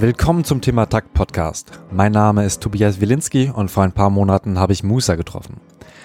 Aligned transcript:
Willkommen 0.00 0.44
zum 0.44 0.60
Thema 0.60 0.86
Takt 0.86 1.12
Podcast. 1.12 1.72
Mein 1.90 2.12
Name 2.12 2.44
ist 2.44 2.60
Tobias 2.60 3.00
Wilinski 3.00 3.50
und 3.52 3.68
vor 3.68 3.82
ein 3.82 3.90
paar 3.90 4.10
Monaten 4.10 4.56
habe 4.56 4.72
ich 4.72 4.84
Musa 4.84 5.16
getroffen. 5.16 5.56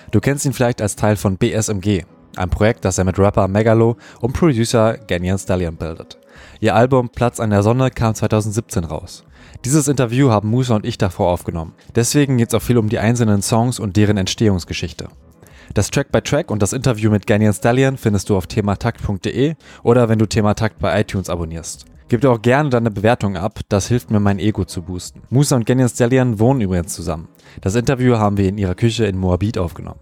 Du 0.09 0.19
kennst 0.19 0.47
ihn 0.47 0.53
vielleicht 0.53 0.81
als 0.81 0.95
Teil 0.95 1.15
von 1.15 1.37
BSMG, 1.37 2.01
ein 2.35 2.49
Projekt, 2.49 2.85
das 2.85 2.97
er 2.97 3.03
mit 3.03 3.19
Rapper 3.19 3.47
Megalo 3.47 3.97
und 4.19 4.33
Producer 4.33 4.97
Ganyan 4.97 5.37
Stallion 5.37 5.75
bildet. 5.75 6.17
Ihr 6.59 6.73
Album 6.73 7.09
Platz 7.09 7.39
an 7.39 7.51
der 7.51 7.61
Sonne 7.61 7.91
kam 7.91 8.15
2017 8.15 8.83
raus. 8.83 9.25
Dieses 9.63 9.87
Interview 9.87 10.31
haben 10.31 10.49
Musa 10.49 10.75
und 10.75 10.87
ich 10.87 10.97
davor 10.97 11.29
aufgenommen. 11.29 11.75
Deswegen 11.93 12.39
geht 12.39 12.47
es 12.47 12.55
auch 12.55 12.63
viel 12.63 12.79
um 12.79 12.89
die 12.89 12.97
einzelnen 12.97 13.43
Songs 13.43 13.79
und 13.79 13.95
deren 13.95 14.17
Entstehungsgeschichte. 14.17 15.09
Das 15.75 15.91
Track 15.91 16.11
by 16.11 16.21
Track 16.21 16.49
und 16.49 16.63
das 16.63 16.73
Interview 16.73 17.11
mit 17.11 17.27
Ganyan 17.27 17.53
Stallion 17.53 17.97
findest 17.97 18.27
du 18.31 18.37
auf 18.37 18.47
thematakt.de 18.47 19.53
oder 19.83 20.09
wenn 20.09 20.17
du 20.17 20.25
Thematakt 20.25 20.79
bei 20.79 20.99
iTunes 20.99 21.29
abonnierst. 21.29 21.85
Gib 22.09 22.21
dir 22.21 22.31
auch 22.31 22.41
gerne 22.41 22.69
deine 22.69 22.91
Bewertung 22.91 23.37
ab, 23.37 23.59
das 23.69 23.87
hilft 23.87 24.11
mir 24.11 24.19
mein 24.19 24.39
Ego 24.39 24.65
zu 24.65 24.81
boosten. 24.81 25.21
Musa 25.29 25.55
und 25.55 25.65
Ganyan 25.65 25.89
Stallion 25.89 26.39
wohnen 26.39 26.61
übrigens 26.61 26.93
zusammen. 26.93 27.27
Das 27.61 27.75
Interview 27.75 28.17
haben 28.17 28.37
wir 28.37 28.49
in 28.49 28.57
ihrer 28.57 28.75
Küche 28.75 29.05
in 29.05 29.17
Moabit 29.17 29.57
aufgenommen. 29.57 29.99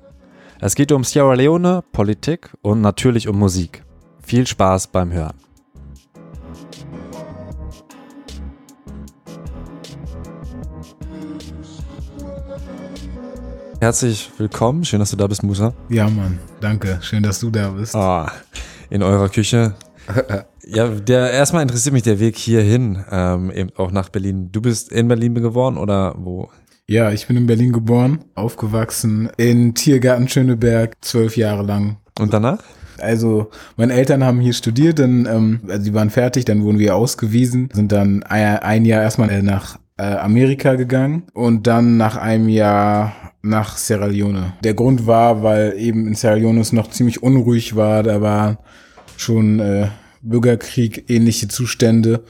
Es 0.59 0.76
geht 0.76 0.92
um 0.92 1.04
Sierra 1.04 1.34
Leone, 1.34 1.84
Politik 1.92 2.50
und 2.62 2.82
natürlich 2.82 3.28
um 3.28 3.38
Musik. 3.38 3.84
Viel 4.22 4.45
Spaß 4.45 4.88
beim 4.88 5.12
Hören. 5.12 5.36
Herzlich 13.80 14.30
willkommen, 14.38 14.86
schön, 14.86 15.00
dass 15.00 15.09
du 15.09 15.18
da 15.18 15.26
bist, 15.26 15.42
Musa. 15.42 15.73
Ja, 15.90 16.08
Mann, 16.08 16.38
danke, 16.59 17.00
schön, 17.02 17.23
dass 17.23 17.40
du 17.40 17.50
da 17.50 17.70
bist. 17.70 17.95
Ah, 17.95 18.31
in 18.92 19.02
eurer 19.02 19.30
Küche. 19.30 19.73
ja, 20.66 20.88
der 20.88 21.31
erstmal 21.31 21.61
interessiert 21.61 21.94
mich 21.94 22.03
der 22.03 22.19
Weg 22.19 22.38
hierhin, 22.38 23.03
ähm, 23.11 23.52
eben 23.52 23.69
auch 23.77 23.91
nach 23.91 24.09
Berlin. 24.09 24.49
Du 24.52 24.61
bist 24.61 24.91
in 24.91 25.07
Berlin 25.07 25.35
geboren 25.35 25.77
oder 25.77 26.16
wo? 26.17 26.49
Ja, 26.88 27.11
ich 27.11 27.27
bin 27.27 27.38
in 27.38 27.47
Berlin 27.47 27.71
geboren, 27.71 28.19
aufgewachsen 28.35 29.29
in 29.38 29.73
Tiergarten 29.73 30.27
Schöneberg, 30.27 30.95
zwölf 31.02 31.38
Jahre 31.38 31.63
lang. 31.63 31.97
Und 32.19 32.33
danach? 32.33 32.59
Also 32.99 33.49
meine 33.77 33.94
Eltern 33.94 34.23
haben 34.23 34.39
hier 34.39 34.53
studiert, 34.53 34.99
dann, 34.99 35.25
ähm, 35.25 35.61
also 35.67 35.85
die 35.85 35.94
waren 35.94 36.09
fertig, 36.09 36.45
dann 36.45 36.63
wurden 36.63 36.79
wir 36.79 36.95
ausgewiesen, 36.95 37.69
sind 37.73 37.91
dann 37.91 38.23
ein, 38.23 38.57
ein 38.57 38.85
Jahr 38.85 39.02
erstmal 39.02 39.41
nach 39.41 39.79
äh, 39.97 40.03
Amerika 40.03 40.75
gegangen 40.75 41.23
und 41.33 41.67
dann 41.67 41.97
nach 41.97 42.17
einem 42.17 42.49
Jahr 42.49 43.13
nach 43.41 43.77
Sierra 43.77 44.05
Leone. 44.05 44.53
Der 44.63 44.73
Grund 44.73 45.07
war, 45.07 45.41
weil 45.44 45.73
eben 45.77 46.07
in 46.07 46.16
Sierra 46.16 46.35
Leone 46.35 46.59
es 46.59 46.73
noch 46.73 46.89
ziemlich 46.89 47.23
unruhig 47.23 47.75
war, 47.75 48.03
da 48.03 48.22
war 48.22 48.59
schon 49.22 49.59
äh, 49.59 49.88
Bürgerkrieg, 50.22 51.09
ähnliche 51.09 51.47
Zustände. 51.47 52.23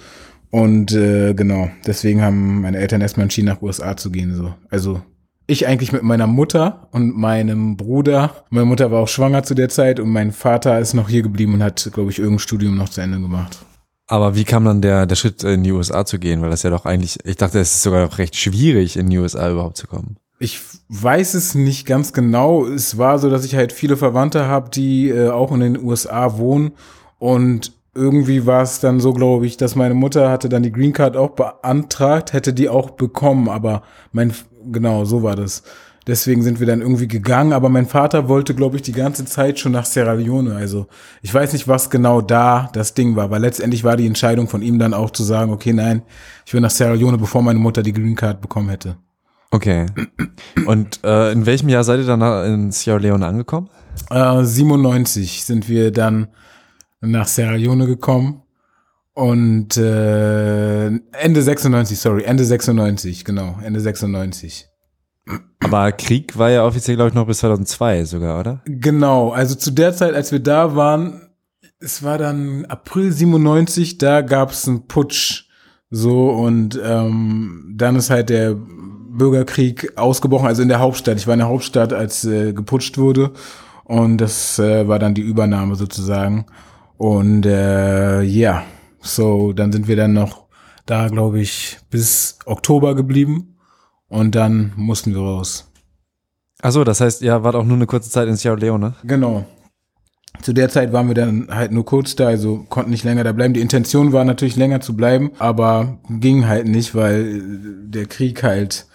Und 0.49 0.91
äh, 0.91 1.33
genau, 1.33 1.69
deswegen 1.85 2.21
haben 2.21 2.61
meine 2.61 2.77
Eltern 2.77 3.01
erstmal 3.01 3.23
entschieden, 3.23 3.47
nach 3.47 3.61
USA 3.61 3.95
zu 3.95 4.11
gehen. 4.11 4.35
So. 4.35 4.53
Also 4.69 5.01
ich 5.47 5.67
eigentlich 5.67 5.91
mit 5.91 6.03
meiner 6.03 6.27
Mutter 6.27 6.87
und 6.91 7.15
meinem 7.17 7.77
Bruder. 7.77 8.45
Meine 8.49 8.65
Mutter 8.65 8.91
war 8.91 9.01
auch 9.01 9.07
schwanger 9.07 9.43
zu 9.43 9.53
der 9.53 9.69
Zeit 9.69 9.99
und 9.99 10.09
mein 10.09 10.31
Vater 10.31 10.79
ist 10.79 10.93
noch 10.93 11.09
hier 11.09 11.21
geblieben 11.21 11.53
und 11.55 11.63
hat, 11.63 11.89
glaube 11.93 12.11
ich, 12.11 12.19
irgendein 12.19 12.39
Studium 12.39 12.75
noch 12.75 12.89
zu 12.89 13.01
Ende 13.01 13.19
gemacht. 13.19 13.59
Aber 14.07 14.35
wie 14.35 14.43
kam 14.43 14.65
dann 14.65 14.81
der, 14.81 15.05
der 15.05 15.15
Schritt 15.15 15.43
in 15.43 15.63
die 15.63 15.71
USA 15.71 16.05
zu 16.05 16.19
gehen? 16.19 16.41
Weil 16.41 16.49
das 16.49 16.63
ja 16.63 16.69
doch 16.69 16.85
eigentlich, 16.85 17.19
ich 17.23 17.37
dachte, 17.37 17.59
es 17.59 17.75
ist 17.75 17.83
sogar 17.83 18.17
recht 18.17 18.35
schwierig, 18.35 18.97
in 18.97 19.09
die 19.09 19.17
USA 19.17 19.49
überhaupt 19.49 19.77
zu 19.77 19.87
kommen. 19.87 20.17
Ich 20.43 20.59
weiß 20.89 21.35
es 21.35 21.53
nicht 21.53 21.85
ganz 21.85 22.13
genau. 22.13 22.65
Es 22.65 22.97
war 22.97 23.19
so, 23.19 23.29
dass 23.29 23.45
ich 23.45 23.55
halt 23.55 23.71
viele 23.71 23.95
Verwandte 23.95 24.47
habe, 24.47 24.71
die 24.71 25.09
äh, 25.09 25.29
auch 25.29 25.51
in 25.51 25.59
den 25.59 25.83
USA 25.83 26.39
wohnen. 26.39 26.71
Und 27.19 27.73
irgendwie 27.93 28.47
war 28.47 28.63
es 28.63 28.79
dann 28.79 28.99
so, 28.99 29.13
glaube 29.13 29.45
ich, 29.45 29.57
dass 29.57 29.75
meine 29.75 29.93
Mutter 29.93 30.31
hatte 30.31 30.49
dann 30.49 30.63
die 30.63 30.71
Green 30.71 30.93
Card 30.93 31.15
auch 31.15 31.29
beantragt, 31.29 32.33
hätte 32.33 32.53
die 32.53 32.69
auch 32.69 32.89
bekommen. 32.89 33.49
Aber 33.49 33.83
mein, 34.13 34.33
genau, 34.71 35.05
so 35.05 35.21
war 35.21 35.35
das. 35.35 35.61
Deswegen 36.07 36.41
sind 36.41 36.59
wir 36.59 36.65
dann 36.65 36.81
irgendwie 36.81 37.07
gegangen. 37.07 37.53
Aber 37.53 37.69
mein 37.69 37.85
Vater 37.85 38.27
wollte, 38.27 38.55
glaube 38.55 38.77
ich, 38.77 38.81
die 38.81 38.93
ganze 38.93 39.25
Zeit 39.25 39.59
schon 39.59 39.73
nach 39.73 39.85
Sierra 39.85 40.13
Leone. 40.13 40.55
Also 40.55 40.87
ich 41.21 41.31
weiß 41.31 41.53
nicht, 41.53 41.67
was 41.67 41.91
genau 41.91 42.19
da 42.19 42.67
das 42.73 42.95
Ding 42.95 43.15
war. 43.15 43.29
Weil 43.29 43.41
letztendlich 43.41 43.83
war 43.83 43.95
die 43.95 44.07
Entscheidung 44.07 44.47
von 44.47 44.63
ihm 44.63 44.79
dann 44.79 44.95
auch 44.95 45.11
zu 45.11 45.21
sagen, 45.21 45.53
okay, 45.53 45.71
nein, 45.71 46.01
ich 46.47 46.53
will 46.55 46.61
nach 46.61 46.71
Sierra 46.71 46.93
Leone, 46.93 47.19
bevor 47.19 47.43
meine 47.43 47.59
Mutter 47.59 47.83
die 47.83 47.93
Green 47.93 48.15
Card 48.15 48.41
bekommen 48.41 48.69
hätte. 48.69 48.97
Okay. 49.51 49.85
Und 50.65 51.03
äh, 51.03 51.31
in 51.33 51.45
welchem 51.45 51.69
Jahr 51.69 51.83
seid 51.83 51.99
ihr 51.99 52.05
dann 52.05 52.21
in 52.45 52.71
Sierra 52.71 52.97
Leone 52.97 53.25
angekommen? 53.25 53.69
Äh, 54.09 54.43
97 54.43 55.43
sind 55.43 55.67
wir 55.67 55.91
dann 55.91 56.27
nach 57.01 57.27
Sierra 57.27 57.55
Leone 57.55 57.85
gekommen. 57.85 58.43
Und 59.13 59.75
äh, 59.75 60.85
Ende 60.87 61.41
96, 61.41 61.99
sorry, 61.99 62.23
Ende 62.23 62.45
96, 62.45 63.25
genau, 63.25 63.59
Ende 63.61 63.81
96. 63.81 64.67
Aber 65.59 65.91
Krieg 65.91 66.37
war 66.37 66.49
ja 66.49 66.65
offiziell, 66.65 66.95
glaube 66.95 67.09
ich, 67.09 67.13
noch 67.13 67.27
bis 67.27 67.39
2002 67.39 68.05
sogar, 68.05 68.39
oder? 68.39 68.61
Genau, 68.65 69.31
also 69.31 69.55
zu 69.55 69.71
der 69.71 69.93
Zeit, 69.93 70.13
als 70.13 70.31
wir 70.31 70.39
da 70.39 70.75
waren, 70.75 71.29
es 71.79 72.03
war 72.03 72.17
dann 72.17 72.65
April 72.65 73.11
97, 73.11 73.97
da 73.97 74.21
gab 74.21 74.51
es 74.51 74.67
einen 74.67 74.87
Putsch. 74.87 75.45
So, 75.89 76.29
und 76.29 76.79
ähm, 76.81 77.73
dann 77.75 77.97
ist 77.97 78.09
halt 78.09 78.29
der 78.29 78.55
Bürgerkrieg 79.17 79.97
ausgebrochen, 79.97 80.47
also 80.47 80.61
in 80.61 80.69
der 80.69 80.79
Hauptstadt. 80.79 81.17
Ich 81.17 81.27
war 81.27 81.33
in 81.33 81.39
der 81.39 81.49
Hauptstadt, 81.49 81.93
als 81.93 82.25
äh, 82.25 82.53
geputscht 82.53 82.97
wurde. 82.97 83.31
Und 83.83 84.17
das 84.19 84.57
äh, 84.59 84.87
war 84.87 84.99
dann 84.99 85.13
die 85.13 85.21
Übernahme 85.21 85.75
sozusagen. 85.75 86.45
Und 86.97 87.45
äh, 87.45 88.21
ja, 88.21 88.51
yeah. 88.51 88.63
so 89.01 89.53
dann 89.53 89.71
sind 89.71 89.87
wir 89.87 89.95
dann 89.95 90.13
noch 90.13 90.45
da, 90.85 91.07
glaube 91.07 91.39
ich, 91.39 91.79
bis 91.89 92.39
Oktober 92.45 92.95
geblieben. 92.95 93.57
Und 94.07 94.35
dann 94.35 94.73
mussten 94.75 95.13
wir 95.13 95.21
raus. 95.21 95.71
Achso, 96.61 96.83
das 96.83 97.01
heißt, 97.01 97.21
ihr 97.21 97.43
wart 97.43 97.55
auch 97.55 97.65
nur 97.65 97.77
eine 97.77 97.87
kurze 97.87 98.09
Zeit 98.09 98.27
in 98.27 98.35
Sierra 98.35 98.55
Leone? 98.55 98.93
Genau. 99.03 99.45
Zu 100.41 100.53
der 100.53 100.69
Zeit 100.69 100.93
waren 100.93 101.07
wir 101.07 101.15
dann 101.15 101.47
halt 101.49 101.71
nur 101.71 101.85
kurz 101.85 102.15
da, 102.15 102.27
also 102.27 102.65
konnten 102.69 102.91
nicht 102.91 103.03
länger 103.03 103.23
da 103.23 103.31
bleiben. 103.31 103.53
Die 103.53 103.61
Intention 103.61 104.13
war 104.13 104.25
natürlich 104.25 104.55
länger 104.55 104.81
zu 104.81 104.95
bleiben, 104.95 105.31
aber 105.39 105.99
ging 106.09 106.47
halt 106.47 106.67
nicht, 106.67 106.95
weil 106.95 107.41
der 107.85 108.05
Krieg 108.05 108.43
halt 108.43 108.85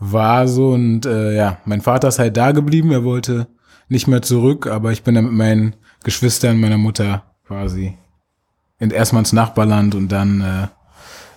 war 0.00 0.48
so 0.48 0.70
und 0.70 1.06
äh, 1.06 1.34
ja, 1.34 1.58
mein 1.64 1.80
Vater 1.80 2.08
ist 2.08 2.18
halt 2.18 2.36
da 2.36 2.52
geblieben, 2.52 2.92
er 2.92 3.04
wollte 3.04 3.46
nicht 3.88 4.08
mehr 4.08 4.22
zurück, 4.22 4.66
aber 4.66 4.92
ich 4.92 5.02
bin 5.02 5.14
dann 5.14 5.24
mit 5.24 5.34
meinen 5.34 5.76
Geschwistern, 6.04 6.60
meiner 6.60 6.78
Mutter 6.78 7.24
quasi 7.46 7.96
in, 8.78 8.90
erstmal 8.90 9.20
ins 9.20 9.32
Nachbarland 9.32 9.94
und 9.94 10.08
dann 10.08 10.40
äh, 10.40 10.68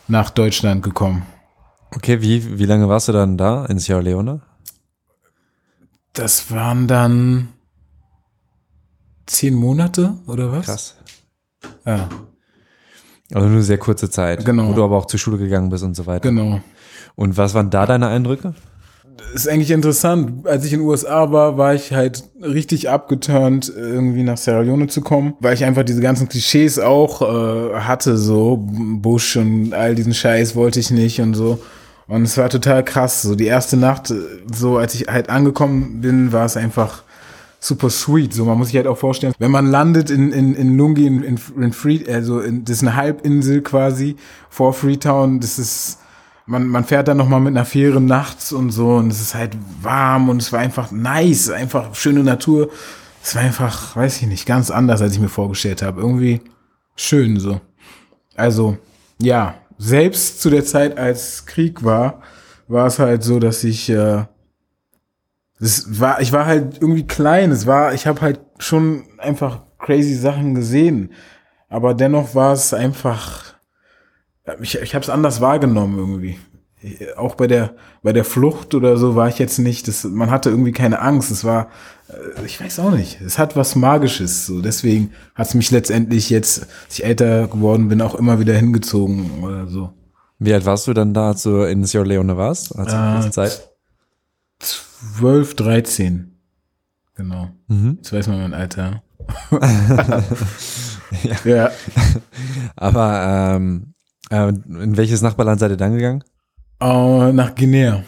nach 0.07 0.29
Deutschland 0.29 0.83
gekommen. 0.83 1.25
Okay, 1.95 2.21
wie, 2.21 2.59
wie 2.59 2.65
lange 2.65 2.89
warst 2.89 3.07
du 3.07 3.11
dann 3.11 3.37
da 3.37 3.65
in 3.65 3.79
Sierra 3.79 3.99
Leone? 3.99 4.41
Das 6.13 6.51
waren 6.51 6.87
dann 6.87 7.49
zehn 9.25 9.53
Monate 9.53 10.15
oder 10.27 10.51
was? 10.51 10.65
Krass. 10.65 10.95
Ja. 11.85 12.09
Also 13.33 13.47
nur 13.47 13.61
sehr 13.63 13.77
kurze 13.77 14.09
Zeit. 14.09 14.45
Genau. 14.45 14.69
Wo 14.69 14.73
du 14.73 14.83
aber 14.83 14.97
auch 14.97 15.05
zur 15.05 15.19
Schule 15.19 15.37
gegangen 15.37 15.69
bist 15.69 15.83
und 15.83 15.95
so 15.95 16.05
weiter. 16.05 16.29
Genau. 16.29 16.61
Und 17.15 17.37
was 17.37 17.53
waren 17.53 17.69
da 17.69 17.85
deine 17.85 18.07
Eindrücke? 18.07 18.53
ist 19.35 19.49
eigentlich 19.49 19.71
interessant. 19.71 20.47
Als 20.47 20.65
ich 20.65 20.73
in 20.73 20.79
den 20.79 20.87
USA 20.87 21.31
war, 21.31 21.57
war 21.57 21.73
ich 21.75 21.91
halt 21.91 22.23
richtig 22.41 22.89
abgeturnt, 22.89 23.71
irgendwie 23.75 24.23
nach 24.23 24.37
Sierra 24.37 24.61
Leone 24.61 24.87
zu 24.87 25.01
kommen, 25.01 25.33
weil 25.39 25.53
ich 25.53 25.65
einfach 25.65 25.83
diese 25.83 26.01
ganzen 26.01 26.29
Klischees 26.29 26.79
auch 26.79 27.21
äh, 27.21 27.79
hatte, 27.81 28.17
so 28.17 28.57
Bush 28.67 29.35
und 29.35 29.73
all 29.73 29.93
diesen 29.93 30.13
Scheiß 30.13 30.55
wollte 30.55 30.79
ich 30.79 30.89
nicht 30.89 31.19
und 31.19 31.33
so. 31.33 31.59
Und 32.07 32.23
es 32.23 32.37
war 32.37 32.49
total 32.49 32.83
krass. 32.83 33.23
So 33.23 33.35
die 33.35 33.47
erste 33.47 33.77
Nacht, 33.77 34.13
so 34.53 34.77
als 34.77 34.95
ich 34.95 35.07
halt 35.07 35.29
angekommen 35.29 36.01
bin, 36.01 36.31
war 36.31 36.45
es 36.45 36.55
einfach 36.55 37.03
super 37.59 37.89
sweet. 37.89 38.33
So, 38.33 38.45
man 38.45 38.57
muss 38.57 38.67
sich 38.67 38.77
halt 38.77 38.87
auch 38.87 38.97
vorstellen, 38.97 39.33
wenn 39.39 39.51
man 39.51 39.65
landet 39.65 40.11
in, 40.11 40.31
in, 40.31 40.55
in 40.55 40.77
Lungi, 40.77 41.07
in, 41.07 41.23
in, 41.23 41.39
in 41.59 41.73
Free, 41.73 42.01
also 42.07 42.39
in, 42.39 42.63
das 42.63 42.77
ist 42.77 42.83
eine 42.83 42.95
Halbinsel 42.95 43.61
quasi 43.61 44.15
vor 44.49 44.73
Freetown, 44.73 45.39
das 45.39 45.57
ist 45.57 45.97
man, 46.45 46.67
man 46.67 46.83
fährt 46.83 47.07
dann 47.07 47.17
nochmal 47.17 47.39
mit 47.39 47.51
einer 47.51 47.65
Fähre 47.65 47.99
nachts 47.99 48.51
und 48.51 48.71
so 48.71 48.95
und 48.95 49.11
es 49.11 49.21
ist 49.21 49.35
halt 49.35 49.57
warm 49.81 50.29
und 50.29 50.41
es 50.41 50.51
war 50.51 50.59
einfach 50.59 50.91
nice, 50.91 51.49
einfach 51.49 51.95
schöne 51.95 52.23
Natur. 52.23 52.69
Es 53.23 53.35
war 53.35 53.41
einfach, 53.41 53.95
weiß 53.95 54.21
ich 54.21 54.27
nicht, 54.27 54.45
ganz 54.45 54.69
anders, 54.69 55.01
als 55.01 55.13
ich 55.13 55.19
mir 55.19 55.29
vorgestellt 55.29 55.81
habe. 55.81 56.01
Irgendwie 56.01 56.41
schön 56.95 57.39
so. 57.39 57.59
Also, 58.35 58.77
ja, 59.19 59.55
selbst 59.77 60.41
zu 60.41 60.49
der 60.49 60.63
Zeit, 60.63 60.97
als 60.97 61.45
Krieg 61.45 61.83
war, 61.83 62.21
war 62.67 62.85
es 62.85 62.99
halt 62.99 63.23
so, 63.23 63.39
dass 63.39 63.63
ich, 63.63 63.89
äh, 63.89 64.25
das 65.59 65.99
war, 65.99 66.21
ich 66.21 66.31
war 66.31 66.45
halt 66.45 66.81
irgendwie 66.81 67.07
klein. 67.07 67.51
Es 67.51 67.65
war, 67.65 67.93
ich 67.93 68.05
habe 68.05 68.21
halt 68.21 68.39
schon 68.59 69.05
einfach 69.17 69.63
crazy 69.79 70.13
Sachen 70.15 70.53
gesehen. 70.53 71.11
Aber 71.69 71.93
dennoch 71.93 72.35
war 72.35 72.53
es 72.53 72.73
einfach 72.73 73.54
ich, 74.61 74.75
ich 74.79 74.95
habe 74.95 75.03
es 75.03 75.09
anders 75.09 75.41
wahrgenommen 75.41 75.97
irgendwie. 75.97 76.37
Auch 77.17 77.33
bei 77.35 77.47
der 77.47 77.75
bei 78.03 78.13
der 78.13 78.23
Flucht 78.25 78.75
oder 78.75 78.97
so 78.97 79.15
war 79.15 79.27
ich 79.27 79.39
jetzt 79.39 79.57
nicht. 79.57 79.87
Das, 79.87 80.03
man 80.03 80.29
hatte 80.29 80.49
irgendwie 80.51 80.71
keine 80.71 81.01
Angst. 81.01 81.31
Es 81.31 81.43
war, 81.43 81.69
äh, 82.09 82.45
ich 82.45 82.61
weiß 82.61 82.79
auch 82.79 82.91
nicht. 82.91 83.19
Es 83.21 83.39
hat 83.39 83.55
was 83.55 83.75
Magisches. 83.75 84.45
So 84.45 84.61
deswegen 84.61 85.11
hat 85.33 85.47
es 85.47 85.55
mich 85.55 85.71
letztendlich 85.71 86.29
jetzt, 86.29 86.67
als 86.85 86.99
ich 86.99 87.05
älter 87.05 87.47
geworden 87.47 87.87
bin, 87.87 88.01
auch 88.01 88.13
immer 88.13 88.39
wieder 88.39 88.53
hingezogen 88.53 89.43
oder 89.43 89.65
so. 89.67 89.93
Wie 90.37 90.53
alt 90.53 90.65
warst 90.65 90.85
du 90.87 90.93
dann 90.93 91.13
da, 91.13 91.29
als 91.29 91.43
du 91.43 91.63
in 91.63 91.85
Sierra 91.85 92.03
Leone 92.03 92.37
warst? 92.37 92.75
Also 92.77 93.27
Äh, 93.27 93.31
Zeit? 93.31 93.67
12, 94.59 95.55
13. 95.55 96.37
Genau. 97.15 97.49
Mhm. 97.67 97.95
Jetzt 97.97 98.13
weiß 98.13 98.27
man 98.27 98.41
mein 98.41 98.53
Alter. 98.53 99.01
Ja. 101.23 101.35
Ja. 101.45 101.71
Aber 102.75 103.55
ähm, 103.55 103.94
äh, 104.29 104.49
in 104.49 104.97
welches 104.97 105.21
Nachbarland 105.21 105.59
seid 105.59 105.71
ihr 105.71 105.77
dann 105.77 105.95
gegangen? 105.95 106.23
Äh, 106.79 107.31
nach 107.33 107.55
Guinea. 107.55 108.03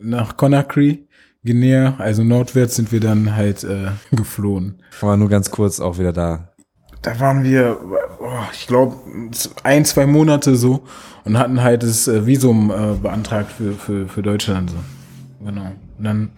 Nach 0.00 0.36
Conakry, 0.36 1.06
Guinea, 1.44 1.94
also 1.98 2.24
nordwärts 2.24 2.76
sind 2.76 2.92
wir 2.92 3.00
dann 3.00 3.36
halt 3.36 3.64
äh, 3.64 3.88
geflohen. 4.16 4.82
Aber 5.00 5.16
nur 5.16 5.28
ganz 5.28 5.50
kurz 5.50 5.80
auch 5.80 5.98
wieder 5.98 6.12
da. 6.12 6.48
Da 7.02 7.18
waren 7.18 7.42
wir, 7.42 7.78
oh, 8.20 8.30
ich 8.52 8.66
glaube, 8.68 8.96
ein, 9.64 9.84
zwei 9.84 10.06
Monate 10.06 10.54
so 10.54 10.84
und 11.24 11.36
hatten 11.38 11.62
halt 11.62 11.82
das 11.82 12.06
äh, 12.06 12.26
Visum 12.26 12.70
äh, 12.70 12.94
beantragt 12.94 13.50
für, 13.50 13.72
für, 13.72 14.08
für 14.08 14.22
Deutschland. 14.22 14.70
So. 14.70 14.76
Genau. 15.44 15.72
Und 15.98 16.04
dann 16.04 16.30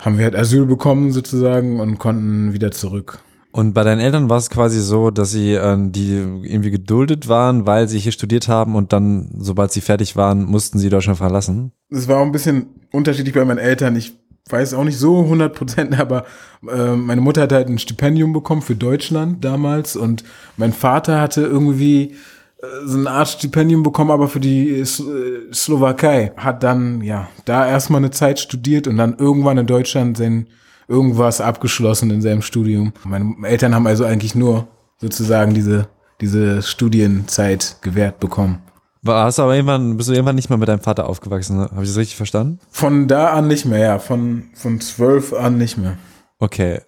haben 0.00 0.18
wir 0.18 0.24
halt 0.24 0.36
Asyl 0.36 0.66
bekommen 0.66 1.12
sozusagen 1.12 1.78
und 1.80 1.98
konnten 1.98 2.52
wieder 2.52 2.72
zurück. 2.72 3.20
Und 3.50 3.72
bei 3.72 3.82
deinen 3.82 4.00
Eltern 4.00 4.28
war 4.28 4.36
es 4.36 4.50
quasi 4.50 4.80
so, 4.80 5.10
dass 5.10 5.30
sie 5.30 5.54
äh, 5.54 5.76
die 5.78 6.12
irgendwie 6.42 6.70
geduldet 6.70 7.28
waren, 7.28 7.66
weil 7.66 7.88
sie 7.88 7.98
hier 7.98 8.12
studiert 8.12 8.48
haben 8.48 8.76
und 8.76 8.92
dann, 8.92 9.30
sobald 9.38 9.72
sie 9.72 9.80
fertig 9.80 10.16
waren, 10.16 10.44
mussten 10.44 10.78
sie 10.78 10.90
Deutschland 10.90 11.18
verlassen. 11.18 11.72
Es 11.90 12.08
war 12.08 12.18
auch 12.18 12.24
ein 12.24 12.32
bisschen 12.32 12.66
unterschiedlich 12.92 13.34
bei 13.34 13.44
meinen 13.44 13.58
Eltern. 13.58 13.96
Ich 13.96 14.12
weiß 14.50 14.74
auch 14.74 14.84
nicht 14.84 14.98
so 14.98 15.22
100 15.22 15.54
Prozent, 15.54 15.98
aber 16.00 16.24
äh, 16.68 16.94
meine 16.94 17.20
Mutter 17.20 17.42
hat 17.42 17.52
halt 17.52 17.68
ein 17.68 17.78
Stipendium 17.78 18.32
bekommen 18.32 18.62
für 18.62 18.76
Deutschland 18.76 19.44
damals 19.44 19.96
und 19.96 20.24
mein 20.56 20.72
Vater 20.72 21.20
hatte 21.20 21.42
irgendwie 21.42 22.16
äh, 22.60 22.66
so 22.84 22.98
eine 22.98 23.10
Art 23.10 23.28
Stipendium 23.28 23.82
bekommen, 23.82 24.10
aber 24.10 24.28
für 24.28 24.40
die 24.40 24.84
Sl 24.84 25.48
äh, 25.50 25.54
Slowakei. 25.54 26.32
Hat 26.36 26.62
dann, 26.62 27.00
ja, 27.00 27.28
da 27.46 27.66
erstmal 27.66 28.00
eine 28.00 28.10
Zeit 28.10 28.40
studiert 28.40 28.86
und 28.86 28.98
dann 28.98 29.16
irgendwann 29.16 29.58
in 29.58 29.66
Deutschland 29.66 30.18
sein 30.18 30.48
irgendwas 30.88 31.40
abgeschlossen 31.40 32.10
in 32.10 32.22
seinem 32.22 32.42
Studium. 32.42 32.92
Meine 33.04 33.36
Eltern 33.44 33.74
haben 33.74 33.86
also 33.86 34.04
eigentlich 34.04 34.34
nur 34.34 34.66
sozusagen 34.96 35.54
diese, 35.54 35.88
diese 36.20 36.62
Studienzeit 36.62 37.76
gewährt 37.82 38.18
bekommen. 38.18 38.62
War, 39.02 39.24
hast 39.24 39.38
du 39.38 39.42
aber 39.42 39.54
irgendwann, 39.54 39.96
bist 39.96 40.08
du 40.08 40.14
irgendwann 40.14 40.34
nicht 40.34 40.50
mehr 40.50 40.58
mit 40.58 40.68
deinem 40.68 40.80
Vater 40.80 41.08
aufgewachsen, 41.08 41.56
ne? 41.56 41.68
Habe 41.70 41.84
ich 41.84 41.90
das 41.90 41.98
richtig 41.98 42.16
verstanden? 42.16 42.58
Von 42.70 43.06
da 43.06 43.30
an 43.30 43.46
nicht 43.46 43.64
mehr, 43.64 43.78
ja. 43.78 43.98
Von, 43.98 44.44
von 44.54 44.80
zwölf 44.80 45.32
an 45.32 45.56
nicht 45.56 45.78
mehr. 45.78 45.98
Okay. 46.40 46.80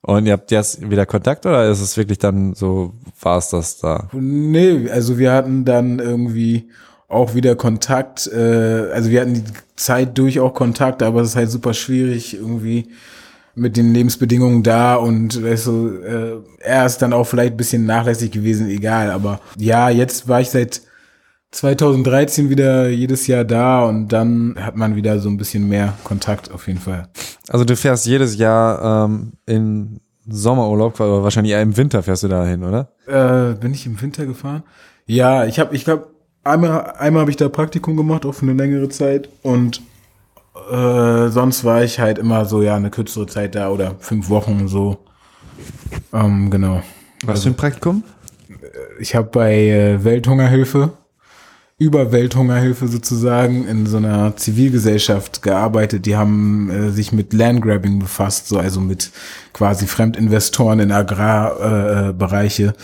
Und 0.00 0.26
ihr 0.26 0.32
habt 0.32 0.50
jetzt 0.50 0.90
wieder 0.90 1.06
Kontakt 1.06 1.46
oder 1.46 1.70
ist 1.70 1.80
es 1.80 1.96
wirklich 1.96 2.18
dann 2.18 2.54
so, 2.54 2.92
war 3.20 3.38
es 3.38 3.50
das 3.50 3.78
da? 3.78 4.08
Nee, 4.12 4.90
also 4.90 5.18
wir 5.18 5.32
hatten 5.32 5.64
dann 5.64 6.00
irgendwie 6.00 6.68
auch 7.06 7.34
wieder 7.34 7.54
Kontakt, 7.54 8.26
äh, 8.26 8.90
also 8.92 9.10
wir 9.10 9.20
hatten 9.20 9.34
die 9.34 9.44
Zeit 9.76 10.18
durch 10.18 10.40
auch 10.40 10.54
Kontakt, 10.54 11.04
aber 11.04 11.20
es 11.20 11.30
ist 11.30 11.36
halt 11.36 11.50
super 11.50 11.74
schwierig 11.74 12.34
irgendwie 12.34 12.88
mit 13.54 13.76
den 13.76 13.92
Lebensbedingungen 13.92 14.62
da 14.62 14.96
und 14.96 15.42
weißt 15.42 15.66
du, 15.66 15.88
äh, 15.98 16.36
er 16.60 16.86
ist 16.86 16.98
dann 16.98 17.12
auch 17.12 17.24
vielleicht 17.24 17.54
ein 17.54 17.56
bisschen 17.56 17.84
nachlässig 17.84 18.30
gewesen, 18.30 18.68
egal, 18.68 19.10
aber 19.10 19.40
ja, 19.58 19.90
jetzt 19.90 20.28
war 20.28 20.40
ich 20.40 20.50
seit 20.50 20.82
2013 21.52 22.48
wieder 22.48 22.88
jedes 22.88 23.26
Jahr 23.26 23.44
da 23.44 23.84
und 23.84 24.08
dann 24.08 24.56
hat 24.58 24.74
man 24.76 24.96
wieder 24.96 25.18
so 25.18 25.28
ein 25.28 25.36
bisschen 25.36 25.68
mehr 25.68 25.92
Kontakt 26.02 26.50
auf 26.50 26.66
jeden 26.66 26.80
Fall. 26.80 27.08
Also 27.48 27.64
du 27.64 27.76
fährst 27.76 28.06
jedes 28.06 28.38
Jahr 28.38 29.04
ähm, 29.04 29.32
in 29.46 30.00
Sommerurlaub, 30.26 30.98
aber 31.00 31.22
wahrscheinlich 31.22 31.52
eher 31.52 31.62
im 31.62 31.76
Winter 31.76 32.02
fährst 32.02 32.22
du 32.22 32.28
dahin, 32.28 32.64
oder? 32.64 32.92
Äh, 33.06 33.54
bin 33.54 33.74
ich 33.74 33.84
im 33.86 34.00
Winter 34.00 34.24
gefahren? 34.24 34.62
Ja, 35.04 35.44
ich 35.44 35.58
habe, 35.58 35.74
ich 35.74 35.84
glaube, 35.84 36.08
einmal, 36.42 36.92
einmal 36.92 37.22
habe 37.22 37.30
ich 37.30 37.36
da 37.36 37.48
Praktikum 37.48 37.96
gemacht, 37.96 38.24
auch 38.24 38.32
für 38.32 38.46
eine 38.46 38.54
längere 38.54 38.88
Zeit 38.88 39.28
und 39.42 39.82
äh, 40.70 41.28
sonst 41.30 41.64
war 41.64 41.82
ich 41.82 41.98
halt 41.98 42.18
immer 42.18 42.44
so, 42.44 42.62
ja, 42.62 42.76
eine 42.76 42.90
kürzere 42.90 43.26
Zeit 43.26 43.54
da 43.54 43.70
oder 43.70 43.96
fünf 43.98 44.28
Wochen 44.28 44.68
so. 44.68 44.98
Ähm, 46.12 46.50
genau. 46.50 46.82
Was 47.24 47.42
für 47.42 47.50
ein 47.50 47.56
Praktikum? 47.56 48.02
Ich 48.98 49.14
habe 49.14 49.28
bei 49.30 49.54
äh, 49.54 50.04
Welthungerhilfe, 50.04 50.92
über 51.78 52.12
Welthungerhilfe 52.12 52.88
sozusagen, 52.88 53.66
in 53.66 53.86
so 53.86 53.96
einer 53.96 54.36
Zivilgesellschaft 54.36 55.42
gearbeitet. 55.42 56.06
Die 56.06 56.16
haben 56.16 56.70
äh, 56.70 56.90
sich 56.90 57.12
mit 57.12 57.32
Landgrabbing 57.32 57.98
befasst, 57.98 58.48
so 58.48 58.58
also 58.58 58.80
mit 58.80 59.10
quasi 59.52 59.86
Fremdinvestoren 59.86 60.80
in 60.80 60.92
Agrarbereiche 60.92 62.08
äh, 62.08 62.12
Bereiche. 62.12 62.74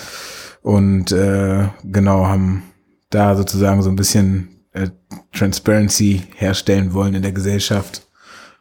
und 0.62 1.12
äh, 1.12 1.69
genau 1.84 2.26
haben 2.26 2.62
da 3.10 3.36
sozusagen 3.36 3.82
so 3.82 3.90
ein 3.90 3.96
bisschen 3.96 4.57
äh, 4.84 4.90
Transparency 5.32 6.22
herstellen 6.36 6.94
wollen 6.94 7.14
in 7.14 7.22
der 7.22 7.32
Gesellschaft, 7.32 8.06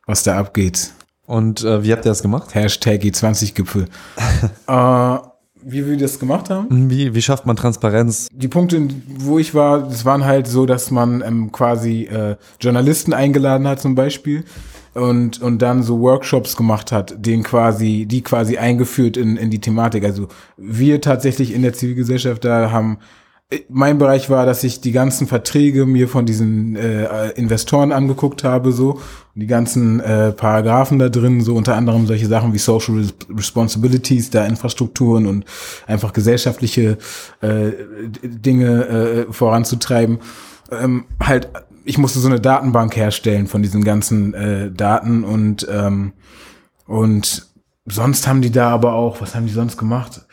was 0.05 0.23
da 0.23 0.37
abgeht. 0.37 0.91
Und 1.25 1.63
äh, 1.63 1.83
wie 1.83 1.91
habt 1.91 2.05
ihr 2.05 2.09
das 2.11 2.21
gemacht? 2.21 2.55
Hashtag 2.55 3.01
G20-Gipfel. 3.01 3.85
äh, 4.67 5.17
wie 5.63 5.85
wir 5.85 5.97
das 5.97 6.19
gemacht 6.19 6.49
haben? 6.49 6.89
Wie, 6.89 7.13
wie 7.13 7.21
schafft 7.21 7.45
man 7.45 7.57
Transparenz? 7.57 8.29
Die 8.31 8.47
Punkte, 8.47 8.87
wo 9.17 9.37
ich 9.37 9.53
war, 9.53 9.81
das 9.81 10.05
waren 10.05 10.23
halt 10.23 10.47
so, 10.47 10.65
dass 10.65 10.91
man 10.91 11.21
ähm, 11.21 11.51
quasi 11.51 12.03
äh, 12.03 12.37
Journalisten 12.61 13.13
eingeladen 13.13 13.67
hat 13.67 13.81
zum 13.81 13.95
Beispiel 13.95 14.45
und, 14.93 15.41
und 15.41 15.61
dann 15.61 15.83
so 15.83 15.99
Workshops 15.99 16.55
gemacht 16.55 16.91
hat, 16.91 17.13
den 17.17 17.43
quasi, 17.43 18.05
die 18.05 18.21
quasi 18.21 18.57
eingeführt 18.57 19.17
in, 19.17 19.35
in 19.35 19.49
die 19.49 19.59
Thematik. 19.59 20.05
Also 20.05 20.27
wir 20.55 21.01
tatsächlich 21.01 21.53
in 21.53 21.63
der 21.63 21.73
Zivilgesellschaft 21.73 22.45
da 22.45 22.71
haben 22.71 22.99
mein 23.69 23.97
Bereich 23.97 24.29
war, 24.29 24.45
dass 24.45 24.63
ich 24.65 24.81
die 24.81 24.91
ganzen 24.91 25.25
Verträge 25.25 25.85
mir 25.85 26.09
von 26.09 26.25
diesen 26.25 26.75
äh, 26.75 27.29
Investoren 27.31 27.93
angeguckt 27.93 28.43
habe, 28.43 28.73
so 28.73 28.99
die 29.35 29.47
ganzen 29.47 30.01
äh, 30.01 30.33
Paragraphen 30.33 30.99
da 30.99 31.07
drin, 31.07 31.39
so 31.39 31.55
unter 31.55 31.75
anderem 31.75 32.07
solche 32.07 32.27
Sachen 32.27 32.51
wie 32.51 32.57
Social 32.57 33.05
Responsibilities, 33.29 34.31
da 34.31 34.45
Infrastrukturen 34.45 35.27
und 35.27 35.45
einfach 35.85 36.11
gesellschaftliche 36.11 36.97
äh, 37.39 37.71
Dinge 38.21 38.87
äh, 38.87 39.31
voranzutreiben. 39.31 40.19
Ähm, 40.69 41.05
halt, 41.21 41.47
ich 41.85 41.97
musste 41.97 42.19
so 42.19 42.27
eine 42.27 42.41
Datenbank 42.41 42.97
herstellen 42.97 43.47
von 43.47 43.61
diesen 43.61 43.85
ganzen 43.85 44.33
äh, 44.33 44.71
Daten 44.71 45.23
und 45.23 45.65
ähm, 45.71 46.11
und 46.85 47.47
sonst 47.85 48.27
haben 48.27 48.41
die 48.41 48.51
da 48.51 48.69
aber 48.69 48.93
auch, 48.93 49.21
was 49.21 49.35
haben 49.35 49.45
die 49.45 49.53
sonst 49.53 49.77
gemacht? 49.77 50.26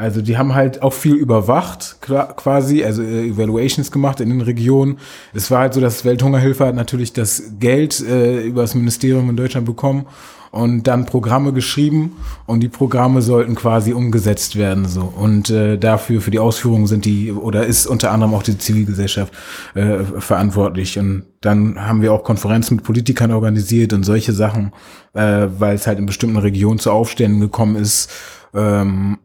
Also 0.00 0.22
die 0.22 0.38
haben 0.38 0.54
halt 0.54 0.82
auch 0.82 0.94
viel 0.94 1.14
überwacht 1.14 1.98
quasi, 2.00 2.82
also 2.82 3.02
äh, 3.02 3.28
Evaluations 3.28 3.92
gemacht 3.92 4.20
in 4.20 4.30
den 4.30 4.40
Regionen. 4.40 4.98
Es 5.34 5.50
war 5.50 5.60
halt 5.60 5.74
so, 5.74 5.80
dass 5.82 6.06
Welthungerhilfe 6.06 6.64
hat 6.64 6.74
natürlich 6.74 7.12
das 7.12 7.42
Geld 7.60 8.00
äh, 8.00 8.40
über 8.40 8.62
das 8.62 8.74
Ministerium 8.74 9.28
in 9.28 9.36
Deutschland 9.36 9.66
bekommen 9.66 10.06
und 10.52 10.84
dann 10.84 11.04
Programme 11.04 11.52
geschrieben 11.52 12.16
und 12.46 12.60
die 12.60 12.70
Programme 12.70 13.20
sollten 13.20 13.54
quasi 13.54 13.92
umgesetzt 13.92 14.56
werden 14.56 14.88
so 14.88 15.02
und 15.02 15.50
äh, 15.50 15.76
dafür 15.76 16.22
für 16.22 16.30
die 16.30 16.40
Ausführung 16.40 16.86
sind 16.86 17.04
die 17.04 17.30
oder 17.30 17.66
ist 17.66 17.86
unter 17.86 18.10
anderem 18.10 18.34
auch 18.34 18.42
die 18.42 18.58
Zivilgesellschaft 18.58 19.32
äh, 19.74 19.98
verantwortlich 20.18 20.98
und 20.98 21.26
dann 21.42 21.86
haben 21.86 22.00
wir 22.02 22.12
auch 22.12 22.24
Konferenzen 22.24 22.76
mit 22.76 22.84
Politikern 22.84 23.30
organisiert 23.32 23.92
und 23.92 24.02
solche 24.02 24.32
Sachen, 24.32 24.72
äh, 25.12 25.46
weil 25.58 25.76
es 25.76 25.86
halt 25.86 25.98
in 25.98 26.06
bestimmten 26.06 26.38
Regionen 26.38 26.78
zu 26.78 26.90
Aufständen 26.90 27.40
gekommen 27.40 27.76
ist. 27.76 28.10
Ähm, 28.52 29.18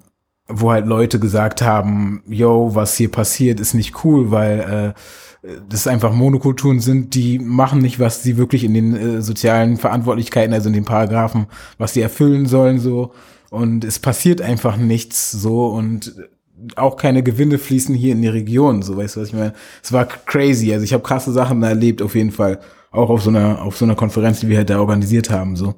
wo 0.48 0.72
halt 0.72 0.86
Leute 0.86 1.20
gesagt 1.20 1.62
haben, 1.62 2.24
yo, 2.28 2.72
was 2.74 2.96
hier 2.96 3.10
passiert, 3.10 3.60
ist 3.60 3.74
nicht 3.74 4.04
cool, 4.04 4.32
weil 4.32 4.94
äh, 5.44 5.50
das 5.70 5.88
einfach 5.88 6.14
Monokulturen 6.14 6.80
sind, 6.80 7.16
die 7.16 7.40
machen 7.40 7.80
nicht, 7.80 8.00
was 8.00 8.24
sie 8.24 8.38
wirklich 8.38 8.64
in 8.64 8.74
den 8.74 8.96
äh, 8.96 9.22
sozialen 9.22 9.78
Verantwortlichkeiten, 9.78 10.54
also 10.54 10.70
in 10.70 10.74
den 10.74 10.86
Paragraphen, 10.86 11.48
was 11.78 11.94
sie 11.94 12.02
erfüllen 12.02 12.46
sollen, 12.46 12.80
so. 12.80 13.12
Und 13.50 13.84
es 13.84 14.00
passiert 14.00 14.42
einfach 14.42 14.78
nichts 14.78 15.32
so 15.32 15.68
und 15.68 16.16
auch 16.75 16.98
keine 16.98 17.22
Gewinne 17.22 17.58
fließen 17.58 17.94
hier 17.96 18.14
in 18.14 18.22
die 18.22 18.28
Region, 18.28 18.82
so 18.82 18.98
weißt 18.98 19.16
du, 19.16 19.22
was 19.22 19.30
ich 19.30 19.34
meine? 19.34 19.54
Es 19.84 19.92
war 19.92 20.06
crazy, 20.06 20.74
also 20.74 20.84
ich 20.84 20.94
habe 20.94 21.04
krasse 21.04 21.32
Sachen 21.32 21.62
erlebt, 21.64 22.02
auf 22.02 22.16
jeden 22.16 22.32
Fall. 22.32 22.60
Auch 22.92 23.10
auf 23.10 23.22
so 23.22 23.30
einer, 23.30 23.62
auf 23.62 23.78
so 23.78 23.86
einer 23.86 23.96
Konferenz, 23.96 24.40
die 24.40 24.48
wir 24.48 24.58
halt 24.58 24.70
da 24.70 24.80
organisiert 24.80 25.30
haben, 25.30 25.56
so 25.56 25.75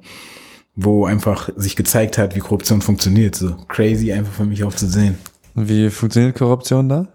wo 0.80 1.06
einfach 1.06 1.50
sich 1.56 1.74
gezeigt 1.74 2.18
hat, 2.18 2.36
wie 2.36 2.38
Korruption 2.38 2.80
funktioniert. 2.80 3.34
So 3.34 3.56
crazy 3.66 4.12
einfach 4.12 4.32
für 4.32 4.44
mich 4.44 4.62
auch 4.62 4.72
zu 4.72 4.86
sehen. 4.86 5.18
Wie 5.56 5.90
funktioniert 5.90 6.36
Korruption 6.36 6.88
da? 6.88 7.08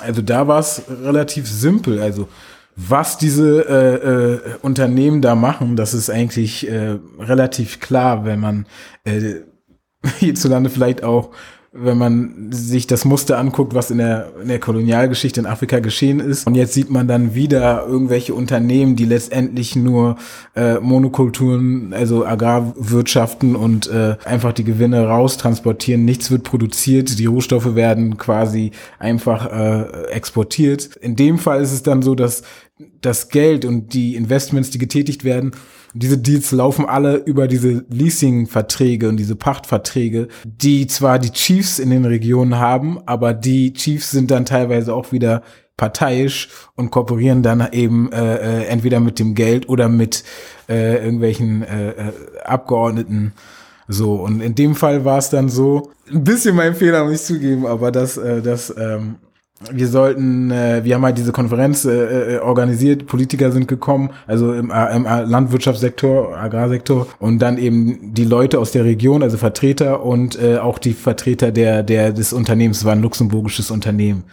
Also 0.00 0.22
da 0.22 0.48
war 0.48 0.58
es 0.58 0.82
relativ 0.88 1.46
simpel. 1.48 2.00
Also 2.00 2.26
was 2.74 3.16
diese 3.16 3.60
äh, 3.68 3.94
äh, 3.94 4.40
Unternehmen 4.60 5.22
da 5.22 5.36
machen, 5.36 5.76
das 5.76 5.94
ist 5.94 6.10
eigentlich 6.10 6.68
äh, 6.68 6.98
relativ 7.20 7.78
klar, 7.78 8.24
wenn 8.24 8.40
man 8.40 8.66
äh, 9.04 9.36
hierzulande 10.18 10.68
vielleicht 10.68 11.04
auch 11.04 11.30
wenn 11.78 11.98
man 11.98 12.48
sich 12.50 12.86
das 12.86 13.04
Muster 13.04 13.38
anguckt, 13.38 13.74
was 13.74 13.90
in 13.90 13.98
der, 13.98 14.32
in 14.42 14.48
der 14.48 14.58
Kolonialgeschichte 14.60 15.40
in 15.40 15.46
Afrika 15.46 15.78
geschehen 15.80 16.20
ist. 16.20 16.46
Und 16.46 16.54
jetzt 16.54 16.74
sieht 16.74 16.90
man 16.90 17.08
dann 17.08 17.34
wieder 17.34 17.86
irgendwelche 17.86 18.34
Unternehmen, 18.34 18.96
die 18.96 19.04
letztendlich 19.04 19.76
nur 19.76 20.16
äh, 20.54 20.78
Monokulturen, 20.80 21.92
also 21.92 22.26
Agrarwirtschaften 22.26 23.56
und 23.56 23.88
äh, 23.88 24.16
einfach 24.24 24.52
die 24.52 24.64
Gewinne 24.64 25.06
raustransportieren. 25.06 26.04
Nichts 26.04 26.30
wird 26.30 26.42
produziert, 26.42 27.18
die 27.18 27.26
Rohstoffe 27.26 27.74
werden 27.74 28.16
quasi 28.16 28.72
einfach 28.98 29.50
äh, 29.50 30.10
exportiert. 30.10 30.96
In 30.96 31.16
dem 31.16 31.38
Fall 31.38 31.60
ist 31.60 31.72
es 31.72 31.82
dann 31.82 32.02
so, 32.02 32.14
dass 32.14 32.42
das 33.00 33.28
Geld 33.28 33.64
und 33.64 33.94
die 33.94 34.16
Investments, 34.16 34.70
die 34.70 34.78
getätigt 34.78 35.24
werden, 35.24 35.52
diese 35.94 36.18
Deals 36.18 36.52
laufen 36.52 36.84
alle 36.84 37.16
über 37.16 37.48
diese 37.48 37.86
Leasing-Verträge 37.88 39.08
und 39.08 39.16
diese 39.16 39.34
Pachtverträge, 39.34 40.28
die 40.44 40.86
zwar 40.86 41.18
die 41.18 41.30
Chiefs 41.30 41.78
in 41.78 41.88
den 41.88 42.04
Regionen 42.04 42.58
haben, 42.58 42.98
aber 43.06 43.32
die 43.32 43.72
Chiefs 43.72 44.10
sind 44.10 44.30
dann 44.30 44.44
teilweise 44.44 44.92
auch 44.92 45.12
wieder 45.12 45.42
parteiisch 45.78 46.48
und 46.74 46.90
kooperieren 46.90 47.42
dann 47.42 47.66
eben 47.72 48.12
äh, 48.12 48.36
äh, 48.36 48.66
entweder 48.66 49.00
mit 49.00 49.18
dem 49.18 49.34
Geld 49.34 49.68
oder 49.68 49.88
mit 49.88 50.24
äh, 50.68 50.96
irgendwelchen 51.02 51.62
äh, 51.62 51.90
äh, 51.90 52.12
Abgeordneten. 52.44 53.32
So, 53.88 54.14
und 54.14 54.40
in 54.40 54.54
dem 54.54 54.74
Fall 54.74 55.04
war 55.04 55.18
es 55.18 55.30
dann 55.30 55.48
so, 55.48 55.92
ein 56.10 56.24
bisschen 56.24 56.56
mein 56.56 56.74
Fehler, 56.74 57.04
muss 57.04 57.14
ich 57.14 57.22
zugeben, 57.22 57.66
aber 57.66 57.90
dass, 57.90 58.16
äh, 58.16 58.42
dass 58.42 58.74
ähm, 58.76 59.16
wir 59.70 59.88
sollten, 59.88 60.50
äh, 60.50 60.84
wir 60.84 60.94
haben 60.94 61.04
halt 61.04 61.16
diese 61.16 61.32
Konferenz 61.32 61.86
äh, 61.86 62.34
äh, 62.34 62.38
organisiert, 62.40 63.06
Politiker 63.06 63.50
sind 63.52 63.66
gekommen, 63.66 64.10
also 64.26 64.52
im, 64.52 64.70
äh, 64.70 64.94
im 64.94 65.04
Landwirtschaftssektor, 65.04 66.36
Agrarsektor 66.36 67.06
und 67.18 67.38
dann 67.38 67.56
eben 67.56 68.12
die 68.12 68.24
Leute 68.24 68.58
aus 68.58 68.72
der 68.72 68.84
Region, 68.84 69.22
also 69.22 69.38
Vertreter 69.38 70.04
und 70.04 70.38
äh, 70.38 70.58
auch 70.58 70.78
die 70.78 70.92
Vertreter 70.92 71.52
der, 71.52 71.82
der 71.82 72.12
des 72.12 72.34
Unternehmens, 72.34 72.84
war 72.84 72.92
ein 72.92 73.02
luxemburgisches 73.02 73.70
Unternehmen. 73.70 74.24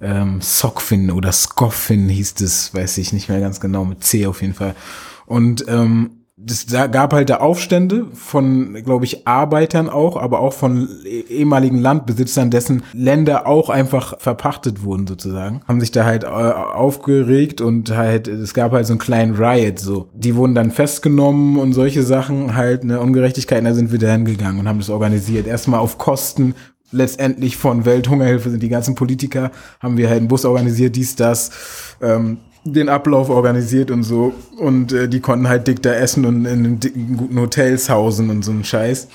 Ähm, 0.00 0.40
Sockfin 0.40 1.10
oder 1.10 1.30
Scoffin 1.32 2.08
hieß 2.08 2.40
es, 2.40 2.74
weiß 2.74 2.98
ich 2.98 3.12
nicht 3.12 3.28
mehr 3.28 3.40
ganz 3.40 3.60
genau, 3.60 3.84
mit 3.84 4.02
C 4.02 4.26
auf 4.26 4.40
jeden 4.40 4.54
Fall. 4.54 4.74
Und 5.26 5.64
ähm, 5.68 6.21
da 6.70 6.86
gab 6.86 7.12
halt 7.12 7.30
da 7.30 7.36
Aufstände 7.36 8.06
von, 8.14 8.74
glaube 8.84 9.04
ich, 9.04 9.26
Arbeitern 9.26 9.88
auch, 9.88 10.16
aber 10.16 10.40
auch 10.40 10.52
von 10.52 10.88
ehemaligen 11.28 11.78
Landbesitzern, 11.78 12.50
dessen 12.50 12.82
Länder 12.92 13.46
auch 13.46 13.70
einfach 13.70 14.18
verpachtet 14.18 14.82
wurden 14.82 15.06
sozusagen, 15.06 15.62
haben 15.68 15.80
sich 15.80 15.92
da 15.92 16.04
halt 16.04 16.24
äh, 16.24 16.26
aufgeregt 16.26 17.60
und 17.60 17.96
halt, 17.96 18.28
es 18.28 18.54
gab 18.54 18.72
halt 18.72 18.86
so 18.86 18.94
einen 18.94 19.00
kleinen 19.00 19.34
Riot 19.34 19.78
so. 19.78 20.08
Die 20.14 20.34
wurden 20.34 20.54
dann 20.54 20.70
festgenommen 20.70 21.58
und 21.58 21.72
solche 21.72 22.02
Sachen, 22.02 22.56
halt 22.56 22.82
eine 22.82 23.00
Ungerechtigkeit, 23.00 23.64
da 23.64 23.74
sind 23.74 23.92
wir 23.92 23.98
da 23.98 24.10
hingegangen 24.12 24.60
und 24.60 24.68
haben 24.68 24.78
das 24.78 24.90
organisiert. 24.90 25.46
Erstmal 25.46 25.80
auf 25.80 25.98
Kosten 25.98 26.54
letztendlich 26.90 27.56
von 27.56 27.84
Welthungerhilfe 27.84 28.50
sind 28.50 28.62
die 28.62 28.68
ganzen 28.68 28.94
Politiker, 28.94 29.50
haben 29.80 29.96
wir 29.96 30.08
halt 30.08 30.18
einen 30.18 30.28
Bus 30.28 30.44
organisiert, 30.44 30.96
dies, 30.96 31.16
das, 31.16 31.50
ähm, 32.02 32.38
den 32.64 32.88
Ablauf 32.88 33.28
organisiert 33.28 33.90
und 33.90 34.02
so. 34.02 34.32
Und 34.56 34.92
äh, 34.92 35.08
die 35.08 35.20
konnten 35.20 35.48
halt 35.48 35.66
dick 35.66 35.82
da 35.82 35.92
essen 35.92 36.24
und 36.24 36.44
in 36.44 36.80
dicken, 36.80 37.16
guten 37.16 37.40
Hotels 37.40 37.90
hausen 37.90 38.30
und 38.30 38.44
so 38.44 38.52
ein 38.52 38.64
Scheiß. 38.64 39.08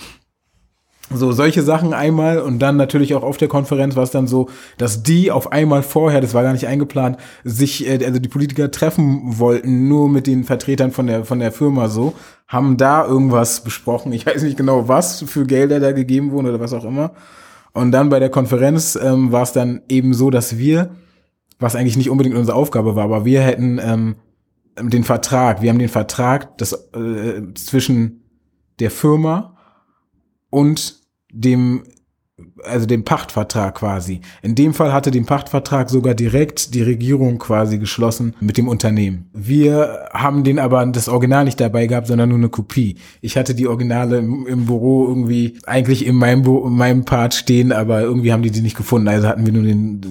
So, 1.09 1.31
solche 1.31 1.63
Sachen 1.63 1.93
einmal 1.93 2.39
und 2.39 2.59
dann 2.59 2.75
natürlich 2.75 3.15
auch 3.15 3.23
auf 3.23 3.37
der 3.37 3.47
Konferenz 3.47 3.95
war 3.95 4.03
es 4.03 4.11
dann 4.11 4.27
so, 4.27 4.49
dass 4.77 5.03
die 5.03 5.31
auf 5.31 5.53
einmal 5.53 5.81
vorher, 5.81 6.19
das 6.19 6.33
war 6.33 6.43
gar 6.43 6.51
nicht 6.51 6.67
eingeplant, 6.67 7.17
sich, 7.45 7.87
äh, 7.87 8.03
also 8.05 8.19
die 8.19 8.27
Politiker 8.27 8.71
treffen 8.71 9.39
wollten, 9.39 9.87
nur 9.87 10.09
mit 10.09 10.27
den 10.27 10.43
Vertretern 10.43 10.91
von 10.91 11.07
der, 11.07 11.23
von 11.23 11.39
der 11.39 11.53
Firma 11.53 11.87
so, 11.87 12.13
haben 12.45 12.75
da 12.75 13.05
irgendwas 13.05 13.63
besprochen. 13.63 14.11
Ich 14.11 14.25
weiß 14.25 14.43
nicht 14.43 14.57
genau, 14.57 14.89
was 14.89 15.21
für 15.21 15.45
Gelder 15.45 15.79
da 15.79 15.93
gegeben 15.93 16.31
wurden 16.31 16.47
oder 16.47 16.59
was 16.59 16.73
auch 16.73 16.83
immer. 16.83 17.13
Und 17.71 17.93
dann 17.93 18.09
bei 18.09 18.19
der 18.19 18.29
Konferenz 18.29 18.99
ähm, 19.01 19.31
war 19.31 19.43
es 19.43 19.53
dann 19.53 19.83
eben 19.87 20.13
so, 20.13 20.29
dass 20.29 20.57
wir 20.57 20.89
was 21.59 21.75
eigentlich 21.75 21.97
nicht 21.97 22.09
unbedingt 22.09 22.35
unsere 22.35 22.57
Aufgabe 22.57 22.95
war, 22.95 23.05
aber 23.05 23.25
wir 23.25 23.41
hätten 23.41 23.79
ähm, 23.81 24.15
den 24.79 25.03
Vertrag, 25.03 25.61
wir 25.61 25.69
haben 25.69 25.79
den 25.79 25.89
Vertrag 25.89 26.57
das, 26.57 26.73
äh, 26.93 27.41
zwischen 27.55 28.23
der 28.79 28.91
Firma 28.91 29.57
und 30.49 31.01
dem 31.31 31.83
also 32.63 32.85
den 32.85 33.03
Pachtvertrag 33.03 33.75
quasi. 33.75 34.21
In 34.41 34.55
dem 34.55 34.73
Fall 34.73 34.93
hatte 34.93 35.11
den 35.11 35.25
Pachtvertrag 35.25 35.89
sogar 35.89 36.13
direkt 36.13 36.73
die 36.73 36.81
Regierung 36.81 37.37
quasi 37.37 37.77
geschlossen 37.77 38.35
mit 38.39 38.57
dem 38.57 38.67
Unternehmen. 38.67 39.29
Wir 39.33 40.07
haben 40.13 40.43
den 40.43 40.59
aber 40.59 40.85
das 40.85 41.09
Original 41.09 41.45
nicht 41.45 41.59
dabei 41.59 41.87
gehabt, 41.87 42.07
sondern 42.07 42.29
nur 42.29 42.37
eine 42.37 42.49
Kopie. 42.49 42.95
Ich 43.21 43.37
hatte 43.37 43.55
die 43.55 43.67
Originale 43.67 44.17
im, 44.17 44.47
im 44.47 44.65
Büro 44.65 45.07
irgendwie 45.07 45.59
eigentlich 45.65 46.05
in 46.05 46.15
meinem, 46.15 46.43
in 46.45 46.73
meinem 46.73 47.05
Part 47.05 47.33
stehen, 47.33 47.71
aber 47.71 48.01
irgendwie 48.01 48.31
haben 48.31 48.43
die 48.43 48.51
die 48.51 48.61
nicht 48.61 48.77
gefunden. 48.77 49.07
Also 49.07 49.27
hatten 49.27 49.45
wir 49.45 49.53
nur 49.53 49.63
den, 49.63 50.01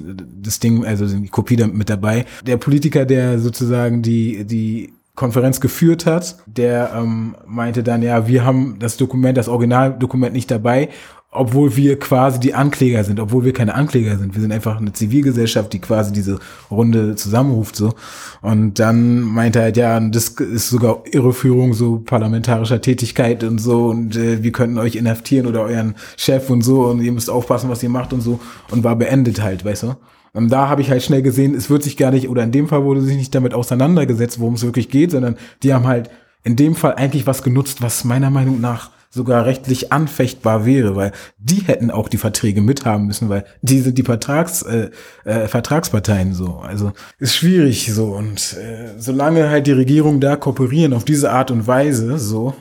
das 0.41 0.61
Ding, 0.61 0.85
also 0.85 1.07
die 1.07 1.29
Kopie 1.29 1.57
mit 1.57 1.91
dabei. 1.91 2.25
Der 2.47 2.57
Politiker, 2.57 3.05
der 3.05 3.39
sozusagen 3.39 4.03
die, 4.03 4.45
die 4.45 4.93
Konferenz 5.17 5.61
geführt 5.61 6.05
hat, 6.05 6.37
der 6.47 6.93
ähm, 6.95 7.35
meinte 7.47 7.83
dann, 7.83 8.03
ja, 8.03 8.29
wir 8.29 8.45
haben 8.45 8.77
das 8.79 8.99
Dokument, 8.99 9.37
das 9.37 9.49
Originaldokument 9.49 10.35
nicht 10.35 10.51
dabei 10.51 10.91
obwohl 11.37 11.77
wir 11.77 11.99
quasi 11.99 12.41
die 12.41 12.55
Ankläger 12.55 13.05
sind, 13.05 13.21
obwohl 13.21 13.45
wir 13.45 13.53
keine 13.53 13.75
Ankläger 13.75 14.17
sind. 14.19 14.35
Wir 14.35 14.43
sind 14.43 14.53
einfach 14.53 14.79
eine 14.79 14.93
Zivilgesellschaft, 14.93 15.73
die 15.73 15.81
quasi 15.81 16.13
diese 16.13 16.39
Runde 16.71 17.15
zusammenruft, 17.17 17.77
so. 17.77 17.95
Und 18.43 18.79
dann 18.79 19.21
meinte 19.21 19.59
er 19.59 19.67
halt, 19.67 19.77
ja, 19.77 19.99
das 20.01 20.29
ist 20.29 20.71
sogar 20.71 21.03
Irreführung 21.11 21.75
so 21.75 21.99
parlamentarischer 21.99 22.81
Tätigkeit 22.81 23.45
und 23.45 23.59
so 23.59 23.87
und 23.87 24.17
äh, 24.17 24.43
wir 24.43 24.53
könnten 24.53 24.79
euch 24.79 24.97
inhaftieren 24.97 25.47
oder 25.47 25.63
euren 25.63 25.95
Chef 26.17 26.51
und 26.51 26.63
so 26.63 26.87
und 26.87 27.03
ihr 27.03 27.13
müsst 27.13 27.31
aufpassen, 27.31 27.71
was 27.71 27.83
ihr 27.83 27.89
macht 27.89 28.13
und 28.13 28.21
so 28.21 28.41
und 28.71 28.85
war 28.85 28.97
beendet 28.97 29.43
halt, 29.43 29.65
weißt 29.65 29.85
du. 29.85 29.97
Und 30.33 30.51
da 30.51 30.69
habe 30.69 30.83
ich 30.83 30.91
halt 30.91 31.03
schnell 31.03 31.23
gesehen, 31.23 31.55
es 31.55 31.71
wird 31.71 31.83
sich 31.83 31.97
gar 31.97 32.11
nicht, 32.11 32.29
oder 32.29 32.43
in 32.43 32.53
dem 32.53 32.69
Fall 32.69 32.85
wurde 32.85 33.01
sich 33.01 33.17
nicht 33.17 33.35
damit 33.35 33.55
auseinandergesetzt, 33.55 34.39
worum 34.39 34.55
es 34.55 34.65
wirklich 34.65 34.91
geht, 34.91 35.13
sondern 35.13 35.37
die 35.63 35.73
haben 35.73 35.87
halt 35.87 36.11
in 36.45 36.57
dem 36.57 36.75
Fall 36.75 36.95
eigentlich 36.95 37.27
was 37.27 37.43
genutzt, 37.43 37.81
was 37.81 38.05
meiner 38.05 38.31
Meinung 38.31 38.61
nach 38.61 38.91
sogar 39.17 39.47
rechtlich 39.47 39.93
anfechtbar 39.93 40.67
wäre, 40.67 40.95
weil 40.95 41.13
die 41.39 41.63
hätten 41.63 41.91
auch 41.91 42.09
die 42.09 42.19
Verträge 42.19 42.61
mithaben 42.61 43.07
müssen, 43.07 43.29
weil 43.29 43.45
die 43.63 43.81
sind 43.81 43.97
die 43.97 44.03
Vertrags, 44.03 44.63
äh, 44.63 44.91
äh, 45.25 45.49
Vertragsparteien 45.49 46.35
so. 46.35 46.59
Also 46.59 46.93
ist 47.19 47.35
schwierig 47.35 47.93
so 47.93 48.15
und 48.15 48.57
äh, 48.59 48.91
solange 48.99 49.49
halt 49.49 49.67
die 49.67 49.73
Regierung 49.73 50.21
da 50.21 50.37
kooperieren 50.37 50.93
auf 50.93 51.05
diese 51.05 51.33
Art 51.33 51.51
und 51.51 51.67
Weise 51.67 52.19
so, 52.19 52.55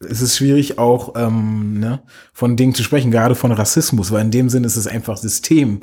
ist 0.00 0.20
es 0.20 0.36
schwierig 0.36 0.78
auch 0.78 1.14
ähm, 1.14 1.78
ne, 1.78 2.00
von 2.32 2.56
Dingen 2.56 2.74
zu 2.74 2.82
sprechen, 2.82 3.10
gerade 3.10 3.34
von 3.34 3.52
Rassismus, 3.52 4.10
weil 4.10 4.24
in 4.24 4.30
dem 4.30 4.48
Sinne 4.48 4.66
ist 4.66 4.76
es 4.76 4.86
einfach 4.86 5.16
System. 5.16 5.80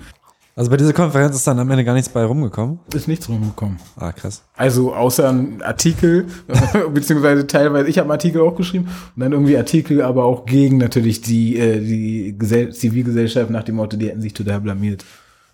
Also 0.58 0.72
bei 0.72 0.78
dieser 0.78 0.94
Konferenz 0.94 1.36
ist 1.36 1.46
dann 1.46 1.60
am 1.60 1.70
Ende 1.70 1.86
gar 1.86 1.94
nichts 1.94 2.10
bei 2.10 2.26
rumgekommen? 2.26 2.80
Ist 2.92 3.08
nichts 3.08 3.30
rumgekommen. 3.30 3.78
Ah, 3.96 4.12
krass. 4.12 4.42
Also 4.56 4.92
außer 4.92 5.30
ein 5.30 5.62
Artikel, 5.62 6.26
beziehungsweise 6.94 7.46
teilweise, 7.46 7.88
ich 7.88 8.00
habe 8.00 8.06
einen 8.06 8.14
Artikel 8.14 8.42
auch 8.42 8.56
geschrieben 8.56 8.88
und 9.16 9.22
dann 9.22 9.34
irgendwie 9.34 9.56
Artikel, 9.56 10.02
aber 10.02 10.26
auch 10.26 10.48
gegen 10.48 10.78
natürlich 10.78 11.22
die, 11.22 11.60
äh, 11.60 11.80
die 11.80 12.36
Gesell 12.40 12.74
Zivilgesellschaft 12.74 13.52
nach 13.52 13.62
dem 13.66 13.76
Motto, 13.76 13.98
die 13.98 14.08
hätten 14.10 14.22
sich 14.22 14.34
total 14.34 14.60
blamiert. 14.62 15.06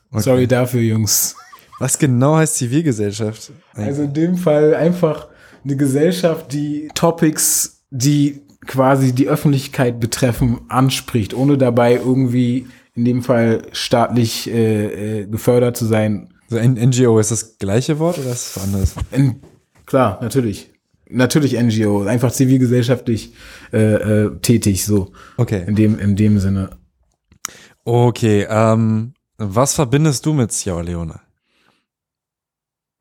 Okay. 0.09 0.21
Sorry 0.21 0.47
dafür, 0.47 0.79
Jungs. 0.79 1.35
Was 1.79 1.99
genau 1.99 2.37
heißt 2.37 2.55
Zivilgesellschaft? 2.55 3.51
Also 3.73 4.03
in 4.03 4.13
dem 4.13 4.37
Fall 4.37 4.73
einfach 4.73 5.27
eine 5.65 5.75
Gesellschaft, 5.75 6.53
die 6.53 6.87
Topics, 6.95 7.83
die 7.89 8.41
quasi 8.65 9.11
die 9.11 9.27
Öffentlichkeit 9.27 9.99
betreffen, 9.99 10.61
anspricht, 10.69 11.33
ohne 11.33 11.57
dabei 11.57 11.95
irgendwie 11.95 12.67
in 12.95 13.05
dem 13.05 13.23
Fall 13.23 13.63
staatlich 13.71 14.49
äh, 14.49 15.21
äh, 15.21 15.25
gefördert 15.27 15.77
zu 15.77 15.85
sein. 15.85 16.33
Also 16.49 16.59
NGO 16.59 17.19
ist 17.19 17.31
das 17.31 17.57
gleiche 17.57 17.99
Wort 17.99 18.19
oder 18.19 18.31
ist 18.31 18.57
es 18.57 18.63
anders? 18.63 18.95
In, 19.11 19.41
klar, 19.85 20.19
natürlich. 20.21 20.69
Natürlich 21.09 21.53
NGO, 21.59 22.03
einfach 22.03 22.31
zivilgesellschaftlich 22.31 23.33
äh, 23.71 23.77
äh, 23.77 24.39
tätig, 24.39 24.85
so. 24.85 25.11
Okay. 25.37 25.63
In 25.67 25.75
dem, 25.75 25.99
in 25.99 26.15
dem 26.15 26.39
Sinne. 26.39 26.77
Okay, 27.85 28.47
ähm, 28.49 29.13
was 29.37 29.75
verbindest 29.75 30.25
du 30.25 30.33
mit 30.33 30.51
Sierra 30.51 30.81
Leone? 30.81 31.19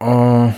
Uh, 0.03 0.53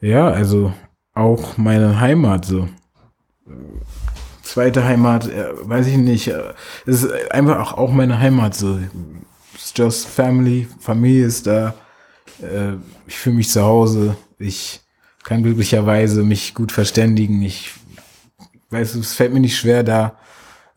ja, 0.00 0.28
also 0.28 0.72
auch 1.12 1.56
meine 1.56 1.98
Heimat 1.98 2.44
so 2.44 2.68
zweite 4.48 4.84
Heimat, 4.84 5.28
äh, 5.28 5.48
weiß 5.62 5.86
ich 5.86 5.96
nicht. 5.96 6.28
Äh, 6.28 6.54
es 6.86 7.02
ist 7.02 7.30
einfach 7.30 7.60
auch, 7.60 7.78
auch 7.78 7.92
meine 7.92 8.18
Heimat 8.18 8.54
so. 8.54 8.78
It's 9.54 9.72
just 9.76 10.06
family, 10.06 10.66
Familie 10.80 11.26
ist 11.26 11.46
da. 11.46 11.74
Äh, 12.40 12.76
ich 13.06 13.16
fühle 13.16 13.36
mich 13.36 13.50
zu 13.50 13.62
Hause. 13.62 14.16
Ich 14.38 14.80
kann 15.24 15.42
glücklicherweise 15.42 16.22
mich 16.22 16.54
gut 16.54 16.72
verständigen. 16.72 17.42
Ich 17.42 17.72
weiß, 18.70 18.94
es 18.94 19.14
fällt 19.14 19.32
mir 19.32 19.40
nicht 19.40 19.56
schwer, 19.56 19.82
da 19.82 20.16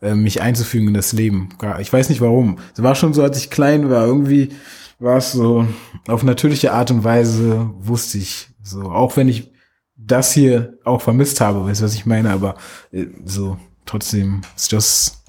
äh, 0.00 0.14
mich 0.14 0.42
einzufügen 0.42 0.88
in 0.88 0.94
das 0.94 1.12
Leben. 1.12 1.50
Ich 1.80 1.92
weiß 1.92 2.08
nicht 2.08 2.20
warum. 2.20 2.58
Es 2.74 2.82
war 2.82 2.94
schon 2.94 3.14
so, 3.14 3.22
als 3.22 3.38
ich 3.38 3.50
klein 3.50 3.88
war. 3.88 4.06
Irgendwie 4.06 4.50
war 4.98 5.18
es 5.18 5.32
so 5.32 5.66
auf 6.08 6.22
natürliche 6.22 6.72
Art 6.72 6.90
und 6.90 7.04
Weise 7.04 7.70
wusste 7.80 8.18
ich 8.18 8.48
so, 8.62 8.82
auch 8.82 9.16
wenn 9.16 9.28
ich 9.28 9.51
das 10.06 10.32
hier 10.32 10.78
auch 10.84 11.00
vermisst 11.00 11.40
habe, 11.40 11.64
weißt 11.64 11.80
du, 11.80 11.84
was 11.84 11.94
ich 11.94 12.06
meine, 12.06 12.30
aber 12.30 12.56
äh, 12.92 13.06
so 13.24 13.56
trotzdem, 13.86 14.42
it's 14.54 14.70
just 14.70 15.22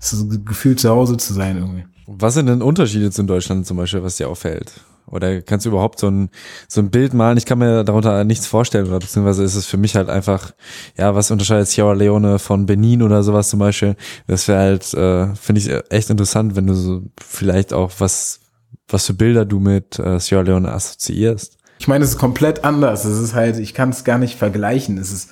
so 0.00 0.24
ein 0.24 0.44
Gefühl 0.44 0.76
zu 0.76 0.88
Hause 0.90 1.16
zu 1.16 1.34
sein 1.34 1.56
irgendwie. 1.56 1.84
Was 2.06 2.34
sind 2.34 2.46
denn 2.46 2.62
Unterschiede 2.62 3.10
zu 3.10 3.22
Deutschland 3.24 3.66
zum 3.66 3.76
Beispiel, 3.76 4.02
was 4.02 4.16
dir 4.16 4.28
auffällt? 4.28 4.72
Oder 5.10 5.40
kannst 5.40 5.64
du 5.64 5.70
überhaupt 5.70 5.98
so 5.98 6.08
ein, 6.08 6.30
so 6.68 6.80
ein 6.80 6.90
Bild 6.90 7.14
malen? 7.14 7.38
Ich 7.38 7.46
kann 7.46 7.58
mir 7.58 7.84
darunter 7.84 8.24
nichts 8.24 8.46
vorstellen, 8.46 8.86
oder 8.86 8.98
beziehungsweise 8.98 9.42
ist 9.42 9.54
es 9.54 9.66
für 9.66 9.76
mich 9.76 9.94
halt 9.94 10.08
einfach, 10.08 10.52
ja, 10.96 11.14
was 11.14 11.30
unterscheidet 11.30 11.68
Sierra 11.68 11.92
Leone 11.92 12.38
von 12.38 12.66
Benin 12.66 13.02
oder 13.02 13.22
sowas 13.22 13.48
zum 13.48 13.58
Beispiel? 13.58 13.96
Das 14.26 14.48
wäre 14.48 14.58
halt, 14.58 14.94
äh, 14.94 15.34
finde 15.34 15.60
ich 15.60 15.70
echt 15.90 16.10
interessant, 16.10 16.56
wenn 16.56 16.66
du 16.66 16.74
so 16.74 17.02
vielleicht 17.20 17.72
auch 17.72 17.92
was, 17.98 18.40
was 18.88 19.06
für 19.06 19.14
Bilder 19.14 19.44
du 19.44 19.60
mit 19.60 19.98
äh, 19.98 20.20
Sierra 20.20 20.42
Leone 20.42 20.72
assoziierst. 20.72 21.57
Ich 21.78 21.88
meine, 21.88 22.04
es 22.04 22.10
ist 22.10 22.18
komplett 22.18 22.64
anders. 22.64 23.04
Es 23.04 23.18
ist 23.18 23.34
halt, 23.34 23.58
ich 23.58 23.74
kann 23.74 23.90
es 23.90 24.04
gar 24.04 24.18
nicht 24.18 24.38
vergleichen. 24.38 24.98
Es 24.98 25.12
ist, 25.12 25.30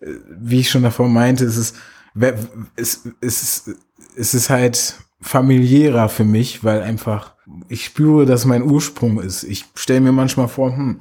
äh, 0.00 0.12
wie 0.38 0.60
ich 0.60 0.70
schon 0.70 0.82
davor 0.82 1.08
meinte, 1.08 1.44
es 1.44 1.56
ist, 1.56 1.76
es, 2.76 3.08
es 3.20 3.42
ist, 3.42 3.70
es 4.16 4.34
ist 4.34 4.50
halt 4.50 4.94
familiärer 5.20 6.08
für 6.08 6.24
mich, 6.24 6.62
weil 6.64 6.82
einfach 6.82 7.34
ich 7.68 7.84
spüre, 7.84 8.26
dass 8.26 8.44
mein 8.44 8.62
Ursprung 8.62 9.20
ist. 9.20 9.44
Ich 9.44 9.64
stelle 9.74 10.00
mir 10.00 10.12
manchmal 10.12 10.48
vor, 10.48 10.76
hm, 10.76 11.00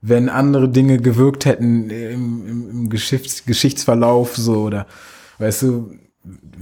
wenn 0.00 0.28
andere 0.28 0.68
Dinge 0.68 0.98
gewirkt 0.98 1.44
hätten 1.46 1.88
im, 1.90 2.46
im, 2.46 2.70
im 2.70 2.90
Geschichts 2.90 3.44
Geschichtsverlauf 3.46 4.36
so 4.36 4.62
oder 4.62 4.86
weißt 5.38 5.62
du, 5.62 5.92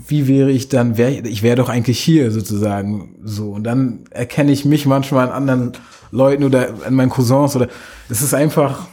wie 0.09 0.29
wäre 0.29 0.51
ich 0.51 0.69
dann, 0.69 0.97
wär, 0.97 1.25
ich 1.25 1.43
wäre 1.43 1.57
doch 1.57 1.69
eigentlich 1.69 2.01
hier 2.01 2.31
sozusagen 2.31 3.17
so 3.23 3.51
und 3.51 3.65
dann 3.65 4.05
erkenne 4.11 4.53
ich 4.53 4.65
mich 4.65 4.87
manchmal 4.87 5.29
an 5.29 5.33
anderen 5.33 5.73
Leuten 6.13 6.45
oder 6.45 6.75
an 6.87 6.95
meinen 6.95 7.11
Cousins 7.11 7.57
oder 7.57 7.69
es 8.09 8.23
ist 8.23 8.35
einfach, 8.35 8.87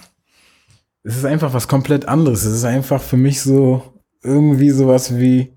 es 1.03 1.17
ist 1.17 1.25
einfach 1.25 1.53
was 1.53 1.67
komplett 1.67 2.07
anderes. 2.07 2.45
Es 2.45 2.55
ist 2.55 2.63
einfach 2.63 3.01
für 3.01 3.17
mich 3.17 3.41
so 3.41 3.83
irgendwie 4.23 4.71
sowas 4.71 5.17
wie 5.17 5.53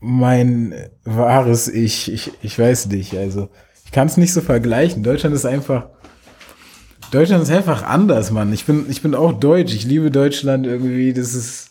mein 0.00 0.74
wahres 1.04 1.68
Ich. 1.68 2.10
Ich, 2.10 2.32
ich 2.42 2.58
weiß 2.58 2.86
nicht. 2.86 3.14
Also 3.16 3.50
ich 3.84 3.92
kann 3.92 4.06
es 4.08 4.16
nicht 4.16 4.32
so 4.32 4.40
vergleichen. 4.40 5.02
Deutschland 5.02 5.34
ist 5.36 5.46
einfach. 5.46 5.90
Deutschland 7.10 7.42
ist 7.42 7.50
einfach 7.50 7.84
anders, 7.84 8.30
Mann. 8.30 8.52
Ich 8.52 8.64
bin, 8.64 8.86
ich 8.88 9.02
bin 9.02 9.14
auch 9.14 9.32
deutsch. 9.32 9.74
Ich 9.74 9.84
liebe 9.84 10.10
Deutschland 10.10 10.66
irgendwie. 10.66 11.12
Das 11.12 11.34
ist, 11.34 11.70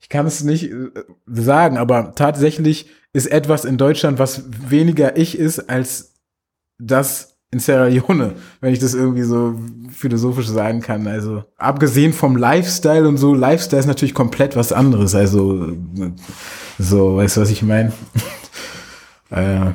ich 0.00 0.10
kann 0.10 0.26
es 0.26 0.44
nicht 0.44 0.70
äh, 0.70 0.90
sagen, 1.26 1.78
aber 1.78 2.14
tatsächlich 2.14 2.90
ist 3.14 3.26
etwas 3.26 3.64
in 3.64 3.78
Deutschland, 3.78 4.18
was 4.18 4.44
weniger 4.68 5.16
ich 5.16 5.38
ist, 5.38 5.70
als 5.70 6.14
das 6.78 7.33
in 7.54 7.60
Sierra 7.60 7.86
Leone, 7.86 8.34
wenn 8.60 8.72
ich 8.72 8.80
das 8.80 8.94
irgendwie 8.94 9.22
so 9.22 9.54
philosophisch 9.90 10.48
sagen 10.48 10.80
kann. 10.80 11.06
Also 11.06 11.44
abgesehen 11.56 12.12
vom 12.12 12.36
Lifestyle 12.36 13.08
und 13.08 13.16
so, 13.16 13.32
Lifestyle 13.32 13.78
ist 13.78 13.86
natürlich 13.86 14.12
komplett 14.12 14.56
was 14.56 14.72
anderes. 14.72 15.14
Also 15.14 15.68
so, 16.78 17.16
weißt 17.16 17.36
du, 17.36 17.40
was 17.40 17.50
ich 17.50 17.62
meine? 17.62 17.92
äh, 19.30 19.70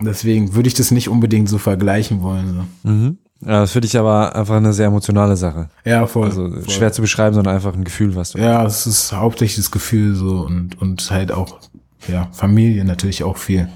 deswegen 0.00 0.54
würde 0.54 0.66
ich 0.66 0.74
das 0.74 0.90
nicht 0.90 1.08
unbedingt 1.08 1.48
so 1.48 1.58
vergleichen 1.58 2.22
wollen. 2.22 2.66
So. 2.82 2.90
Mhm. 2.90 3.18
Ja, 3.40 3.60
das 3.60 3.70
finde 3.70 3.86
ich 3.86 3.96
aber 3.96 4.34
einfach 4.34 4.56
eine 4.56 4.72
sehr 4.72 4.88
emotionale 4.88 5.36
Sache. 5.36 5.68
Ja, 5.84 6.08
voll. 6.08 6.24
Also 6.24 6.50
voll. 6.50 6.70
schwer 6.70 6.92
zu 6.92 7.02
beschreiben, 7.02 7.36
sondern 7.36 7.54
einfach 7.54 7.72
ein 7.72 7.84
Gefühl, 7.84 8.16
was 8.16 8.32
du 8.32 8.38
Ja, 8.38 8.66
es 8.66 8.84
ist 8.88 9.12
hauptsächlich 9.12 9.64
das 9.64 9.70
Gefühl 9.70 10.16
so 10.16 10.40
und, 10.40 10.80
und 10.82 11.08
halt 11.12 11.30
auch, 11.30 11.60
ja, 12.08 12.28
Familie 12.32 12.84
natürlich 12.84 13.22
auch 13.22 13.36
viel. 13.36 13.68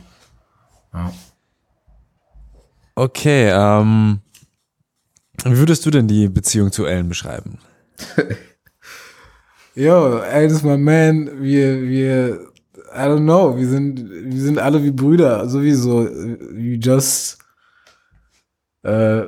Ja. 0.92 1.12
Okay, 2.94 3.50
ähm, 3.50 4.20
wie 5.44 5.56
würdest 5.56 5.86
du 5.86 5.90
denn 5.90 6.08
die 6.08 6.28
Beziehung 6.28 6.70
zu 6.70 6.84
Ellen 6.84 7.08
beschreiben? 7.08 7.58
Yo, 9.74 10.18
das 10.18 10.52
ist 10.52 10.64
mein 10.64 10.82
Man. 10.82 11.42
Wir, 11.42 11.80
wir, 11.82 12.52
I 12.94 12.98
don't 12.98 13.22
know, 13.22 13.56
wir 13.56 13.66
sind, 13.66 14.10
wir 14.10 14.40
sind 14.40 14.58
alle 14.58 14.84
wie 14.84 14.90
Brüder, 14.90 15.48
sowieso. 15.48 16.06
You 16.06 16.78
just, 16.78 17.38
äh, 18.82 19.22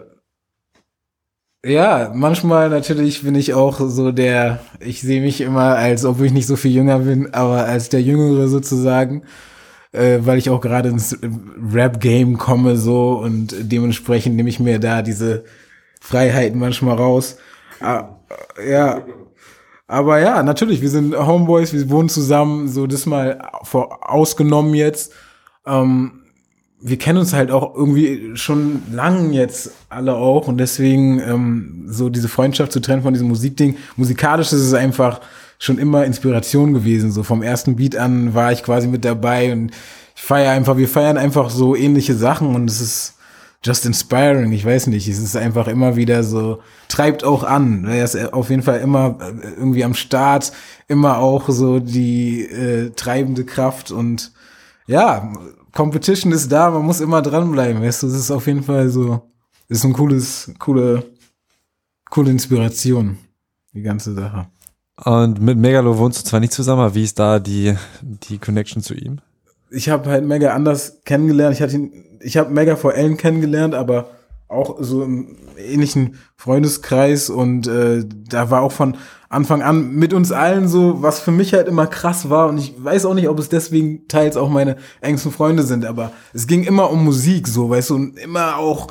ja, 1.65 2.13
manchmal 2.15 2.69
natürlich 2.69 3.23
bin 3.23 3.35
ich 3.35 3.55
auch 3.55 3.81
so 3.81 4.13
der, 4.13 4.61
ich 4.81 5.01
sehe 5.01 5.23
mich 5.23 5.41
immer 5.41 5.77
als, 5.77 6.05
obwohl 6.05 6.27
ich 6.27 6.33
nicht 6.33 6.47
so 6.47 6.57
viel 6.57 6.73
jünger 6.73 6.99
bin, 6.99 7.33
aber 7.33 7.65
als 7.65 7.89
der 7.89 8.03
Jüngere 8.03 8.49
sozusagen, 8.49 9.23
äh, 9.95 10.19
weil 10.27 10.39
ich 10.39 10.51
auch 10.51 10.61
gerade 10.61 10.89
ins 10.89 11.17
Rap-Game 11.73 12.37
komme 12.37 12.77
so 12.77 13.13
und 13.13 13.55
dementsprechend 13.61 14.37
nehme 14.37 14.49
ich 14.49 14.61
mir 14.61 14.79
da 14.79 15.03
diese 15.03 15.45
Freiheiten 16.01 16.59
manchmal 16.59 16.97
raus. 16.97 17.39
Ah, 17.81 18.09
ja, 18.69 19.03
aber 19.87 20.19
ja, 20.19 20.43
natürlich, 20.43 20.81
wir 20.81 20.91
sind 20.91 21.17
Homeboys, 21.17 21.73
wir 21.73 21.89
wohnen 21.91 22.09
zusammen, 22.09 22.69
so 22.69 22.87
das 22.87 23.07
mal 23.07 23.51
vor, 23.63 24.11
ausgenommen 24.11 24.75
jetzt. 24.75 25.13
Ähm, 25.67 26.23
wir 26.81 26.99
kennen 26.99 27.19
uns 27.19 27.33
halt 27.33 27.51
auch 27.51 27.75
irgendwie 27.75 28.33
schon 28.35 28.83
lang 28.93 29.33
jetzt 29.33 29.73
alle 29.89 30.17
auch 30.17 30.49
und 30.49 30.59
deswegen 30.59 31.19
ähm, 31.21 31.85
so 31.87 32.11
diese 32.11 32.29
Freundschaft 32.29 32.73
zu 32.73 32.81
trennen 32.81 33.03
von 33.03 33.15
diesem 33.15 33.29
Musikding. 33.29 33.77
Musikalisch 33.97 34.53
ist 34.53 34.61
es 34.61 34.75
einfach 34.75 35.21
schon 35.65 35.79
immer 35.79 36.05
Inspiration 36.05 36.75
gewesen. 36.75 37.11
So 37.11 37.23
vom 37.23 37.43
ersten 37.43 37.77
Beat 37.77 37.97
an 37.97 38.35
war 38.35 38.53
ich 38.53 38.63
quasi 38.63 38.87
mit 38.87 39.05
dabei 39.05 39.53
und 39.53 39.71
ich 40.15 40.23
feiere 40.23 40.53
einfach, 40.53 40.77
wir 40.77 40.89
feiern 40.89 41.17
einfach 41.17 41.51
so 41.51 41.75
ähnliche 41.75 42.15
Sachen 42.15 42.55
und 42.55 42.71
es 42.71 42.81
ist 42.81 43.15
just 43.65 43.87
inspiring, 43.87 44.53
ich 44.53 44.65
weiß 44.65 44.89
nicht, 44.89 45.09
es 45.09 45.19
ist 45.19 45.37
einfach 45.37 45.67
immer 45.69 45.97
wieder 45.97 46.23
so, 46.23 46.61
treibt 46.89 47.25
auch 47.25 47.45
an, 47.45 47.87
er 47.87 48.05
ist 48.05 48.35
auf 48.35 48.51
jeden 48.51 48.63
Fall 48.63 48.81
immer 48.81 49.19
äh, 49.21 49.55
irgendwie 49.57 49.85
am 49.85 49.95
Start, 49.95 50.53
immer 50.87 51.17
auch 51.19 51.49
so 51.49 51.81
die 51.81 52.43
äh, 52.43 52.91
treibende 52.91 53.45
Kraft 53.45 53.91
und 53.91 54.33
ja, 54.87 55.33
Competition 55.73 56.31
ist 56.31 56.53
da, 56.53 56.71
man 56.71 56.85
muss 56.85 57.01
immer 57.01 57.23
dranbleiben, 57.23 57.83
weißt 57.83 58.03
du, 58.03 58.09
es 58.09 58.15
ist 58.15 58.31
auf 58.31 58.47
jeden 58.47 58.63
Fall 58.63 58.91
so, 58.91 59.33
ist 59.69 59.83
ein 59.85 59.95
cooles, 59.95 60.53
coole, 60.59 61.03
coole 62.11 62.31
Inspiration, 62.31 63.17
die 63.73 63.81
ganze 63.81 64.13
Sache. 64.13 64.47
Und 65.03 65.41
mit 65.41 65.59
Megalo 65.59 65.99
wohnst 65.99 66.21
du 66.21 66.29
zwar 66.29 66.41
nicht 66.41 66.53
zusammen, 66.53 66.81
aber 66.81 66.95
wie 66.95 67.05
ist 67.05 67.19
da 67.19 67.41
die, 67.41 67.75
die 68.03 68.39
Connection 68.39 68.83
zu 68.83 68.95
ihm? 68.95 69.19
Ich 69.71 69.89
habe 69.89 70.09
halt 70.09 70.25
Mega 70.25 70.55
anders 70.55 71.01
kennengelernt. 71.05 71.57
Ich 71.57 71.63
hatte 71.63 71.75
ihn, 71.75 72.19
ich 72.21 72.37
habe 72.37 72.51
Mega 72.51 72.77
vor 72.77 72.95
Ellen 72.95 73.17
kennengelernt, 73.17 73.75
aber 73.75 74.11
auch 74.49 74.77
so 74.79 75.03
im 75.03 75.37
ähnlichen 75.57 76.19
Freundeskreis 76.37 77.31
und 77.31 77.67
äh, 77.67 78.05
da 78.07 78.51
war 78.51 78.63
auch 78.63 78.73
von 78.73 78.97
Anfang 79.29 79.63
an 79.63 79.95
mit 79.95 80.13
uns 80.13 80.33
allen 80.33 80.69
so, 80.69 81.03
was 81.03 81.21
für 81.21 81.33
mich 81.33 81.55
halt 81.55 81.67
immer 81.67 81.87
krass 81.87 82.31
war 82.31 82.49
und 82.49 82.59
ich 82.59 82.75
weiß 82.77 83.07
auch 83.07 83.15
nicht, 83.15 83.29
ob 83.29 83.39
es 83.39 83.49
deswegen 83.49 84.07
teils 84.07 84.37
auch 84.37 84.49
meine 84.49 84.77
engsten 85.01 85.33
Freunde 85.33 85.63
sind, 85.63 85.85
aber 85.85 86.13
es 86.33 86.47
ging 86.47 86.63
immer 86.65 86.91
um 86.91 87.05
Musik 87.05 87.49
so, 87.49 87.71
weißt 87.71 87.91
du, 87.91 87.95
und 87.97 88.19
immer 88.19 88.59
auch, 88.59 88.89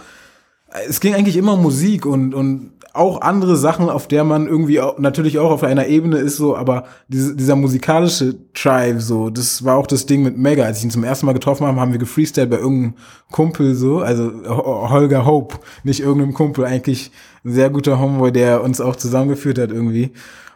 es 0.87 0.99
ging 0.99 1.13
eigentlich 1.13 1.37
immer 1.37 1.55
Musik 1.55 2.05
und, 2.05 2.33
und 2.33 2.71
auch 2.93 3.21
andere 3.21 3.57
Sachen, 3.57 3.89
auf 3.89 4.07
der 4.07 4.23
man 4.23 4.45
irgendwie 4.45 4.79
auch, 4.79 4.99
natürlich 4.99 5.39
auch 5.39 5.49
auf 5.49 5.63
einer 5.63 5.87
Ebene 5.87 6.17
ist, 6.17 6.37
so, 6.37 6.55
aber 6.55 6.85
diese, 7.07 7.35
dieser 7.35 7.55
musikalische 7.55 8.35
Tribe, 8.53 9.01
so, 9.01 9.31
das 9.31 9.65
war 9.65 9.77
auch 9.77 9.87
das 9.87 10.05
Ding 10.05 10.21
mit 10.21 10.37
Mega. 10.37 10.63
Als 10.63 10.77
ich 10.77 10.83
ihn 10.83 10.91
zum 10.91 11.03
ersten 11.03 11.25
Mal 11.25 11.33
getroffen 11.33 11.65
habe, 11.65 11.79
haben 11.79 11.91
wir 11.91 11.99
gefreestylt 11.99 12.51
bei 12.51 12.57
irgendeinem 12.57 12.93
Kumpel, 13.31 13.73
so, 13.73 13.99
also 13.99 14.31
Holger 14.47 15.25
Hope, 15.25 15.57
nicht 15.83 16.01
irgendeinem 16.01 16.35
Kumpel, 16.35 16.65
eigentlich 16.65 17.11
ein 17.43 17.53
sehr 17.53 17.71
guter 17.71 17.99
Homeboy, 17.99 18.31
der 18.31 18.63
uns 18.63 18.79
auch 18.79 18.95
zusammengeführt 18.95 19.57
hat 19.57 19.71
irgendwie. 19.71 20.11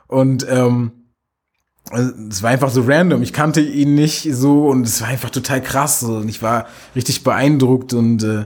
Und 0.08 0.46
ähm, 0.48 0.92
also, 1.90 2.12
es 2.30 2.44
war 2.44 2.52
einfach 2.52 2.70
so 2.70 2.84
random. 2.86 3.22
Ich 3.24 3.34
kannte 3.34 3.62
ihn 3.62 3.96
nicht 3.96 4.30
so 4.32 4.68
und 4.68 4.86
es 4.86 5.02
war 5.02 5.08
einfach 5.08 5.30
total 5.30 5.62
krass. 5.62 6.02
So. 6.02 6.18
Und 6.18 6.30
ich 6.30 6.42
war 6.42 6.68
richtig 6.96 7.24
beeindruckt 7.24 7.94
und 7.94 8.24
äh, 8.24 8.46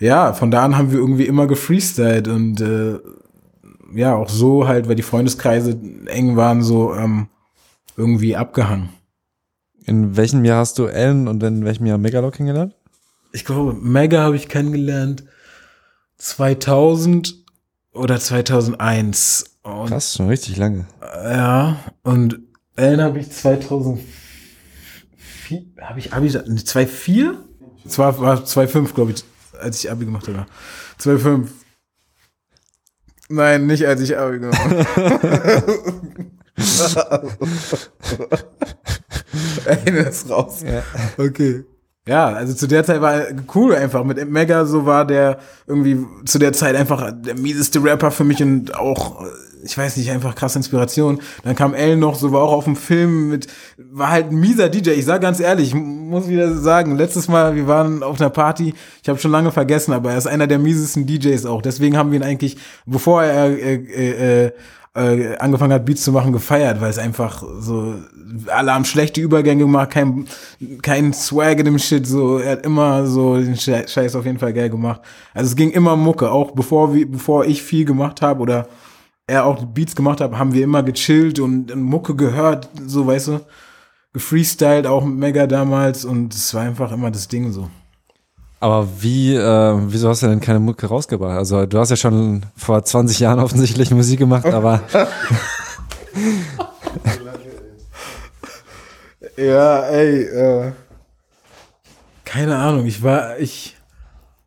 ja, 0.00 0.32
von 0.32 0.50
da 0.50 0.64
an 0.64 0.76
haben 0.76 0.92
wir 0.92 0.98
irgendwie 0.98 1.26
immer 1.26 1.46
gefreestylt 1.46 2.28
und 2.28 2.60
äh, 2.60 2.98
ja, 3.94 4.14
auch 4.14 4.28
so 4.28 4.68
halt, 4.68 4.88
weil 4.88 4.94
die 4.94 5.02
Freundeskreise 5.02 5.78
eng 6.06 6.36
waren, 6.36 6.62
so 6.62 6.94
ähm, 6.94 7.28
irgendwie 7.96 8.36
abgehangen. 8.36 8.90
In 9.84 10.16
welchem 10.16 10.44
Jahr 10.44 10.60
hast 10.60 10.78
du 10.78 10.86
Ellen 10.86 11.28
und 11.28 11.42
in 11.42 11.64
welchem 11.64 11.86
Jahr 11.86 11.98
Megalo 11.98 12.30
kennengelernt? 12.30 12.74
Ich 13.32 13.44
glaube, 13.44 13.72
Mega 13.74 14.20
habe 14.22 14.36
ich 14.36 14.48
kennengelernt 14.48 15.24
2000 16.18 17.44
oder 17.92 18.20
2001. 18.20 19.58
Und, 19.62 19.88
Krass, 19.88 20.14
schon 20.14 20.28
richtig 20.28 20.56
lange. 20.56 20.86
Ja, 21.02 21.76
und 22.02 22.38
Ellen 22.76 23.00
habe 23.00 23.18
ich 23.18 23.30
2004, 23.30 24.02
habe 25.80 25.98
ich, 25.98 26.12
habe 26.12 26.26
ich, 26.26 26.32
2004? 26.32 27.34
Es 27.84 27.98
war, 27.98 28.18
war 28.20 28.44
2005, 28.44 28.94
glaube 28.94 29.12
ich, 29.12 29.24
als 29.58 29.82
ich 29.82 29.90
Abi 29.90 30.04
gemacht 30.04 30.28
habe. 30.28 30.46
2,5. 31.00 31.48
Nein, 33.28 33.66
nicht 33.66 33.86
als 33.86 34.00
ich 34.00 34.16
Abi 34.16 34.38
gemacht 34.38 34.58
habe. 34.58 34.86
Ey, 39.66 40.02
das 40.02 40.22
ist 40.22 40.30
raus. 40.30 40.62
Ja. 40.62 40.82
Okay. 41.16 41.64
Ja, 42.08 42.28
also 42.28 42.54
zu 42.54 42.66
der 42.66 42.84
Zeit 42.84 43.02
war 43.02 43.20
cool 43.54 43.74
einfach. 43.74 44.02
Mit 44.02 44.30
Mega 44.30 44.64
so 44.64 44.86
war 44.86 45.06
der 45.06 45.38
irgendwie 45.66 46.06
zu 46.24 46.38
der 46.38 46.54
Zeit 46.54 46.74
einfach 46.74 47.12
der 47.12 47.34
mieseste 47.34 47.84
Rapper 47.84 48.10
für 48.10 48.24
mich 48.24 48.42
und 48.42 48.74
auch, 48.74 49.22
ich 49.62 49.76
weiß 49.76 49.98
nicht, 49.98 50.10
einfach 50.10 50.34
krasse 50.34 50.58
Inspiration. 50.58 51.20
Dann 51.44 51.54
kam 51.54 51.74
L 51.74 51.96
noch, 51.96 52.14
so 52.14 52.32
war 52.32 52.40
auch 52.40 52.54
auf 52.54 52.64
dem 52.64 52.76
Film 52.76 53.28
mit, 53.28 53.46
war 53.76 54.08
halt 54.10 54.30
ein 54.30 54.40
mieser 54.40 54.70
DJ. 54.70 54.92
Ich 54.92 55.04
sag 55.04 55.20
ganz 55.20 55.38
ehrlich, 55.38 55.68
ich 55.68 55.74
muss 55.74 56.28
wieder 56.28 56.56
sagen, 56.56 56.96
letztes 56.96 57.28
Mal, 57.28 57.56
wir 57.56 57.66
waren 57.66 58.02
auf 58.02 58.18
einer 58.18 58.30
Party, 58.30 58.72
ich 59.02 59.08
habe 59.10 59.18
schon 59.18 59.30
lange 59.30 59.52
vergessen, 59.52 59.92
aber 59.92 60.12
er 60.12 60.16
ist 60.16 60.26
einer 60.26 60.46
der 60.46 60.58
miesesten 60.58 61.06
DJs 61.06 61.44
auch. 61.44 61.60
Deswegen 61.60 61.98
haben 61.98 62.10
wir 62.10 62.20
ihn 62.20 62.24
eigentlich, 62.24 62.56
bevor 62.86 63.22
er 63.22 63.50
äh, 63.50 63.74
äh, 63.74 64.46
äh, 64.46 64.52
äh, 64.94 65.36
angefangen 65.36 65.74
hat, 65.74 65.84
Beats 65.84 66.02
zu 66.02 66.12
machen, 66.12 66.32
gefeiert, 66.32 66.80
weil 66.80 66.90
es 66.90 66.98
einfach 66.98 67.44
so, 67.60 67.96
alle 68.48 68.74
haben 68.74 68.84
schlechte 68.84 69.20
Übergänge 69.20 69.64
gemacht, 69.64 69.90
kein, 69.90 70.26
kein 70.82 71.12
Swag 71.12 71.58
in 71.58 71.64
dem 71.64 71.78
Shit, 71.78 72.06
so, 72.06 72.38
er 72.38 72.52
hat 72.52 72.66
immer 72.66 73.06
so 73.06 73.36
den 73.36 73.56
Scheiß 73.56 74.14
auf 74.16 74.24
jeden 74.24 74.38
Fall 74.38 74.52
geil 74.52 74.70
gemacht. 74.70 75.00
Also 75.34 75.50
es 75.50 75.56
ging 75.56 75.70
immer 75.70 75.96
Mucke, 75.96 76.30
auch 76.30 76.52
bevor, 76.52 76.94
wir, 76.94 77.10
bevor 77.10 77.44
ich 77.44 77.62
viel 77.62 77.84
gemacht 77.84 78.22
habe 78.22 78.40
oder 78.40 78.68
er 79.26 79.44
auch 79.44 79.64
Beats 79.64 79.94
gemacht 79.94 80.20
hat, 80.20 80.32
haben 80.32 80.52
wir 80.54 80.64
immer 80.64 80.82
gechillt 80.82 81.38
und, 81.38 81.70
und 81.70 81.82
Mucke 81.82 82.14
gehört, 82.14 82.68
so, 82.86 83.06
weißt 83.06 83.28
du, 83.28 83.40
gefreestylt, 84.12 84.86
auch 84.86 85.04
mit 85.04 85.18
Mega 85.18 85.46
damals 85.46 86.04
und 86.04 86.34
es 86.34 86.52
war 86.54 86.62
einfach 86.62 86.92
immer 86.92 87.10
das 87.10 87.28
Ding 87.28 87.52
so. 87.52 87.68
Aber 88.60 88.88
wie, 89.00 89.36
äh, 89.36 89.74
wieso 89.86 90.08
hast 90.08 90.22
du 90.22 90.26
denn 90.26 90.40
keine 90.40 90.58
Mucke 90.58 90.86
rausgebracht? 90.86 91.38
Also 91.38 91.64
du 91.66 91.78
hast 91.78 91.90
ja 91.90 91.96
schon 91.96 92.44
vor 92.56 92.82
20 92.82 93.20
Jahren 93.20 93.38
offensichtlich 93.38 93.92
Musik 93.92 94.18
gemacht, 94.18 94.46
aber. 94.46 94.82
ja, 99.38 99.82
ey, 99.88 100.22
äh, 100.22 100.72
keine 102.24 102.56
Ahnung, 102.56 102.86
ich 102.86 103.02
war, 103.02 103.38
ich, 103.38 103.76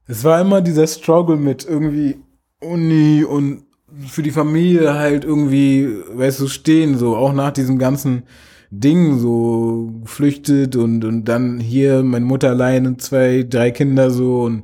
es 0.08 0.24
war 0.24 0.42
immer 0.42 0.62
dieser 0.62 0.86
Struggle 0.86 1.38
mit 1.38 1.66
irgendwie 1.66 2.18
Uni 2.60 3.24
und 3.24 3.64
für 4.08 4.22
die 4.22 4.32
Familie 4.32 4.94
halt 4.94 5.26
irgendwie, 5.26 5.88
weißt 6.14 6.42
du, 6.42 6.48
stehen, 6.48 6.98
so, 6.98 7.16
auch 7.16 7.34
nach 7.34 7.52
diesem 7.52 7.80
ganzen 7.80 8.24
Ding 8.70 9.18
so 9.20 9.94
geflüchtet 10.04 10.76
und, 10.76 11.04
und 11.04 11.26
dann 11.26 11.60
hier 11.60 12.04
meine 12.04 12.26
Mutter 12.26 12.50
alleine, 12.50 12.98
zwei, 12.98 13.44
drei 13.48 13.72
Kinder 13.72 14.12
so 14.12 14.44
und 14.44 14.64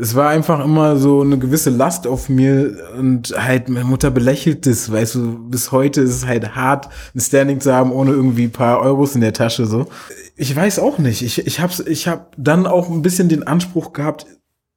es 0.00 0.14
war 0.14 0.28
einfach 0.28 0.64
immer 0.64 0.96
so 0.96 1.22
eine 1.22 1.38
gewisse 1.38 1.70
Last 1.70 2.06
auf 2.06 2.28
mir 2.28 2.76
und 2.96 3.34
halt 3.36 3.68
meine 3.68 3.84
Mutter 3.84 4.12
belächelt 4.12 4.64
das, 4.64 4.92
weißt 4.92 5.16
du, 5.16 5.48
bis 5.48 5.72
heute 5.72 6.02
ist 6.02 6.14
es 6.14 6.26
halt 6.26 6.54
hart, 6.54 6.88
ein 7.16 7.20
Standing 7.20 7.60
zu 7.60 7.74
haben, 7.74 7.90
ohne 7.90 8.12
irgendwie 8.12 8.46
paar 8.46 8.80
Euros 8.80 9.16
in 9.16 9.22
der 9.22 9.32
Tasche 9.32 9.66
so. 9.66 9.88
Ich 10.36 10.54
weiß 10.54 10.78
auch 10.78 10.98
nicht, 10.98 11.22
ich, 11.22 11.44
ich 11.44 11.58
hab's, 11.58 11.80
ich 11.80 12.06
hab 12.06 12.32
dann 12.38 12.68
auch 12.68 12.88
ein 12.88 13.02
bisschen 13.02 13.28
den 13.28 13.42
Anspruch 13.42 13.92
gehabt, 13.92 14.26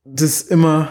das 0.04 0.42
immer 0.42 0.90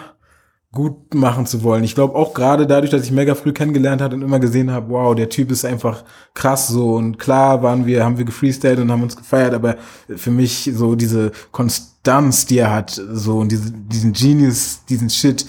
gut 0.73 1.15
machen 1.15 1.47
zu 1.47 1.65
wollen. 1.65 1.83
Ich 1.83 1.97
glaube 1.97 2.15
auch 2.15 2.33
gerade 2.33 2.67
dadurch, 2.67 2.91
dass 2.91 3.03
ich 3.03 3.11
mega 3.11 3.35
früh 3.35 3.53
kennengelernt 3.53 4.01
habe 4.01 4.15
und 4.15 4.23
immer 4.23 4.39
gesehen 4.39 4.71
habe, 4.71 4.91
wow, 4.91 5.17
der 5.17 5.29
Typ 5.29 5.51
ist 5.51 5.65
einfach 5.65 6.05
krass 6.33 6.69
so 6.69 6.95
und 6.95 7.19
klar 7.19 7.63
waren 7.63 7.87
wir, 7.87 8.05
haben 8.05 8.19
wir 8.19 8.25
gefreestylt 8.25 8.79
und 8.79 8.91
haben 8.93 9.03
uns 9.03 9.17
gefeiert, 9.17 9.53
aber 9.53 9.77
für 10.15 10.31
mich 10.31 10.71
so 10.73 10.95
diese 10.95 11.33
Konstanz, 11.51 12.47
die 12.47 12.59
er 12.59 12.73
hat, 12.73 12.91
so 13.13 13.39
und 13.39 13.51
diese, 13.51 13.73
diesen 13.73 14.13
Genius, 14.13 14.85
diesen 14.89 15.11
Shit 15.11 15.45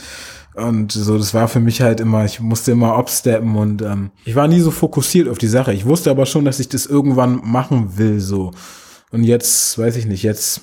und 0.56 0.92
so, 0.92 1.20
das 1.20 1.36
war 1.36 1.48
für 1.48 1.60
mich 1.60 1.82
halt 1.82 2.00
immer, 2.00 2.26
ich 2.26 2.40
musste 2.40 2.72
immer 2.72 2.98
upsteppen 2.98 3.56
und 3.56 3.84
ähm, 3.84 4.10
ich 4.26 4.36
war 4.36 4.48
nie 4.48 4.60
so 4.60 4.72
fokussiert 4.72 5.30
auf 5.30 5.38
die 5.38 5.48
Sache. 5.48 5.72
Ich 5.72 5.86
wusste 5.86 6.10
aber 6.10 6.26
schon, 6.26 6.46
dass 6.46 6.60
ich 6.60 6.68
das 6.68 6.88
irgendwann 6.88 7.42
machen 7.44 7.96
will 7.98 8.20
so 8.20 8.52
und 9.12 9.24
jetzt, 9.24 9.78
weiß 9.78 9.98
ich 9.98 10.08
nicht, 10.08 10.24
jetzt 10.24 10.62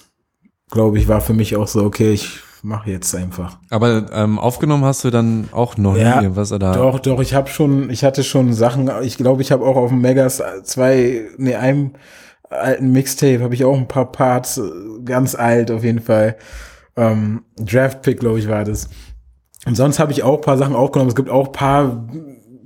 glaube 0.68 0.99
ich, 0.99 1.07
war 1.07 1.21
für 1.21 1.33
mich 1.33 1.55
auch 1.55 1.68
so, 1.68 1.85
okay, 1.85 2.12
ich 2.12 2.40
mach 2.69 2.87
jetzt 2.87 3.15
einfach. 3.15 3.59
Aber 3.71 4.07
ähm, 4.13 4.39
aufgenommen 4.39 4.85
hast 4.85 5.03
du 5.03 5.11
dann 5.11 5.49
auch 5.53 5.79
noch 5.79 5.97
ja, 5.97 6.21
nie 6.21 6.37
was 6.37 6.53
oder? 6.53 6.73
Doch, 6.73 7.01
doch, 7.01 7.21
ich 7.21 7.33
habe 7.33 7.49
schon, 7.49 7.89
ich 7.91 8.05
hatte 8.05 8.23
schon 8.23 8.53
Sachen, 8.53 8.91
ich 9.03 9.17
glaube, 9.17 9.41
ich 9.41 9.51
habe 9.51 9.65
auch 9.65 9.77
auf 9.77 9.89
dem 9.89 10.03
Megas 10.03 10.43
zwei, 10.65 11.23
nee, 11.39 11.55
einem 11.55 11.93
alten 12.51 12.93
Mixtape 12.93 13.43
habe 13.43 13.55
ich 13.55 13.65
auch 13.65 13.77
ein 13.77 13.89
paar 13.89 14.13
Parts, 14.13 14.61
ganz 15.05 15.35
alt 15.35 15.71
auf 15.71 15.83
jeden 15.83 16.01
Fall. 16.01 16.37
Ähm, 16.97 17.43
Draft 17.59 18.03
Pick, 18.03 18.21
glaube 18.21 18.39
ich, 18.39 18.49
war 18.49 18.65
das. 18.65 18.91
Und 19.65 19.75
sonst 19.75 19.99
habe 19.99 20.13
ich 20.13 20.23
auch 20.23 20.41
paar 20.41 20.59
Sachen 20.59 20.75
aufgenommen. 20.75 21.09
Es 21.09 21.17
gibt 21.17 21.31
auch 21.31 21.53
paar 21.53 22.07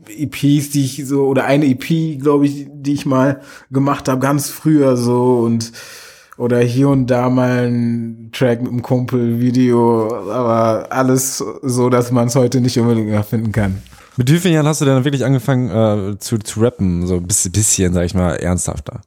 EPs, 0.09 0.71
die 0.71 0.85
ich 0.85 1.07
so, 1.07 1.27
oder 1.27 1.45
eine 1.45 1.67
EP, 1.67 2.21
glaube 2.21 2.47
ich, 2.47 2.67
die 2.73 2.93
ich 2.93 3.07
mal 3.07 3.41
gemacht 3.71 4.09
habe, 4.09 4.21
ganz 4.21 4.51
früher 4.51 4.97
so 4.97 5.39
und 5.39 5.73
oder 6.43 6.59
hier 6.59 6.89
und 6.89 7.07
da 7.07 7.31
mal 7.31 7.69
ein 7.69 8.31
Track 8.33 8.63
mit 8.63 8.73
einem 8.73 8.83
Kumpel, 8.83 9.39
Video, 9.39 10.13
aber 10.29 10.91
alles 10.91 11.39
so, 11.39 11.89
dass 11.89 12.11
man 12.11 12.27
es 12.27 12.35
heute 12.35 12.61
nicht 12.61 12.77
unbedingt 12.81 13.07
mehr 13.07 13.23
finden 13.23 13.53
kann. 13.53 13.81
Mit 14.17 14.29
wie 14.29 14.39
vielen 14.39 14.55
Jahren 14.55 14.67
hast 14.67 14.81
du 14.81 14.85
denn 14.85 15.05
wirklich 15.05 15.25
angefangen 15.25 15.71
äh, 15.71 16.19
zu, 16.19 16.39
zu 16.39 16.61
rappen, 16.61 17.07
so 17.07 17.15
ein 17.15 17.27
bisschen, 17.29 17.53
bisschen, 17.53 17.95
sag 17.95 18.07
ich 18.07 18.15
mal, 18.15 18.35
ernsthafter? 18.35 19.03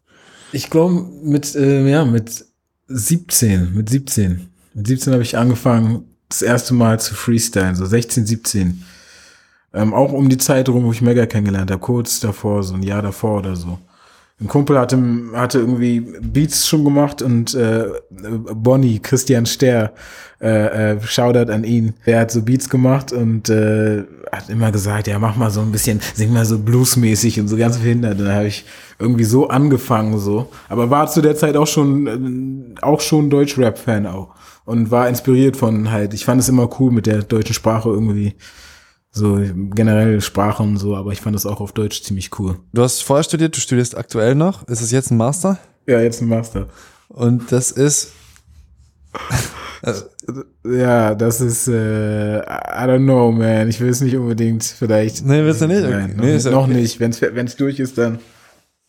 Ich 0.53 0.69
glaube 0.69 1.05
mit, 1.23 1.55
äh, 1.55 1.85
ja, 1.89 2.05
mit 2.05 2.45
17, 2.87 3.75
mit 3.75 3.89
17. 3.89 4.49
Mit 4.73 4.87
17 4.87 5.11
habe 5.11 5.23
ich 5.23 5.37
angefangen, 5.37 6.05
das 6.29 6.41
erste 6.41 6.73
Mal 6.73 7.01
zu 7.01 7.15
freestylen, 7.15 7.75
so 7.75 7.85
16, 7.85 8.25
17. 8.25 8.85
Ähm, 9.73 9.93
auch 9.93 10.13
um 10.13 10.29
die 10.29 10.37
Zeit 10.37 10.69
rum, 10.69 10.85
wo 10.85 10.93
ich 10.93 11.01
Mega 11.01 11.25
kennengelernt 11.25 11.69
habe, 11.69 11.81
kurz 11.81 12.21
davor, 12.21 12.63
so 12.63 12.75
ein 12.75 12.83
Jahr 12.83 13.01
davor 13.01 13.39
oder 13.39 13.57
so. 13.57 13.77
Ein 14.41 14.47
Kumpel 14.49 14.77
hatte, 14.77 15.01
hatte 15.33 15.59
irgendwie 15.59 16.01
Beats 16.01 16.67
schon 16.67 16.83
gemacht 16.83 17.21
und 17.21 17.55
äh, 17.55 17.85
Bonnie, 18.53 18.99
Christian 18.99 19.45
Ster, 19.45 19.93
äh, 20.41 20.95
äh, 20.95 21.01
Shoutout 21.01 21.49
an 21.49 21.63
ihn. 21.63 21.93
Der 22.05 22.19
hat 22.19 22.31
so 22.31 22.41
Beats 22.41 22.69
gemacht 22.69 23.13
und 23.13 23.47
äh, 23.47 24.03
hat 24.33 24.49
immer 24.49 24.73
gesagt, 24.73 25.07
ja, 25.07 25.19
mach 25.19 25.37
mal 25.37 25.51
so 25.51 25.61
ein 25.61 25.71
bisschen, 25.71 26.01
sing 26.15 26.33
mal 26.33 26.43
so 26.43 26.59
bluesmäßig 26.59 27.39
und 27.39 27.47
so 27.47 27.55
ganz 27.55 27.77
verhindert. 27.77 28.19
Und 28.19 28.25
dann 28.25 28.35
habe 28.35 28.47
ich 28.47 28.65
irgendwie 28.99 29.23
so 29.23 29.47
angefangen 29.47 30.19
so. 30.19 30.49
Aber 30.67 30.89
war 30.89 31.07
zu 31.07 31.21
der 31.21 31.37
Zeit 31.37 31.55
auch 31.55 31.67
schon, 31.67 32.75
äh, 32.75 32.81
auch 32.81 32.99
schon 32.99 33.29
Deutsch-Rap-Fan 33.29 34.05
auch. 34.05 34.35
Und 34.65 34.91
war 34.91 35.07
inspiriert 35.07 35.55
von 35.55 35.91
halt, 35.91 36.13
ich 36.13 36.25
fand 36.25 36.41
es 36.41 36.49
immer 36.49 36.69
cool 36.79 36.91
mit 36.91 37.05
der 37.05 37.21
deutschen 37.23 37.53
Sprache 37.53 37.87
irgendwie 37.87 38.35
so 39.15 39.39
generell 39.73 40.19
Sprache 40.19 40.61
und 40.61 40.77
so, 40.77 40.95
aber 40.95 41.13
ich 41.13 41.21
fand 41.21 41.35
das 41.35 41.45
auch 41.45 41.61
auf 41.61 41.71
Deutsch 41.71 42.03
ziemlich 42.03 42.37
cool. 42.37 42.59
Du 42.73 42.81
hast 42.81 43.01
vorher 43.01 43.23
studiert, 43.23 43.55
du 43.55 43.61
studierst 43.61 43.97
aktuell 43.97 44.35
noch. 44.35 44.67
Ist 44.67 44.81
es 44.81 44.91
jetzt 44.91 45.09
ein 45.09 45.17
Master? 45.17 45.57
Ja, 45.87 46.01
jetzt 46.01 46.21
ein 46.21 46.27
Master. 46.27 46.67
Und 47.07 47.49
das 47.51 47.71
ist. 47.71 48.11
ja, 50.65 51.15
das 51.15 51.39
ist, 51.39 51.69
äh, 51.69 52.39
I 52.39 52.41
don't 52.41 53.05
know, 53.05 53.31
man. 53.31 53.69
Ich 53.69 53.79
will 53.79 53.89
es 53.89 54.01
nicht 54.01 54.17
unbedingt 54.17 54.65
vielleicht. 54.65 55.25
Nee, 55.25 55.43
willst 55.45 55.61
du 55.61 55.67
nicht? 55.67 55.83
Nein, 55.83 56.15
okay. 56.17 56.37
nee, 56.37 56.51
noch, 56.51 56.63
okay. 56.63 56.73
nicht. 56.73 56.99
Wenn 56.99 57.45
es 57.45 57.55
durch 57.55 57.79
ist, 57.79 57.97
dann. 57.97 58.19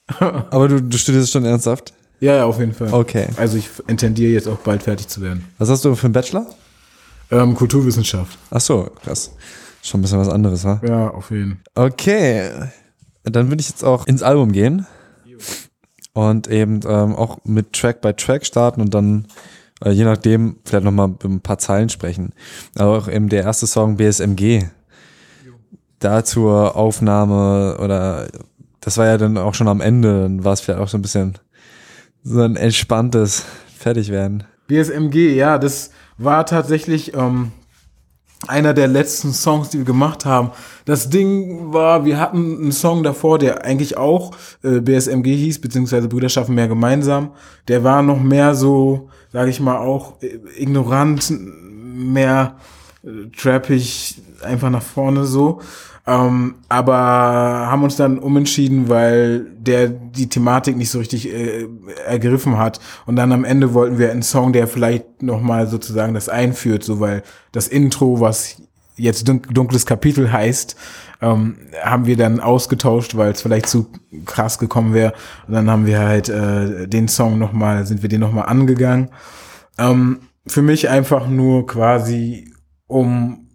aber 0.19 0.67
du, 0.67 0.83
du 0.83 0.99
studierst 0.99 1.31
schon 1.31 1.45
ernsthaft? 1.45 1.95
Ja, 2.19 2.35
ja, 2.35 2.45
auf 2.47 2.59
jeden 2.59 2.73
Fall. 2.73 2.93
Okay. 2.93 3.29
Also 3.37 3.59
ich 3.59 3.69
intendiere 3.87 4.33
jetzt 4.33 4.49
auch 4.49 4.59
bald 4.59 4.83
fertig 4.83 5.07
zu 5.07 5.21
werden. 5.21 5.45
Was 5.59 5.69
hast 5.69 5.85
du 5.85 5.95
für 5.95 6.07
einen 6.07 6.15
Bachelor? 6.15 6.47
Ähm, 7.31 7.55
Kulturwissenschaft. 7.55 8.37
Ach 8.51 8.61
so, 8.61 8.91
krass. 9.05 9.31
Schon 9.87 10.01
ein 10.01 10.03
bisschen 10.03 10.19
was 10.19 10.29
anderes, 10.29 10.65
wa? 10.65 10.81
Ja, 10.85 11.11
auf 11.11 11.31
jeden 11.31 11.61
Fall. 11.75 11.87
Okay. 11.87 12.51
Dann 13.23 13.51
würde 13.51 13.61
ich 13.61 13.69
jetzt 13.69 13.85
auch 13.85 14.05
ins 14.09 14.25
Album 14.25 14.51
gehen. 14.51 14.85
Und 16.13 16.49
eben 16.49 16.81
ähm, 16.89 17.15
auch 17.15 17.39
mit 17.45 17.73
Track 17.73 18.01
by 18.01 18.13
Track 18.13 18.45
starten 18.45 18.81
und 18.81 18.95
dann 18.95 19.29
äh, 19.85 19.91
je 19.91 20.03
nachdem 20.05 20.57
vielleicht 20.65 20.85
nochmal 20.85 21.15
ein 21.23 21.41
paar 21.41 21.59
Zeilen 21.59 21.89
sprechen. 21.89 22.33
Aber 22.75 22.99
auch 22.99 23.09
eben 23.09 23.29
der 23.29 23.45
erste 23.45 23.69
Song 23.69 23.97
BSMG. 23.97 24.65
Da 26.01 26.25
zur 26.25 26.75
Aufnahme 26.75 27.79
oder 27.79 28.27
das 28.81 28.99
war 28.99 29.07
ja 29.07 29.19
dann 29.19 29.39
auch 29.39 29.55
schon 29.55 29.69
am 29.69 29.81
Ende, 29.81 30.23
dann 30.23 30.43
war 30.43 30.53
es 30.53 30.63
vielleicht 30.63 30.81
auch 30.81 30.89
so 30.89 30.99
ein 30.99 31.03
bisschen 31.03 31.35
so 32.25 32.43
ein 32.43 32.57
entspanntes 32.57 33.45
Fertigwerden. 33.79 34.43
BSMG, 34.67 35.37
ja, 35.37 35.59
das 35.59 35.91
war 36.19 36.45
tatsächlich 36.45 37.15
ähm, 37.15 37.53
einer 38.49 38.75
der 38.75 38.87
letzten 38.87 39.33
Songs, 39.33 39.71
die 39.71 39.79
wir 39.79 39.85
gemacht 39.85 40.25
haben. 40.25 40.51
Das 40.85 41.09
Ding 41.09 41.73
war, 41.73 42.05
wir 42.05 42.21
hatten 42.21 42.59
einen 42.61 42.73
Song 42.73 43.03
davor, 43.03 43.39
der 43.39 43.65
eigentlich 43.65 43.97
auch 43.97 44.33
äh, 44.63 44.81
BSMG 44.81 45.35
hieß, 45.35 45.61
beziehungsweise 45.61 46.09
Brüder 46.09 46.29
mehr 46.49 46.69
gemeinsam. 46.69 47.33
Der 47.69 47.83
war 47.83 48.03
noch 48.03 48.21
mehr 48.21 48.55
so, 48.55 49.09
sage 49.33 49.51
ich 49.51 49.61
mal, 49.61 49.79
auch 49.79 50.23
äh, 50.23 50.39
ignorant, 50.57 51.33
mehr 51.39 52.57
äh, 53.03 53.31
trappig, 53.37 54.21
einfach 54.43 54.71
nach 54.71 54.83
vorne 54.83 55.25
so. 55.25 55.61
Ähm, 56.09 56.55
aber 56.69 56.95
haben 56.95 57.83
uns 57.83 57.97
dann 57.97 58.19
umentschieden, 58.19 58.89
weil 58.89 59.41
der 59.59 59.89
die 59.89 60.29
Thematik 60.29 60.77
nicht 60.77 60.91
so 60.91 61.01
richtig 61.01 61.29
äh, 61.33 61.67
ergriffen 62.07 62.59
hat. 62.59 62.79
Und 63.07 63.17
dann 63.17 63.33
am 63.33 63.45
Ende 63.45 63.75
wollten 63.75 63.99
wir 63.99 64.13
einen 64.13 64.23
Song, 64.23 64.53
der 64.53 64.69
vielleicht 64.69 65.23
nochmal 65.23 65.67
sozusagen 65.67 66.15
das 66.15 66.29
einführt, 66.29 66.85
so 66.85 67.01
weil 67.01 67.25
das 67.51 67.67
Intro, 67.67 68.21
was 68.21 68.63
jetzt 68.97 69.29
dunkles 69.29 69.85
Kapitel 69.85 70.33
heißt, 70.33 70.77
ähm, 71.21 71.57
haben 71.83 72.07
wir 72.07 72.17
dann 72.17 72.41
ausgetauscht, 72.41 73.17
weil 73.17 73.33
es 73.33 73.43
vielleicht 73.43 73.67
zu 73.67 73.91
krass 74.25 74.59
gekommen 74.59 74.95
wäre. 74.95 75.13
Und 75.49 75.55
dann 75.55 75.69
haben 75.69 75.87
wir 75.87 75.99
halt 75.99 76.29
äh, 76.29 76.87
den 76.87 77.09
Song 77.09 77.39
nochmal, 77.39 77.85
sind 77.85 78.03
wir 78.03 78.09
den 78.09 78.21
nochmal 78.21 78.47
angegangen. 78.47 79.11
Ähm, 79.77 80.21
für 80.47 80.63
mich 80.63 80.89
einfach 80.89 81.27
nur 81.27 81.67
quasi, 81.67 82.53
um 82.87 83.49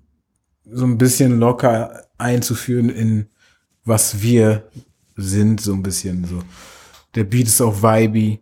so 0.65 0.85
ein 0.85 0.97
bisschen 0.97 1.39
locker 1.39 2.01
einzuführen 2.21 2.89
in 2.89 3.27
was 3.83 4.21
wir 4.21 4.69
sind, 5.15 5.61
so 5.61 5.73
ein 5.73 5.83
bisschen 5.83 6.25
so. 6.25 6.41
Der 7.15 7.23
Beat 7.23 7.47
ist 7.47 7.61
auch 7.61 7.81
vibey. 7.81 8.41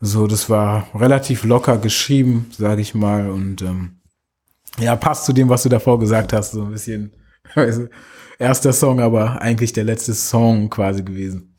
So, 0.00 0.26
das 0.26 0.48
war 0.48 0.88
relativ 0.94 1.44
locker 1.44 1.78
geschrieben, 1.78 2.50
sage 2.56 2.80
ich 2.80 2.94
mal. 2.94 3.30
Und 3.30 3.62
ähm, 3.62 4.00
ja, 4.78 4.96
passt 4.96 5.26
zu 5.26 5.32
dem, 5.32 5.48
was 5.48 5.62
du 5.62 5.68
davor 5.68 5.98
gesagt 5.98 6.32
hast, 6.32 6.52
so 6.52 6.62
ein 6.64 6.72
bisschen. 6.72 7.12
Also, 7.56 7.88
erster 8.38 8.72
Song, 8.72 9.00
aber 9.00 9.42
eigentlich 9.42 9.72
der 9.72 9.82
letzte 9.82 10.14
Song 10.14 10.70
quasi 10.70 11.02
gewesen. 11.02 11.52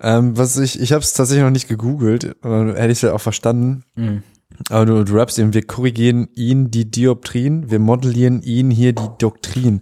Ähm, 0.00 0.36
was 0.36 0.56
ich, 0.56 0.80
ich 0.80 0.90
habe 0.90 1.04
es 1.04 1.12
tatsächlich 1.12 1.44
noch 1.44 1.52
nicht 1.52 1.68
gegoogelt, 1.68 2.24
äh, 2.24 2.48
hätte 2.48 2.86
ich 2.86 2.98
es 2.98 3.02
ja 3.02 3.12
auch 3.12 3.20
verstanden. 3.20 3.84
Mhm. 3.94 4.24
Aber 4.68 4.86
du, 4.86 5.04
du 5.04 5.14
rappst 5.14 5.38
eben, 5.38 5.54
wir 5.54 5.66
korrigieren 5.66 6.28
ihn 6.34 6.70
die 6.70 6.90
Dioptrien, 6.90 7.70
wir 7.70 7.78
modellieren 7.78 8.42
ihn 8.42 8.70
hier 8.70 8.92
die 8.92 9.08
Doktrin. 9.18 9.80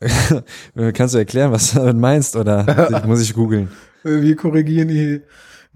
Kannst 0.94 1.14
du 1.14 1.18
erklären, 1.18 1.52
was 1.52 1.72
du 1.72 1.78
damit 1.78 1.96
meinst, 1.96 2.36
oder 2.36 3.02
muss 3.06 3.22
ich 3.22 3.34
googeln? 3.34 3.68
Wir 4.02 4.36
korrigieren 4.36 4.88
die, 4.88 5.22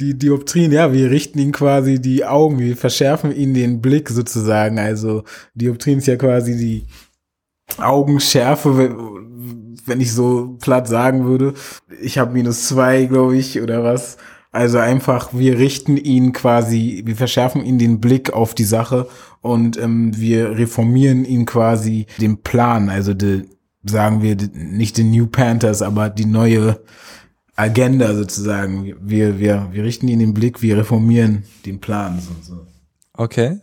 die 0.01 0.19
Dioptrien, 0.19 0.73
ja, 0.73 0.93
wir 0.93 1.11
richten 1.11 1.39
ihn 1.39 1.53
quasi 1.53 2.01
die 2.01 2.25
Augen, 2.25 2.59
wir 2.59 2.77
verschärfen 2.77 3.35
ihn 3.35 3.55
den 3.55 3.81
Blick 3.81 4.09
sozusagen. 4.11 4.79
Also 4.79 5.25
Dioptrien 5.55 5.99
ist 5.99 6.07
ja 6.07 6.17
quasi 6.17 6.57
die 6.57 6.87
Augenschärfe, 7.83 8.97
wenn 9.87 10.01
ich 10.01 10.13
so 10.13 10.57
platt 10.61 10.89
sagen 10.89 11.25
würde. 11.25 11.55
Ich 12.01 12.19
habe 12.19 12.33
minus 12.33 12.69
zwei, 12.69 13.07
glaube 13.07 13.37
ich, 13.37 13.61
oder 13.61 13.83
was. 13.83 14.19
Also 14.59 14.79
einfach, 14.79 15.29
wir 15.33 15.57
richten 15.57 15.97
ihn 15.97 16.33
quasi, 16.33 17.03
wir 17.05 17.15
verschärfen 17.15 17.65
ihn 17.65 17.79
den 17.79 18.01
Blick 18.01 18.33
auf 18.33 18.57
die 18.57 18.65
Sache 18.65 19.09
und 19.41 19.77
ähm, 19.79 20.11
wir 20.17 20.59
reformieren 20.59 21.25
ihn 21.25 21.47
quasi 21.47 22.07
den 22.21 22.43
Plan. 22.43 22.91
Also 22.91 23.15
die, 23.15 23.45
sagen 23.85 24.21
wir 24.21 24.37
nicht 24.53 24.99
den 24.99 25.13
New 25.13 25.29
Panthers, 25.29 25.81
aber 25.81 26.11
die 26.11 26.25
neue 26.25 26.81
Agenda 27.55 28.13
sozusagen. 28.17 28.97
Wir, 29.01 29.39
wir, 29.39 29.69
wir 29.71 29.85
richten 29.85 30.09
ihn 30.09 30.19
den 30.19 30.35
Blick, 30.35 30.61
wir 30.61 30.77
reformieren 30.77 31.45
den 31.65 31.79
Plan. 31.79 32.21
So, 32.21 32.33
so. 32.43 32.67
Okay. 33.13 33.61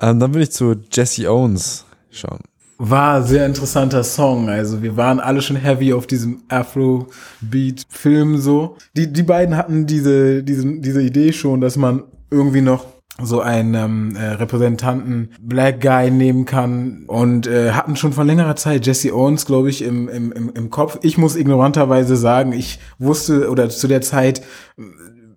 Ähm, 0.00 0.18
dann 0.18 0.34
würde 0.34 0.42
ich 0.42 0.50
zu 0.50 0.74
Jesse 0.90 1.30
Owens 1.30 1.84
schauen. 2.10 2.40
War 2.78 3.22
sehr 3.22 3.46
interessanter 3.46 4.02
Song. 4.02 4.48
Also 4.48 4.82
wir 4.82 4.96
waren 4.96 5.20
alle 5.20 5.42
schon 5.42 5.56
heavy 5.56 5.92
auf 5.92 6.06
diesem 6.06 6.42
Afro-Beat-Film 6.48 8.38
so. 8.38 8.76
Die, 8.96 9.12
die 9.12 9.22
beiden 9.22 9.56
hatten 9.56 9.86
diese, 9.86 10.42
diese, 10.42 10.80
diese 10.80 11.02
Idee 11.02 11.32
schon, 11.32 11.60
dass 11.60 11.76
man 11.76 12.02
irgendwie 12.30 12.62
noch 12.62 12.86
so 13.22 13.40
einen 13.40 13.74
ähm, 13.74 14.16
äh, 14.16 14.24
Repräsentanten 14.24 15.30
Black 15.40 15.80
Guy 15.80 16.10
nehmen 16.10 16.46
kann 16.46 17.04
und 17.06 17.46
äh, 17.46 17.70
hatten 17.70 17.94
schon 17.94 18.12
vor 18.12 18.24
längerer 18.24 18.56
Zeit 18.56 18.86
Jesse 18.86 19.14
Owens, 19.14 19.46
glaube 19.46 19.70
ich, 19.70 19.82
im, 19.82 20.08
im, 20.08 20.32
im 20.32 20.70
Kopf. 20.70 20.98
Ich 21.02 21.16
muss 21.16 21.36
ignoranterweise 21.36 22.16
sagen, 22.16 22.52
ich 22.52 22.80
wusste 22.98 23.50
oder 23.50 23.70
zu 23.70 23.86
der 23.86 24.00
Zeit 24.00 24.42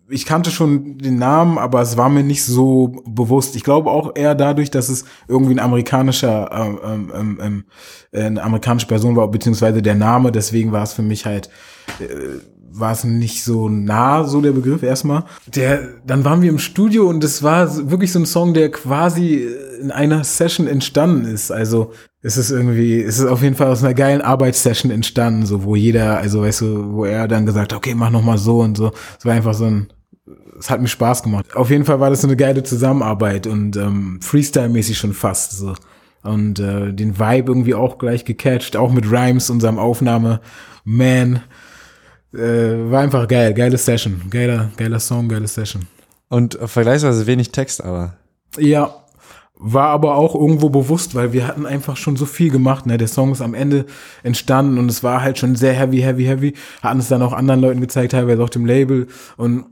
ich 0.10 0.26
kannte 0.26 0.52
schon 0.52 0.98
den 0.98 1.18
Namen, 1.18 1.58
aber 1.58 1.82
es 1.82 1.98
war 1.98 2.10
mir 2.10 2.24
nicht 2.24 2.46
so 2.46 3.04
bewusst. 3.06 3.56
Ich 3.56 3.64
glaube 3.64 3.90
auch 3.92 4.16
eher 4.16 4.36
dadurch, 4.36 4.72
dass 4.72 4.90
es 4.90 5.06
irgendwie 5.28 5.54
ein 5.54 5.60
amerikanischer, 5.60 6.50
ähm, 6.52 6.80
ähm, 6.84 7.12
ähm, 7.14 7.40
ähm 7.42 7.66
äh, 8.12 8.24
eine 8.24 8.42
amerikanische 8.42 8.88
Person 8.88 9.16
war, 9.16 9.30
beziehungsweise 9.30 9.82
der 9.82 9.96
Name. 9.96 10.32
Deswegen 10.32 10.72
war 10.72 10.84
es 10.84 10.94
für 10.94 11.02
mich 11.02 11.26
halt, 11.26 11.50
äh, 12.00 12.06
war 12.72 12.94
es 12.94 13.04
nicht 13.04 13.44
so 13.44 13.68
nah, 13.68 14.24
so 14.24 14.40
der 14.40 14.52
Begriff 14.52 14.82
erstmal. 14.82 15.26
Der, 15.48 15.88
dann 16.06 16.24
waren 16.24 16.42
wir 16.42 16.50
im 16.50 16.60
Studio 16.60 17.10
und 17.10 17.24
es 17.24 17.44
war 17.44 17.90
wirklich 17.90 18.12
so 18.12 18.20
ein 18.20 18.26
Song, 18.26 18.54
der 18.54 18.72
quasi 18.72 19.46
in 19.82 19.92
einer 19.92 20.24
Session 20.24 20.68
entstanden 20.68 21.26
ist. 21.26 21.52
Also 21.52 21.92
es 22.22 22.38
ist 22.38 22.52
irgendwie, 22.52 23.02
es 23.02 23.20
ist 23.20 23.26
auf 23.26 23.42
jeden 23.42 23.56
Fall 23.56 23.68
aus 23.68 23.84
einer 23.84 23.94
geilen 23.94 24.22
Arbeitssession 24.22 24.92
entstanden, 24.92 25.46
so 25.46 25.64
wo 25.64 25.76
jeder, 25.76 26.18
also 26.18 26.42
weißt 26.42 26.62
du, 26.62 26.94
wo 26.94 27.06
er 27.06 27.28
dann 27.28 27.46
gesagt, 27.46 27.74
hat, 27.74 27.78
okay, 27.78 27.94
mach 27.94 28.10
noch 28.10 28.24
mal 28.24 28.38
so 28.38 28.62
und 28.62 28.78
so. 28.78 28.92
Es 29.20 29.26
war 29.26 29.34
einfach 29.34 29.54
so 29.54 29.66
ein 29.66 29.88
es 30.60 30.70
hat 30.70 30.82
mir 30.82 30.88
Spaß 30.88 31.24
gemacht. 31.24 31.56
Auf 31.56 31.70
jeden 31.70 31.86
Fall 31.86 32.00
war 32.00 32.10
das 32.10 32.22
so 32.22 32.28
eine 32.28 32.36
geile 32.36 32.64
Zusammenarbeit 32.64 33.48
und 33.48 33.76
ähm, 33.78 34.20
Freestyle-mäßig 34.22 34.98
schon 34.98 35.14
fast 35.14 35.52
so. 35.52 35.76
Und 36.24 36.60
äh, 36.60 36.94
den 36.94 37.20
Vibe 37.20 37.52
irgendwie 37.52 37.76
auch 37.76 37.98
gleich 37.98 38.26
gecatcht, 38.26 38.76
auch 38.76 38.92
mit 38.92 39.10
Rhymes, 39.10 39.50
unserem 39.50 39.80
Aufnahme. 39.80 40.42
Man, 40.84 41.42
äh, 42.34 42.92
war 42.92 43.02
einfach 43.02 43.28
geil, 43.28 43.54
geile 43.54 43.78
Session, 43.78 44.22
geiler, 44.30 44.72
geiler 44.78 45.00
Song, 45.00 45.30
geile 45.30 45.48
Session. 45.48 45.88
Und 46.30 46.58
vergleichsweise 46.66 47.26
wenig 47.28 47.52
Text, 47.52 47.84
aber. 47.84 48.18
Ja, 48.58 48.94
war 49.60 49.90
aber 49.90 50.16
auch 50.16 50.36
irgendwo 50.36 50.70
bewusst, 50.70 51.16
weil 51.16 51.34
wir 51.34 51.48
hatten 51.48 51.66
einfach 51.66 51.98
schon 51.98 52.16
so 52.16 52.26
viel 52.26 52.52
gemacht. 52.52 52.86
Ne? 52.86 52.98
Der 52.98 53.08
Song 53.08 53.32
ist 53.32 53.42
am 53.42 53.54
Ende 53.54 53.86
entstanden 54.24 54.78
und 54.78 54.90
es 54.90 55.04
war 55.04 55.22
halt 55.22 55.40
schon 55.40 55.56
sehr 55.56 55.74
heavy, 55.74 56.00
heavy, 56.00 56.26
heavy. 56.26 56.54
Hatten 56.84 57.00
es 57.00 57.08
dann 57.08 57.22
auch 57.22 57.34
anderen 57.34 57.62
Leuten 57.62 57.82
gezeigt, 57.82 58.12
teilweise 58.12 58.44
auch 58.44 58.50
dem 58.50 58.66
Label. 58.66 59.08
Und 59.36 59.66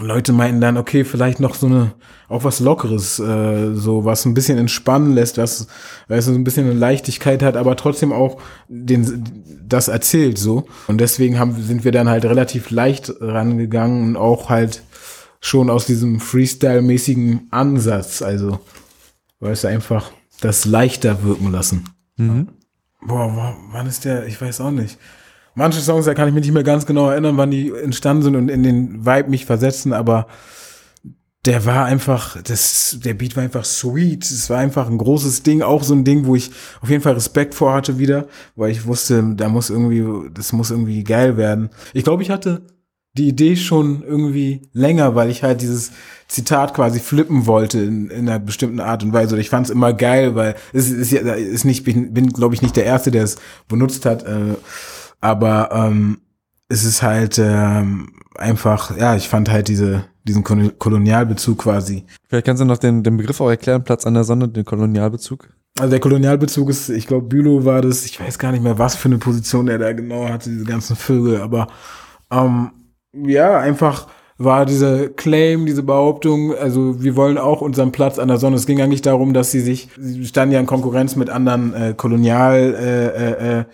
Leute 0.00 0.32
meinten 0.32 0.60
dann, 0.60 0.76
okay, 0.76 1.04
vielleicht 1.04 1.40
noch 1.40 1.54
so 1.54 1.66
eine, 1.66 1.94
auch 2.28 2.44
was 2.44 2.60
Lockeres, 2.60 3.18
äh, 3.18 3.74
so 3.74 4.04
was 4.04 4.24
ein 4.24 4.34
bisschen 4.34 4.58
entspannen 4.58 5.14
lässt, 5.14 5.38
was, 5.38 5.68
weißt 6.08 6.28
du, 6.28 6.32
so 6.32 6.38
ein 6.38 6.44
bisschen 6.44 6.66
eine 6.66 6.78
Leichtigkeit 6.78 7.42
hat, 7.42 7.56
aber 7.56 7.76
trotzdem 7.76 8.12
auch 8.12 8.40
den, 8.68 9.24
das 9.66 9.88
erzählt 9.88 10.38
so. 10.38 10.66
Und 10.86 11.00
deswegen 11.00 11.38
haben, 11.38 11.60
sind 11.62 11.84
wir 11.84 11.92
dann 11.92 12.08
halt 12.08 12.24
relativ 12.24 12.70
leicht 12.70 13.12
rangegangen 13.20 14.08
und 14.08 14.16
auch 14.16 14.48
halt 14.48 14.82
schon 15.40 15.70
aus 15.70 15.86
diesem 15.86 16.20
Freestyle-mäßigen 16.20 17.48
Ansatz, 17.50 18.22
also, 18.22 18.60
weißt 19.40 19.64
du, 19.64 19.68
einfach 19.68 20.10
das 20.40 20.64
leichter 20.64 21.22
wirken 21.22 21.50
lassen. 21.50 21.84
Mhm. 22.16 22.48
Boah, 23.06 23.56
wann 23.70 23.86
ist 23.86 24.04
der? 24.04 24.26
Ich 24.26 24.40
weiß 24.40 24.60
auch 24.60 24.70
nicht 24.70 24.98
manche 25.56 25.80
Songs, 25.80 26.04
da 26.04 26.14
kann 26.14 26.28
ich 26.28 26.34
mich 26.34 26.44
nicht 26.44 26.54
mehr 26.54 26.62
ganz 26.62 26.86
genau 26.86 27.10
erinnern, 27.10 27.36
wann 27.36 27.50
die 27.50 27.72
entstanden 27.72 28.22
sind 28.22 28.36
und 28.36 28.48
in 28.48 28.62
den 28.62 29.04
Vibe 29.04 29.30
mich 29.30 29.44
versetzen, 29.44 29.92
aber 29.92 30.28
der 31.46 31.64
war 31.64 31.84
einfach, 31.84 32.40
das, 32.42 32.98
der 33.04 33.14
Beat 33.14 33.36
war 33.36 33.44
einfach 33.44 33.64
sweet. 33.64 34.24
Es 34.24 34.50
war 34.50 34.58
einfach 34.58 34.88
ein 34.90 34.98
großes 34.98 35.44
Ding, 35.44 35.62
auch 35.62 35.84
so 35.84 35.94
ein 35.94 36.04
Ding, 36.04 36.26
wo 36.26 36.34
ich 36.34 36.50
auf 36.80 36.90
jeden 36.90 37.02
Fall 37.02 37.14
Respekt 37.14 37.54
vor 37.54 37.72
hatte 37.72 37.98
wieder, 37.98 38.26
weil 38.56 38.72
ich 38.72 38.84
wusste, 38.86 39.22
da 39.36 39.48
muss 39.48 39.70
irgendwie, 39.70 40.30
das 40.34 40.52
muss 40.52 40.72
irgendwie 40.72 41.04
geil 41.04 41.36
werden. 41.36 41.70
Ich 41.94 42.02
glaube, 42.02 42.22
ich 42.22 42.30
hatte 42.30 42.62
die 43.16 43.28
Idee 43.28 43.56
schon 43.56 44.02
irgendwie 44.02 44.68
länger, 44.72 45.14
weil 45.14 45.30
ich 45.30 45.42
halt 45.42 45.62
dieses 45.62 45.92
Zitat 46.26 46.74
quasi 46.74 46.98
flippen 46.98 47.46
wollte 47.46 47.78
in, 47.78 48.10
in 48.10 48.28
einer 48.28 48.40
bestimmten 48.40 48.80
Art 48.80 49.04
und 49.04 49.12
Weise. 49.12 49.38
Ich 49.38 49.48
fand 49.48 49.66
es 49.66 49.70
immer 49.70 49.92
geil, 49.94 50.34
weil 50.34 50.56
es 50.72 50.90
ist, 50.90 51.12
ja, 51.12 51.20
ist 51.32 51.64
nicht, 51.64 51.84
bin, 51.84 52.12
bin 52.12 52.30
glaube 52.30 52.54
ich, 52.54 52.62
nicht 52.62 52.76
der 52.76 52.84
Erste, 52.84 53.12
der 53.12 53.22
es 53.22 53.38
benutzt 53.68 54.04
hat. 54.04 54.24
Äh, 54.24 54.56
aber 55.20 55.70
ähm, 55.72 56.18
es 56.68 56.84
ist 56.84 57.02
halt 57.02 57.38
ähm, 57.38 58.12
einfach, 58.36 58.96
ja, 58.96 59.16
ich 59.16 59.28
fand 59.28 59.50
halt 59.50 59.68
diese, 59.68 60.04
diesen 60.24 60.42
Kolonialbezug 60.44 61.58
quasi. 61.58 62.04
Vielleicht 62.28 62.46
kannst 62.46 62.60
du 62.60 62.66
noch 62.66 62.78
den, 62.78 63.02
den 63.02 63.16
Begriff 63.16 63.40
auch 63.40 63.48
erklären, 63.48 63.84
Platz 63.84 64.06
an 64.06 64.14
der 64.14 64.24
Sonne, 64.24 64.48
den 64.48 64.64
Kolonialbezug. 64.64 65.48
Also 65.78 65.90
der 65.90 66.00
Kolonialbezug 66.00 66.70
ist, 66.70 66.88
ich 66.88 67.06
glaube, 67.06 67.26
Bülow 67.26 67.64
war 67.64 67.82
das, 67.82 68.04
ich 68.06 68.18
weiß 68.18 68.38
gar 68.38 68.50
nicht 68.50 68.64
mehr, 68.64 68.78
was 68.78 68.96
für 68.96 69.08
eine 69.08 69.18
Position 69.18 69.68
er 69.68 69.78
da 69.78 69.92
genau 69.92 70.28
hatte, 70.28 70.48
diese 70.48 70.64
ganzen 70.64 70.96
Vögel, 70.96 71.40
aber 71.40 71.68
ähm, 72.30 72.70
ja, 73.12 73.58
einfach 73.58 74.08
war 74.38 74.66
dieser 74.66 75.08
Claim, 75.08 75.64
diese 75.64 75.82
Behauptung, 75.82 76.54
also 76.54 77.02
wir 77.02 77.16
wollen 77.16 77.38
auch 77.38 77.62
unseren 77.62 77.92
Platz 77.92 78.18
an 78.18 78.28
der 78.28 78.36
Sonne. 78.36 78.56
Es 78.56 78.66
ging 78.66 78.80
eigentlich 78.82 79.02
darum, 79.02 79.32
dass 79.32 79.50
sie 79.50 79.60
sich, 79.60 79.88
sie 79.98 80.26
standen 80.26 80.52
ja 80.52 80.60
in 80.60 80.66
Konkurrenz 80.66 81.16
mit 81.16 81.30
anderen 81.30 81.72
äh, 81.72 81.94
Kolonial 81.96 82.74
äh, 82.78 83.60
äh, 83.60 83.64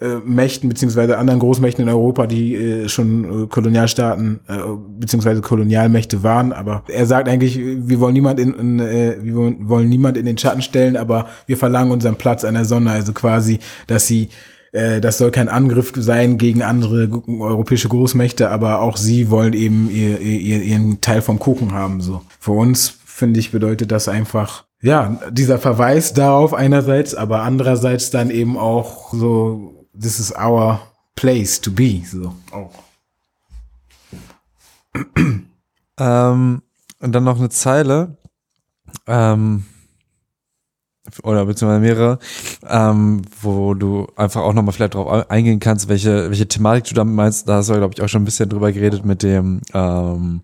äh 0.00 0.16
Mächten 0.24 0.68
beziehungsweise 0.68 1.18
anderen 1.18 1.40
Großmächten 1.40 1.82
in 1.82 1.88
Europa, 1.88 2.26
die 2.26 2.54
äh, 2.54 2.88
schon 2.88 3.44
äh, 3.44 3.46
Kolonialstaaten 3.46 4.40
äh, 4.48 4.58
beziehungsweise 4.98 5.40
Kolonialmächte 5.40 6.22
waren. 6.22 6.52
Aber 6.52 6.84
er 6.88 7.06
sagt 7.06 7.28
eigentlich, 7.28 7.58
wir 7.58 8.00
wollen 8.00 8.14
niemand 8.14 8.40
in, 8.40 8.54
in 8.54 8.80
äh, 8.80 9.16
wir 9.20 9.34
wollen 9.34 9.88
niemand 9.88 10.16
in 10.16 10.26
den 10.26 10.38
Schatten 10.38 10.62
stellen, 10.62 10.96
aber 10.96 11.26
wir 11.46 11.56
verlangen 11.56 11.92
unseren 11.92 12.16
Platz 12.16 12.44
an 12.44 12.54
der 12.54 12.64
Sonne. 12.64 12.90
Also 12.90 13.12
quasi, 13.12 13.58
dass 13.86 14.06
sie 14.06 14.28
äh, 14.72 15.00
das 15.00 15.18
soll 15.18 15.30
kein 15.30 15.48
Angriff 15.48 15.92
sein 15.96 16.38
gegen 16.38 16.62
andere 16.62 17.08
europäische 17.26 17.88
Großmächte, 17.88 18.50
aber 18.50 18.80
auch 18.80 18.96
sie 18.96 19.30
wollen 19.30 19.52
eben 19.52 19.90
ihr, 19.90 20.20
ihr, 20.20 20.62
ihren 20.62 21.00
Teil 21.00 21.22
vom 21.22 21.38
Kuchen 21.38 21.72
haben. 21.72 22.00
So 22.00 22.22
für 22.38 22.52
uns 22.52 22.94
finde 23.04 23.40
ich 23.40 23.50
bedeutet 23.50 23.90
das 23.90 24.08
einfach 24.08 24.64
ja 24.80 25.20
dieser 25.30 25.58
Verweis 25.58 26.12
darauf 26.12 26.54
einerseits, 26.54 27.14
aber 27.14 27.42
andererseits 27.42 28.10
dann 28.10 28.30
eben 28.30 28.56
auch 28.56 29.12
so 29.12 29.77
this 30.00 30.18
is 30.18 30.32
our 30.34 30.80
place 31.14 31.60
to 31.60 31.70
be. 31.70 32.02
So 32.04 32.34
auch. 32.52 32.72
Ähm, 35.98 36.62
und 37.00 37.12
dann 37.12 37.24
noch 37.24 37.38
eine 37.38 37.48
Zeile, 37.48 38.16
ähm, 39.06 39.64
oder 41.22 41.46
beziehungsweise 41.46 41.80
mehrere, 41.80 42.18
ähm, 42.68 43.22
wo 43.40 43.74
du 43.74 44.06
einfach 44.16 44.42
auch 44.42 44.52
nochmal 44.52 44.72
vielleicht 44.72 44.94
drauf 44.94 45.30
eingehen 45.30 45.60
kannst, 45.60 45.88
welche, 45.88 46.28
welche 46.30 46.48
Thematik 46.48 46.84
du 46.84 46.94
damit 46.94 47.14
meinst. 47.14 47.48
Da 47.48 47.56
hast 47.56 47.70
du, 47.70 47.74
glaube 47.74 47.94
ich, 47.94 48.02
auch 48.02 48.08
schon 48.08 48.22
ein 48.22 48.26
bisschen 48.26 48.48
drüber 48.48 48.72
geredet 48.72 49.04
mit 49.04 49.22
dem, 49.22 49.60
ähm, 49.72 50.42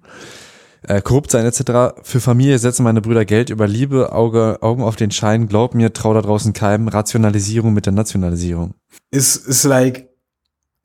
äh, 0.88 1.00
korrupt 1.02 1.30
sein 1.30 1.46
etc. 1.46 2.00
Für 2.02 2.20
Familie 2.20 2.58
setzen 2.58 2.84
meine 2.84 3.00
Brüder 3.00 3.24
Geld 3.24 3.50
über 3.50 3.66
Liebe, 3.66 4.12
Auge, 4.12 4.58
Augen 4.60 4.82
auf 4.82 4.96
den 4.96 5.10
Schein, 5.10 5.48
glaub 5.48 5.74
mir, 5.74 5.92
trau 5.92 6.14
da 6.14 6.22
draußen 6.22 6.52
keinem, 6.52 6.88
Rationalisierung 6.88 7.72
mit 7.72 7.86
der 7.86 7.92
Nationalisierung. 7.92 8.74
Ist, 9.10 9.36
ist 9.36 9.64
like, 9.64 10.08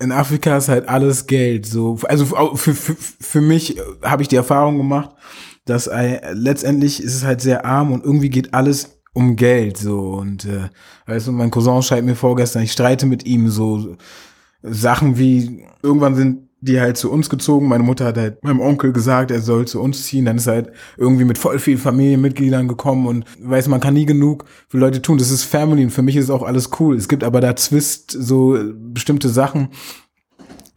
in 0.02 0.12
Afrika 0.12 0.58
ist 0.58 0.70
halt 0.70 0.88
alles 0.88 1.28
Geld. 1.28 1.66
So, 1.66 2.00
also 2.04 2.26
für, 2.56 2.74
für, 2.74 2.96
für 2.96 3.42
mich 3.42 3.78
habe 4.02 4.22
ich 4.22 4.28
die 4.28 4.38
Erfahrung 4.38 4.78
gemacht, 4.78 5.12
dass 5.66 5.88
äh, 5.88 6.34
letztendlich 6.34 7.04
ist 7.04 7.16
es 7.16 7.24
halt 7.24 7.42
sehr 7.42 7.66
arm 7.66 7.92
und 7.92 8.04
irgendwie 8.04 8.30
geht 8.30 8.54
alles 8.54 9.00
um 9.14 9.36
Geld 9.36 9.78
so 9.78 10.14
und 10.14 10.46
äh, 10.46 10.70
weißt 11.08 11.28
du, 11.28 11.32
mein 11.32 11.52
Cousin 11.52 11.82
schreibt 11.82 12.06
mir 12.06 12.16
vorgestern, 12.16 12.64
ich 12.64 12.72
streite 12.72 13.06
mit 13.06 13.26
ihm 13.26 13.50
so 13.50 13.98
Sachen 14.62 15.18
wie 15.18 15.66
irgendwann 15.82 16.16
sind 16.16 16.49
die 16.62 16.80
halt 16.80 16.98
zu 16.98 17.12
uns 17.12 17.30
gezogen. 17.30 17.68
Meine 17.68 17.84
Mutter 17.84 18.06
hat 18.06 18.18
halt 18.18 18.44
meinem 18.44 18.60
Onkel 18.60 18.92
gesagt, 18.92 19.32
er 19.32 19.42
soll 19.42 19.68
zu 19.68 19.82
uns 19.82 20.04
ziehen. 20.04 20.26
Dann 20.26 20.38
ist 20.38 20.48
er 20.48 20.54
halt 20.54 20.72
irgendwie 20.98 21.26
mit 21.26 21.38
voll 21.38 21.60
vielen 21.60 21.78
Familienmitgliedern 21.78 22.68
gekommen 22.68 23.08
und 23.08 23.26
weiß, 23.42 23.68
man 23.68 23.80
kann 23.80 23.94
nie 23.94 24.06
genug 24.06 24.46
für 24.68 24.78
Leute 24.78 25.02
tun. 25.02 25.18
Das 25.18 25.32
ist 25.32 25.44
Family 25.44 25.84
und 25.84 25.92
für 25.92 26.02
mich 26.02 26.16
ist 26.16 26.30
auch 26.30 26.44
alles 26.44 26.70
cool. 26.80 26.96
Es 26.96 27.08
gibt 27.08 27.24
aber 27.24 27.40
da 27.40 27.56
Zwist, 27.56 28.12
so 28.12 28.58
bestimmte 28.76 29.30
Sachen, 29.30 29.70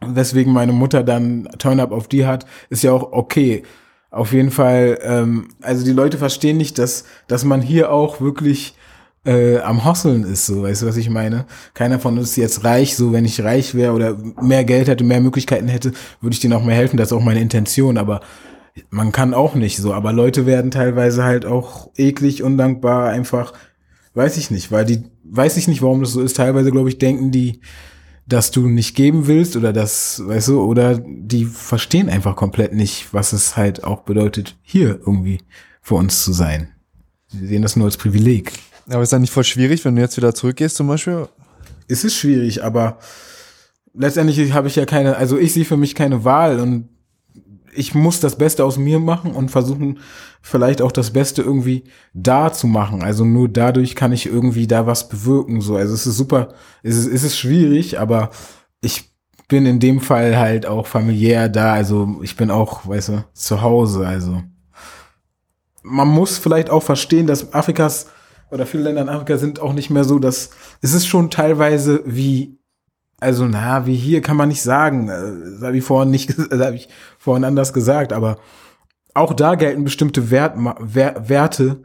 weswegen 0.01 0.53
meine 0.53 0.73
Mutter 0.73 1.03
dann 1.03 1.49
Turn-Up 1.57 1.91
auf 1.91 2.07
die 2.07 2.25
hat, 2.25 2.45
ist 2.69 2.83
ja 2.83 2.91
auch 2.91 3.11
okay. 3.11 3.63
Auf 4.09 4.31
jeden 4.31 4.51
Fall, 4.51 4.99
ähm, 5.01 5.47
also 5.61 5.83
die 5.83 5.91
Leute 5.91 6.17
verstehen 6.17 6.57
nicht, 6.57 6.77
dass, 6.77 7.05
dass 7.27 7.45
man 7.45 7.61
hier 7.61 7.91
auch 7.91 8.21
wirklich 8.21 8.75
äh, 9.25 9.59
am 9.59 9.85
Hosseln 9.85 10.23
ist, 10.23 10.45
so, 10.45 10.63
weißt 10.63 10.81
du, 10.81 10.85
was 10.87 10.97
ich 10.97 11.09
meine? 11.09 11.45
Keiner 11.73 11.99
von 11.99 12.17
uns 12.17 12.31
ist 12.31 12.35
jetzt 12.35 12.63
reich, 12.63 12.95
so, 12.95 13.13
wenn 13.13 13.25
ich 13.25 13.43
reich 13.43 13.73
wäre 13.73 13.93
oder 13.93 14.17
mehr 14.41 14.63
Geld 14.65 14.87
hätte, 14.87 15.03
mehr 15.03 15.21
Möglichkeiten 15.21 15.67
hätte, 15.67 15.93
würde 16.21 16.33
ich 16.33 16.39
denen 16.39 16.53
auch 16.53 16.63
mehr 16.63 16.75
helfen, 16.75 16.97
das 16.97 17.09
ist 17.09 17.13
auch 17.13 17.23
meine 17.23 17.41
Intention, 17.41 17.97
aber 17.97 18.21
man 18.89 19.11
kann 19.11 19.33
auch 19.33 19.55
nicht 19.55 19.77
so, 19.77 19.93
aber 19.93 20.13
Leute 20.13 20.45
werden 20.45 20.71
teilweise 20.71 21.23
halt 21.23 21.45
auch 21.45 21.89
eklig, 21.95 22.43
undankbar, 22.43 23.09
einfach, 23.09 23.53
weiß 24.13 24.37
ich 24.37 24.51
nicht, 24.51 24.71
weil 24.71 24.85
die, 24.85 25.03
weiß 25.23 25.57
ich 25.57 25.67
nicht, 25.67 25.81
warum 25.81 26.01
das 26.01 26.11
so 26.11 26.21
ist, 26.21 26.37
teilweise, 26.37 26.71
glaube 26.71 26.89
ich, 26.89 26.97
denken 26.97 27.31
die, 27.31 27.61
dass 28.25 28.51
du 28.51 28.67
nicht 28.67 28.95
geben 28.95 29.27
willst 29.27 29.55
oder 29.55 29.73
das, 29.73 30.21
weißt 30.25 30.49
du, 30.49 30.61
oder 30.61 30.97
die 31.05 31.45
verstehen 31.45 32.09
einfach 32.09 32.35
komplett 32.35 32.73
nicht, 32.73 33.13
was 33.13 33.33
es 33.33 33.57
halt 33.57 33.83
auch 33.83 34.01
bedeutet, 34.01 34.57
hier 34.61 34.99
irgendwie 35.05 35.39
für 35.81 35.95
uns 35.95 36.23
zu 36.23 36.31
sein. 36.33 36.69
Sie 37.27 37.47
sehen 37.47 37.61
das 37.61 37.75
nur 37.75 37.85
als 37.85 37.97
Privileg. 37.97 38.53
Aber 38.89 39.01
ist 39.01 39.13
das 39.13 39.19
nicht 39.19 39.33
voll 39.33 39.43
schwierig, 39.43 39.83
wenn 39.85 39.95
du 39.95 40.01
jetzt 40.01 40.17
wieder 40.17 40.35
zurückgehst 40.35 40.75
zum 40.75 40.87
Beispiel? 40.87 41.27
Es 41.87 42.03
ist 42.03 42.15
schwierig, 42.15 42.63
aber 42.63 42.97
letztendlich 43.93 44.53
habe 44.53 44.67
ich 44.67 44.75
ja 44.75 44.85
keine, 44.85 45.15
also 45.15 45.37
ich 45.37 45.53
sehe 45.53 45.65
für 45.65 45.77
mich 45.77 45.95
keine 45.95 46.23
Wahl 46.23 46.59
und 46.59 46.89
ich 47.75 47.95
muss 47.95 48.19
das 48.19 48.37
Beste 48.37 48.63
aus 48.63 48.77
mir 48.77 48.99
machen 48.99 49.31
und 49.31 49.49
versuchen, 49.49 49.99
vielleicht 50.41 50.81
auch 50.81 50.91
das 50.91 51.11
Beste 51.11 51.41
irgendwie 51.41 51.85
da 52.13 52.53
zu 52.53 52.67
machen. 52.67 53.03
Also 53.03 53.25
nur 53.25 53.49
dadurch 53.49 53.95
kann 53.95 54.11
ich 54.11 54.25
irgendwie 54.25 54.67
da 54.67 54.85
was 54.85 55.09
bewirken. 55.09 55.61
So, 55.61 55.75
also 55.75 55.93
es 55.93 56.05
ist 56.05 56.17
super, 56.17 56.49
es 56.83 56.97
ist, 56.97 57.07
es 57.07 57.23
ist 57.23 57.37
schwierig, 57.37 57.99
aber 57.99 58.29
ich 58.81 59.11
bin 59.47 59.65
in 59.65 59.79
dem 59.79 60.01
Fall 60.01 60.37
halt 60.37 60.65
auch 60.65 60.87
familiär 60.87 61.49
da. 61.49 61.73
Also 61.73 62.19
ich 62.21 62.35
bin 62.35 62.51
auch, 62.51 62.87
weißt 62.87 63.09
du, 63.09 63.23
zu 63.33 63.61
Hause. 63.61 64.05
Also 64.05 64.43
man 65.81 66.07
muss 66.07 66.37
vielleicht 66.37 66.69
auch 66.69 66.83
verstehen, 66.83 67.27
dass 67.27 67.53
Afrikas 67.53 68.07
oder 68.53 68.65
viele 68.65 68.83
Länder 68.83 69.01
in 69.01 69.09
Afrika 69.09 69.37
sind 69.37 69.59
auch 69.59 69.73
nicht 69.73 69.89
mehr 69.89 70.03
so, 70.03 70.19
dass 70.19 70.51
es 70.81 70.93
ist 70.93 71.07
schon 71.07 71.29
teilweise 71.29 72.01
wie 72.05 72.59
also 73.19 73.45
na, 73.45 73.85
wie 73.85 73.95
hier 73.95 74.21
kann 74.21 74.35
man 74.35 74.49
nicht 74.49 74.61
sagen, 74.61 75.07
das 75.07 75.61
habe 75.61 75.77
ich 75.77 75.83
vorhin 75.83 76.11
nicht, 76.11 76.37
das 76.49 76.59
habe 76.59 76.75
ich 76.75 76.89
vorhin 77.17 77.45
anders 77.45 77.73
gesagt, 77.73 78.13
aber 78.13 78.37
auch 79.13 79.33
da 79.33 79.55
gelten 79.55 79.83
bestimmte 79.83 80.29
Wert, 80.29 80.55
Werte, 80.57 81.81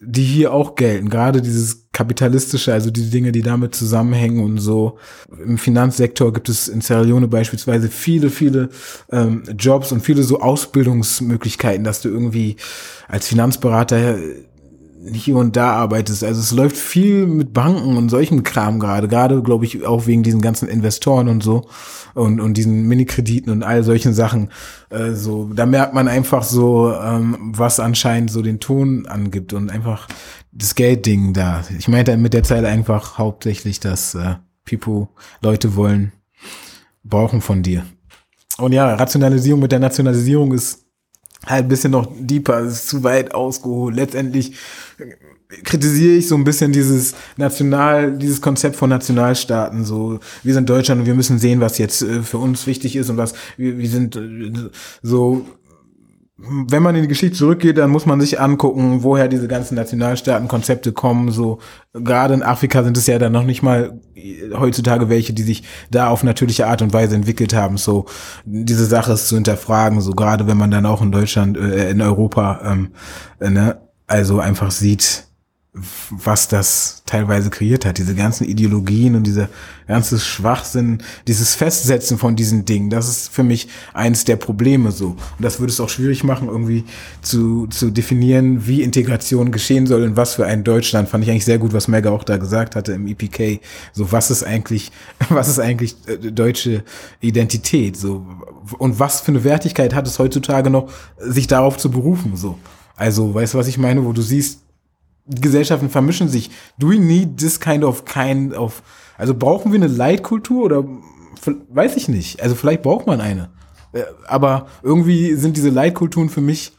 die 0.00 0.24
hier 0.24 0.52
auch 0.52 0.76
gelten. 0.76 1.10
Gerade 1.10 1.42
dieses 1.42 1.88
kapitalistische, 1.92 2.72
also 2.72 2.90
die 2.90 3.10
Dinge, 3.10 3.32
die 3.32 3.42
damit 3.42 3.74
zusammenhängen 3.74 4.44
und 4.44 4.58
so. 4.58 4.98
Im 5.44 5.58
Finanzsektor 5.58 6.32
gibt 6.32 6.48
es 6.48 6.68
in 6.68 6.80
Sierra 6.80 7.02
Leone 7.02 7.28
beispielsweise 7.28 7.88
viele, 7.88 8.30
viele 8.30 8.68
ähm, 9.10 9.42
Jobs 9.58 9.92
und 9.92 10.00
viele 10.00 10.22
so 10.22 10.40
Ausbildungsmöglichkeiten, 10.40 11.84
dass 11.84 12.00
du 12.00 12.08
irgendwie 12.08 12.56
als 13.08 13.26
Finanzberater 13.26 14.16
hier 15.12 15.36
und 15.36 15.56
da 15.56 15.72
arbeitest. 15.72 16.24
Also 16.24 16.40
es 16.40 16.52
läuft 16.52 16.76
viel 16.76 17.26
mit 17.26 17.52
Banken 17.52 17.96
und 17.96 18.08
solchen 18.08 18.42
Kram 18.42 18.78
gerade. 18.78 19.08
Gerade, 19.08 19.42
glaube 19.42 19.64
ich, 19.64 19.86
auch 19.86 20.06
wegen 20.06 20.22
diesen 20.22 20.40
ganzen 20.40 20.68
Investoren 20.68 21.28
und 21.28 21.42
so 21.42 21.68
und, 22.14 22.40
und 22.40 22.54
diesen 22.54 22.86
Minikrediten 22.86 23.52
und 23.52 23.62
all 23.62 23.84
solchen 23.84 24.12
Sachen. 24.14 24.50
Äh, 24.90 25.12
so, 25.12 25.50
da 25.54 25.66
merkt 25.66 25.94
man 25.94 26.08
einfach 26.08 26.42
so, 26.42 26.92
ähm, 26.92 27.36
was 27.40 27.80
anscheinend 27.80 28.30
so 28.30 28.42
den 28.42 28.60
Ton 28.60 29.06
angibt 29.06 29.52
und 29.52 29.70
einfach 29.70 30.08
das 30.52 30.74
Geldding 30.74 31.32
da. 31.32 31.62
Ich 31.78 31.88
meinte 31.88 32.16
mit 32.16 32.34
der 32.34 32.42
Zeit 32.42 32.64
einfach 32.64 33.18
hauptsächlich, 33.18 33.80
dass 33.80 34.14
äh, 34.14 34.36
People 34.64 35.08
Leute 35.40 35.76
wollen, 35.76 36.12
brauchen 37.04 37.40
von 37.40 37.62
dir. 37.62 37.84
Und 38.58 38.72
ja, 38.72 38.94
Rationalisierung 38.94 39.60
mit 39.60 39.72
der 39.72 39.78
Nationalisierung 39.78 40.52
ist 40.52 40.87
halt 41.48 41.64
ein 41.64 41.68
bisschen 41.68 41.92
noch 41.92 42.08
deeper, 42.18 42.60
ist 42.60 42.88
zu 42.88 43.02
weit 43.02 43.34
ausgeholt. 43.34 43.96
Letztendlich 43.96 44.54
kritisiere 45.64 46.16
ich 46.16 46.28
so 46.28 46.34
ein 46.34 46.44
bisschen 46.44 46.72
dieses 46.72 47.14
National, 47.36 48.12
dieses 48.12 48.40
Konzept 48.40 48.76
von 48.76 48.90
Nationalstaaten. 48.90 49.84
So, 49.84 50.20
wir 50.42 50.54
sind 50.54 50.68
Deutschland 50.68 51.00
und 51.00 51.06
wir 51.06 51.14
müssen 51.14 51.38
sehen, 51.38 51.60
was 51.60 51.78
jetzt 51.78 52.02
äh, 52.02 52.22
für 52.22 52.38
uns 52.38 52.66
wichtig 52.66 52.96
ist 52.96 53.08
und 53.08 53.16
was 53.16 53.34
wir, 53.56 53.78
wir 53.78 53.88
sind 53.88 54.16
äh, 54.16 54.70
so 55.02 55.46
wenn 56.40 56.84
man 56.84 56.94
in 56.94 57.02
die 57.02 57.08
Geschichte 57.08 57.36
zurückgeht, 57.36 57.78
dann 57.78 57.90
muss 57.90 58.06
man 58.06 58.20
sich 58.20 58.40
angucken, 58.40 59.02
woher 59.02 59.26
diese 59.26 59.48
ganzen 59.48 59.74
Nationalstaatenkonzepte 59.74 60.92
kommen. 60.92 61.32
So 61.32 61.58
gerade 61.92 62.34
in 62.34 62.44
Afrika 62.44 62.84
sind 62.84 62.96
es 62.96 63.08
ja 63.08 63.18
dann 63.18 63.32
noch 63.32 63.42
nicht 63.42 63.62
mal 63.64 63.98
heutzutage 64.56 65.08
welche, 65.08 65.32
die 65.32 65.42
sich 65.42 65.64
da 65.90 66.08
auf 66.08 66.22
natürliche 66.22 66.68
Art 66.68 66.80
und 66.80 66.92
Weise 66.92 67.16
entwickelt 67.16 67.54
haben. 67.54 67.76
So 67.76 68.06
diese 68.44 68.86
Sache 68.86 69.12
ist 69.12 69.26
zu 69.26 69.34
hinterfragen. 69.34 70.00
So 70.00 70.12
gerade 70.12 70.46
wenn 70.46 70.56
man 70.56 70.70
dann 70.70 70.86
auch 70.86 71.02
in 71.02 71.10
Deutschland, 71.10 71.56
äh, 71.56 71.90
in 71.90 72.00
Europa, 72.00 72.60
ähm, 72.64 72.92
äh, 73.40 73.50
ne, 73.50 73.80
also 74.06 74.38
einfach 74.38 74.70
sieht, 74.70 75.27
was 76.10 76.48
das 76.48 77.02
teilweise 77.06 77.50
kreiert 77.50 77.84
hat, 77.84 77.98
diese 77.98 78.14
ganzen 78.14 78.44
Ideologien 78.44 79.14
und 79.14 79.26
dieser 79.26 79.48
ganze 79.86 80.18
Schwachsinn, 80.18 81.02
dieses 81.26 81.54
Festsetzen 81.54 82.18
von 82.18 82.36
diesen 82.36 82.64
Dingen, 82.64 82.90
das 82.90 83.08
ist 83.08 83.32
für 83.32 83.42
mich 83.42 83.68
eins 83.94 84.24
der 84.24 84.36
Probleme 84.36 84.92
so. 84.92 85.08
Und 85.08 85.18
das 85.40 85.58
würde 85.58 85.72
es 85.72 85.80
auch 85.80 85.88
schwierig 85.88 86.24
machen, 86.24 86.48
irgendwie 86.48 86.84
zu, 87.22 87.66
zu 87.68 87.90
definieren, 87.90 88.66
wie 88.66 88.82
Integration 88.82 89.50
geschehen 89.50 89.86
soll 89.86 90.02
und 90.02 90.16
was 90.16 90.34
für 90.34 90.46
ein 90.46 90.64
Deutschland. 90.64 91.08
Fand 91.08 91.24
ich 91.24 91.30
eigentlich 91.30 91.46
sehr 91.46 91.58
gut, 91.58 91.72
was 91.72 91.88
Mega 91.88 92.10
auch 92.10 92.24
da 92.24 92.36
gesagt 92.36 92.76
hatte 92.76 92.92
im 92.92 93.06
EPK. 93.06 93.60
So, 93.92 94.12
was 94.12 94.30
ist 94.30 94.42
eigentlich, 94.42 94.92
was 95.30 95.48
ist 95.48 95.58
eigentlich 95.58 95.96
äh, 96.06 96.30
deutsche 96.30 96.84
Identität? 97.20 97.96
So, 97.96 98.26
und 98.78 98.98
was 98.98 99.20
für 99.22 99.32
eine 99.32 99.44
Wertigkeit 99.44 99.94
hat 99.94 100.06
es 100.06 100.18
heutzutage 100.18 100.70
noch, 100.70 100.90
sich 101.18 101.46
darauf 101.46 101.78
zu 101.78 101.90
berufen? 101.90 102.36
So. 102.36 102.58
Also, 102.96 103.32
weißt 103.32 103.54
du, 103.54 103.58
was 103.58 103.68
ich 103.68 103.78
meine, 103.78 104.04
wo 104.04 104.12
du 104.12 104.22
siehst, 104.22 104.60
Gesellschaften 105.28 105.90
vermischen 105.90 106.28
sich. 106.28 106.50
Do 106.78 106.90
we 106.90 106.98
need 106.98 107.38
this 107.38 107.60
kind 107.60 107.84
of 107.84 108.04
kind 108.04 108.54
of, 108.54 108.82
also 109.16 109.34
brauchen 109.34 109.72
wir 109.72 109.78
eine 109.78 109.88
Leitkultur 109.88 110.64
oder 110.64 110.84
weiß 111.68 111.96
ich 111.96 112.08
nicht. 112.08 112.42
Also 112.42 112.54
vielleicht 112.54 112.82
braucht 112.82 113.06
man 113.06 113.20
eine. 113.20 113.50
Äh, 113.92 114.02
aber 114.26 114.68
irgendwie 114.82 115.34
sind 115.34 115.56
diese 115.56 115.70
Leitkulturen 115.70 116.28
für 116.28 116.40
mich 116.40 116.72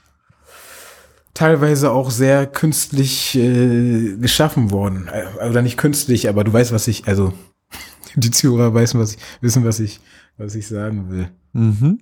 teilweise 1.33 1.91
auch 1.91 2.11
sehr 2.11 2.47
künstlich 2.47 3.35
äh, 3.35 4.17
geschaffen 4.17 4.71
worden. 4.71 5.07
Äh, 5.11 5.49
oder 5.49 5.61
nicht 5.61 5.77
künstlich, 5.77 6.27
aber 6.27 6.43
du 6.43 6.51
weißt, 6.51 6.71
was 6.71 6.87
ich, 6.87 7.07
also 7.07 7.33
die 8.15 8.31
Zuhörer 8.31 8.73
wissen, 8.73 8.99
was 8.99 9.13
ich, 9.13 9.19
wissen, 9.41 9.63
was 9.63 9.79
ich, 9.79 9.99
was 10.37 10.55
ich 10.55 10.67
sagen 10.67 11.09
will. 11.09 11.29
Mhm. 11.53 11.99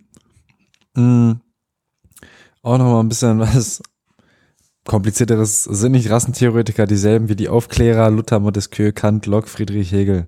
Mhm. 0.95 1.41
Auch 2.63 2.77
noch 2.77 2.85
mal 2.85 2.99
ein 2.99 3.09
bisschen 3.09 3.39
was 3.39 3.81
komplizierteres 4.87 5.63
sind 5.65 5.91
nicht 5.91 6.09
Rassentheoretiker 6.09 6.87
dieselben 6.87 7.29
wie 7.29 7.35
die 7.35 7.49
Aufklärer 7.49 8.09
Luther, 8.09 8.39
Montesquieu, 8.39 8.91
Kant, 8.91 9.25
Locke, 9.25 9.47
Friedrich 9.47 9.91
Hegel. 9.91 10.27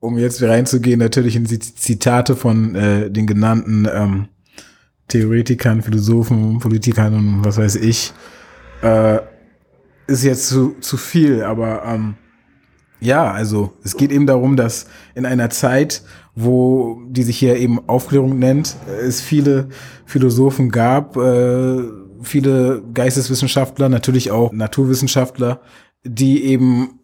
Um 0.00 0.16
jetzt 0.16 0.42
reinzugehen, 0.42 1.00
natürlich 1.00 1.36
in 1.36 1.44
die 1.44 1.58
Zitate 1.58 2.36
von 2.36 2.74
äh, 2.74 3.10
den 3.10 3.26
genannten 3.26 3.88
ähm, 3.92 4.28
Theoretikern, 5.08 5.82
Philosophen, 5.82 6.60
Politikern 6.60 7.14
und 7.14 7.44
was 7.44 7.58
weiß 7.58 7.76
ich, 7.76 8.12
äh, 8.82 9.18
ist 10.06 10.24
jetzt 10.24 10.48
zu, 10.48 10.76
zu 10.80 10.96
viel, 10.96 11.42
aber 11.42 11.82
ähm, 11.84 12.14
ja, 13.00 13.30
also 13.30 13.72
es 13.84 13.96
geht 13.96 14.10
eben 14.10 14.26
darum, 14.26 14.56
dass 14.56 14.86
in 15.14 15.26
einer 15.26 15.50
Zeit, 15.50 16.02
wo 16.34 17.00
die 17.08 17.22
sich 17.22 17.38
hier 17.38 17.56
eben 17.56 17.88
Aufklärung 17.88 18.38
nennt, 18.38 18.76
es 19.02 19.20
viele 19.20 19.68
Philosophen 20.04 20.70
gab, 20.70 21.16
äh, 21.16 21.82
viele 22.22 22.82
Geisteswissenschaftler, 22.94 23.88
natürlich 23.88 24.30
auch 24.30 24.52
Naturwissenschaftler, 24.52 25.60
die 26.04 26.44
eben 26.44 27.00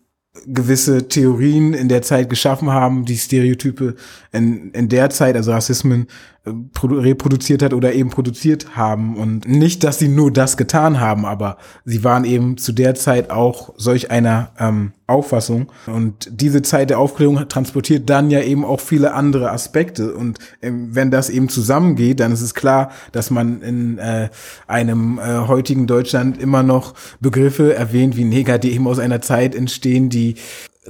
gewisse 0.47 1.09
Theorien 1.09 1.75
in 1.75 1.89
der 1.89 2.03
Zeit 2.03 2.29
geschaffen 2.29 2.71
haben, 2.71 3.05
die 3.05 3.17
Stereotype 3.17 3.95
in, 4.33 4.73
in 4.73 4.89
der 4.89 5.11
Zeit, 5.11 5.37
also 5.37 5.53
Rassismen, 5.53 6.09
reproduziert 6.47 7.63
hat 7.63 7.73
oder 7.73 7.95
eben 7.95 8.11
produziert 8.11 8.77
haben. 8.77 9.17
Und 9.17 9.49
nicht, 9.49 9.83
dass 9.83 9.99
sie 9.99 10.09
nur 10.09 10.31
das 10.31 10.57
getan 10.57 11.01
haben, 11.01 11.25
aber 11.25 11.57
sie 11.87 12.05
waren 12.05 12.25
eben 12.25 12.59
zu 12.59 12.73
der 12.73 12.95
Zeit 12.95 13.31
auch 13.31 13.73
solch 13.79 14.11
einer 14.11 14.51
ähm, 14.59 14.93
Auffassung. 15.07 15.73
Und 15.87 16.29
diese 16.31 16.61
Zeit 16.61 16.91
der 16.91 16.99
Aufklärung 16.99 17.49
transportiert 17.49 18.11
dann 18.11 18.31
ja 18.31 18.41
eben 18.41 18.65
auch 18.65 18.81
viele 18.81 19.15
andere 19.15 19.53
Aspekte. 19.53 20.15
Und 20.15 20.39
ähm, 20.61 20.95
wenn 20.95 21.11
das 21.11 21.31
eben 21.31 21.49
zusammengeht, 21.49 22.21
dann 22.21 22.33
ist 22.33 22.43
es 22.43 22.55
klar, 22.55 22.91
dass 23.13 23.31
man 23.31 23.63
in 23.63 23.97
äh, 23.97 24.29
einem 24.67 25.19
äh, 25.19 25.47
heutigen 25.47 25.87
Deutschland 25.87 26.39
immer 26.39 26.63
noch 26.63 26.95
Begriffe 27.21 27.75
erwähnt 27.75 28.17
wie 28.17 28.25
Neger, 28.25 28.59
die 28.59 28.73
eben 28.73 28.87
aus 28.87 28.99
einer 28.99 29.23
Zeit 29.23 29.55
entstehen, 29.55 30.11
die 30.11 30.35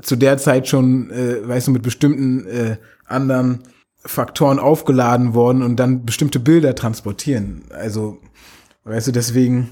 zu 0.02 0.16
der 0.16 0.38
Zeit 0.38 0.66
schon, 0.66 1.10
äh, 1.10 1.46
weißt 1.46 1.68
du, 1.68 1.70
mit 1.70 1.82
bestimmten 1.82 2.46
äh, 2.46 2.76
anderen 3.06 3.60
Faktoren 4.06 4.58
aufgeladen 4.58 5.34
worden 5.34 5.62
und 5.62 5.76
dann 5.76 6.04
bestimmte 6.04 6.40
Bilder 6.40 6.74
transportieren. 6.74 7.64
Also, 7.70 8.18
weißt 8.84 9.08
du, 9.08 9.12
deswegen 9.12 9.70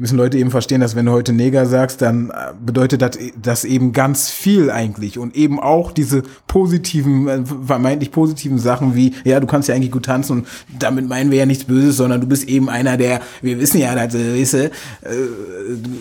müssen 0.00 0.16
Leute 0.16 0.38
eben 0.38 0.50
verstehen, 0.50 0.80
dass 0.80 0.96
wenn 0.96 1.04
du 1.04 1.12
heute 1.12 1.34
Neger 1.34 1.66
sagst, 1.66 2.00
dann 2.00 2.30
äh, 2.30 2.54
bedeutet 2.58 3.02
das, 3.02 3.18
das 3.40 3.64
eben 3.66 3.92
ganz 3.92 4.30
viel 4.30 4.70
eigentlich 4.70 5.18
und 5.18 5.36
eben 5.36 5.60
auch 5.60 5.92
diese 5.92 6.22
positiven, 6.46 7.28
äh, 7.28 7.42
vermeintlich 7.44 8.10
positiven 8.10 8.58
Sachen 8.58 8.96
wie, 8.96 9.12
ja, 9.24 9.40
du 9.40 9.46
kannst 9.46 9.68
ja 9.68 9.74
eigentlich 9.74 9.90
gut 9.90 10.06
tanzen 10.06 10.38
und 10.38 10.46
damit 10.78 11.06
meinen 11.06 11.30
wir 11.30 11.38
ja 11.38 11.46
nichts 11.46 11.64
Böses, 11.64 11.98
sondern 11.98 12.22
du 12.22 12.26
bist 12.26 12.48
eben 12.48 12.70
einer, 12.70 12.96
der, 12.96 13.20
wir 13.42 13.60
wissen 13.60 13.78
ja, 13.78 13.94
dass, 13.94 14.14
weißt 14.14 14.54
du, 14.54 14.64
äh, 14.64 14.70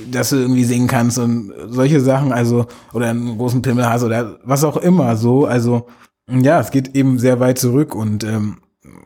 dass 0.10 0.30
du 0.30 0.38
irgendwie 0.38 0.64
singen 0.64 0.88
kannst 0.88 1.20
und 1.20 1.52
solche 1.68 2.00
Sachen, 2.00 2.32
also, 2.32 2.68
oder 2.94 3.10
einen 3.10 3.38
großen 3.38 3.62
Pimmel 3.62 3.90
hast 3.90 4.04
oder 4.04 4.40
was 4.46 4.64
auch 4.64 4.78
immer, 4.78 5.18
so, 5.18 5.46
also, 5.46 5.88
ja, 6.32 6.60
es 6.60 6.72
geht 6.72 6.96
eben 6.96 7.20
sehr 7.20 7.40
weit 7.40 7.58
zurück 7.58 7.96
und 7.96 8.24
ähm, 8.24 8.58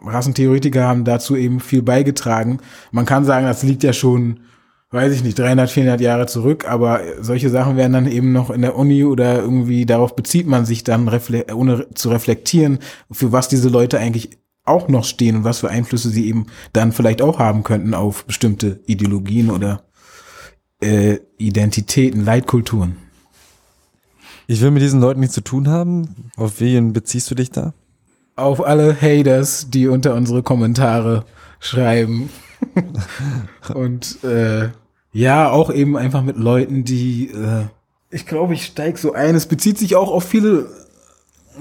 Rassentheoretiker 0.05 0.83
haben 0.83 1.03
dazu 1.05 1.35
eben 1.35 1.59
viel 1.59 1.81
beigetragen. 1.81 2.59
Man 2.91 3.05
kann 3.05 3.25
sagen, 3.25 3.45
das 3.45 3.63
liegt 3.63 3.83
ja 3.83 3.93
schon 3.93 4.39
weiß 4.93 5.11
ich 5.11 5.23
nicht, 5.23 5.39
300, 5.39 5.71
400 5.71 6.01
Jahre 6.01 6.27
zurück, 6.27 6.65
aber 6.69 7.01
solche 7.19 7.49
Sachen 7.49 7.77
werden 7.77 7.93
dann 7.93 8.09
eben 8.09 8.31
noch 8.31 8.51
in 8.51 8.61
der 8.61 8.77
Uni 8.77 9.03
oder 9.03 9.39
irgendwie 9.39 9.87
darauf 9.87 10.15
bezieht 10.15 10.45
man 10.45 10.65
sich 10.65 10.83
dann, 10.83 11.09
ohne 11.53 11.87
zu 11.95 12.09
reflektieren, 12.09 12.77
für 13.09 13.31
was 13.31 13.47
diese 13.47 13.69
Leute 13.69 13.97
eigentlich 13.97 14.37
auch 14.65 14.87
noch 14.89 15.03
stehen 15.03 15.37
und 15.37 15.43
was 15.43 15.59
für 15.59 15.69
Einflüsse 15.69 16.09
sie 16.09 16.27
eben 16.27 16.45
dann 16.73 16.91
vielleicht 16.91 17.23
auch 17.23 17.39
haben 17.39 17.63
könnten 17.63 17.95
auf 17.95 18.25
bestimmte 18.25 18.81
Ideologien 18.85 19.49
oder 19.49 19.83
äh, 20.79 21.17
Identitäten, 21.37 22.23
Leitkulturen. 22.23 22.97
Ich 24.47 24.61
will 24.61 24.71
mit 24.71 24.81
diesen 24.81 24.99
Leuten 24.99 25.19
nichts 25.19 25.35
zu 25.35 25.41
tun 25.41 25.67
haben. 25.67 26.29
Auf 26.35 26.59
wen 26.59 26.93
beziehst 26.93 27.29
du 27.31 27.35
dich 27.35 27.51
da? 27.51 27.73
Auf 28.35 28.65
alle 28.65 28.99
Haters, 28.99 29.69
die 29.69 29.87
unter 29.87 30.15
unsere 30.15 30.43
Kommentare 30.43 31.25
schreiben. 31.59 32.29
und 33.73 34.23
äh, 34.23 34.69
ja, 35.11 35.49
auch 35.49 35.71
eben 35.71 35.95
einfach 35.95 36.23
mit 36.23 36.37
Leuten, 36.37 36.83
die, 36.83 37.27
äh, 37.27 37.65
ich 38.09 38.25
glaube, 38.25 38.53
ich 38.53 38.65
steig 38.65 38.97
so 38.97 39.13
ein. 39.13 39.35
Es 39.35 39.45
bezieht 39.45 39.77
sich 39.77 39.95
auch 39.95 40.11
auf 40.11 40.23
viele 40.23 40.67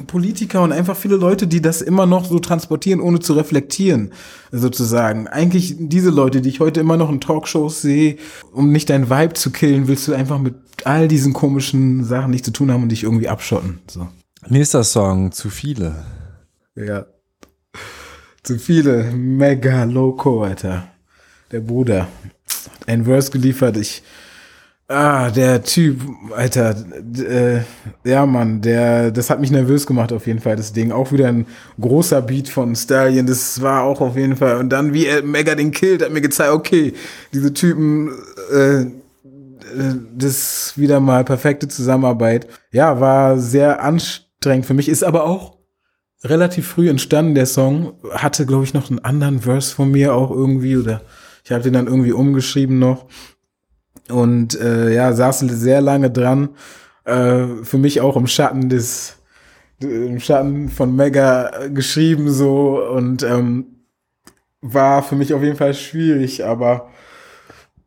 Politiker 0.06 0.62
und 0.62 0.72
einfach 0.72 0.96
viele 0.96 1.16
Leute, 1.16 1.46
die 1.46 1.60
das 1.60 1.82
immer 1.82 2.06
noch 2.06 2.24
so 2.24 2.38
transportieren, 2.38 3.00
ohne 3.00 3.20
zu 3.20 3.34
reflektieren, 3.34 4.12
sozusagen. 4.50 5.28
Eigentlich 5.28 5.76
diese 5.78 6.10
Leute, 6.10 6.40
die 6.40 6.48
ich 6.48 6.60
heute 6.60 6.80
immer 6.80 6.96
noch 6.96 7.10
in 7.10 7.20
Talkshows 7.20 7.82
sehe, 7.82 8.16
um 8.52 8.72
nicht 8.72 8.88
dein 8.88 9.10
Vibe 9.10 9.34
zu 9.34 9.50
killen, 9.50 9.88
willst 9.88 10.08
du 10.08 10.14
einfach 10.14 10.38
mit 10.38 10.54
all 10.86 11.08
diesen 11.08 11.32
komischen 11.32 12.04
Sachen 12.04 12.30
nichts 12.30 12.46
zu 12.46 12.52
tun 12.52 12.70
haben 12.70 12.82
und 12.82 12.88
dich 12.90 13.02
irgendwie 13.02 13.28
abschotten. 13.28 13.80
So. 13.88 14.08
Nächster 14.48 14.84
Song, 14.84 15.32
zu 15.32 15.50
viele. 15.50 16.04
Ja. 16.74 17.06
Zu 18.42 18.58
viele. 18.58 19.12
Mega 19.12 19.84
Loco, 19.84 20.42
Alter 20.42 20.92
der 21.52 21.60
Bruder, 21.60 22.08
ein 22.86 23.04
Verse 23.04 23.30
geliefert. 23.30 23.76
Ich, 23.76 24.02
ah, 24.88 25.30
der 25.30 25.62
Typ, 25.62 26.00
Alter, 26.34 26.74
äh, 27.18 27.60
ja, 28.04 28.26
Mann, 28.26 28.62
der, 28.62 29.10
das 29.10 29.30
hat 29.30 29.40
mich 29.40 29.50
nervös 29.50 29.86
gemacht 29.86 30.12
auf 30.12 30.26
jeden 30.26 30.40
Fall, 30.40 30.56
das 30.56 30.72
Ding. 30.72 30.90
Auch 30.90 31.12
wieder 31.12 31.28
ein 31.28 31.46
großer 31.80 32.22
Beat 32.22 32.48
von 32.48 32.74
Stallion, 32.74 33.26
das 33.26 33.60
war 33.60 33.84
auch 33.84 34.00
auf 34.00 34.16
jeden 34.16 34.36
Fall. 34.36 34.56
Und 34.56 34.70
dann, 34.70 34.94
wie 34.94 35.06
er 35.06 35.22
Mega 35.22 35.54
den 35.54 35.70
killt, 35.70 36.02
hat 36.02 36.12
mir 36.12 36.22
gezeigt, 36.22 36.52
okay, 36.52 36.94
diese 37.32 37.52
Typen, 37.52 38.10
äh, 38.52 38.86
das 40.16 40.30
ist 40.30 40.78
wieder 40.78 41.00
mal 41.00 41.24
perfekte 41.24 41.68
Zusammenarbeit. 41.68 42.46
Ja, 42.72 43.00
war 43.00 43.38
sehr 43.38 43.82
anstrengend 43.82 44.66
für 44.66 44.74
mich, 44.74 44.88
ist 44.88 45.04
aber 45.04 45.24
auch 45.24 45.58
relativ 46.24 46.68
früh 46.68 46.88
entstanden, 46.88 47.34
der 47.34 47.46
Song. 47.46 47.94
Hatte, 48.12 48.46
glaube 48.46 48.64
ich, 48.64 48.74
noch 48.74 48.90
einen 48.90 49.00
anderen 49.00 49.40
Verse 49.40 49.74
von 49.74 49.90
mir 49.90 50.14
auch 50.14 50.30
irgendwie 50.30 50.76
oder 50.76 51.02
ich 51.44 51.50
habe 51.50 51.62
den 51.62 51.72
dann 51.72 51.86
irgendwie 51.86 52.12
umgeschrieben 52.12 52.78
noch 52.78 53.06
und 54.08 54.58
äh, 54.60 54.92
ja, 54.94 55.12
saß 55.12 55.40
sehr 55.40 55.80
lange 55.80 56.10
dran. 56.10 56.50
Äh, 57.04 57.46
für 57.62 57.78
mich 57.78 58.00
auch 58.00 58.16
im 58.16 58.26
Schatten 58.26 58.68
des, 58.68 59.16
im 59.80 60.20
Schatten 60.20 60.68
von 60.68 60.94
Mega 60.94 61.66
geschrieben 61.68 62.30
so 62.30 62.80
und 62.80 63.22
ähm, 63.22 63.66
war 64.60 65.02
für 65.02 65.16
mich 65.16 65.34
auf 65.34 65.42
jeden 65.42 65.56
Fall 65.56 65.74
schwierig, 65.74 66.44
aber 66.44 66.90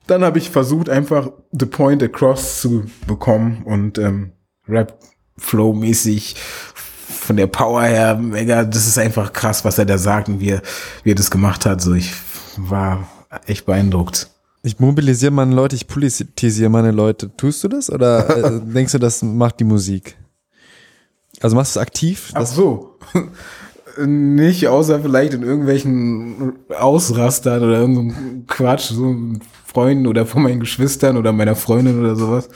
dann 0.08 0.24
habe 0.24 0.38
ich 0.38 0.50
versucht, 0.50 0.90
einfach 0.90 1.32
the 1.52 1.66
point 1.66 2.04
across 2.04 2.62
zu 2.62 2.86
bekommen 3.08 3.64
und 3.66 3.98
ähm, 3.98 4.32
Rap 4.68 5.00
Flow 5.38 5.74
mäßig 5.74 6.36
von 6.36 7.38
der 7.38 7.48
Power 7.48 7.84
her 7.84 8.16
mega, 8.16 8.64
das 8.64 8.88
ist 8.88 8.98
einfach 8.98 9.34
krass, 9.34 9.66
was 9.66 9.78
er 9.78 9.86
da 9.86 9.98
sagt 9.98 10.30
und 10.30 10.40
wie 10.40 10.50
er, 10.50 10.62
wie 11.04 11.12
er 11.12 11.16
das 11.16 11.32
gemacht 11.32 11.66
hat. 11.66 11.82
So, 11.82 11.94
ich 11.94 12.14
war 12.58 13.08
echt 13.46 13.66
beeindruckt. 13.66 14.30
Ich 14.64 14.80
mobilisiere 14.80 15.32
meine 15.32 15.54
Leute, 15.54 15.76
ich 15.76 15.88
politisiere 15.88 16.70
meine 16.70 16.92
Leute. 16.92 17.36
Tust 17.36 17.64
du 17.64 17.68
das 17.68 17.90
oder 17.90 18.30
äh, 18.30 18.62
denkst 18.74 18.94
du, 18.94 19.00
das 19.00 19.22
macht 19.22 19.60
die 19.60 19.64
Musik? 19.64 20.18
Also 21.42 21.56
machst 21.56 21.76
du 21.76 21.80
es 21.80 21.82
aktiv? 21.82 22.32
Ach 22.34 22.46
so. 22.46 22.98
Nicht, 23.98 24.68
außer 24.68 25.00
vielleicht 25.00 25.34
in 25.34 25.44
irgendwelchen 25.44 26.54
Ausrastern 26.78 27.64
oder 27.64 27.80
irgendeinem 27.80 28.46
Quatsch, 28.48 28.92
so 28.92 29.16
Freunden 29.66 30.08
oder 30.08 30.26
von 30.26 30.44
meinen 30.44 30.60
Geschwistern 30.60 31.18
oder 31.18 31.32
meiner 31.32 31.56
Freundin 31.56 32.00
oder 32.00 32.16
sowas. 32.16 32.50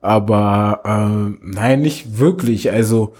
Aber 0.00 0.80
äh, 0.84 1.38
nein, 1.42 1.82
nicht 1.82 2.18
wirklich. 2.18 2.70
Also, 2.70 3.14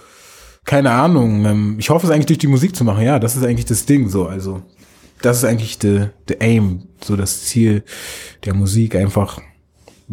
keine 0.65 0.91
Ahnung. 0.91 1.45
Ähm, 1.45 1.75
ich 1.77 1.89
hoffe 1.89 2.07
es 2.07 2.11
eigentlich 2.11 2.27
durch 2.27 2.39
die 2.39 2.47
Musik 2.47 2.75
zu 2.75 2.83
machen. 2.83 3.03
Ja, 3.03 3.19
das 3.19 3.35
ist 3.35 3.43
eigentlich 3.43 3.65
das 3.65 3.85
Ding 3.85 4.09
so. 4.09 4.25
Also, 4.25 4.61
das 5.21 5.37
ist 5.37 5.45
eigentlich 5.45 5.77
the, 5.81 6.07
the 6.27 6.37
aim, 6.39 6.87
so 7.03 7.15
das 7.15 7.45
Ziel 7.45 7.83
der 8.45 8.55
Musik, 8.55 8.95
einfach 8.95 9.39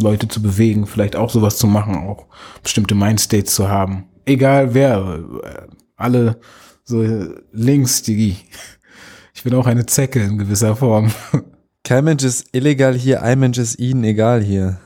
Leute 0.01 0.29
zu 0.29 0.43
bewegen, 0.43 0.87
vielleicht 0.87 1.17
auch 1.17 1.31
sowas 1.31 1.57
zu 1.57 1.67
machen, 1.67 1.97
auch 1.97 2.27
bestimmte 2.63 2.95
Mindstates 2.95 3.55
zu 3.55 3.69
haben. 3.69 4.05
Egal 4.27 4.75
wer, 4.75 5.21
alle 5.97 6.41
so 6.89 7.05
Links, 7.53 8.03
die, 8.03 8.37
ich 9.35 9.43
bin 9.43 9.55
auch 9.55 9.67
eine 9.67 9.85
Zecke 9.85 10.23
in 10.23 10.39
gewisser 10.39 10.75
Form. 10.75 11.13
Kein 11.85 12.05
Mensch 12.05 12.25
ist 12.25 12.49
illegal 12.53 12.95
hier, 12.95 13.23
ein 13.23 13.39
Mensch 13.39 13.59
ist 13.59 13.79
ihnen 13.79 14.05
egal 14.05 14.43
hier. 14.43 14.79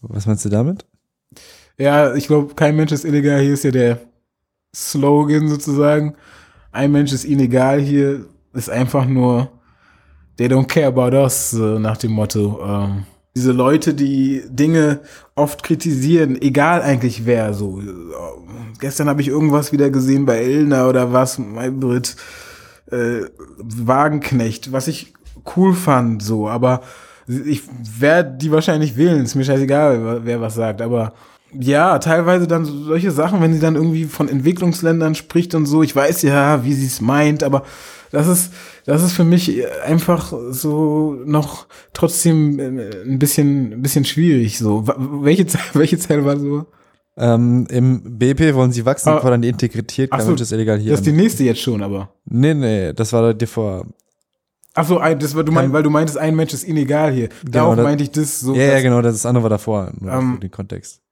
Was 0.00 0.26
meinst 0.26 0.44
du 0.46 0.48
damit? 0.48 0.86
Ja, 1.76 2.14
ich 2.14 2.28
glaube, 2.28 2.54
kein 2.54 2.76
Mensch 2.76 2.92
ist 2.92 3.04
illegal 3.04 3.40
hier 3.40 3.52
ist 3.52 3.64
ja 3.64 3.70
der 3.70 4.00
Slogan 4.74 5.48
sozusagen. 5.48 6.14
Ein 6.72 6.92
Mensch 6.92 7.12
ist 7.12 7.24
ihnen 7.24 7.40
egal 7.40 7.80
hier 7.80 8.24
ist 8.54 8.70
einfach 8.70 9.04
nur, 9.04 9.50
they 10.38 10.46
don't 10.46 10.66
care 10.66 10.86
about 10.86 11.14
us, 11.14 11.52
nach 11.52 11.98
dem 11.98 12.12
Motto. 12.12 12.58
Ähm, 12.64 13.04
diese 13.36 13.52
Leute, 13.52 13.94
die 13.94 14.42
Dinge 14.48 15.00
oft 15.34 15.62
kritisieren, 15.62 16.40
egal 16.40 16.82
eigentlich 16.82 17.26
wer, 17.26 17.52
so. 17.52 17.82
Gestern 18.78 19.08
habe 19.08 19.22
ich 19.22 19.28
irgendwas 19.28 19.72
wieder 19.72 19.90
gesehen 19.90 20.24
bei 20.24 20.38
Elna 20.38 20.88
oder 20.88 21.12
was, 21.12 21.38
Maybrit, 21.38 22.16
äh, 22.90 23.22
Wagenknecht, 23.58 24.72
was 24.72 24.88
ich 24.88 25.14
cool 25.56 25.74
fand, 25.74 26.22
so, 26.22 26.48
aber 26.48 26.82
ich 27.26 27.62
werde 27.98 28.36
die 28.38 28.52
wahrscheinlich 28.52 28.96
wählen, 28.96 29.24
ist 29.24 29.34
mir 29.34 29.44
scheißegal, 29.44 30.24
wer 30.24 30.40
was 30.40 30.54
sagt, 30.54 30.80
aber 30.82 31.14
ja, 31.58 31.98
teilweise 31.98 32.46
dann 32.46 32.64
solche 32.64 33.10
Sachen, 33.10 33.40
wenn 33.40 33.52
sie 33.52 33.60
dann 33.60 33.76
irgendwie 33.76 34.04
von 34.04 34.28
Entwicklungsländern 34.28 35.14
spricht 35.14 35.54
und 35.54 35.66
so, 35.66 35.82
ich 35.82 35.94
weiß 35.94 36.22
ja, 36.22 36.64
wie 36.64 36.72
sie 36.72 36.86
es 36.86 37.00
meint, 37.00 37.42
aber 37.42 37.64
das 38.10 38.28
ist, 38.28 38.52
das 38.86 39.02
ist 39.02 39.12
für 39.12 39.24
mich 39.24 39.62
einfach 39.84 40.32
so 40.50 41.16
noch 41.24 41.66
trotzdem 41.92 42.58
äh, 42.58 43.02
ein 43.04 43.18
bisschen, 43.18 43.72
ein 43.72 43.82
bisschen 43.82 44.04
schwierig. 44.04 44.58
So, 44.58 44.84
welche, 44.86 45.46
welche 45.74 45.98
Zeile 45.98 46.24
war 46.24 46.38
so? 46.38 46.66
Ähm, 47.16 47.66
Im 47.70 48.18
BP 48.18 48.54
wollen 48.54 48.72
sie 48.72 48.84
wachsen, 48.84 49.10
ah, 49.10 49.20
fordern 49.20 49.42
die 49.42 49.48
Integrität, 49.48 50.10
kein 50.10 50.20
so, 50.20 50.28
Mensch 50.28 50.40
ist 50.40 50.52
illegal 50.52 50.78
hier. 50.78 50.90
Das 50.90 51.00
ist 51.00 51.06
die 51.06 51.12
nächste 51.12 51.44
jetzt 51.44 51.60
schon, 51.60 51.82
aber. 51.82 52.12
Nee, 52.24 52.54
nee, 52.54 52.92
das 52.92 53.12
war 53.12 53.34
dir 53.34 53.46
vor. 53.46 53.86
Ach 54.74 54.84
so, 54.84 54.98
das 54.98 55.36
war, 55.36 55.44
du 55.44 55.52
meinst, 55.52 55.72
weil 55.72 55.84
du 55.84 55.90
meintest, 55.90 56.18
ein 56.18 56.34
Mensch 56.34 56.52
ist 56.52 56.66
illegal 56.66 57.12
hier. 57.12 57.28
Genau, 57.28 57.50
Darauf 57.52 57.76
das, 57.76 57.84
meinte 57.84 58.02
ich 58.02 58.10
das 58.10 58.40
so. 58.40 58.54
Ja, 58.54 58.64
ja, 58.64 58.80
genau, 58.80 59.00
das 59.00 59.24
andere 59.24 59.44
war 59.44 59.50
davor, 59.50 59.92
nur 60.00 60.12
ähm, 60.12 60.34
für 60.34 60.40
den 60.40 60.50
Kontext. 60.50 61.03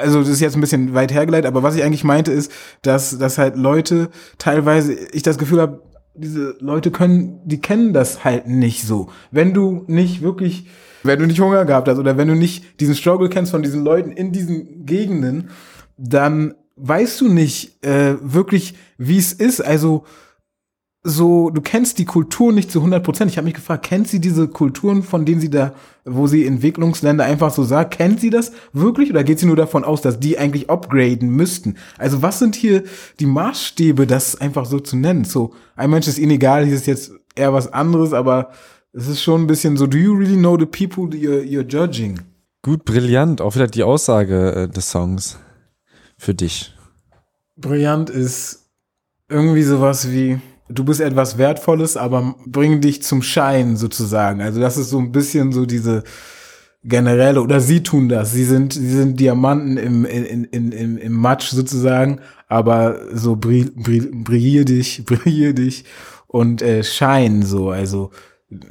Also 0.00 0.20
das 0.20 0.28
ist 0.28 0.40
jetzt 0.40 0.54
ein 0.54 0.60
bisschen 0.60 0.94
weit 0.94 1.12
hergeleitet, 1.12 1.46
aber 1.46 1.62
was 1.62 1.76
ich 1.76 1.82
eigentlich 1.82 2.04
meinte 2.04 2.32
ist, 2.32 2.50
dass, 2.82 3.18
dass 3.18 3.38
halt 3.38 3.56
Leute 3.56 4.10
teilweise, 4.38 4.94
ich 4.94 5.22
das 5.22 5.38
Gefühl 5.38 5.60
habe, 5.60 5.82
diese 6.14 6.56
Leute 6.60 6.90
können, 6.90 7.40
die 7.44 7.60
kennen 7.60 7.92
das 7.92 8.24
halt 8.24 8.46
nicht 8.46 8.86
so. 8.86 9.10
Wenn 9.30 9.54
du 9.54 9.84
nicht 9.86 10.22
wirklich, 10.22 10.66
wenn 11.02 11.18
du 11.18 11.26
nicht 11.26 11.40
Hunger 11.40 11.64
gehabt 11.64 11.88
hast 11.88 11.98
oder 11.98 12.16
wenn 12.16 12.28
du 12.28 12.34
nicht 12.34 12.80
diesen 12.80 12.94
Struggle 12.94 13.28
kennst 13.28 13.52
von 13.52 13.62
diesen 13.62 13.82
Leuten 13.84 14.12
in 14.12 14.32
diesen 14.32 14.84
Gegenden, 14.84 15.50
dann 15.96 16.54
weißt 16.76 17.20
du 17.20 17.28
nicht 17.28 17.84
äh, 17.84 18.16
wirklich, 18.20 18.74
wie 18.98 19.18
es 19.18 19.32
ist. 19.32 19.60
Also 19.60 20.04
so, 21.04 21.50
du 21.50 21.60
kennst 21.60 21.98
die 21.98 22.04
Kultur 22.04 22.52
nicht 22.52 22.70
zu 22.70 22.78
100 22.78 23.02
Prozent. 23.02 23.30
Ich 23.30 23.36
habe 23.36 23.46
mich 23.46 23.54
gefragt, 23.54 23.84
kennt 23.84 24.06
sie 24.06 24.20
diese 24.20 24.46
Kulturen, 24.46 25.02
von 25.02 25.24
denen 25.24 25.40
sie 25.40 25.50
da, 25.50 25.74
wo 26.04 26.28
sie 26.28 26.46
Entwicklungsländer 26.46 27.24
einfach 27.24 27.52
so 27.52 27.64
sagt, 27.64 27.94
kennt 27.94 28.20
sie 28.20 28.30
das 28.30 28.52
wirklich 28.72 29.10
oder 29.10 29.24
geht 29.24 29.40
sie 29.40 29.46
nur 29.46 29.56
davon 29.56 29.82
aus, 29.82 30.00
dass 30.00 30.20
die 30.20 30.38
eigentlich 30.38 30.70
upgraden 30.70 31.28
müssten? 31.28 31.76
Also 31.98 32.22
was 32.22 32.38
sind 32.38 32.54
hier 32.54 32.84
die 33.18 33.26
Maßstäbe, 33.26 34.06
das 34.06 34.40
einfach 34.40 34.64
so 34.64 34.78
zu 34.78 34.96
nennen? 34.96 35.24
So, 35.24 35.54
ein 35.74 35.90
Mensch 35.90 36.06
ist 36.06 36.18
ihnen 36.18 36.32
egal, 36.32 36.64
hier 36.66 36.76
ist 36.76 36.86
jetzt 36.86 37.10
eher 37.34 37.52
was 37.52 37.72
anderes, 37.72 38.12
aber 38.12 38.52
es 38.92 39.08
ist 39.08 39.22
schon 39.22 39.42
ein 39.42 39.46
bisschen 39.48 39.76
so, 39.76 39.88
do 39.88 39.98
you 39.98 40.14
really 40.14 40.36
know 40.36 40.56
the 40.56 40.66
people 40.66 41.04
you're, 41.16 41.42
you're 41.42 41.66
judging? 41.66 42.20
Gut, 42.62 42.84
brillant, 42.84 43.40
auch 43.40 43.56
wieder 43.56 43.66
die 43.66 43.82
Aussage 43.82 44.52
äh, 44.52 44.68
des 44.68 44.90
Songs 44.92 45.36
für 46.16 46.32
dich. 46.32 46.72
Brillant 47.56 48.08
ist 48.08 48.68
irgendwie 49.28 49.64
sowas 49.64 50.12
wie, 50.12 50.38
du 50.68 50.84
bist 50.84 51.00
etwas 51.00 51.38
Wertvolles, 51.38 51.96
aber 51.96 52.34
bring 52.46 52.80
dich 52.80 53.02
zum 53.02 53.22
Schein 53.22 53.76
sozusagen. 53.76 54.40
Also 54.40 54.60
das 54.60 54.76
ist 54.76 54.90
so 54.90 54.98
ein 54.98 55.12
bisschen 55.12 55.52
so 55.52 55.66
diese 55.66 56.04
generelle, 56.84 57.40
oder 57.40 57.60
sie 57.60 57.82
tun 57.82 58.08
das. 58.08 58.32
Sie 58.32 58.44
sind, 58.44 58.72
sie 58.72 58.90
sind 58.90 59.20
Diamanten 59.20 59.76
im, 59.76 60.04
in, 60.04 60.44
in, 60.44 60.72
im, 60.72 60.98
im 60.98 61.12
Matsch 61.12 61.50
sozusagen, 61.50 62.20
aber 62.48 62.98
so 63.12 63.36
brill, 63.36 63.70
brill, 63.74 64.10
brillier 64.12 64.64
dich, 64.64 65.04
brillier 65.06 65.52
dich 65.52 65.84
und 66.26 66.62
äh, 66.62 66.82
Schein 66.82 67.42
so. 67.42 67.70
Also 67.70 68.10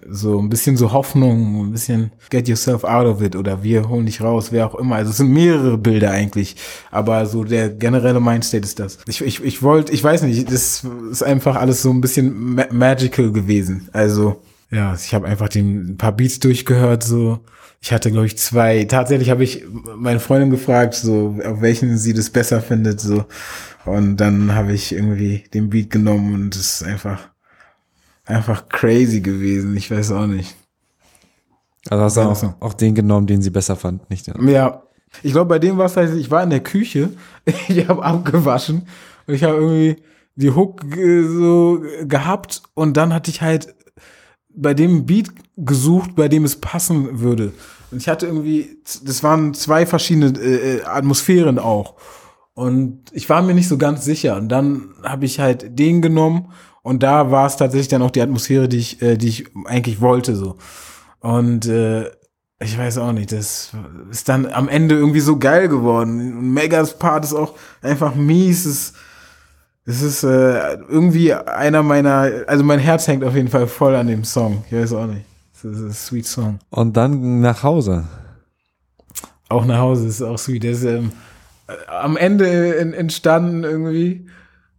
so 0.10 0.40
ein 0.40 0.50
bisschen 0.50 0.78
so 0.78 0.92
Hoffnung, 0.92 1.68
ein 1.68 1.72
bisschen 1.72 2.12
get 2.30 2.48
yourself 2.48 2.84
out 2.84 3.06
of 3.06 3.22
it 3.22 3.36
oder 3.36 3.64
wir 3.64 3.88
holen 3.90 4.06
dich 4.06 4.22
raus, 4.22 4.52
wer 4.52 4.68
auch 4.68 4.76
immer. 4.76 4.96
Also 4.96 5.12
es 5.12 5.18
sind 5.18 5.32
mehrere 5.32 5.78
Bilder 5.78 6.12
eigentlich, 6.12 6.56
aber 6.92 7.26
so 7.26 7.44
der 7.44 7.70
generelle 7.70 8.20
Mindstate 8.20 8.66
ist 8.66 8.80
das. 8.80 9.00
Ich, 9.08 9.22
ich, 9.22 9.44
ich 9.44 9.62
wollte, 9.64 9.92
ich 9.92 10.04
weiß 10.04 10.24
nicht, 10.24 10.52
das 10.52 10.86
ist 11.12 11.24
einfach 11.24 11.56
alles 11.56 11.82
so 11.82 11.92
ein 11.92 12.02
bisschen 12.02 12.56
ma 12.56 12.66
magical 12.72 13.32
gewesen. 13.32 13.90
Also 13.94 14.42
ja, 14.72 14.96
ich 14.96 15.14
habe 15.14 15.28
einfach 15.28 15.50
den, 15.50 15.92
ein 15.92 15.98
paar 15.98 16.14
Beats 16.14 16.40
durchgehört, 16.40 17.04
so. 17.04 17.40
Ich 17.84 17.92
hatte, 17.92 18.12
glaube 18.12 18.28
ich, 18.28 18.38
zwei. 18.38 18.86
Tatsächlich 18.86 19.30
habe 19.32 19.44
ich 19.44 19.66
meine 19.98 20.20
Freundin 20.20 20.52
gefragt, 20.52 20.94
so, 20.94 21.40
auf 21.44 21.62
welchen 21.62 21.98
sie 21.98 22.14
das 22.14 22.30
besser 22.30 22.62
findet, 22.62 23.02
so. 23.02 23.26
Und 23.86 24.18
dann 24.18 24.54
habe 24.54 24.74
ich 24.74 24.94
irgendwie 24.94 25.44
den 25.54 25.70
Beat 25.70 25.90
genommen 25.90 26.34
und 26.34 26.56
es 26.56 26.82
ist 26.82 26.84
einfach 26.84 27.32
einfach 28.26 28.70
crazy 28.70 29.22
gewesen. 29.22 29.76
Ich 29.76 29.90
weiß 29.92 30.12
auch 30.12 30.28
nicht. 30.28 30.56
Also 31.90 32.04
hast 32.04 32.18
du 32.18 32.22
auch, 32.22 32.36
so. 32.36 32.54
auch 32.60 32.74
den 32.74 32.94
genommen, 32.94 33.28
den 33.28 33.42
sie 33.42 33.50
besser 33.50 33.76
fand, 33.76 34.10
nicht 34.10 34.28
den? 34.28 34.48
Ja. 34.48 34.84
Ich 35.24 35.34
glaube, 35.34 35.50
bei 35.50 35.60
dem 35.60 35.78
war 35.78 35.88
es 35.88 35.98
halt, 35.98 36.16
ich 36.16 36.32
war 36.32 36.42
in 36.42 36.52
der 36.52 36.62
Küche, 36.62 37.10
ich 37.68 37.88
habe 37.90 38.04
abgewaschen 38.04 38.88
und 39.28 39.34
ich 39.34 39.44
habe 39.44 39.56
irgendwie 39.56 39.98
die 40.36 40.52
Hook 40.52 40.86
so 40.94 41.84
gehabt 42.04 42.62
und 42.76 42.96
dann 42.96 43.14
hatte 43.14 43.30
ich 43.30 43.42
halt 43.42 43.76
bei 44.50 44.74
dem 44.74 45.06
Beat 45.06 45.30
gesucht, 45.58 46.16
bei 46.16 46.28
dem 46.28 46.46
es 46.46 46.56
passen 46.56 47.20
würde. 47.20 47.52
Und 47.92 47.98
ich 47.98 48.08
hatte 48.08 48.28
irgendwie, 48.28 48.78
das 49.04 49.22
waren 49.24 49.54
zwei 49.54 49.86
verschiedene 49.86 50.38
äh, 50.40 50.84
Atmosphären 50.84 51.60
auch. 51.60 51.96
Und 52.54 53.04
ich 53.12 53.30
war 53.30 53.42
mir 53.42 53.54
nicht 53.54 53.68
so 53.68 53.78
ganz 53.78 54.06
sicher. 54.06 54.38
Und 54.38 54.50
dann 54.50 54.94
habe 55.04 55.26
ich 55.26 55.40
halt 55.40 55.78
den 55.78 56.02
genommen 56.02 56.52
und 56.84 57.04
da 57.04 57.32
war 57.32 57.46
es 57.46 57.58
tatsächlich 57.58 57.90
dann 57.90 58.02
auch 58.02 58.12
die 58.12 58.22
Atmosphäre, 58.22 58.68
die 58.68 58.78
ich, 58.78 59.02
äh, 59.02 59.18
die 59.18 59.28
ich 59.28 59.46
eigentlich 59.66 60.02
wollte, 60.02 60.36
so. 60.36 60.58
Und 61.20 61.68
äh, 61.68 62.10
ich 62.60 62.78
weiß 62.78 62.98
auch 63.00 63.12
nicht, 63.12 63.32
das 63.32 63.72
ist 64.10 64.30
dann 64.30 64.46
am 64.46 64.70
Ende 64.70 64.96
irgendwie 64.96 65.20
so 65.20 65.38
geil 65.38 65.68
geworden. 65.68 66.54
Megas 66.54 66.98
Part 66.98 67.26
ist 67.26 67.34
auch 67.34 67.56
einfach 67.82 68.16
mies. 68.16 68.66
Es, 68.66 68.94
es 69.86 70.02
ist 70.02 70.24
äh, 70.24 70.76
irgendwie 70.88 71.34
einer 71.34 71.82
meiner, 71.82 72.30
also 72.48 72.64
mein 72.64 72.80
Herz 72.80 73.08
hängt 73.08 73.24
auf 73.24 73.36
jeden 73.36 73.48
Fall 73.48 73.68
voll 73.68 73.96
an 73.96 74.08
dem 74.08 74.24
Song. 74.24 74.64
Ich 74.68 74.78
weiß 74.78 74.94
auch 74.94 75.08
nicht. 75.08 75.26
Das 75.54 75.72
ist 75.72 75.82
ein 75.82 75.94
sweet 75.94 76.26
Song. 76.26 76.60
Und 76.70 76.98
dann 76.98 77.42
nach 77.42 77.64
Hause. 77.64 78.06
Auch 79.50 79.66
nach 79.66 79.80
Hause 79.80 80.08
ist 80.08 80.22
auch 80.22 80.38
sweet. 80.38 80.64
Der 80.64 80.72
ist 80.72 80.84
ähm, 80.84 81.12
am 81.88 82.18
Ende 82.18 82.78
entstanden 82.96 83.64
irgendwie 83.64 84.28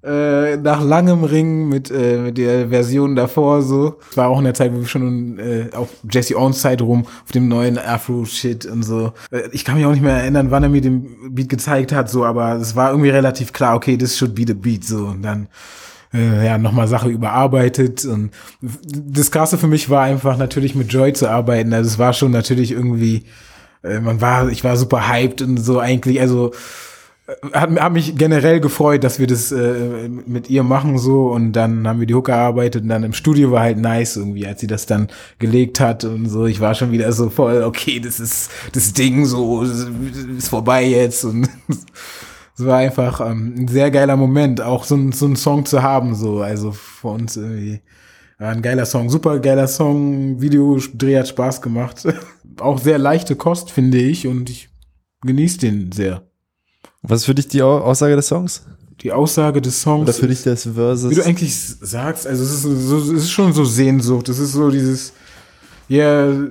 äh, 0.05 0.57
nach 0.57 0.83
langem 0.83 1.25
Ring 1.25 1.69
mit, 1.69 1.91
äh, 1.91 2.19
mit 2.19 2.39
der 2.39 2.71
Version 2.71 3.15
davor 3.15 3.63
so. 3.63 3.99
Es 4.11 4.17
war 4.17 4.29
auch 4.29 4.39
in 4.39 4.45
der 4.45 4.55
Zeit, 4.55 4.73
wo 4.73 4.79
wir 4.79 4.87
schon 4.87 5.39
äh, 5.39 5.69
auf 5.75 5.89
Jesse 6.11 6.37
Owens 6.37 6.61
Zeit 6.61 6.83
rum 6.83 7.07
auf 7.25 7.33
dem 7.33 7.49
neuen 7.49 7.79
Afro-Shit 7.79 8.67
und 8.67 8.83
so. 8.83 9.13
Äh, 9.31 9.43
ich 9.53 9.65
kann 9.65 9.77
mich 9.77 9.87
auch 9.87 9.93
nicht 9.93 10.03
mehr 10.03 10.17
erinnern, 10.17 10.51
wann 10.51 10.65
er 10.65 10.69
mir 10.69 10.81
den 10.81 11.35
Beat 11.35 11.49
gezeigt 11.49 11.93
hat, 11.93 12.11
so, 12.11 12.25
aber 12.25 12.55
es 12.57 12.75
war 12.75 12.91
irgendwie 12.91 13.11
relativ 13.11 13.53
klar, 13.53 13.77
okay, 13.77 13.97
this 13.97 14.19
should 14.19 14.35
be 14.35 14.45
the 14.47 14.55
beat, 14.55 14.85
so. 14.85 15.07
Und 15.07 15.23
dann 15.23 15.49
äh, 16.13 16.47
ja, 16.47 16.59
nochmal 16.59 16.89
Sache 16.89 17.09
überarbeitet. 17.09 18.05
Und 18.05 18.33
das 18.61 19.31
Krasse 19.31 19.59
für 19.59 19.69
mich 19.69 19.89
war 19.89 20.03
einfach 20.03 20.37
natürlich 20.37 20.75
mit 20.75 20.93
Joy 20.93 21.13
zu 21.13 21.29
arbeiten. 21.29 21.73
Also 21.73 21.89
es 21.89 21.99
war 21.99 22.13
schon 22.13 22.33
natürlich 22.33 22.73
irgendwie, 22.73 23.25
äh, 23.83 24.01
man 24.01 24.21
war, 24.21 24.49
ich 24.49 24.65
war 24.65 24.77
super 24.77 25.09
hyped 25.09 25.43
und 25.43 25.59
so 25.59 25.79
eigentlich, 25.79 26.21
also 26.21 26.53
hat, 27.53 27.71
hat 27.71 27.93
mich 27.93 28.17
generell 28.17 28.61
gefreut, 28.61 29.05
dass 29.05 29.19
wir 29.19 29.27
das 29.27 29.53
äh, 29.53 30.09
mit 30.09 30.51
ihr 30.51 30.63
machen 30.63 30.99
so. 30.99 31.29
Und 31.29 31.53
dann 31.53 31.87
haben 31.87 32.01
wir 32.01 32.07
die 32.07 32.15
Hook 32.15 32.27
gearbeitet 32.27 32.83
und 32.83 32.89
dann 32.89 33.05
im 33.05 33.13
Studio 33.13 33.51
war 33.51 33.63
halt 33.63 33.79
nice 33.79 34.17
irgendwie, 34.17 34.47
als 34.47 34.61
sie 34.61 34.67
das 34.67 34.87
dann 34.87 35.09
gelegt 35.39 35.81
hat 35.81 36.05
und 36.05 36.29
so. 36.29 36.47
Ich 36.47 36.61
war 36.61 36.75
schon 36.75 36.93
wieder 36.93 37.13
so 37.13 37.31
voll, 37.31 37.63
okay, 37.63 38.01
das 38.01 38.21
ist 38.21 38.51
das 38.73 38.93
Ding 38.93 39.25
so, 39.25 39.63
ist 39.63 40.49
vorbei 40.49 40.85
jetzt. 40.85 41.25
Und 41.25 41.49
es 42.59 42.65
war 42.65 42.79
einfach 42.79 43.21
ähm, 43.21 43.55
ein 43.59 43.69
sehr 43.69 43.91
geiler 43.91 44.17
Moment, 44.17 44.61
auch 44.61 44.85
so, 44.85 44.99
so 45.13 45.27
ein 45.27 45.37
Song 45.37 45.65
zu 45.67 45.83
haben 45.83 46.15
so, 46.15 46.41
also 46.41 46.73
für 46.73 47.09
uns 47.09 47.37
irgendwie 47.37 47.81
war 48.39 48.51
ein 48.51 48.63
geiler 48.63 48.87
Song, 48.87 49.09
super 49.09 49.39
geiler 49.39 49.69
Song, 49.69 50.41
Videodreh 50.41 51.19
hat 51.19 51.29
Spaß 51.29 51.63
gemacht, 51.63 52.07
auch 52.61 52.79
sehr 52.79 52.99
leichte 52.99 53.37
Kost 53.37 53.71
finde 53.71 53.99
ich. 53.99 54.27
Und 54.27 54.51
ich 54.51 54.69
genieße 55.25 55.59
den 55.59 55.93
sehr. 55.93 56.32
Was 57.03 57.21
ist 57.21 57.27
für 57.27 57.35
dich 57.35 57.49
die 57.49 57.63
Aussage 57.63 58.17
des 58.17 58.29
Songs? 58.29 58.63
Die 59.01 59.11
Aussage 59.11 59.61
des 59.61 59.83
Songs. 59.83 60.03
Oder 60.03 60.13
für 60.13 60.29
dich 60.29 60.43
das 60.43 60.63
Versus? 60.63 61.11
Wie 61.11 61.17
du 61.17 61.25
eigentlich 61.25 61.57
sagst, 61.57 62.27
also 62.27 62.45
es 62.45 62.53
ist, 62.53 62.63
so, 62.63 62.99
es 62.99 63.09
ist 63.11 63.31
schon 63.31 63.53
so 63.53 63.65
Sehnsucht. 63.65 64.29
Es 64.29 64.39
ist 64.39 64.53
so 64.53 64.71
dieses, 64.71 65.13
ja, 65.89 66.29
yeah, 66.29 66.49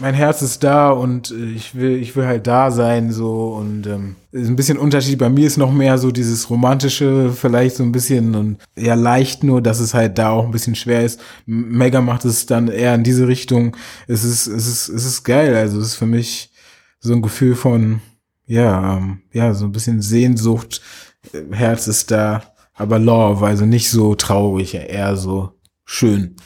mein 0.00 0.14
Herz 0.14 0.42
ist 0.42 0.62
da 0.64 0.90
und 0.90 1.30
äh, 1.30 1.52
ich 1.54 1.74
will, 1.74 1.96
ich 1.96 2.14
will 2.16 2.26
halt 2.26 2.46
da 2.46 2.70
sein, 2.70 3.12
so 3.12 3.54
und 3.54 3.86
ähm, 3.86 4.16
ist 4.32 4.48
ein 4.48 4.56
bisschen 4.56 4.78
Unterschied. 4.78 5.18
Bei 5.18 5.28
mir 5.28 5.46
ist 5.46 5.56
noch 5.56 5.72
mehr 5.72 5.98
so 5.98 6.10
dieses 6.10 6.50
romantische, 6.50 7.32
vielleicht 7.32 7.76
so 7.76 7.82
ein 7.82 7.92
bisschen 7.92 8.34
und 8.34 8.58
eher 8.74 8.96
leicht 8.96 9.44
nur, 9.44 9.62
dass 9.62 9.80
es 9.80 9.94
halt 9.94 10.18
da 10.18 10.30
auch 10.30 10.44
ein 10.44 10.50
bisschen 10.50 10.74
schwer 10.74 11.04
ist. 11.04 11.20
Mega 11.46 12.00
macht 12.00 12.24
es 12.24 12.46
dann 12.46 12.68
eher 12.68 12.94
in 12.94 13.04
diese 13.04 13.28
Richtung. 13.28 13.76
Es 14.06 14.24
ist, 14.24 14.46
es 14.46 14.66
ist, 14.66 14.88
es 14.88 15.04
ist 15.04 15.24
geil. 15.24 15.54
Also 15.54 15.80
es 15.80 15.88
ist 15.88 15.94
für 15.96 16.06
mich 16.06 16.50
so 17.00 17.12
ein 17.12 17.22
Gefühl 17.22 17.54
von, 17.54 18.00
ja, 18.46 18.96
ähm, 18.96 19.22
ja, 19.32 19.54
so 19.54 19.64
ein 19.64 19.72
bisschen 19.72 20.02
Sehnsucht, 20.02 20.80
äh, 21.32 21.54
Herz 21.54 21.86
ist 21.86 22.10
da, 22.10 22.42
aber 22.74 22.98
Love, 22.98 23.46
also 23.46 23.64
nicht 23.66 23.90
so 23.90 24.14
traurig, 24.14 24.74
eher 24.74 25.16
so 25.16 25.52
schön. 25.84 26.36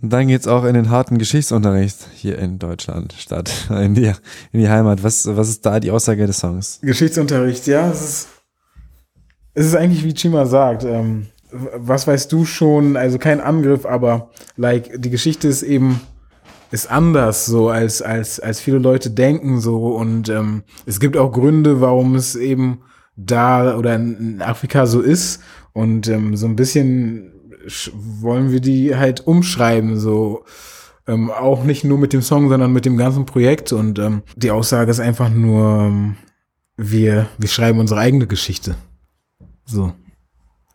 Und 0.00 0.12
dann 0.12 0.28
geht's 0.28 0.46
auch 0.46 0.64
in 0.64 0.74
den 0.74 0.90
harten 0.90 1.18
Geschichtsunterricht 1.18 2.06
hier 2.14 2.38
in 2.38 2.58
Deutschland 2.58 3.14
statt, 3.18 3.50
in 3.70 3.94
die, 3.94 4.12
in 4.52 4.60
die 4.60 4.68
Heimat. 4.68 5.02
Was, 5.02 5.26
was 5.26 5.48
ist 5.48 5.64
da 5.64 5.80
die 5.80 5.90
Aussage 5.90 6.26
des 6.26 6.38
Songs? 6.38 6.78
Geschichtsunterricht, 6.82 7.66
ja, 7.66 7.90
es 7.90 8.00
ist, 8.02 8.28
es 9.54 9.66
ist 9.66 9.74
eigentlich 9.74 10.04
wie 10.04 10.14
Chima 10.14 10.44
sagt, 10.44 10.84
ähm, 10.84 11.28
was 11.50 12.06
weißt 12.06 12.30
du 12.30 12.44
schon, 12.44 12.96
also 12.96 13.18
kein 13.18 13.40
Angriff, 13.40 13.86
aber 13.86 14.30
like, 14.56 15.00
die 15.00 15.10
Geschichte 15.10 15.48
ist 15.48 15.62
eben 15.62 16.00
ist 16.70 16.90
anders 16.90 17.46
so 17.46 17.68
als 17.68 18.02
als 18.02 18.40
als 18.40 18.60
viele 18.60 18.78
Leute 18.78 19.10
denken 19.10 19.60
so. 19.60 19.88
Und 19.96 20.28
ähm, 20.28 20.62
es 20.84 21.00
gibt 21.00 21.16
auch 21.16 21.32
Gründe, 21.32 21.80
warum 21.80 22.14
es 22.14 22.36
eben 22.36 22.80
da 23.16 23.76
oder 23.76 23.94
in 23.94 24.42
Afrika 24.42 24.86
so 24.86 25.00
ist. 25.00 25.42
Und 25.72 26.08
ähm, 26.08 26.36
so 26.36 26.46
ein 26.46 26.56
bisschen 26.56 27.32
wollen 27.94 28.52
wir 28.52 28.60
die 28.60 28.96
halt 28.96 29.26
umschreiben 29.26 29.98
so. 29.98 30.44
Ähm, 31.08 31.30
auch 31.30 31.62
nicht 31.62 31.84
nur 31.84 31.98
mit 31.98 32.12
dem 32.12 32.22
Song, 32.22 32.48
sondern 32.48 32.72
mit 32.72 32.84
dem 32.84 32.96
ganzen 32.96 33.26
Projekt. 33.26 33.72
Und 33.72 34.00
ähm, 34.00 34.22
die 34.34 34.50
Aussage 34.50 34.90
ist 34.90 34.98
einfach 34.98 35.30
nur 35.30 35.82
ähm, 35.82 36.16
wir 36.76 37.28
wir 37.38 37.48
schreiben 37.48 37.78
unsere 37.78 38.00
eigene 38.00 38.26
Geschichte. 38.26 38.74
So 39.64 39.92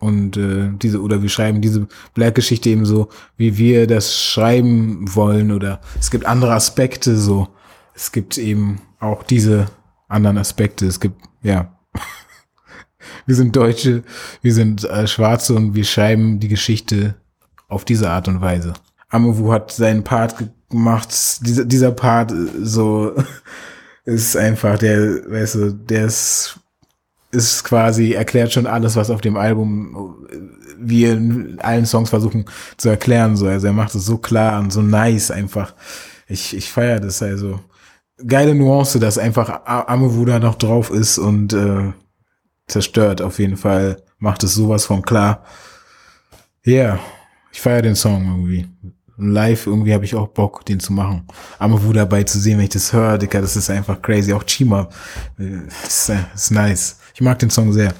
und 0.01 0.35
äh, 0.35 0.71
diese 0.81 1.01
oder 1.01 1.21
wir 1.21 1.29
schreiben 1.29 1.61
diese 1.61 1.87
Black-Geschichte 2.13 2.69
eben 2.69 2.85
so, 2.85 3.07
wie 3.37 3.57
wir 3.57 3.87
das 3.87 4.19
schreiben 4.19 5.15
wollen 5.15 5.53
oder 5.53 5.79
es 5.97 6.11
gibt 6.11 6.25
andere 6.25 6.53
Aspekte 6.53 7.15
so 7.15 7.47
es 7.93 8.11
gibt 8.11 8.37
eben 8.37 8.81
auch 8.99 9.23
diese 9.23 9.67
anderen 10.07 10.37
Aspekte. 10.37 10.85
Es 10.85 10.99
gibt, 10.99 11.21
ja, 11.43 11.77
wir 13.25 13.35
sind 13.35 13.55
Deutsche, 13.55 14.03
wir 14.41 14.53
sind 14.53 14.83
äh, 14.83 15.07
Schwarze 15.07 15.55
und 15.55 15.75
wir 15.75 15.83
schreiben 15.83 16.39
die 16.39 16.47
Geschichte 16.47 17.15
auf 17.67 17.85
diese 17.85 18.09
Art 18.09 18.27
und 18.27 18.41
Weise. 18.41 18.73
Amovu 19.09 19.51
hat 19.51 19.71
seinen 19.71 20.03
Part 20.03 20.35
gemacht, 20.69 21.09
dieser, 21.45 21.65
dieser 21.65 21.91
Part 21.91 22.31
äh, 22.31 22.47
so 22.61 23.15
ist 24.05 24.35
einfach 24.35 24.77
der, 24.79 25.29
weißt 25.29 25.55
du, 25.55 25.71
der 25.73 26.05
ist, 26.05 26.59
ist 27.31 27.63
quasi, 27.63 28.13
erklärt 28.13 28.53
schon 28.53 28.67
alles, 28.67 28.95
was 28.95 29.09
auf 29.09 29.21
dem 29.21 29.37
Album 29.37 30.27
äh, 30.29 30.35
wir 30.77 31.13
in 31.13 31.59
allen 31.61 31.85
Songs 31.85 32.09
versuchen 32.09 32.45
zu 32.77 32.89
erklären. 32.89 33.35
So. 33.35 33.47
Also 33.47 33.67
er 33.67 33.73
macht 33.73 33.95
es 33.95 34.05
so 34.05 34.17
klar 34.17 34.59
und 34.59 34.71
so 34.71 34.81
nice 34.81 35.31
einfach. 35.31 35.73
Ich, 36.27 36.55
ich 36.55 36.71
feiere 36.71 36.99
das 36.99 37.21
also. 37.21 37.59
Geile 38.25 38.53
Nuance, 38.53 38.99
dass 38.99 39.17
einfach 39.17 39.61
da 39.65 40.39
noch 40.39 40.55
drauf 40.55 40.91
ist 40.91 41.17
und 41.17 41.53
äh, 41.53 41.91
zerstört 42.67 43.21
auf 43.21 43.39
jeden 43.39 43.57
Fall. 43.57 43.97
Macht 44.19 44.43
es 44.43 44.53
sowas 44.53 44.85
von 44.85 45.01
klar. 45.01 45.43
Ja, 46.63 46.73
yeah, 46.73 46.99
ich 47.51 47.59
feiere 47.59 47.81
den 47.81 47.95
Song 47.95 48.23
irgendwie. 48.23 48.67
Live 49.17 49.67
irgendwie 49.67 49.93
habe 49.93 50.05
ich 50.05 50.15
auch 50.15 50.27
Bock, 50.29 50.65
den 50.65 50.79
zu 50.79 50.93
machen. 50.93 51.27
Amavu 51.59 51.93
dabei 51.93 52.23
zu 52.23 52.39
sehen, 52.39 52.57
wenn 52.57 52.65
ich 52.65 52.71
das 52.71 52.93
höre, 52.93 53.17
Dicker, 53.17 53.41
das 53.41 53.55
ist 53.55 53.69
einfach 53.69 54.01
crazy. 54.01 54.33
Auch 54.33 54.43
Chima, 54.43 54.89
das 55.37 56.09
ist, 56.09 56.09
das 56.09 56.43
ist 56.43 56.51
nice. 56.51 57.00
Ich 57.13 57.21
mag 57.21 57.39
den 57.39 57.49
Song 57.49 57.73
sehr. 57.73 57.93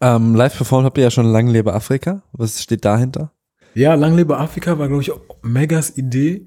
Ähm, 0.00 0.34
live 0.34 0.56
performt 0.56 0.86
habt 0.86 0.98
ihr 0.98 1.04
ja 1.04 1.10
schon 1.10 1.26
Lang 1.26 1.48
lebe 1.48 1.72
Afrika. 1.72 2.22
Was 2.32 2.62
steht 2.62 2.84
dahinter? 2.84 3.32
Ja, 3.74 3.94
Lang 3.94 4.16
lebe 4.16 4.36
Afrika 4.36 4.78
war, 4.78 4.88
glaube 4.88 5.02
ich, 5.02 5.12
Megas 5.42 5.96
Idee 5.96 6.46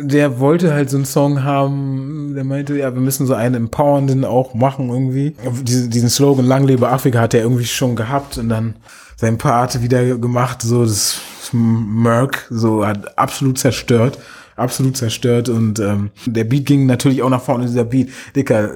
der 0.00 0.40
wollte 0.40 0.74
halt 0.74 0.90
so 0.90 0.96
einen 0.96 1.06
Song 1.06 1.44
haben, 1.44 2.32
der 2.34 2.44
meinte, 2.44 2.76
ja, 2.76 2.92
wir 2.92 3.00
müssen 3.00 3.26
so 3.26 3.34
einen 3.34 3.54
empowernden 3.54 4.24
auch 4.24 4.54
machen 4.54 4.88
irgendwie. 4.90 5.36
Diesen, 5.62 5.90
diesen 5.90 6.08
Slogan 6.08 6.44
Lang 6.44 6.64
lebe 6.64 6.88
Afrika 6.88 7.20
hat 7.20 7.34
er 7.34 7.42
irgendwie 7.42 7.64
schon 7.64 7.96
gehabt 7.96 8.36
und 8.38 8.48
dann 8.48 8.76
sein 9.16 9.38
Part 9.38 9.82
wieder 9.82 10.18
gemacht, 10.18 10.62
so 10.62 10.84
das 10.84 11.20
Merc, 11.52 12.46
so 12.50 12.84
hat 12.84 13.16
absolut 13.16 13.58
zerstört, 13.58 14.18
absolut 14.56 14.96
zerstört 14.96 15.48
und 15.48 15.78
ähm, 15.78 16.10
der 16.26 16.44
Beat 16.44 16.66
ging 16.66 16.86
natürlich 16.86 17.22
auch 17.22 17.30
nach 17.30 17.42
vorne, 17.42 17.66
dieser 17.66 17.84
Beat, 17.84 18.10
Dicker, 18.34 18.70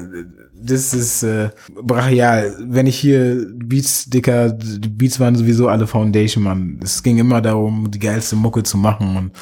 das 0.62 0.94
ist 0.94 1.22
äh, 1.22 1.50
brachial. 1.82 2.54
Wenn 2.60 2.86
ich 2.86 2.98
hier 2.98 3.46
Beats, 3.54 4.06
Dicker, 4.10 4.50
die 4.50 4.88
Beats 4.88 5.20
waren 5.20 5.36
sowieso 5.36 5.68
alle 5.68 5.86
Foundation, 5.86 6.44
man. 6.44 6.80
Es 6.82 7.02
ging 7.02 7.18
immer 7.18 7.40
darum, 7.40 7.90
die 7.90 7.98
geilste 7.98 8.36
Mucke 8.36 8.62
zu 8.62 8.76
machen 8.76 9.16
und 9.16 9.32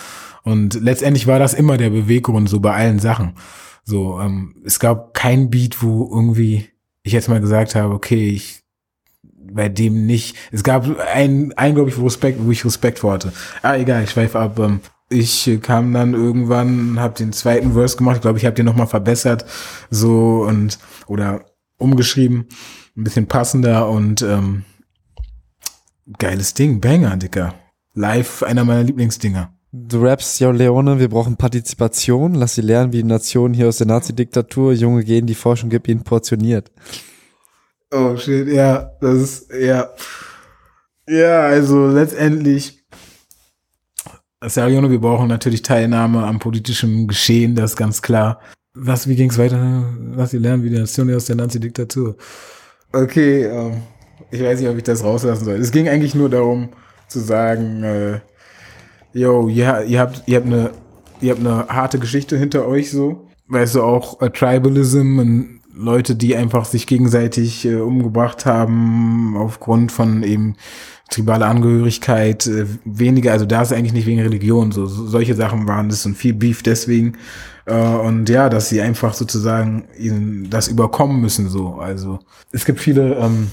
und 0.44 0.80
letztendlich 0.80 1.26
war 1.26 1.38
das 1.38 1.52
immer 1.52 1.76
der 1.76 1.90
Beweggrund 1.90 2.48
so 2.48 2.58
bei 2.58 2.72
allen 2.72 3.00
Sachen. 3.00 3.34
So, 3.84 4.18
ähm, 4.18 4.54
es 4.64 4.80
gab 4.80 5.12
kein 5.12 5.50
Beat, 5.50 5.82
wo 5.82 6.08
irgendwie 6.10 6.68
ich 7.02 7.12
jetzt 7.12 7.28
mal 7.28 7.40
gesagt 7.40 7.74
habe, 7.74 7.92
okay, 7.92 8.30
ich 8.30 8.62
bei 9.22 9.68
dem 9.68 10.06
nicht. 10.06 10.36
Es 10.50 10.62
gab 10.62 10.86
einen, 11.14 11.52
einen 11.52 11.74
glaube 11.74 11.90
ich, 11.90 11.98
Respekt, 11.98 12.38
wo 12.42 12.50
ich 12.50 12.64
Respekt 12.64 12.98
vor 12.98 13.14
hatte. 13.14 13.32
Ah, 13.62 13.76
egal, 13.76 14.04
ich 14.04 14.10
schweife 14.10 14.38
ab. 14.38 14.58
Ähm, 14.58 14.80
ich 15.08 15.58
kam 15.62 15.92
dann 15.92 16.14
irgendwann, 16.14 16.98
habe 17.00 17.14
den 17.14 17.32
zweiten 17.32 17.72
Verse 17.72 17.96
gemacht. 17.96 18.16
Ich 18.16 18.22
glaube, 18.22 18.38
ich 18.38 18.44
habe 18.44 18.54
den 18.54 18.66
nochmal 18.66 18.86
verbessert, 18.86 19.44
so 19.90 20.44
und 20.46 20.78
oder 21.06 21.44
umgeschrieben, 21.78 22.46
ein 22.96 23.04
bisschen 23.04 23.26
passender 23.26 23.88
und 23.88 24.22
ähm, 24.22 24.64
geiles 26.18 26.54
Ding, 26.54 26.80
Banger, 26.80 27.16
Dicker. 27.16 27.54
Live 27.94 28.42
einer 28.42 28.64
meiner 28.64 28.84
Lieblingsdinger. 28.84 29.52
Du 29.72 30.02
rappst, 30.02 30.40
ja 30.40 30.50
Leone, 30.50 30.98
wir 30.98 31.08
brauchen 31.08 31.36
Partizipation. 31.36 32.34
Lass 32.34 32.54
sie 32.54 32.62
lernen, 32.62 32.92
wie 32.92 32.98
die 32.98 33.08
Nation 33.08 33.52
hier 33.52 33.68
aus 33.68 33.78
der 33.78 33.86
Nazi-Diktatur 33.86 34.72
Junge 34.72 35.04
gehen, 35.04 35.26
die 35.26 35.34
Forschung 35.34 35.68
gibt 35.68 35.88
ihnen 35.88 36.04
portioniert. 36.04 36.70
Oh 37.90 38.16
shit, 38.16 38.48
ja, 38.48 38.92
das 39.00 39.18
ist, 39.18 39.52
ja. 39.52 39.90
Ja, 41.06 41.40
also 41.40 41.86
letztendlich, 41.86 42.77
Serione, 44.44 44.90
wir 44.90 45.00
brauchen 45.00 45.28
natürlich 45.28 45.62
Teilnahme 45.62 46.24
am 46.24 46.38
politischen 46.38 47.08
Geschehen, 47.08 47.56
das 47.56 47.72
ist 47.72 47.76
ganz 47.76 48.02
klar. 48.02 48.40
Was, 48.74 49.08
wie 49.08 49.16
ging's 49.16 49.36
weiter? 49.36 49.84
Lass 50.14 50.30
sie 50.30 50.38
lernen, 50.38 50.62
wie 50.62 50.70
die 50.70 50.78
Nation 50.78 51.12
aus 51.12 51.24
der 51.24 51.36
Nazi-Diktatur. 51.36 52.16
Okay, 52.92 53.44
ähm, 53.44 53.82
ich 54.30 54.40
weiß 54.40 54.60
nicht, 54.60 54.68
ob 54.68 54.76
ich 54.76 54.84
das 54.84 55.02
rauslassen 55.02 55.44
soll. 55.44 55.56
Es 55.56 55.72
ging 55.72 55.88
eigentlich 55.88 56.14
nur 56.14 56.30
darum, 56.30 56.68
zu 57.08 57.18
sagen, 57.18 57.82
äh, 57.82 58.20
yo, 59.12 59.48
ja, 59.48 59.80
ihr 59.82 59.98
habt, 59.98 60.22
ihr 60.26 60.36
habt 60.36 60.46
eine, 60.46 60.70
ihr 61.20 61.32
habt 61.32 61.40
eine 61.40 61.66
harte 61.66 61.98
Geschichte 61.98 62.36
hinter 62.36 62.66
euch 62.68 62.92
so. 62.92 63.26
Weißt 63.48 63.74
du, 63.74 63.82
auch 63.82 64.20
äh, 64.22 64.30
Tribalism 64.30 65.18
und 65.18 65.60
Leute, 65.74 66.14
die 66.14 66.36
einfach 66.36 66.64
sich 66.64 66.86
gegenseitig 66.86 67.64
äh, 67.64 67.76
umgebracht 67.76 68.46
haben 68.46 69.36
aufgrund 69.36 69.90
von 69.90 70.22
eben 70.22 70.56
tribale 71.08 71.46
Angehörigkeit, 71.46 72.46
äh, 72.46 72.66
weniger, 72.84 73.32
also 73.32 73.46
da 73.46 73.62
ist 73.62 73.72
eigentlich 73.72 73.92
nicht 73.92 74.06
wegen 74.06 74.20
Religion, 74.20 74.72
so, 74.72 74.86
so 74.86 75.06
solche 75.06 75.34
Sachen 75.34 75.66
waren 75.66 75.88
das 75.88 76.04
und 76.06 76.16
viel 76.16 76.34
Beef 76.34 76.62
deswegen. 76.62 77.14
Äh, 77.66 77.74
und 77.74 78.28
ja, 78.28 78.48
dass 78.48 78.68
sie 78.68 78.80
einfach 78.80 79.14
sozusagen 79.14 79.84
ihnen 79.98 80.50
das 80.50 80.68
überkommen 80.68 81.20
müssen, 81.20 81.48
so. 81.48 81.74
Also 81.74 82.18
es 82.52 82.64
gibt 82.64 82.80
viele 82.80 83.14
ähm, 83.16 83.50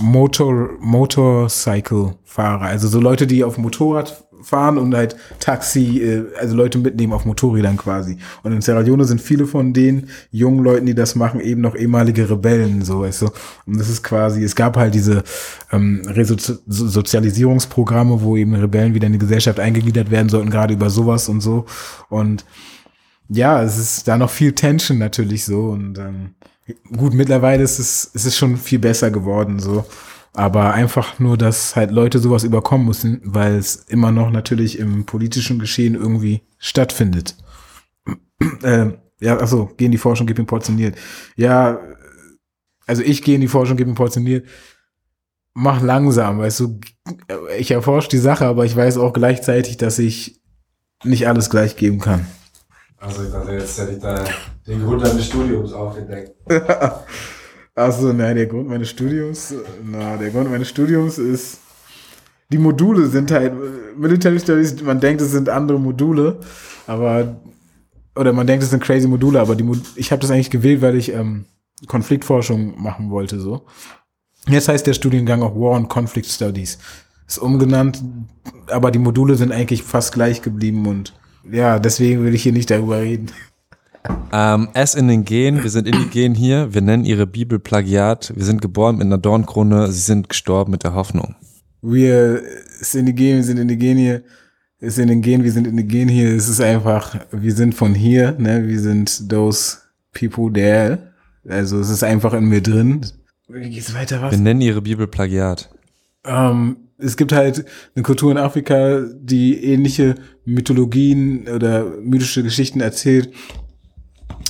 Motor, 0.00 0.70
Motorcycle-Fahrer, 0.80 2.66
also 2.66 2.88
so 2.88 3.00
Leute, 3.00 3.26
die 3.26 3.44
auf 3.44 3.58
Motorrad 3.58 4.24
fahren 4.42 4.78
und 4.78 4.94
halt 4.94 5.16
Taxi, 5.40 6.02
äh, 6.02 6.24
also 6.38 6.56
Leute 6.56 6.78
mitnehmen 6.78 7.12
auf 7.12 7.24
Motorrädern 7.24 7.76
quasi. 7.76 8.18
Und 8.42 8.52
in 8.52 8.60
Sierra 8.60 8.80
Leone 8.80 9.04
sind 9.04 9.20
viele 9.20 9.46
von 9.46 9.72
den 9.72 10.08
jungen 10.30 10.62
Leuten, 10.62 10.86
die 10.86 10.94
das 10.94 11.14
machen, 11.14 11.40
eben 11.40 11.60
noch 11.60 11.74
ehemalige 11.74 12.28
Rebellen, 12.28 12.84
so 12.84 13.00
weißt 13.00 13.22
du. 13.22 13.30
Und 13.66 13.78
das 13.78 13.88
ist 13.88 14.02
quasi, 14.02 14.44
es 14.44 14.56
gab 14.56 14.76
halt 14.76 14.94
diese 14.94 15.22
ähm, 15.72 16.02
Resozialisierungsprogramme, 16.06 18.22
wo 18.22 18.36
eben 18.36 18.54
Rebellen 18.54 18.94
wieder 18.94 19.06
in 19.06 19.14
die 19.14 19.18
Gesellschaft 19.18 19.60
eingegliedert 19.60 20.10
werden 20.10 20.28
sollten, 20.28 20.50
gerade 20.50 20.74
über 20.74 20.90
sowas 20.90 21.28
und 21.28 21.40
so. 21.40 21.66
Und 22.08 22.44
ja, 23.28 23.62
es 23.62 23.78
ist 23.78 24.08
da 24.08 24.18
noch 24.18 24.30
viel 24.30 24.52
Tension 24.52 24.98
natürlich 24.98 25.44
so 25.44 25.70
und 25.70 25.98
ähm, 25.98 26.34
gut, 26.96 27.14
mittlerweile 27.14 27.62
ist 27.62 27.78
es, 27.78 28.04
ist 28.04 28.26
es 28.26 28.36
schon 28.36 28.56
viel 28.56 28.78
besser 28.78 29.10
geworden 29.10 29.58
so. 29.58 29.84
Aber 30.34 30.72
einfach 30.72 31.18
nur, 31.18 31.36
dass 31.36 31.76
halt 31.76 31.90
Leute 31.90 32.18
sowas 32.18 32.42
überkommen 32.42 32.86
müssen, 32.86 33.20
weil 33.22 33.56
es 33.56 33.76
immer 33.76 34.12
noch 34.12 34.30
natürlich 34.30 34.78
im 34.78 35.04
politischen 35.04 35.58
Geschehen 35.58 35.94
irgendwie 35.94 36.42
stattfindet. 36.58 37.36
äh, 38.62 38.92
ja, 39.20 39.38
achso, 39.38 39.70
geh 39.76 39.84
in 39.84 39.92
die 39.92 39.98
Forschung, 39.98 40.26
gib 40.26 40.38
ihm 40.38 40.46
portioniert. 40.46 40.96
Ja, 41.36 41.80
also 42.86 43.02
ich 43.02 43.22
gehe 43.22 43.34
in 43.34 43.40
die 43.42 43.48
Forschung, 43.48 43.76
gib 43.76 43.86
ihm 43.86 43.94
portioniert. 43.94 44.48
Mach 45.54 45.82
langsam, 45.82 46.38
weißt 46.38 46.60
du, 46.60 46.80
ich 47.58 47.70
erforsche 47.70 48.08
die 48.08 48.18
Sache, 48.18 48.46
aber 48.46 48.64
ich 48.64 48.74
weiß 48.74 48.96
auch 48.96 49.12
gleichzeitig, 49.12 49.76
dass 49.76 49.98
ich 49.98 50.40
nicht 51.04 51.28
alles 51.28 51.50
gleich 51.50 51.76
geben 51.76 51.98
kann. 51.98 52.26
Also 52.96 53.24
ich 53.24 53.30
dachte, 53.30 53.52
jetzt 53.52 53.78
hätte 53.78 53.92
ich 53.92 53.98
da 53.98 54.24
den 54.66 54.82
Grund 54.82 55.04
deines 55.04 55.26
Studiums 55.26 55.72
aufgedeckt. 55.72 56.36
Achso, 57.74 58.12
nein, 58.12 58.36
der 58.36 58.46
Grund 58.46 58.68
meines 58.68 58.90
Studiums, 58.90 59.54
na, 59.82 60.16
der 60.16 60.30
Grund 60.30 60.50
meines 60.50 60.68
Studiums 60.68 61.16
ist, 61.18 61.58
die 62.50 62.58
Module 62.58 63.06
sind 63.06 63.30
halt, 63.30 63.54
Military 63.96 64.38
Studies, 64.38 64.82
man 64.82 65.00
denkt, 65.00 65.22
es 65.22 65.30
sind 65.30 65.48
andere 65.48 65.80
Module, 65.80 66.38
aber, 66.86 67.40
oder 68.14 68.34
man 68.34 68.46
denkt, 68.46 68.62
es 68.62 68.70
sind 68.70 68.82
crazy 68.82 69.08
Module, 69.08 69.40
aber 69.40 69.56
die, 69.56 69.64
ich 69.96 70.12
habe 70.12 70.20
das 70.20 70.30
eigentlich 70.30 70.50
gewählt, 70.50 70.82
weil 70.82 70.96
ich 70.96 71.14
ähm, 71.14 71.46
Konfliktforschung 71.86 72.80
machen 72.80 73.10
wollte, 73.10 73.40
so. 73.40 73.64
Jetzt 74.46 74.68
heißt 74.68 74.86
der 74.86 74.92
Studiengang 74.92 75.42
auch 75.42 75.54
War 75.54 75.76
and 75.76 75.88
Conflict 75.88 76.26
Studies. 76.26 76.78
Ist 77.26 77.38
umgenannt, 77.38 78.02
aber 78.66 78.90
die 78.90 78.98
Module 78.98 79.36
sind 79.36 79.52
eigentlich 79.52 79.82
fast 79.82 80.12
gleich 80.12 80.42
geblieben 80.42 80.86
und 80.86 81.14
ja, 81.50 81.78
deswegen 81.78 82.24
will 82.24 82.34
ich 82.34 82.42
hier 82.42 82.52
nicht 82.52 82.70
darüber 82.70 83.00
reden. 83.00 83.30
Ähm, 84.32 84.68
S 84.74 84.94
in 84.94 85.08
den 85.08 85.24
Gen, 85.24 85.62
wir 85.62 85.70
sind 85.70 85.86
indigen 85.86 86.34
hier, 86.34 86.72
wir 86.74 86.80
nennen 86.80 87.04
ihre 87.04 87.26
Bibel 87.26 87.58
Plagiat, 87.58 88.32
wir 88.34 88.44
sind 88.44 88.62
geboren 88.62 88.96
mit 88.96 89.06
einer 89.06 89.18
Dornkrone, 89.18 89.92
sie 89.92 90.00
sind 90.00 90.28
gestorben 90.28 90.72
mit 90.72 90.84
der 90.84 90.94
Hoffnung. 90.94 91.36
Wir 91.82 92.42
sind 92.80 93.08
indigen, 93.08 93.36
wir 93.36 93.44
sind 93.44 93.58
indigen 93.58 93.98
hier, 93.98 94.22
ist 94.80 94.98
in 94.98 95.08
den 95.08 95.22
Gen, 95.22 95.44
wir 95.44 95.52
sind 95.52 95.66
indigen 95.66 96.08
hier, 96.08 96.34
es 96.34 96.48
ist 96.48 96.60
einfach, 96.60 97.16
wir 97.30 97.54
sind 97.54 97.74
von 97.74 97.94
hier, 97.94 98.32
ne, 98.38 98.66
wir 98.66 98.80
sind 98.80 99.28
those 99.28 99.78
people 100.12 100.52
there, 100.52 101.12
also 101.48 101.78
es 101.78 101.90
ist 101.90 102.02
einfach 102.02 102.32
in 102.34 102.46
mir 102.46 102.62
drin. 102.62 103.06
Wie 103.48 103.68
geht's 103.70 103.94
weiter, 103.94 104.22
was? 104.22 104.32
Wir 104.32 104.38
nennen 104.38 104.60
ihre 104.60 104.82
Bibel 104.82 105.06
Plagiat. 105.06 105.68
Ähm, 106.24 106.76
es 106.98 107.16
gibt 107.16 107.32
halt 107.32 107.64
eine 107.94 108.02
Kultur 108.02 108.30
in 108.30 108.38
Afrika, 108.38 109.02
die 109.14 109.62
ähnliche 109.64 110.14
Mythologien 110.44 111.48
oder 111.48 111.84
mythische 112.00 112.42
Geschichten 112.42 112.80
erzählt, 112.80 113.30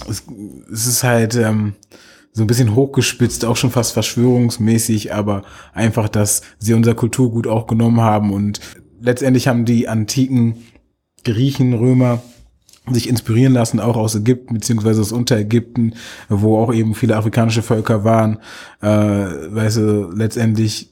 es, 0.09 0.25
es 0.73 0.87
ist 0.87 1.05
halt 1.05 1.35
ähm, 1.37 1.75
so 2.33 2.43
ein 2.43 2.47
bisschen 2.47 2.75
hochgespitzt, 2.75 3.45
auch 3.45 3.57
schon 3.57 3.71
fast 3.71 3.93
verschwörungsmäßig, 3.93 5.13
aber 5.15 5.43
einfach, 5.75 6.09
dass 6.09 6.43
sie 6.59 6.75
unser 6.75 6.95
Kulturgut 6.95 7.47
auch 7.47 7.67
genommen 7.67 8.01
haben 8.01 8.33
und 8.33 8.61
letztendlich 9.01 9.49
haben 9.49 9.65
die 9.65 9.89
antiken 9.89 10.65
Griechen, 11.25 11.75
Römer 11.75 12.23
sich 12.91 13.09
inspirieren 13.09 13.53
lassen, 13.53 13.79
auch 13.79 13.97
aus 13.97 14.15
Ägypten 14.17 14.55
beziehungsweise 14.55 15.01
aus 15.03 15.13
Unterägypten, 15.13 15.95
wo 16.29 16.59
auch 16.59 16.75
eben 16.75 16.95
viele 16.95 17.17
afrikanische 17.17 17.63
Völker 17.63 18.03
waren. 18.03 18.39
Äh, 18.81 18.89
weißt 18.89 19.77
du, 19.77 20.11
letztendlich 20.13 20.92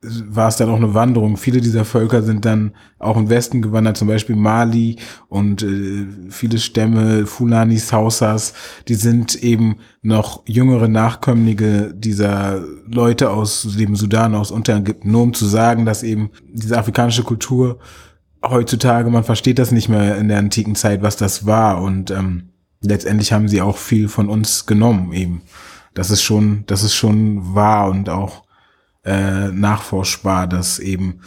war 0.00 0.48
es 0.48 0.56
dann 0.56 0.70
auch 0.70 0.76
eine 0.76 0.94
Wanderung. 0.94 1.36
Viele 1.36 1.60
dieser 1.60 1.84
Völker 1.84 2.22
sind 2.22 2.44
dann 2.44 2.72
auch 3.00 3.16
im 3.16 3.28
Westen 3.28 3.62
gewandert, 3.62 3.96
zum 3.96 4.06
Beispiel 4.06 4.36
Mali 4.36 4.96
und 5.28 5.62
äh, 5.62 6.06
viele 6.30 6.58
Stämme, 6.58 7.26
Fulanis, 7.26 7.92
Hausas, 7.92 8.54
die 8.86 8.94
sind 8.94 9.34
eben 9.42 9.78
noch 10.02 10.42
jüngere 10.46 10.86
Nachkömmlinge 10.86 11.94
dieser 11.94 12.62
Leute 12.86 13.30
aus 13.30 13.74
dem 13.76 13.96
Sudan, 13.96 14.36
aus 14.36 14.52
Unterägypten, 14.52 15.10
nur 15.10 15.22
um 15.22 15.34
zu 15.34 15.46
sagen, 15.46 15.84
dass 15.84 16.04
eben 16.04 16.30
diese 16.52 16.78
afrikanische 16.78 17.24
Kultur 17.24 17.80
heutzutage, 18.44 19.10
man 19.10 19.24
versteht 19.24 19.58
das 19.58 19.72
nicht 19.72 19.88
mehr 19.88 20.16
in 20.16 20.28
der 20.28 20.38
antiken 20.38 20.76
Zeit, 20.76 21.02
was 21.02 21.16
das 21.16 21.44
war 21.44 21.82
und 21.82 22.12
ähm, 22.12 22.50
letztendlich 22.80 23.32
haben 23.32 23.48
sie 23.48 23.60
auch 23.62 23.76
viel 23.76 24.08
von 24.08 24.28
uns 24.28 24.66
genommen 24.66 25.12
eben. 25.12 25.42
Das 25.94 26.12
ist 26.12 26.22
schon, 26.22 26.62
das 26.68 26.84
ist 26.84 26.94
schon 26.94 27.54
wahr 27.56 27.90
und 27.90 28.08
auch 28.08 28.44
äh, 29.08 29.48
nachforschbar, 29.48 30.46
dass 30.46 30.78
eben 30.78 31.20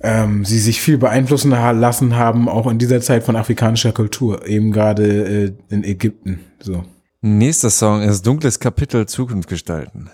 ähm, 0.00 0.44
sie 0.44 0.58
sich 0.58 0.80
viel 0.80 0.98
beeinflussen 0.98 1.50
lassen 1.50 2.16
haben, 2.16 2.48
auch 2.48 2.70
in 2.70 2.78
dieser 2.78 3.00
Zeit 3.00 3.22
von 3.22 3.36
afrikanischer 3.36 3.92
Kultur, 3.92 4.46
eben 4.46 4.72
gerade 4.72 5.04
äh, 5.04 5.52
in 5.68 5.84
Ägypten. 5.84 6.40
So. 6.60 6.84
Nächster 7.20 7.70
Song 7.70 8.02
ist 8.02 8.26
Dunkles 8.26 8.58
Kapitel 8.58 9.06
Zukunft 9.06 9.48
gestalten. 9.48 10.10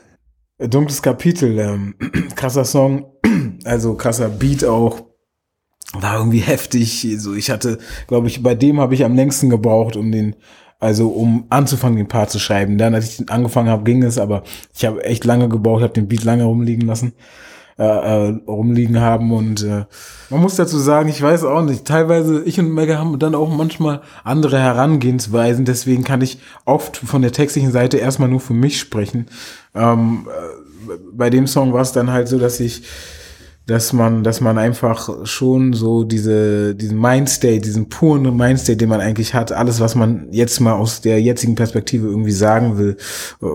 Dunkles 0.58 1.02
Kapitel, 1.02 1.58
ähm, 1.58 1.94
krasser 2.34 2.64
Song, 2.64 3.06
also 3.64 3.94
krasser 3.94 4.28
Beat 4.28 4.64
auch, 4.64 5.06
war 5.92 6.18
irgendwie 6.18 6.40
heftig. 6.40 7.06
So, 7.18 7.34
ich 7.34 7.50
hatte, 7.50 7.78
glaube 8.08 8.26
ich, 8.28 8.42
bei 8.42 8.54
dem 8.54 8.80
habe 8.80 8.94
ich 8.94 9.04
am 9.04 9.14
längsten 9.14 9.50
gebraucht, 9.50 9.96
um 9.96 10.12
den 10.12 10.36
also 10.80 11.10
um 11.10 11.44
anzufangen, 11.50 11.98
den 11.98 12.08
Part 12.08 12.30
zu 12.30 12.38
schreiben. 12.38 12.78
Dann, 12.78 12.94
als 12.94 13.20
ich 13.20 13.30
angefangen 13.30 13.68
habe, 13.68 13.84
ging 13.84 14.02
es, 14.02 14.18
aber 14.18 14.42
ich 14.74 14.84
habe 14.86 15.04
echt 15.04 15.24
lange 15.24 15.48
gebraucht, 15.48 15.82
habe 15.82 15.92
den 15.92 16.08
Beat 16.08 16.24
lange 16.24 16.44
rumliegen 16.44 16.88
lassen, 16.88 17.12
äh, 17.78 17.84
äh, 17.84 18.40
rumliegen 18.46 19.00
haben 19.00 19.32
und 19.32 19.62
äh, 19.62 19.84
man 20.30 20.40
muss 20.40 20.56
dazu 20.56 20.78
sagen, 20.78 21.08
ich 21.08 21.20
weiß 21.20 21.44
auch 21.44 21.62
nicht, 21.62 21.84
teilweise 21.84 22.42
ich 22.44 22.58
und 22.58 22.72
Mega 22.72 22.98
haben 22.98 23.18
dann 23.18 23.34
auch 23.34 23.48
manchmal 23.48 24.00
andere 24.24 24.58
Herangehensweisen, 24.58 25.64
deswegen 25.64 26.02
kann 26.02 26.22
ich 26.22 26.38
oft 26.64 26.96
von 26.96 27.22
der 27.22 27.32
textlichen 27.32 27.72
Seite 27.72 27.98
erstmal 27.98 28.28
nur 28.28 28.40
für 28.40 28.54
mich 28.54 28.80
sprechen. 28.80 29.26
Ähm, 29.74 30.26
äh, 30.28 30.92
bei 31.12 31.30
dem 31.30 31.46
Song 31.46 31.72
war 31.72 31.82
es 31.82 31.92
dann 31.92 32.10
halt 32.10 32.28
so, 32.28 32.38
dass 32.38 32.58
ich 32.58 32.82
dass 33.70 33.92
man, 33.92 34.24
dass 34.24 34.40
man 34.40 34.58
einfach 34.58 35.24
schon 35.24 35.74
so 35.74 36.02
diese, 36.02 36.74
diesen 36.74 37.00
Mindstate, 37.00 37.60
diesen 37.60 37.88
puren 37.88 38.36
Mindstate, 38.36 38.76
den 38.76 38.88
man 38.88 39.00
eigentlich 39.00 39.32
hat, 39.32 39.52
alles, 39.52 39.78
was 39.78 39.94
man 39.94 40.26
jetzt 40.32 40.58
mal 40.58 40.72
aus 40.72 41.02
der 41.02 41.22
jetzigen 41.22 41.54
Perspektive 41.54 42.08
irgendwie 42.08 42.32
sagen 42.32 42.78
will, 42.78 42.96
äh, 43.40 43.46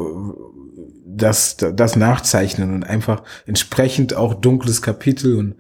das, 1.06 1.58
das 1.58 1.98
nachzeichnen 1.98 2.74
und 2.74 2.84
einfach 2.86 3.24
entsprechend 3.46 4.14
auch 4.14 4.36
dunkles 4.36 4.82
Kapitel. 4.82 5.38
Und 5.38 5.56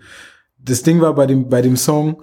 das 0.57 0.83
Ding 0.83 1.01
war 1.01 1.13
bei 1.15 1.27
dem, 1.27 1.49
bei 1.49 1.61
dem 1.61 1.75
Song 1.75 2.21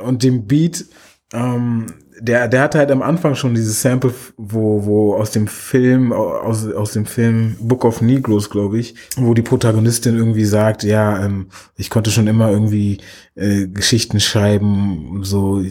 und 0.00 0.22
dem 0.22 0.46
Beat, 0.46 0.84
ähm, 1.32 1.86
der, 2.20 2.48
der 2.48 2.62
hatte 2.62 2.78
halt 2.78 2.90
am 2.90 3.02
Anfang 3.02 3.34
schon 3.34 3.54
dieses 3.54 3.82
Sample, 3.82 4.14
wo, 4.36 4.84
wo 4.84 5.14
aus 5.14 5.32
dem 5.32 5.48
Film, 5.48 6.12
aus, 6.12 6.66
aus 6.66 6.92
dem 6.92 7.06
Film 7.06 7.56
Book 7.60 7.84
of 7.84 8.00
Negroes, 8.00 8.50
glaube 8.50 8.78
ich, 8.78 8.94
wo 9.16 9.34
die 9.34 9.42
Protagonistin 9.42 10.16
irgendwie 10.16 10.44
sagt, 10.44 10.84
ja, 10.84 11.24
ähm, 11.24 11.48
ich 11.76 11.90
konnte 11.90 12.10
schon 12.10 12.26
immer 12.26 12.50
irgendwie 12.50 12.98
äh, 13.34 13.66
Geschichten 13.66 14.20
schreiben, 14.20 15.20
so. 15.22 15.62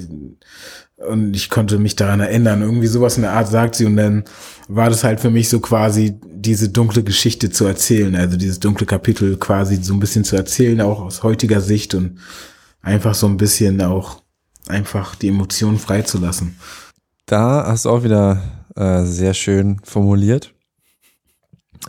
Und 1.07 1.35
ich 1.35 1.49
konnte 1.49 1.79
mich 1.79 1.97
daran 1.97 2.21
erinnern. 2.21 2.61
Irgendwie 2.61 2.87
sowas 2.87 3.17
in 3.17 3.23
der 3.23 3.33
Art 3.33 3.49
sagt 3.49 3.75
sie. 3.75 3.85
Und 3.85 3.97
dann 3.97 4.23
war 4.69 4.89
das 4.89 5.03
halt 5.03 5.19
für 5.19 5.29
mich 5.29 5.49
so 5.49 5.59
quasi 5.59 6.17
diese 6.25 6.69
dunkle 6.69 7.03
Geschichte 7.03 7.49
zu 7.49 7.65
erzählen, 7.65 8.15
also 8.15 8.37
dieses 8.37 8.59
dunkle 8.59 8.85
Kapitel 8.85 9.35
quasi 9.35 9.83
so 9.83 9.93
ein 9.93 9.99
bisschen 9.99 10.23
zu 10.23 10.37
erzählen, 10.37 10.79
auch 10.79 11.01
aus 11.01 11.23
heutiger 11.23 11.59
Sicht. 11.59 11.93
Und 11.93 12.19
einfach 12.81 13.15
so 13.15 13.27
ein 13.27 13.37
bisschen 13.37 13.81
auch 13.81 14.22
einfach 14.67 15.15
die 15.15 15.29
Emotionen 15.29 15.79
freizulassen. 15.79 16.57
Da 17.25 17.65
hast 17.67 17.85
du 17.85 17.89
auch 17.89 18.03
wieder 18.03 18.41
äh, 18.75 19.03
sehr 19.03 19.33
schön 19.33 19.79
formuliert. 19.83 20.53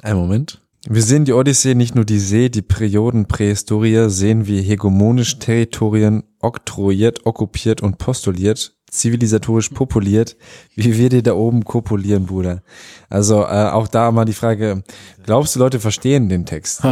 Ein 0.02 0.16
Moment. 0.16 0.60
Wir 0.86 1.02
sehen 1.02 1.24
die 1.24 1.32
Odyssee 1.32 1.74
nicht 1.74 1.94
nur 1.94 2.04
die 2.04 2.18
See, 2.18 2.50
die 2.50 2.60
Perioden 2.60 3.26
Prähistorie 3.26 4.10
sehen 4.10 4.46
wie 4.46 4.60
hegemonisch 4.60 5.38
Territorien 5.38 6.24
oktroyiert, 6.40 7.24
okkupiert 7.24 7.80
und 7.80 7.96
postuliert, 7.96 8.76
zivilisatorisch 8.90 9.70
populiert, 9.70 10.36
wie 10.74 10.98
wir 10.98 11.08
dir 11.08 11.22
da 11.22 11.32
oben 11.32 11.64
kopulieren, 11.64 12.26
Bruder. 12.26 12.62
Also 13.08 13.44
äh, 13.44 13.70
auch 13.70 13.88
da 13.88 14.12
mal 14.12 14.26
die 14.26 14.34
Frage, 14.34 14.84
glaubst 15.22 15.56
du, 15.56 15.60
Leute 15.60 15.80
verstehen 15.80 16.28
den 16.28 16.44
Text? 16.44 16.84
um, 16.84 16.90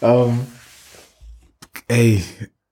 ähm, 0.00 0.40
ey, 1.88 2.22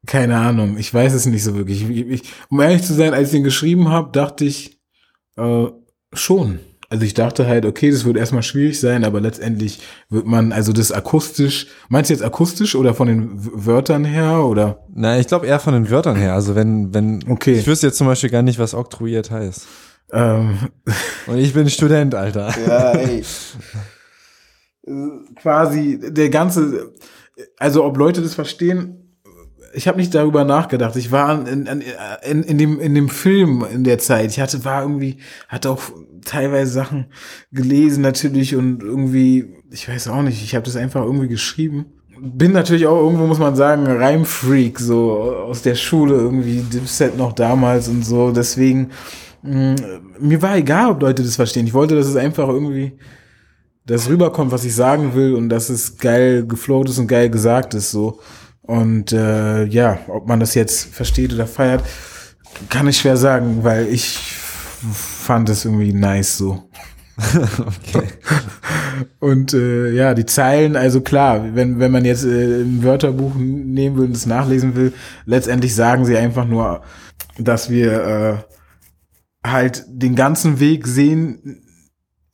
keine 0.06 0.36
Ahnung, 0.36 0.76
ich 0.78 0.92
weiß 0.92 1.14
es 1.14 1.26
nicht 1.26 1.42
so 1.42 1.54
wirklich. 1.54 1.88
Ich, 1.88 2.06
ich, 2.06 2.22
um 2.48 2.60
ehrlich 2.60 2.82
zu 2.82 2.94
sein, 2.94 3.14
als 3.14 3.28
ich 3.28 3.32
den 3.32 3.44
geschrieben 3.44 3.88
habe, 3.88 4.10
dachte 4.12 4.44
ich 4.44 4.80
äh, 5.36 5.66
schon. 6.12 6.60
Also 6.90 7.04
ich 7.04 7.14
dachte 7.14 7.46
halt, 7.46 7.64
okay, 7.64 7.90
das 7.90 8.04
wird 8.04 8.16
erstmal 8.16 8.42
schwierig 8.42 8.78
sein, 8.78 9.04
aber 9.04 9.20
letztendlich 9.20 9.80
wird 10.10 10.26
man, 10.26 10.52
also 10.52 10.72
das 10.72 10.92
akustisch, 10.92 11.66
meinst 11.88 12.10
du 12.10 12.14
jetzt 12.14 12.22
akustisch 12.22 12.76
oder 12.76 12.94
von 12.94 13.08
den 13.08 13.30
Wörtern 13.34 14.04
her 14.04 14.44
oder? 14.44 14.84
Na, 14.94 15.18
ich 15.18 15.26
glaube 15.26 15.46
eher 15.46 15.58
von 15.58 15.74
den 15.74 15.90
Wörtern 15.90 16.16
her. 16.16 16.34
Also 16.34 16.54
wenn, 16.54 16.94
wenn, 16.94 17.24
okay. 17.28 17.54
ich 17.54 17.66
wüsste 17.66 17.88
jetzt 17.88 17.98
zum 17.98 18.06
Beispiel 18.06 18.30
gar 18.30 18.42
nicht, 18.42 18.58
was 18.58 18.74
oktroyiert 18.74 19.30
heißt. 19.30 19.66
Ähm. 20.12 20.58
Und 21.26 21.38
ich 21.38 21.52
bin 21.54 21.68
Student, 21.68 22.14
Alter. 22.14 22.54
Ja, 22.64 22.92
ey. 22.92 23.24
Quasi 25.36 25.98
der 26.00 26.28
ganze, 26.28 26.92
also 27.58 27.84
ob 27.84 27.96
Leute 27.96 28.20
das 28.20 28.34
verstehen, 28.34 29.03
ich 29.74 29.88
habe 29.88 29.98
nicht 29.98 30.14
darüber 30.14 30.44
nachgedacht. 30.44 30.96
Ich 30.96 31.10
war 31.10 31.46
in, 31.46 31.66
in, 31.66 32.42
in, 32.42 32.58
dem, 32.58 32.80
in 32.80 32.94
dem 32.94 33.08
Film 33.08 33.64
in 33.70 33.84
der 33.84 33.98
Zeit. 33.98 34.30
Ich 34.30 34.40
hatte, 34.40 34.64
war 34.64 34.82
irgendwie, 34.82 35.18
hatte 35.48 35.70
auch 35.70 35.82
teilweise 36.24 36.72
Sachen 36.72 37.06
gelesen 37.52 38.02
natürlich 38.02 38.54
und 38.54 38.82
irgendwie, 38.82 39.56
ich 39.70 39.88
weiß 39.88 40.08
auch 40.08 40.22
nicht, 40.22 40.42
ich 40.42 40.54
habe 40.54 40.64
das 40.64 40.76
einfach 40.76 41.04
irgendwie 41.04 41.28
geschrieben. 41.28 41.86
Bin 42.18 42.52
natürlich 42.52 42.86
auch 42.86 43.00
irgendwo, 43.02 43.26
muss 43.26 43.38
man 43.38 43.56
sagen, 43.56 43.86
Reimfreak, 43.86 44.78
so 44.78 45.12
aus 45.12 45.62
der 45.62 45.74
Schule 45.74 46.14
irgendwie, 46.14 46.60
Dipset 46.60 47.18
noch 47.18 47.32
damals 47.32 47.88
und 47.88 48.04
so. 48.04 48.30
Deswegen, 48.30 48.90
mh, 49.42 49.72
mm, 49.72 49.76
mir 50.20 50.40
war 50.40 50.56
egal, 50.56 50.92
ob 50.92 51.02
Leute 51.02 51.22
das 51.22 51.36
verstehen. 51.36 51.66
Ich 51.66 51.74
wollte, 51.74 51.96
dass 51.96 52.06
es 52.06 52.16
einfach 52.16 52.48
irgendwie 52.48 52.92
das 53.86 54.08
rüberkommt, 54.08 54.52
was 54.52 54.64
ich 54.64 54.74
sagen 54.74 55.14
will 55.14 55.34
und 55.34 55.48
dass 55.48 55.68
es 55.68 55.98
geil 55.98 56.46
gefloat 56.46 56.88
ist 56.88 56.98
und 56.98 57.08
geil 57.08 57.28
gesagt 57.28 57.74
ist, 57.74 57.90
so. 57.90 58.20
Und 58.66 59.12
äh, 59.12 59.64
ja, 59.64 59.98
ob 60.08 60.26
man 60.26 60.40
das 60.40 60.54
jetzt 60.54 60.86
versteht 60.94 61.32
oder 61.32 61.46
feiert, 61.46 61.84
kann 62.70 62.88
ich 62.88 62.98
schwer 62.98 63.16
sagen, 63.16 63.62
weil 63.62 63.86
ich 63.88 64.18
fand 64.92 65.48
es 65.48 65.64
irgendwie 65.64 65.92
nice 65.92 66.38
so. 66.38 66.62
okay. 67.60 68.08
Und 69.20 69.54
äh, 69.54 69.90
ja, 69.90 70.14
die 70.14 70.26
Zeilen, 70.26 70.76
also 70.76 71.00
klar, 71.00 71.54
wenn, 71.54 71.78
wenn 71.78 71.90
man 71.90 72.04
jetzt 72.04 72.24
äh, 72.24 72.62
ein 72.62 72.82
Wörterbuch 72.82 73.34
nehmen 73.34 73.96
will 73.96 74.06
und 74.06 74.16
es 74.16 74.26
nachlesen 74.26 74.74
will, 74.76 74.92
letztendlich 75.26 75.74
sagen 75.74 76.04
sie 76.04 76.16
einfach 76.16 76.46
nur, 76.46 76.82
dass 77.38 77.70
wir 77.70 78.44
äh, 79.44 79.48
halt 79.48 79.84
den 79.88 80.14
ganzen 80.14 80.60
Weg 80.60 80.86
sehen, 80.86 81.63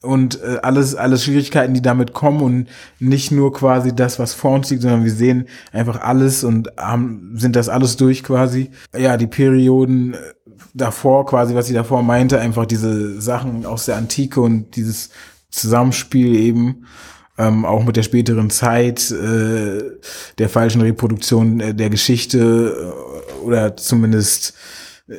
und 0.02 0.42
äh, 0.42 0.58
alles, 0.62 0.94
alles 0.94 1.24
Schwierigkeiten, 1.24 1.74
die 1.74 1.82
damit 1.82 2.14
kommen 2.14 2.40
und 2.40 2.68
nicht 2.98 3.32
nur 3.32 3.52
quasi 3.52 3.94
das, 3.94 4.18
was 4.18 4.32
vor 4.32 4.52
uns 4.52 4.70
liegt, 4.70 4.82
sondern 4.82 5.04
wir 5.04 5.12
sehen 5.12 5.46
einfach 5.72 6.00
alles 6.00 6.42
und 6.42 6.70
haben, 6.78 7.32
sind 7.34 7.54
das 7.54 7.68
alles 7.68 7.96
durch 7.96 8.22
quasi. 8.22 8.70
Ja, 8.96 9.16
die 9.16 9.26
Perioden 9.26 10.14
äh, 10.14 10.18
davor 10.72 11.26
quasi, 11.26 11.54
was 11.54 11.66
sie 11.66 11.74
davor 11.74 12.02
meinte, 12.02 12.40
einfach 12.40 12.64
diese 12.64 13.20
Sachen 13.20 13.66
aus 13.66 13.86
der 13.86 13.96
Antike 13.96 14.40
und 14.40 14.76
dieses 14.76 15.10
Zusammenspiel 15.50 16.34
eben, 16.34 16.86
ähm, 17.36 17.64
auch 17.64 17.84
mit 17.84 17.96
der 17.96 18.02
späteren 18.02 18.50
Zeit, 18.50 19.10
äh, 19.10 19.82
der 20.38 20.48
falschen 20.48 20.80
Reproduktion 20.80 21.60
äh, 21.60 21.74
der 21.74 21.90
Geschichte 21.90 22.94
äh, 23.38 23.44
oder 23.44 23.76
zumindest 23.76 24.54
äh, 25.08 25.16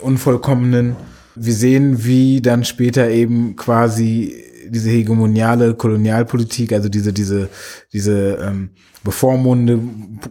unvollkommenen 0.00 0.96
wir 1.40 1.54
sehen, 1.54 2.04
wie 2.04 2.40
dann 2.40 2.64
später 2.64 3.08
eben 3.10 3.56
quasi 3.56 4.44
diese 4.70 4.90
hegemoniale 4.90 5.74
Kolonialpolitik, 5.74 6.72
also 6.72 6.88
diese, 6.88 7.12
diese, 7.12 7.48
diese 7.92 8.38
ähm, 8.42 8.70
bevormundende 9.04 9.80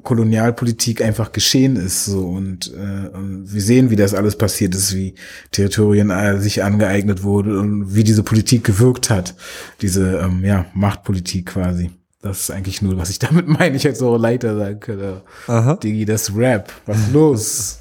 Kolonialpolitik 0.03 1.01
einfach 1.01 1.32
geschehen 1.32 1.76
ist. 1.76 2.05
So 2.05 2.28
und, 2.28 2.74
äh, 2.74 3.10
wir 3.14 3.62
sehen, 3.62 3.89
wie 3.89 3.95
das 3.95 4.14
alles 4.14 4.38
passiert 4.38 4.76
ist, 4.76 4.95
wie 4.95 5.16
Territorien 5.51 6.10
äh, 6.10 6.39
sich 6.39 6.64
angeeignet 6.64 7.24
wurde 7.24 7.60
und 7.60 7.95
wie 7.95 8.03
diese 8.03 8.24
Politik 8.24 8.64
gewirkt 8.64 9.10
hat, 9.10 9.36
diese 9.82 10.18
ähm, 10.18 10.43
ja, 10.43 10.66
Machtpolitik 10.74 11.47
quasi. 11.47 11.91
Das 12.22 12.41
ist 12.41 12.51
eigentlich 12.51 12.82
nur, 12.82 12.97
was 12.97 13.10
ich 13.10 13.20
damit 13.28 13.47
meine. 13.47 13.76
Ich 13.76 13.84
hätte 13.84 13.97
so 13.97 14.18
Leiter 14.18 14.58
sagen 14.58 14.80
können. 14.80 15.22
Aha. 15.47 15.76
Digi, 15.76 16.05
das 16.05 16.36
Rap. 16.36 16.72
Was 16.86 17.12
los? 17.12 17.80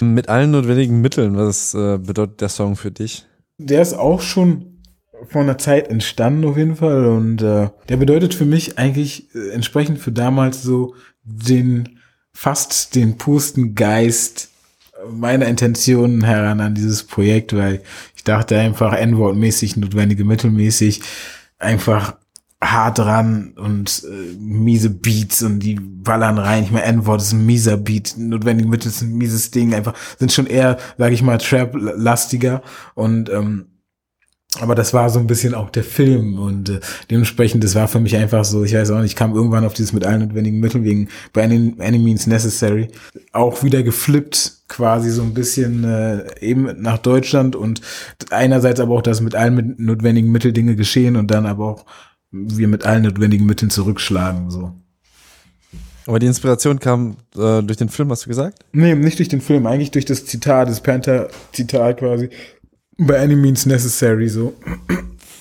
Mit 0.00 0.28
allen 0.28 0.50
notwendigen 0.50 1.00
Mitteln, 1.00 1.36
was 1.36 1.74
äh, 1.74 1.98
bedeutet 1.98 2.40
der 2.40 2.48
Song 2.48 2.76
für 2.76 2.90
dich? 2.90 3.26
Der 3.58 3.82
ist 3.82 3.94
auch 3.94 4.20
schon 4.20 4.80
vor 5.28 5.42
einer 5.42 5.58
Zeit 5.58 5.88
entstanden 5.88 6.44
auf 6.44 6.56
jeden 6.56 6.76
Fall 6.76 7.06
und 7.06 7.42
äh, 7.42 7.68
der 7.88 7.96
bedeutet 7.96 8.34
für 8.34 8.44
mich 8.44 8.78
eigentlich 8.78 9.34
äh, 9.34 9.50
entsprechend 9.50 10.00
für 10.00 10.12
damals 10.12 10.62
so 10.62 10.94
den 11.22 12.00
fast 12.32 12.94
den 12.94 13.18
pursten 13.18 13.74
Geist 13.74 14.50
meiner 15.10 15.46
Intentionen 15.46 16.24
heran 16.24 16.60
an 16.60 16.74
dieses 16.74 17.04
Projekt, 17.04 17.56
weil 17.56 17.82
ich 18.16 18.24
dachte 18.24 18.58
einfach 18.58 18.94
N-Wort-mäßig, 18.94 19.76
notwendige 19.76 20.24
Mittelmäßig, 20.24 21.02
einfach 21.58 22.16
hart 22.62 22.98
dran 22.98 23.54
und 23.56 24.04
äh, 24.04 24.36
miese 24.38 24.88
Beats 24.88 25.42
und 25.42 25.58
die 25.60 25.74
ballern 25.74 26.38
rein. 26.38 26.62
Ich 26.62 26.70
meine, 26.70 26.86
N-Wort 26.86 27.20
ist 27.20 27.32
ein 27.32 27.44
mieser 27.44 27.76
Beat, 27.76 28.14
notwendige 28.16 28.68
Mittel 28.68 28.88
ist 28.88 29.02
ein 29.02 29.14
mieses 29.14 29.50
Ding, 29.50 29.74
einfach 29.74 29.94
sind 30.18 30.32
schon 30.32 30.46
eher, 30.46 30.78
sage 30.96 31.14
ich 31.14 31.22
mal, 31.22 31.38
Trap-lastiger 31.38 32.62
und 32.94 33.28
ähm, 33.30 33.66
aber 34.60 34.74
das 34.74 34.92
war 34.92 35.08
so 35.08 35.18
ein 35.18 35.26
bisschen 35.26 35.54
auch 35.54 35.70
der 35.70 35.82
Film 35.82 36.38
und 36.38 36.68
äh, 36.68 36.80
dementsprechend, 37.10 37.64
das 37.64 37.74
war 37.74 37.88
für 37.88 38.00
mich 38.00 38.16
einfach 38.16 38.44
so, 38.44 38.64
ich 38.64 38.74
weiß 38.74 38.90
auch 38.90 39.00
nicht, 39.00 39.12
ich 39.12 39.16
kam 39.16 39.34
irgendwann 39.34 39.64
auf 39.64 39.72
dieses 39.72 39.94
mit 39.94 40.04
allen 40.04 40.20
notwendigen 40.20 40.60
Mitteln 40.60 40.84
wegen 40.84 41.08
bei 41.32 41.42
Any, 41.42 41.74
Any 41.78 41.98
Means 41.98 42.26
Necessary 42.26 42.88
auch 43.32 43.62
wieder 43.62 43.82
geflippt 43.82 44.58
quasi 44.68 45.10
so 45.10 45.22
ein 45.22 45.32
bisschen 45.32 45.84
äh, 45.84 46.38
eben 46.40 46.82
nach 46.82 46.98
Deutschland 46.98 47.56
und 47.56 47.80
einerseits 48.30 48.78
aber 48.78 48.94
auch, 48.94 49.02
dass 49.02 49.22
mit 49.22 49.34
allen 49.34 49.54
mit 49.54 49.78
notwendigen 49.78 50.30
Mitteln 50.30 50.54
Dinge 50.54 50.76
geschehen 50.76 51.16
und 51.16 51.30
dann 51.30 51.46
aber 51.46 51.66
auch 51.66 51.86
wir 52.32 52.68
mit 52.68 52.84
allen 52.84 53.04
notwendigen 53.04 53.46
Mitteln 53.46 53.70
zurückschlagen 53.70 54.50
so. 54.50 54.72
Aber 56.06 56.18
die 56.18 56.26
Inspiration 56.26 56.80
kam 56.80 57.16
äh, 57.36 57.62
durch 57.62 57.76
den 57.76 57.88
Film, 57.88 58.10
hast 58.10 58.24
du 58.24 58.28
gesagt? 58.28 58.58
Nee, 58.72 58.94
nicht 58.96 59.20
durch 59.20 59.28
den 59.28 59.40
Film, 59.40 59.66
eigentlich 59.66 59.92
durch 59.92 60.04
das 60.04 60.26
Zitat, 60.26 60.68
das 60.68 60.80
Panther-Zitat 60.80 61.98
quasi 61.98 62.28
by 63.06 63.16
any 63.16 63.36
means 63.36 63.66
necessary, 63.66 64.28
so. 64.28 64.54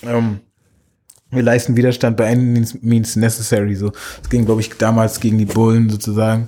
ähm, 0.03 0.39
wir 1.29 1.43
leisten 1.43 1.75
Widerstand 1.75 2.17
by 2.17 2.23
any 2.23 2.65
means 2.81 3.15
necessary, 3.15 3.75
so. 3.75 3.91
Es 4.21 4.29
ging, 4.29 4.45
glaube 4.45 4.61
ich, 4.61 4.69
damals 4.77 5.19
gegen 5.19 5.37
die 5.37 5.45
Bullen 5.45 5.89
sozusagen, 5.89 6.47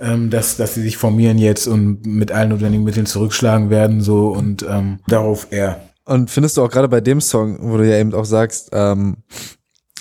ähm, 0.00 0.30
dass, 0.30 0.56
dass 0.56 0.74
sie 0.74 0.82
sich 0.82 0.96
formieren 0.96 1.38
jetzt 1.38 1.66
und 1.66 2.06
mit 2.06 2.32
allen 2.32 2.50
notwendigen 2.50 2.84
Mitteln 2.84 3.06
zurückschlagen 3.06 3.70
werden, 3.70 4.00
so, 4.00 4.28
und 4.28 4.64
ähm, 4.68 5.00
darauf 5.06 5.48
er. 5.50 5.89
Und 6.04 6.30
findest 6.30 6.56
du 6.56 6.62
auch 6.62 6.70
gerade 6.70 6.88
bei 6.88 7.00
dem 7.00 7.20
Song, 7.20 7.58
wo 7.60 7.76
du 7.76 7.88
ja 7.88 7.98
eben 7.98 8.14
auch 8.14 8.24
sagst, 8.24 8.70
ähm, 8.72 9.18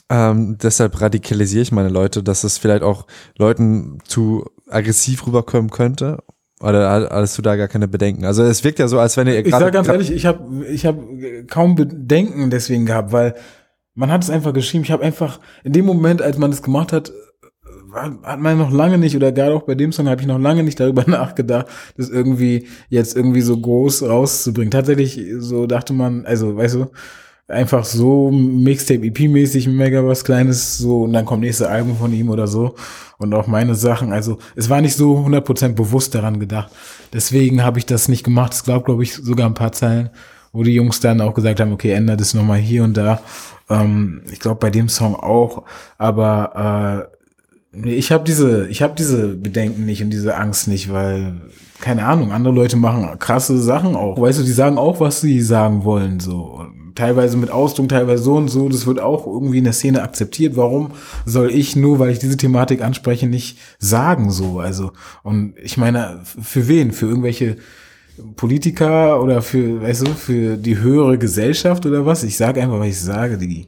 ähm, 0.10 0.58
deshalb 0.58 1.00
radikalisiere 1.00 1.62
ich 1.62 1.72
meine 1.72 1.90
Leute, 1.90 2.24
dass 2.24 2.44
es 2.44 2.58
vielleicht 2.58 2.84
auch 2.84 3.06
Leuten 3.38 4.00
zu 4.06 4.46
aggressiv 4.68 5.28
rüberkommen 5.28 5.70
könnte 5.70 6.24
oder 6.62 7.10
hast 7.12 7.38
du 7.38 7.42
da 7.42 7.56
gar 7.56 7.68
keine 7.68 7.88
Bedenken? 7.88 8.26
Also 8.26 8.44
es 8.44 8.64
wirkt 8.64 8.80
ja 8.80 8.88
so, 8.88 9.00
als 9.00 9.16
wenn 9.18 9.28
ihr 9.28 9.46
Ich 9.46 9.52
sage 9.52 9.72
ganz 9.72 9.88
ehrlich, 9.88 10.12
ich 10.12 10.26
habe 10.26 10.66
ich 10.66 10.86
hab 10.86 10.98
kaum 11.48 11.76
Bedenken 11.76 12.50
deswegen 12.50 12.86
gehabt, 12.86 13.12
weil 13.12 13.36
man 13.94 14.12
hat 14.12 14.24
es 14.24 14.30
einfach 14.30 14.54
geschrieben. 14.54 14.84
Ich 14.84 14.92
habe 14.92 15.04
einfach 15.04 15.40
in 15.64 15.74
dem 15.74 15.86
Moment, 15.86 16.22
als 16.22 16.38
man 16.38 16.52
es 16.52 16.62
gemacht 16.62 16.92
hat, 16.92 17.12
hat 17.94 18.40
man 18.40 18.58
noch 18.58 18.72
lange 18.72 18.98
nicht 18.98 19.16
oder 19.16 19.32
gerade 19.32 19.56
auch 19.56 19.64
bei 19.64 19.76
dem 19.76 19.92
Song 19.92 20.08
habe 20.08 20.22
ich 20.22 20.28
noch 20.28 20.40
lange 20.40 20.64
nicht 20.64 20.80
darüber 20.80 21.04
nachgedacht, 21.08 21.68
das 21.98 22.10
irgendwie 22.10 22.68
jetzt 22.90 23.16
irgendwie 23.16 23.42
so 23.42 23.58
groß 23.60 24.04
rauszubringen. 24.04 24.72
Tatsächlich 24.72 25.22
so 25.40 25.66
dachte 25.66 25.94
man, 25.94 26.26
also 26.26 26.56
weißt 26.56 26.76
du, 26.76 26.88
einfach 27.50 27.84
so 27.84 28.32
Mixtape 28.32 29.06
EP-mäßig 29.06 29.68
mega 29.68 30.06
was 30.06 30.24
Kleines 30.24 30.78
so 30.78 31.04
und 31.04 31.14
dann 31.14 31.26
kommt 31.26 31.42
nächste 31.42 31.70
Album 31.70 31.98
von 31.98 32.14
ihm 32.14 32.30
oder 32.30 32.48
so 32.48 32.76
und 33.18 33.34
auch 33.34 33.48
meine 33.48 33.76
Sachen. 33.76 34.14
Also 34.14 34.38
es 34.56 34.70
war 34.70 34.82
nicht 34.82 34.96
so 34.96 35.18
100% 35.18 35.70
bewusst 35.74 36.16
daran 36.16 36.40
gedacht. 36.40 36.72
Deswegen 37.12 37.64
habe 37.64 37.80
ich 37.80 37.86
das 37.86 38.08
nicht 38.08 38.24
gemacht. 38.24 38.54
Es 38.54 38.64
gab, 38.64 38.86
glaube 38.86 39.04
ich, 39.04 39.16
sogar 39.16 39.48
ein 39.48 39.56
paar 39.56 39.72
Zeilen, 39.72 40.10
wo 40.54 40.64
die 40.64 40.74
Jungs 40.74 41.00
dann 41.00 41.22
auch 41.22 41.34
gesagt 41.34 41.60
haben, 41.60 41.74
okay, 41.74 41.92
ändert 41.92 42.22
es 42.22 42.34
nochmal 42.34 42.60
hier 42.60 42.84
und 42.84 42.96
da. 42.96 43.22
Ähm, 43.70 44.22
ich 44.32 44.40
glaube 44.40 44.60
bei 44.60 44.70
dem 44.70 44.90
Song 44.90 45.16
auch, 45.16 45.64
aber 45.98 47.10
äh, 47.12 47.19
ich 47.72 48.12
habe 48.12 48.24
diese, 48.24 48.68
ich 48.68 48.82
habe 48.82 48.96
diese 48.98 49.36
Bedenken 49.36 49.86
nicht 49.86 50.02
und 50.02 50.10
diese 50.10 50.36
Angst 50.36 50.68
nicht, 50.68 50.92
weil 50.92 51.36
keine 51.80 52.06
Ahnung, 52.06 52.32
andere 52.32 52.54
Leute 52.54 52.78
machen 52.78 53.18
krasse 53.20 53.58
Sachen 53.58 53.96
auch. 53.96 54.20
Weißt 54.20 54.40
du, 54.40 54.44
die 54.44 54.52
sagen 54.52 54.78
auch, 54.78 55.00
was 55.00 55.22
sie 55.22 55.42
sagen 55.42 55.86
wollen, 55.86 56.20
so 56.20 56.66
teilweise 57.00 57.38
mit 57.38 57.50
Ausdruck, 57.50 57.90
teilweise 57.90 58.24
so 58.24 58.36
und 58.36 58.50
so. 58.50 58.68
Das 58.68 58.86
wird 58.86 59.00
auch 59.00 59.26
irgendwie 59.26 59.60
in 59.60 59.64
der 59.64 59.74
Szene 59.74 60.04
akzeptiert. 60.04 60.58
Warum 60.58 60.92
soll 61.26 61.50
ich 61.52 61.76
nur, 61.76 62.00
weil 62.00 62.12
ich 62.12 62.20
diese 62.20 62.36
Thematik 62.38 62.82
anspreche, 62.82 63.28
nicht 63.28 63.58
sagen 63.80 64.32
so? 64.32 64.60
Also, 64.60 64.92
und 65.24 65.54
ich 65.64 65.78
meine, 65.78 66.22
für 66.24 66.68
wen? 66.68 66.92
Für 66.92 67.08
irgendwelche 67.08 67.56
Politiker 68.36 69.24
oder 69.24 69.42
für, 69.42 69.82
weißt 69.82 70.08
du, 70.08 70.12
für 70.12 70.58
die 70.58 70.80
höhere 70.80 71.18
Gesellschaft 71.18 71.86
oder 71.86 72.06
was? 72.06 72.24
Ich 72.24 72.36
sage 72.36 72.62
einfach, 72.62 72.80
was 72.80 72.88
ich 72.88 73.00
sage, 73.00 73.38
Digi. 73.38 73.68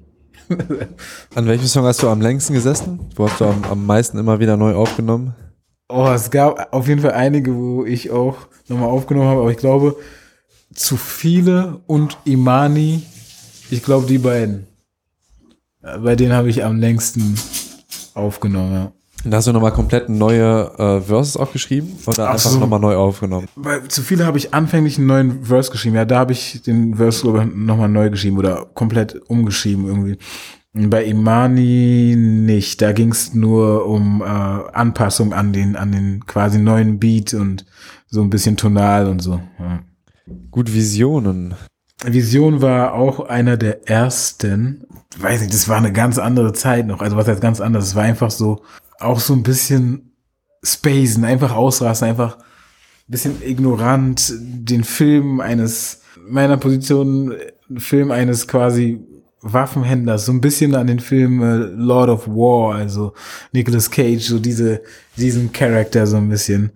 An 1.35 1.47
welchem 1.47 1.67
Song 1.67 1.85
hast 1.85 2.03
du 2.03 2.09
am 2.09 2.21
längsten 2.21 2.53
gesessen? 2.53 2.99
Wo 3.15 3.27
hast 3.27 3.39
du 3.39 3.45
am, 3.45 3.63
am 3.63 3.85
meisten 3.85 4.17
immer 4.17 4.39
wieder 4.39 4.57
neu 4.57 4.73
aufgenommen? 4.75 5.33
Oh, 5.89 6.07
es 6.07 6.31
gab 6.31 6.73
auf 6.73 6.87
jeden 6.87 7.01
Fall 7.01 7.11
einige, 7.11 7.55
wo 7.55 7.85
ich 7.85 8.11
auch 8.11 8.37
nochmal 8.67 8.89
aufgenommen 8.89 9.27
habe, 9.27 9.41
aber 9.41 9.51
ich 9.51 9.57
glaube, 9.57 9.97
zu 10.73 10.95
viele 10.95 11.81
und 11.87 12.17
Imani 12.23 13.03
ich 13.71 13.83
glaube, 13.83 14.05
die 14.05 14.17
beiden. 14.17 14.67
Bei 15.81 16.15
denen 16.15 16.33
habe 16.33 16.49
ich 16.49 16.63
am 16.63 16.77
längsten 16.77 17.35
aufgenommen, 18.13 18.73
ja. 18.73 18.91
Da 19.23 19.37
hast 19.37 19.47
du 19.47 19.53
nochmal 19.53 19.71
komplett 19.71 20.09
neue 20.09 20.71
äh, 20.77 21.01
Verses 21.01 21.37
auch 21.37 21.51
geschrieben 21.51 21.97
oder 22.07 22.29
Ach 22.29 22.33
einfach 22.33 22.49
so. 22.49 22.59
nochmal 22.59 22.79
neu 22.79 22.95
aufgenommen? 22.95 23.47
Bei 23.55 23.79
zu 23.81 24.01
viele 24.01 24.25
habe 24.25 24.37
ich 24.37 24.53
anfänglich 24.53 24.97
einen 24.97 25.07
neuen 25.07 25.45
Verse 25.45 25.71
geschrieben. 25.71 25.95
Ja, 25.95 26.05
da 26.05 26.19
habe 26.19 26.31
ich 26.31 26.61
den 26.63 26.95
Verse 26.95 27.25
nochmal 27.27 27.89
neu 27.89 28.09
geschrieben 28.09 28.37
oder 28.37 28.65
komplett 28.73 29.15
umgeschrieben 29.29 29.85
irgendwie. 29.85 30.17
Bei 30.73 31.03
Imani 31.03 32.15
nicht. 32.17 32.81
Da 32.81 32.93
ging 32.93 33.11
es 33.11 33.33
nur 33.33 33.85
um 33.85 34.21
äh, 34.21 34.25
Anpassung 34.25 35.33
an 35.33 35.53
den, 35.53 35.75
an 35.75 35.91
den 35.91 36.25
quasi 36.25 36.59
neuen 36.59 36.97
Beat 36.99 37.33
und 37.33 37.65
so 38.07 38.21
ein 38.21 38.29
bisschen 38.29 38.57
tonal 38.57 39.07
und 39.07 39.21
so. 39.21 39.41
Ja. 39.59 39.81
Gut, 40.49 40.73
Visionen. 40.73 41.55
Vision 42.03 42.61
war 42.61 42.93
auch 42.93 43.19
einer 43.19 43.57
der 43.57 43.87
ersten. 43.87 44.85
Weiß 45.17 45.41
nicht, 45.41 45.53
das 45.53 45.67
war 45.67 45.77
eine 45.77 45.91
ganz 45.91 46.17
andere 46.17 46.53
Zeit 46.53 46.87
noch. 46.87 47.01
Also 47.01 47.17
was 47.17 47.27
heißt 47.27 47.41
ganz 47.41 47.59
anders? 47.59 47.87
Es 47.87 47.95
war 47.95 48.03
einfach 48.03 48.31
so, 48.31 48.63
auch 49.01 49.19
so 49.19 49.33
ein 49.33 49.43
bisschen 49.43 50.13
spacen, 50.63 51.25
einfach 51.25 51.53
ausrasten, 51.55 52.07
einfach 52.07 52.37
ein 52.37 52.43
bisschen 53.07 53.41
ignorant, 53.41 54.33
den 54.39 54.83
Film 54.83 55.39
eines, 55.39 56.01
meiner 56.27 56.57
Position, 56.57 57.35
Film 57.77 58.11
eines 58.11 58.47
quasi 58.47 58.99
Waffenhändlers, 59.41 60.25
so 60.25 60.31
ein 60.31 60.41
bisschen 60.41 60.75
an 60.75 60.87
den 60.87 60.99
Film 60.99 61.41
äh, 61.41 61.55
Lord 61.55 62.09
of 62.09 62.27
War, 62.27 62.75
also 62.75 63.13
Nicolas 63.51 63.89
Cage, 63.89 64.21
so 64.21 64.39
diese, 64.39 64.81
diesen 65.17 65.51
Charakter 65.51 66.05
so 66.05 66.17
ein 66.17 66.29
bisschen, 66.29 66.71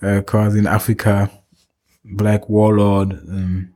äh, 0.00 0.22
quasi 0.22 0.60
in 0.60 0.66
Afrika, 0.68 1.28
Black 2.04 2.48
Warlord, 2.48 3.14
ähm, 3.28 3.70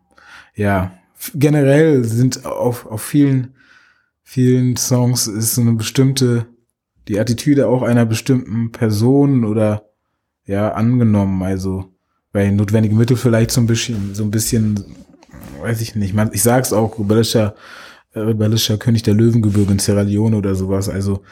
ja, 0.55 0.93
generell 1.35 2.05
sind 2.05 2.45
auf, 2.45 2.87
auf 2.87 3.03
vielen, 3.03 3.55
vielen 4.23 4.77
Songs 4.77 5.27
ist 5.27 5.57
so 5.57 5.63
eine 5.63 5.73
bestimmte, 5.73 6.47
die 7.09 7.19
Attitüde 7.19 7.69
auch 7.69 7.83
einer 7.83 8.07
bestimmten 8.07 8.71
Person 8.71 9.45
oder 9.45 9.89
ja, 10.45 10.73
angenommen. 10.73 11.43
Also 11.43 11.87
bei 12.33 12.51
notwendigen 12.51 12.97
Mittel 12.97 13.17
vielleicht 13.17 13.51
so 13.51 13.61
ein 13.61 13.67
bisschen, 13.67 14.15
so 14.15 14.23
ein 14.23 14.31
bisschen, 14.31 14.85
weiß 15.61 15.81
ich 15.81 15.95
nicht. 15.95 16.15
Man, 16.15 16.31
ich 16.33 16.43
sag's 16.43 16.73
auch, 16.73 16.99
rebellischer, 16.99 17.55
äh, 18.13 18.21
rebellischer 18.21 18.79
König 18.79 19.03
der 19.03 19.15
Löwengebirge 19.15 19.73
in 19.73 19.79
Sierra 19.79 20.03
Leone 20.03 20.37
oder 20.37 20.55
sowas. 20.55 20.89
Also 20.89 21.23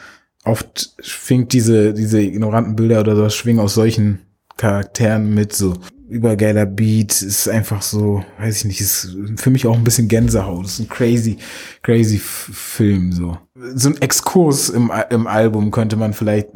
oft 0.43 0.95
schwingt 0.99 1.53
diese, 1.53 1.93
diese 1.93 2.21
ignoranten 2.21 2.75
Bilder 2.75 2.99
oder 2.99 3.15
sowas 3.15 3.35
schwingen 3.35 3.59
aus 3.59 3.75
solchen 3.75 4.19
Charakteren 4.57 5.33
mit 5.33 5.53
so 5.53 5.75
übergeiler 6.09 6.65
Beat, 6.65 7.21
ist 7.21 7.49
einfach 7.49 7.81
so, 7.81 8.23
weiß 8.39 8.57
ich 8.57 8.65
nicht, 8.65 8.81
ist 8.81 9.15
für 9.35 9.49
mich 9.49 9.67
auch 9.67 9.75
ein 9.75 9.83
bisschen 9.83 10.07
Gänsehaut. 10.07 10.65
Ist 10.65 10.79
ein 10.79 10.87
crazy, 10.87 11.37
crazy 11.83 12.17
Film, 12.17 13.11
so. 13.11 13.37
So 13.75 13.89
ein 13.89 14.01
Exkurs 14.01 14.69
im, 14.69 14.91
im 15.09 15.27
Album 15.27 15.71
könnte 15.71 15.95
man 15.95 16.13
vielleicht 16.13 16.49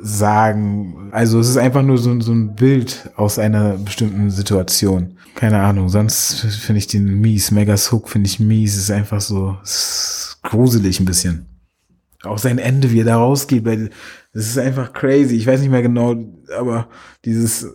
sagen. 0.00 1.10
Also 1.12 1.38
es 1.38 1.48
ist 1.48 1.56
einfach 1.56 1.82
nur 1.82 1.98
so, 1.98 2.20
so 2.20 2.32
ein 2.32 2.54
Bild 2.54 3.10
aus 3.16 3.38
einer 3.38 3.76
bestimmten 3.78 4.30
Situation. 4.30 5.18
Keine 5.34 5.60
Ahnung, 5.60 5.88
sonst 5.88 6.40
finde 6.40 6.78
ich 6.78 6.86
den 6.86 7.20
mies. 7.20 7.50
Megas 7.50 7.92
Hook 7.92 8.08
finde 8.08 8.28
ich 8.28 8.40
mies. 8.40 8.74
Es 8.74 8.84
ist 8.84 8.90
einfach 8.90 9.20
so, 9.20 9.56
ist 9.62 10.38
gruselig 10.42 10.98
ein 10.98 11.04
bisschen. 11.04 11.46
Auch 12.22 12.38
sein 12.38 12.58
Ende, 12.58 12.90
wie 12.90 13.00
er 13.00 13.04
da 13.04 13.16
rausgeht, 13.18 13.64
weil 13.64 13.90
das 14.32 14.48
ist 14.48 14.58
einfach 14.58 14.92
crazy. 14.92 15.36
Ich 15.36 15.46
weiß 15.46 15.60
nicht 15.60 15.70
mehr 15.70 15.82
genau, 15.82 16.16
aber 16.58 16.88
dieses 17.24 17.66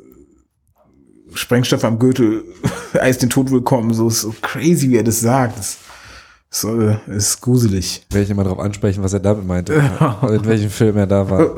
Sprengstoff 1.33 1.83
am 1.83 1.99
Gürtel, 1.99 2.43
Eis 2.99 3.17
den 3.17 3.29
Tod 3.29 3.51
willkommen, 3.51 3.93
so 3.93 4.07
ist 4.07 4.21
so 4.21 4.33
crazy, 4.41 4.89
wie 4.89 4.97
er 4.97 5.03
das 5.03 5.21
sagt. 5.21 5.57
Das, 5.57 5.77
so, 6.49 6.79
äh, 6.79 6.97
ist 7.07 7.41
gruselig. 7.41 8.05
Werde 8.09 8.27
ich 8.27 8.35
mal 8.35 8.43
drauf 8.43 8.59
ansprechen, 8.59 9.03
was 9.03 9.13
er 9.13 9.21
damit 9.21 9.47
meinte. 9.47 9.73
in 10.21 10.45
welchem 10.45 10.69
Film 10.69 10.97
er 10.97 11.07
da 11.07 11.29
war. 11.29 11.55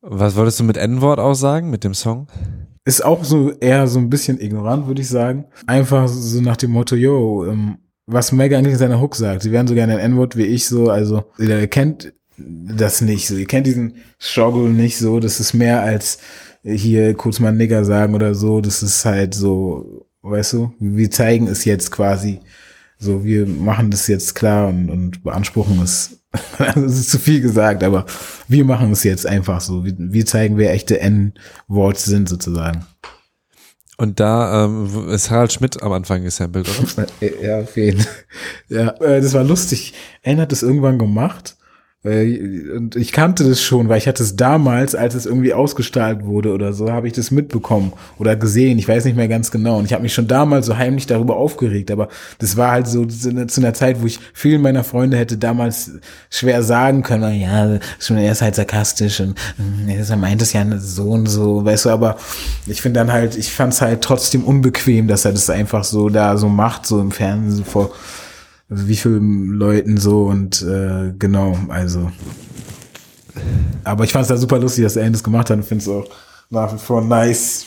Was 0.00 0.36
wolltest 0.36 0.60
du 0.60 0.64
mit 0.64 0.76
N-Wort 0.76 1.18
aussagen, 1.18 1.70
mit 1.70 1.84
dem 1.84 1.94
Song? 1.94 2.28
ist 2.88 3.04
auch 3.04 3.22
so 3.22 3.52
eher 3.60 3.86
so 3.86 3.98
ein 3.98 4.08
bisschen 4.08 4.40
ignorant, 4.40 4.86
würde 4.86 5.02
ich 5.02 5.08
sagen. 5.08 5.44
Einfach 5.66 6.08
so 6.08 6.40
nach 6.40 6.56
dem 6.56 6.70
Motto, 6.70 6.96
yo, 6.96 7.44
ähm, 7.44 7.76
was 8.06 8.32
Meg 8.32 8.54
eigentlich 8.54 8.72
in 8.72 8.78
seiner 8.78 9.00
Hook 9.00 9.14
sagt. 9.14 9.42
Sie 9.42 9.52
werden 9.52 9.66
so 9.66 9.74
gerne 9.74 9.92
ein 9.92 10.12
N-Wort 10.12 10.36
wie 10.36 10.44
ich 10.44 10.66
so, 10.66 10.88
also 10.88 11.24
ihr 11.38 11.68
kennt 11.68 12.14
das 12.38 13.00
nicht 13.00 13.26
so. 13.26 13.36
Ihr 13.36 13.46
kennt 13.46 13.66
diesen 13.66 13.96
Struggle 14.18 14.70
nicht 14.70 14.98
so. 14.98 15.20
Das 15.20 15.40
ist 15.40 15.54
mehr 15.54 15.82
als 15.82 16.18
hier 16.62 17.14
kurz 17.14 17.40
mal 17.40 17.52
Nigger 17.52 17.84
sagen 17.84 18.14
oder 18.14 18.34
so. 18.34 18.60
Das 18.60 18.82
ist 18.82 19.04
halt 19.04 19.34
so, 19.34 20.06
weißt 20.22 20.54
du, 20.54 20.72
wir 20.78 21.10
zeigen 21.10 21.46
es 21.48 21.64
jetzt 21.64 21.90
quasi. 21.90 22.40
So, 22.98 23.24
wir 23.24 23.46
machen 23.46 23.90
das 23.90 24.08
jetzt 24.08 24.34
klar 24.34 24.68
und, 24.68 24.90
und 24.90 25.22
beanspruchen 25.22 25.80
es. 25.82 26.18
das 26.58 26.98
ist 26.98 27.10
zu 27.10 27.18
viel 27.18 27.40
gesagt, 27.40 27.82
aber 27.82 28.06
wir 28.48 28.64
machen 28.64 28.92
es 28.92 29.04
jetzt 29.04 29.26
einfach 29.26 29.60
so. 29.60 29.84
Wir, 29.84 29.94
wir 29.96 30.26
zeigen, 30.26 30.58
wer 30.58 30.72
echte 30.72 31.00
N-Worts 31.00 32.04
sind 32.04 32.28
sozusagen. 32.28 32.86
Und 33.96 34.20
da 34.20 34.64
ähm, 34.64 35.08
ist 35.08 35.30
Harald 35.30 35.52
Schmidt 35.52 35.82
am 35.82 35.92
Anfang 35.92 36.22
gesampelt, 36.22 36.68
oder? 36.68 37.06
ja, 37.42 37.60
auf 37.60 37.76
jeden 37.76 38.00
Fall. 38.00 38.14
Ja, 38.68 38.88
äh, 39.00 39.20
das 39.20 39.34
war 39.34 39.42
lustig. 39.42 39.94
Ellen 40.22 40.40
hat 40.40 40.52
das 40.52 40.62
irgendwann 40.62 40.98
gemacht 40.98 41.56
äh, 41.56 41.57
und 42.04 42.94
ich 42.94 43.10
kannte 43.10 43.42
das 43.42 43.60
schon, 43.60 43.88
weil 43.88 43.98
ich 43.98 44.06
hatte 44.06 44.22
es 44.22 44.36
damals, 44.36 44.94
als 44.94 45.16
es 45.16 45.26
irgendwie 45.26 45.52
ausgestrahlt 45.52 46.24
wurde 46.24 46.52
oder 46.52 46.72
so, 46.72 46.92
habe 46.92 47.08
ich 47.08 47.12
das 47.12 47.32
mitbekommen 47.32 47.92
oder 48.18 48.36
gesehen. 48.36 48.78
Ich 48.78 48.86
weiß 48.86 49.04
nicht 49.04 49.16
mehr 49.16 49.26
ganz 49.26 49.50
genau. 49.50 49.78
Und 49.78 49.86
ich 49.86 49.92
habe 49.92 50.04
mich 50.04 50.14
schon 50.14 50.28
damals 50.28 50.66
so 50.66 50.76
heimlich 50.76 51.08
darüber 51.08 51.36
aufgeregt. 51.36 51.90
Aber 51.90 52.08
das 52.38 52.56
war 52.56 52.70
halt 52.70 52.86
so 52.86 53.04
zu 53.04 53.30
einer 53.30 53.74
Zeit, 53.74 54.00
wo 54.00 54.06
ich 54.06 54.20
vielen 54.32 54.62
meiner 54.62 54.84
Freunde 54.84 55.16
hätte 55.16 55.38
damals 55.38 55.90
schwer 56.30 56.62
sagen 56.62 57.02
können, 57.02 57.40
ja, 57.40 57.66
er 57.66 58.32
ist 58.32 58.42
halt 58.42 58.54
sarkastisch 58.54 59.18
und 59.18 59.36
hm, 59.56 59.88
er 59.88 60.16
meint 60.16 60.40
es 60.40 60.52
ja 60.52 60.64
so 60.78 61.10
und 61.10 61.26
so, 61.26 61.64
weißt 61.64 61.86
du. 61.86 61.90
Aber 61.90 62.16
ich 62.66 62.80
finde 62.80 63.00
dann 63.00 63.12
halt, 63.12 63.36
ich 63.36 63.50
fand 63.50 63.72
es 63.72 63.80
halt 63.80 64.02
trotzdem 64.02 64.44
unbequem, 64.44 65.08
dass 65.08 65.24
er 65.24 65.32
das 65.32 65.50
einfach 65.50 65.82
so 65.82 66.08
da 66.08 66.36
so 66.36 66.48
macht, 66.48 66.86
so 66.86 67.00
im 67.00 67.10
Fernsehen 67.10 67.64
vor 67.64 67.86
also 67.86 67.94
wie 68.68 68.96
vielen 68.96 69.52
Leuten 69.52 69.96
so 69.96 70.24
und 70.24 70.62
äh, 70.62 71.12
genau, 71.18 71.58
also. 71.68 72.10
Aber 73.84 74.04
ich 74.04 74.12
fand 74.12 74.22
es 74.22 74.28
da 74.28 74.36
super 74.36 74.58
lustig, 74.58 74.84
dass 74.84 74.96
er 74.96 75.08
das 75.10 75.22
gemacht 75.22 75.50
hat 75.50 75.56
und 75.56 75.64
finde 75.64 75.82
es 75.82 75.88
auch 75.88 76.06
nach 76.50 76.72
wie 76.74 76.78
vor 76.78 77.02
nice. 77.02 77.66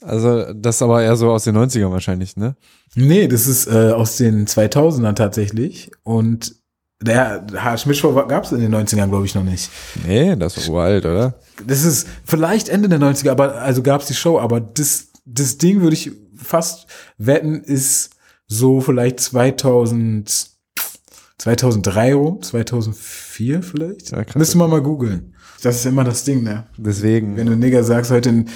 Also 0.00 0.52
das 0.52 0.76
ist 0.76 0.82
aber 0.82 1.02
eher 1.02 1.16
so 1.16 1.30
aus 1.30 1.44
den 1.44 1.56
90ern 1.56 1.90
wahrscheinlich, 1.90 2.36
ne? 2.36 2.56
Nee, 2.94 3.26
das 3.26 3.46
ist 3.46 3.66
äh, 3.66 3.90
aus 3.90 4.16
den 4.16 4.46
2000ern 4.46 5.14
tatsächlich 5.14 5.90
und 6.02 6.54
der 7.00 7.46
H. 7.54 7.78
Schmidt-Show 7.78 8.14
gab 8.26 8.44
es 8.44 8.52
in 8.52 8.60
den 8.60 8.74
90ern, 8.74 9.08
glaube 9.08 9.26
ich, 9.26 9.34
noch 9.34 9.42
nicht. 9.42 9.70
Nee, 10.06 10.34
das 10.36 10.56
ist 10.56 10.68
uralt, 10.68 11.04
oder? 11.04 11.34
Das 11.66 11.84
ist 11.84 12.06
vielleicht 12.24 12.68
Ende 12.68 12.88
der 12.88 12.98
90er, 12.98 13.30
aber 13.30 13.56
also 13.56 13.82
gab 13.82 14.00
es 14.00 14.06
die 14.06 14.14
Show, 14.14 14.38
aber 14.38 14.60
das, 14.60 15.08
das 15.26 15.58
Ding 15.58 15.82
würde 15.82 15.94
ich 15.94 16.12
fast 16.36 16.86
wetten, 17.18 17.62
ist 17.62 18.15
so 18.48 18.80
vielleicht 18.80 19.20
2000, 19.20 20.50
2003 21.38 22.14
rum, 22.14 22.42
2004 22.42 23.62
vielleicht. 23.62 24.10
Ja, 24.12 24.24
krass. 24.24 24.36
Müsste 24.36 24.58
man 24.58 24.70
mal 24.70 24.82
googeln. 24.82 25.32
Das 25.62 25.76
ist 25.76 25.86
immer 25.86 26.04
das 26.04 26.24
Ding, 26.24 26.42
ne? 26.42 26.66
Deswegen. 26.76 27.36
Wenn 27.36 27.46
du 27.46 27.56
Nigger 27.56 27.82
sagst, 27.82 28.10
heute 28.10 28.28
in, 28.28 28.46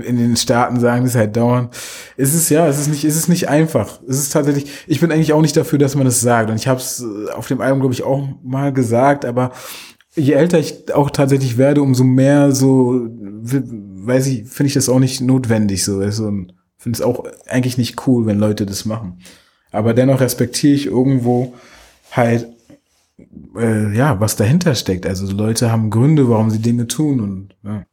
in 0.00 0.16
den 0.16 0.36
Staaten 0.36 0.78
sagen 0.78 1.04
das 1.04 1.14
halt 1.14 1.36
dauernd. 1.36 1.74
Es 2.16 2.32
ist 2.32 2.48
ja, 2.48 2.66
es 2.68 2.78
ist 2.78 2.88
nicht, 2.88 3.04
es 3.04 3.16
ist 3.16 3.28
nicht 3.28 3.48
einfach. 3.48 4.00
Es 4.08 4.18
ist 4.18 4.32
tatsächlich, 4.32 4.70
ich 4.86 5.00
bin 5.00 5.10
eigentlich 5.10 5.32
auch 5.32 5.42
nicht 5.42 5.56
dafür, 5.56 5.78
dass 5.78 5.96
man 5.96 6.04
das 6.04 6.20
sagt. 6.20 6.50
Und 6.50 6.56
ich 6.56 6.68
habe 6.68 6.80
es 6.80 7.02
äh, 7.02 7.32
auf 7.32 7.48
dem 7.48 7.60
Album, 7.60 7.80
glaube 7.80 7.94
ich, 7.94 8.04
auch 8.04 8.28
mal 8.42 8.72
gesagt, 8.72 9.24
aber 9.24 9.52
je 10.14 10.32
älter 10.32 10.58
ich 10.58 10.94
auch 10.94 11.10
tatsächlich 11.10 11.58
werde, 11.58 11.82
umso 11.82 12.04
mehr 12.04 12.52
so, 12.52 13.08
weiß 13.10 14.26
ich, 14.28 14.48
finde 14.48 14.68
ich 14.68 14.74
das 14.74 14.88
auch 14.88 15.00
nicht 15.00 15.20
notwendig, 15.20 15.84
so, 15.84 16.08
so 16.10 16.30
ein 16.30 16.52
finde 16.84 16.98
es 16.98 17.02
auch 17.02 17.24
eigentlich 17.48 17.78
nicht 17.78 18.06
cool, 18.06 18.26
wenn 18.26 18.38
Leute 18.38 18.66
das 18.66 18.84
machen. 18.84 19.18
Aber 19.72 19.94
dennoch 19.94 20.20
respektiere 20.20 20.74
ich 20.74 20.86
irgendwo 20.86 21.54
halt, 22.12 22.46
äh, 23.56 23.96
ja, 23.96 24.20
was 24.20 24.36
dahinter 24.36 24.74
steckt. 24.74 25.06
Also 25.06 25.34
Leute 25.34 25.72
haben 25.72 25.88
Gründe, 25.88 26.28
warum 26.28 26.50
sie 26.50 26.60
Dinge 26.60 26.86
tun 26.86 27.20
und 27.20 27.54
ja. 27.62 27.86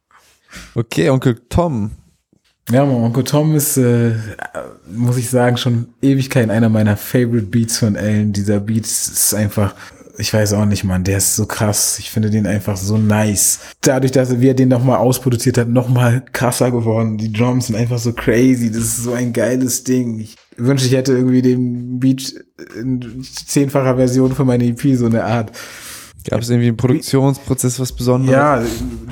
Okay, 0.74 1.08
Onkel 1.08 1.40
Tom. 1.48 1.92
Ja, 2.70 2.84
mein 2.84 2.96
Onkel 2.96 3.24
Tom 3.24 3.54
ist, 3.54 3.78
äh, 3.78 4.12
muss 4.86 5.16
ich 5.16 5.30
sagen, 5.30 5.56
schon 5.56 5.88
Ewigkeit 6.02 6.50
einer 6.50 6.68
meiner 6.68 6.98
Favorite 6.98 7.46
Beats 7.46 7.78
von 7.78 7.96
Ellen. 7.96 8.34
Dieser 8.34 8.60
Beat 8.60 8.84
ist 8.84 9.34
einfach 9.34 9.74
ich 10.18 10.32
weiß 10.32 10.52
auch 10.54 10.66
nicht, 10.66 10.84
Mann, 10.84 11.04
der 11.04 11.18
ist 11.18 11.36
so 11.36 11.46
krass. 11.46 11.98
Ich 11.98 12.10
finde 12.10 12.30
den 12.30 12.46
einfach 12.46 12.76
so 12.76 12.98
nice. 12.98 13.60
Dadurch, 13.80 14.12
dass 14.12 14.30
er 14.30 14.54
den 14.54 14.68
nochmal 14.68 14.98
ausproduziert 14.98 15.58
hat, 15.58 15.68
nochmal 15.68 16.22
krasser 16.32 16.70
geworden. 16.70 17.18
Die 17.18 17.32
Drums 17.32 17.68
sind 17.68 17.76
einfach 17.76 17.98
so 17.98 18.12
crazy. 18.12 18.70
Das 18.70 18.82
ist 18.82 19.04
so 19.04 19.12
ein 19.12 19.32
geiles 19.32 19.84
Ding. 19.84 20.20
Ich 20.20 20.36
wünsche, 20.56 20.86
ich 20.86 20.92
hätte 20.92 21.12
irgendwie 21.12 21.42
den 21.42 21.98
Beat 21.98 22.34
in 22.78 23.22
zehnfacher 23.22 23.96
Version 23.96 24.34
für 24.34 24.44
meine 24.44 24.64
EP, 24.64 24.96
so 24.96 25.06
eine 25.06 25.24
Art. 25.24 25.52
Gab 26.28 26.40
es 26.40 26.50
irgendwie 26.50 26.68
im 26.68 26.76
Produktionsprozess 26.76 27.80
was 27.80 27.92
Besonderes? 27.92 28.32
Ja, 28.32 28.62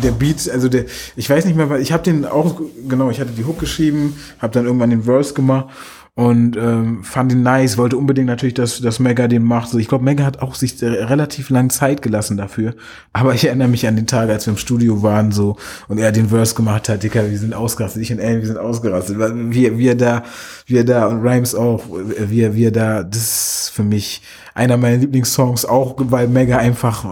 der 0.02 0.12
Beat, 0.12 0.48
also 0.48 0.68
der, 0.68 0.84
ich 1.16 1.28
weiß 1.28 1.44
nicht 1.44 1.56
mehr, 1.56 1.68
weil 1.68 1.80
ich 1.80 1.90
habe 1.92 2.04
den 2.04 2.24
auch, 2.24 2.60
genau, 2.88 3.10
ich 3.10 3.20
hatte 3.20 3.32
die 3.32 3.44
Hook 3.44 3.58
geschrieben, 3.58 4.14
habe 4.38 4.52
dann 4.52 4.66
irgendwann 4.66 4.90
den 4.90 5.02
Verse 5.02 5.34
gemacht 5.34 5.70
und 6.14 6.56
ähm, 6.56 7.04
fand 7.04 7.32
ihn 7.32 7.42
nice, 7.42 7.78
wollte 7.78 7.96
unbedingt 7.96 8.26
natürlich, 8.26 8.54
dass, 8.54 8.80
dass 8.80 8.98
Mega 8.98 9.28
den 9.28 9.44
macht. 9.44 9.70
So, 9.70 9.78
ich 9.78 9.88
glaube, 9.88 10.04
Mega 10.04 10.24
hat 10.24 10.42
auch 10.42 10.54
sich 10.54 10.82
relativ 10.82 11.50
lang 11.50 11.70
Zeit 11.70 12.02
gelassen 12.02 12.36
dafür. 12.36 12.74
Aber 13.12 13.34
ich 13.34 13.46
erinnere 13.46 13.68
mich 13.68 13.86
an 13.86 13.96
den 13.96 14.06
Tag, 14.06 14.28
als 14.28 14.46
wir 14.46 14.52
im 14.52 14.58
Studio 14.58 15.02
waren 15.02 15.30
so 15.32 15.56
und 15.88 15.98
er 15.98 16.12
den 16.12 16.28
Verse 16.28 16.54
gemacht 16.54 16.88
hat, 16.88 17.04
Dicker, 17.04 17.30
wir 17.30 17.38
sind 17.38 17.54
ausgerastet, 17.54 18.02
ich 18.02 18.12
und 18.12 18.18
Ellen, 18.18 18.40
wir 18.40 18.48
sind 18.48 18.58
ausgerastet. 18.58 19.18
Wir, 19.18 19.78
wir 19.78 19.96
da, 19.96 20.24
wir 20.66 20.84
da 20.84 21.06
und 21.06 21.22
Rhymes 21.22 21.54
auch, 21.54 21.84
wir, 21.88 22.54
wir 22.54 22.72
da, 22.72 23.04
das 23.04 23.22
ist 23.22 23.72
für 23.72 23.84
mich 23.84 24.22
einer 24.54 24.76
meiner 24.76 24.98
Lieblingssongs, 24.98 25.64
auch 25.64 25.94
weil 25.98 26.28
Mega 26.28 26.58
einfach 26.58 27.04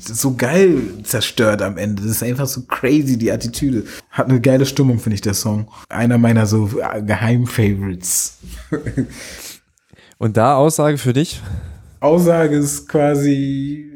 so 0.00 0.34
geil 0.34 0.80
zerstört 1.04 1.62
am 1.62 1.76
Ende. 1.76 2.02
Das 2.02 2.10
ist 2.12 2.22
einfach 2.22 2.46
so 2.46 2.62
crazy, 2.62 3.16
die 3.16 3.30
Attitüde. 3.30 3.84
Hat 4.10 4.28
eine 4.28 4.40
geile 4.40 4.66
Stimmung, 4.66 4.98
finde 4.98 5.14
ich, 5.14 5.20
der 5.20 5.34
Song. 5.34 5.68
Einer 5.88 6.18
meiner 6.18 6.46
so 6.46 6.66
Geheim-Favorites. 6.66 8.38
Und 10.18 10.36
da 10.36 10.56
Aussage 10.56 10.98
für 10.98 11.12
dich? 11.12 11.40
Aussage 12.00 12.56
ist 12.56 12.88
quasi 12.88 13.90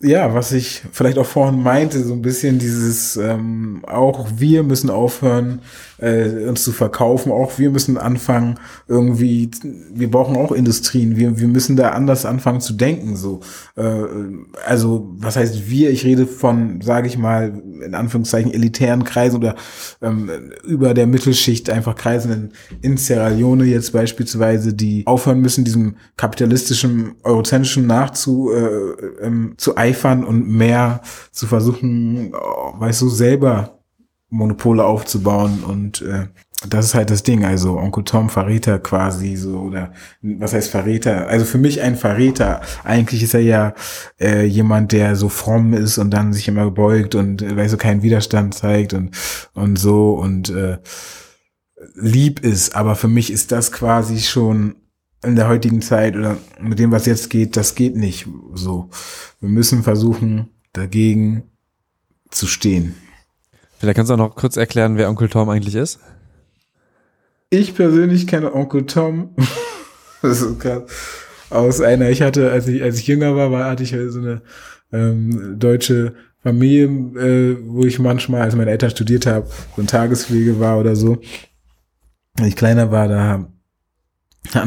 ja, 0.00 0.32
was 0.32 0.52
ich 0.52 0.82
vielleicht 0.92 1.18
auch 1.18 1.26
vorhin 1.26 1.60
meinte, 1.60 2.04
so 2.04 2.12
ein 2.12 2.22
bisschen 2.22 2.60
dieses, 2.60 3.16
ähm, 3.16 3.82
auch 3.84 4.28
wir 4.36 4.62
müssen 4.62 4.90
aufhören, 4.90 5.60
äh, 5.98 6.46
uns 6.46 6.62
zu 6.62 6.70
verkaufen, 6.70 7.32
auch 7.32 7.58
wir 7.58 7.70
müssen 7.70 7.98
anfangen, 7.98 8.60
irgendwie, 8.86 9.50
wir 9.92 10.08
brauchen 10.08 10.36
auch 10.36 10.52
Industrien, 10.52 11.16
wir, 11.16 11.40
wir 11.40 11.48
müssen 11.48 11.74
da 11.74 11.90
anders 11.90 12.24
anfangen 12.24 12.60
zu 12.60 12.74
denken, 12.74 13.16
so. 13.16 13.40
Äh, 13.74 14.04
also, 14.64 15.08
was 15.18 15.36
heißt 15.36 15.68
wir? 15.68 15.90
Ich 15.90 16.04
rede 16.04 16.28
von, 16.28 16.80
sage 16.80 17.08
ich 17.08 17.18
mal, 17.18 17.60
in 17.84 17.96
Anführungszeichen 17.96 18.52
elitären 18.52 19.02
Kreisen 19.02 19.38
oder 19.38 19.56
ähm, 20.00 20.30
über 20.64 20.94
der 20.94 21.08
Mittelschicht 21.08 21.70
einfach 21.70 21.96
Kreisen 21.96 22.52
in, 22.80 22.92
in 22.92 22.96
Sierra 22.98 23.28
Leone 23.28 23.64
jetzt 23.64 23.92
beispielsweise, 23.92 24.74
die 24.74 25.04
aufhören 25.06 25.40
müssen, 25.40 25.64
diesem 25.64 25.96
kapitalistischen, 26.16 27.16
eurozentrischen 27.24 27.88
nachzu, 27.88 28.52
äh, 28.52 29.24
ähm, 29.24 29.54
zu 29.56 29.74
eifern 29.88 30.24
und 30.24 30.48
mehr 30.48 31.00
zu 31.32 31.46
versuchen, 31.46 32.32
oh, 32.34 32.74
weißt 32.78 33.02
du, 33.02 33.08
selber 33.08 33.78
Monopole 34.30 34.84
aufzubauen 34.84 35.64
und 35.64 36.02
äh, 36.02 36.26
das 36.68 36.86
ist 36.86 36.94
halt 36.94 37.10
das 37.10 37.22
Ding, 37.22 37.44
also 37.44 37.78
Onkel 37.78 38.02
Tom 38.02 38.28
Verräter 38.28 38.80
quasi 38.80 39.36
so 39.36 39.60
oder 39.60 39.92
was 40.22 40.52
heißt 40.52 40.70
Verräter? 40.70 41.28
Also 41.28 41.44
für 41.44 41.58
mich 41.58 41.80
ein 41.82 41.94
Verräter. 41.94 42.62
Eigentlich 42.82 43.22
ist 43.22 43.34
er 43.34 43.40
ja 43.40 43.74
äh, 44.20 44.44
jemand, 44.44 44.90
der 44.90 45.14
so 45.14 45.28
fromm 45.28 45.72
ist 45.72 45.98
und 45.98 46.10
dann 46.10 46.32
sich 46.32 46.48
immer 46.48 46.68
beugt 46.72 47.14
und 47.14 47.42
äh, 47.42 47.56
weißt 47.56 47.74
du 47.74 47.78
keinen 47.78 48.02
Widerstand 48.02 48.54
zeigt 48.54 48.92
und 48.92 49.16
und 49.54 49.78
so 49.78 50.14
und 50.14 50.50
äh, 50.50 50.78
lieb 51.94 52.40
ist. 52.40 52.74
Aber 52.74 52.96
für 52.96 53.08
mich 53.08 53.32
ist 53.32 53.52
das 53.52 53.70
quasi 53.70 54.18
schon 54.18 54.74
in 55.24 55.36
der 55.36 55.48
heutigen 55.48 55.82
Zeit 55.82 56.16
oder 56.16 56.38
mit 56.60 56.78
dem, 56.78 56.92
was 56.92 57.06
jetzt 57.06 57.30
geht, 57.30 57.56
das 57.56 57.74
geht 57.74 57.96
nicht 57.96 58.26
so. 58.54 58.90
Wir 59.40 59.48
müssen 59.48 59.82
versuchen, 59.82 60.48
dagegen 60.72 61.44
zu 62.30 62.46
stehen. 62.46 62.94
Vielleicht 63.78 63.96
kannst 63.96 64.10
du 64.10 64.14
auch 64.14 64.18
noch 64.18 64.36
kurz 64.36 64.56
erklären, 64.56 64.96
wer 64.96 65.08
Onkel 65.08 65.28
Tom 65.28 65.48
eigentlich 65.48 65.74
ist? 65.74 66.00
Ich 67.50 67.74
persönlich 67.74 68.26
kenne 68.26 68.54
Onkel 68.54 68.86
Tom. 68.86 69.34
das 70.22 70.42
ist 70.42 70.60
krass. 70.60 70.82
Aus 71.50 71.80
einer, 71.80 72.10
ich 72.10 72.22
hatte, 72.22 72.50
als 72.50 72.68
ich, 72.68 72.82
als 72.82 72.98
ich 72.98 73.06
jünger 73.06 73.34
war, 73.34 73.50
war 73.50 73.70
hatte 73.70 73.82
ich 73.82 73.94
halt 73.94 74.12
so 74.12 74.18
eine 74.18 74.42
ähm, 74.92 75.58
deutsche 75.58 76.14
Familie, 76.42 76.84
äh, 76.86 77.56
wo 77.66 77.84
ich 77.84 77.98
manchmal, 77.98 78.42
als 78.42 78.54
meine 78.54 78.70
Eltern 78.70 78.90
studiert 78.90 79.26
haben, 79.26 79.46
so 79.74 79.82
ein 79.82 79.86
Tagespflege 79.86 80.60
war 80.60 80.78
oder 80.78 80.94
so. 80.94 81.18
Als 82.38 82.48
ich 82.48 82.56
kleiner 82.56 82.90
war, 82.90 83.08
da 83.08 83.22
haben 83.22 83.57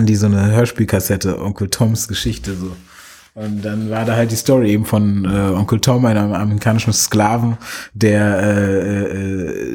die 0.05 0.15
so 0.15 0.27
eine 0.27 0.51
Hörspielkassette, 0.51 1.41
Onkel 1.41 1.69
Toms 1.69 2.07
Geschichte, 2.07 2.55
so. 2.55 2.75
Und 3.33 3.63
dann 3.63 3.89
war 3.89 4.03
da 4.03 4.17
halt 4.17 4.31
die 4.31 4.35
Story 4.35 4.71
eben 4.71 4.83
von 4.85 5.23
äh, 5.23 5.55
Onkel 5.55 5.79
Tom, 5.79 6.05
einem 6.05 6.33
amerikanischen 6.33 6.91
Sklaven, 6.91 7.57
der 7.93 8.41
äh, 8.41 9.03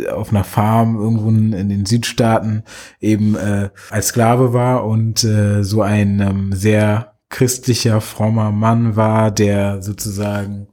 äh, 0.04 0.08
auf 0.10 0.28
einer 0.28 0.44
Farm 0.44 0.96
irgendwo 0.96 1.30
in 1.30 1.68
den 1.70 1.86
Südstaaten 1.86 2.64
eben 3.00 3.34
äh, 3.34 3.70
als 3.88 4.08
Sklave 4.08 4.52
war 4.52 4.84
und 4.84 5.24
äh, 5.24 5.62
so 5.64 5.80
ein 5.80 6.20
ähm, 6.20 6.52
sehr 6.52 7.14
christlicher, 7.30 8.02
frommer 8.02 8.52
Mann 8.52 8.94
war, 8.94 9.30
der 9.30 9.82
sozusagen 9.82 10.68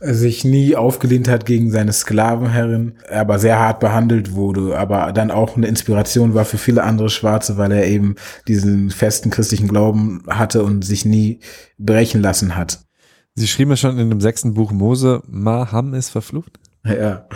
sich 0.00 0.44
nie 0.44 0.76
aufgelehnt 0.76 1.28
hat 1.28 1.44
gegen 1.44 1.70
seine 1.70 1.92
Sklavenherrin, 1.92 2.94
aber 3.10 3.38
sehr 3.38 3.58
hart 3.58 3.80
behandelt 3.80 4.32
wurde, 4.32 4.78
aber 4.78 5.12
dann 5.12 5.30
auch 5.30 5.56
eine 5.56 5.66
Inspiration 5.66 6.34
war 6.34 6.44
für 6.44 6.58
viele 6.58 6.84
andere 6.84 7.10
Schwarze, 7.10 7.56
weil 7.56 7.72
er 7.72 7.86
eben 7.86 8.14
diesen 8.46 8.90
festen 8.90 9.30
christlichen 9.30 9.66
Glauben 9.66 10.22
hatte 10.28 10.62
und 10.62 10.84
sich 10.84 11.04
nie 11.04 11.40
brechen 11.78 12.22
lassen 12.22 12.54
hat. 12.54 12.80
Sie 13.34 13.48
schrieben 13.48 13.72
ja 13.72 13.76
schon 13.76 13.98
in 13.98 14.10
dem 14.10 14.20
sechsten 14.20 14.54
Buch 14.54 14.70
Mose, 14.70 15.22
Maham 15.26 15.94
ist 15.94 16.10
verflucht. 16.10 16.58
Ja. 16.84 17.26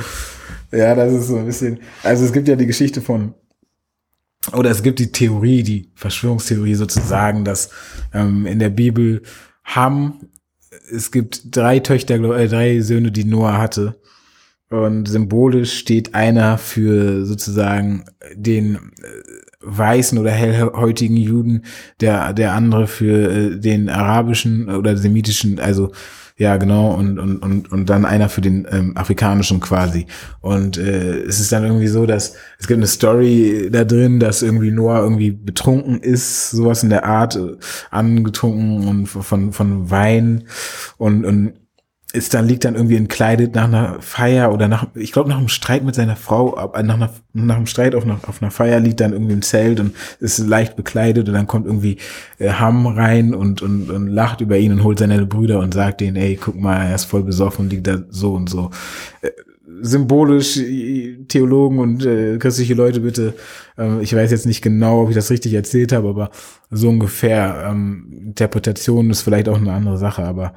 Ja, 0.71 0.95
das 0.95 1.13
ist 1.13 1.27
so 1.27 1.37
ein 1.37 1.47
bisschen, 1.47 1.81
also 2.03 2.25
es 2.25 2.33
gibt 2.33 2.49
ja 2.49 2.57
die 2.57 2.67
Geschichte 2.67 3.01
von 3.01 3.35
oder 4.53 4.71
es 4.71 4.83
gibt 4.83 4.99
die 4.99 5.13
Theorie, 5.13 5.63
die 5.63 5.93
Verschwörungstheorie 5.95 6.75
sozusagen, 6.75 7.45
dass 7.45 7.71
ähm, 8.13 8.47
in 8.47 8.59
der 8.59 8.71
Bibel 8.71 9.23
Ham 9.65 10.29
es 10.91 11.11
gibt 11.11 11.57
drei 11.57 11.79
Töchter, 11.79 12.15
äh, 12.37 12.49
drei 12.49 12.81
Söhne, 12.81 13.13
die 13.13 13.25
Noah 13.25 13.59
hatte. 13.59 13.97
Und 14.71 15.07
symbolisch 15.07 15.79
steht 15.79 16.15
einer 16.15 16.57
für 16.57 17.27
sozusagen 17.27 18.05
den 18.35 18.77
äh, 18.77 18.79
weißen 19.61 20.17
oder 20.19 20.31
hellhäutigen 20.31 21.17
Juden, 21.17 21.65
der, 22.01 22.33
der 22.33 22.53
andere 22.53 22.87
für 22.87 23.31
äh, 23.31 23.61
den 23.61 23.91
arabischen 23.91 24.71
oder 24.71 24.97
semitischen, 24.97 25.61
also 25.61 25.93
ja, 26.43 26.57
genau, 26.57 26.93
und, 26.95 27.21
und, 27.21 27.39
und, 27.39 27.71
und 27.71 27.89
dann 27.89 28.05
einer 28.05 28.29
für 28.29 28.41
den 28.41 28.67
ähm, 28.69 28.97
afrikanischen 28.97 29.61
quasi. 29.61 30.07
Und 30.41 30.77
äh, 30.77 31.21
es 31.21 31.39
ist 31.39 31.53
dann 31.53 31.63
irgendwie 31.63 31.87
so, 31.87 32.05
dass 32.05 32.35
es 32.59 32.67
gibt 32.67 32.79
eine 32.79 32.89
Story 32.89 33.69
da 33.71 33.85
drin, 33.85 34.19
dass 34.19 34.43
irgendwie 34.43 34.73
Noah 34.73 35.03
irgendwie 35.03 35.31
betrunken 35.31 36.01
ist, 36.01 36.51
sowas 36.51 36.83
in 36.83 36.91
der 36.91 37.05
Art, 37.05 37.37
äh, 37.37 37.57
angetrunken 37.93 38.89
und 38.89 39.07
von, 39.07 39.53
von 39.53 39.89
Wein 39.89 40.49
und, 40.99 41.25
und 41.25 41.53
ist 42.13 42.35
dann 42.35 42.47
liegt 42.47 42.65
dann 42.65 42.75
irgendwie 42.75 42.97
entkleidet 42.97 43.55
nach 43.55 43.65
einer 43.65 43.97
Feier 44.01 44.53
oder 44.53 44.69
nach 44.69 44.87
ich 44.95 45.13
glaube 45.13 45.31
nach 45.31 45.39
einem 45.39 45.49
Streit 45.49 45.83
mit 45.83 45.95
seiner 45.95 46.17
Frau 46.17 46.57
äh, 46.75 46.83
nach 46.83 46.95
einer, 46.95 47.11
nach 47.33 47.57
einem 47.57 47.67
Streit 47.67 47.95
auf 47.95 48.05
einer, 48.05 48.21
auf 48.27 48.43
einer 48.43 48.51
Feier 48.51 48.81
liegt 48.81 49.01
dann 49.01 49.13
irgendwie 49.13 49.33
im 49.33 49.43
Zelt 49.43 49.81
und 49.81 49.95
ist 50.21 50.39
leicht 50.39 50.77
bekleidet 50.77 51.29
und 51.29 51.35
dann 51.35 51.47
kommt 51.47 51.67
irgendwie 51.67 51.97
äh, 52.39 52.51
Ham 52.51 52.87
rein 52.87 53.35
und, 53.35 53.63
und 53.63 53.91
und 53.91 54.09
lacht 54.09 54.43
über 54.43 54.59
ihn 54.59 54.73
und 54.73 54.85
holt 54.85 54.99
seine 54.99 55.25
Brüder 55.25 55.61
und 55.61 55.73
sagt 55.73 56.03
denen 56.03 56.17
ey 56.17 56.37
guck 56.37 56.55
mal 56.55 56.87
er 56.87 56.95
ist 56.95 57.05
voll 57.05 57.23
besoffen 57.23 57.67
und 57.67 57.71
liegt 57.73 57.87
da 57.87 57.99
so 58.11 58.35
und 58.35 58.51
so. 58.51 58.71
Äh, 59.23 59.31
symbolisch 59.81 60.61
Theologen 61.29 61.79
und 61.79 62.05
äh, 62.05 62.37
christliche 62.39 62.75
Leute 62.75 63.01
bitte. 63.01 63.35
Äh, 63.79 64.03
ich 64.03 64.15
weiß 64.15 64.31
jetzt 64.31 64.47
nicht 64.47 64.61
genau 64.61 65.03
ob 65.05 65.09
ich 65.09 65.15
das 65.15 65.31
richtig 65.31 65.55
erzählt 65.55 65.93
habe 65.93 66.09
aber 66.09 66.31
so 66.71 66.91
ungefähr 66.91 67.69
ähm, 67.71 68.07
Interpretation 68.27 69.09
ist 69.09 69.23
vielleicht 69.23 69.49
auch 69.49 69.57
eine 69.57 69.73
andere 69.73 69.97
Sache 69.97 70.25
aber 70.25 70.53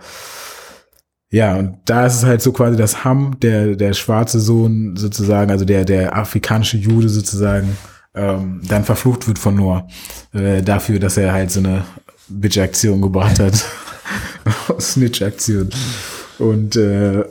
ja, 1.36 1.58
und 1.58 1.80
da 1.84 2.06
ist 2.06 2.16
es 2.16 2.24
halt 2.24 2.42
so 2.42 2.54
quasi 2.54 2.78
das 2.78 3.04
Ham, 3.04 3.38
der, 3.42 3.76
der 3.76 3.92
schwarze 3.92 4.40
Sohn 4.40 4.96
sozusagen, 4.96 5.52
also 5.52 5.66
der, 5.66 5.84
der 5.84 6.16
afrikanische 6.16 6.78
Jude 6.78 7.10
sozusagen, 7.10 7.76
ähm, 8.14 8.62
dann 8.66 8.86
verflucht 8.86 9.28
wird 9.28 9.38
von 9.38 9.58
Noah, 9.58 9.86
äh, 10.34 10.62
dafür, 10.62 10.98
dass 10.98 11.18
er 11.18 11.34
halt 11.34 11.52
so 11.52 11.60
eine 11.60 11.84
Bitch-Aktion 12.30 13.02
gebracht 13.02 13.40
hat. 13.40 13.66
Snitch-Aktion. 14.80 15.72
Und 16.40 16.78
äh, 16.78 17.26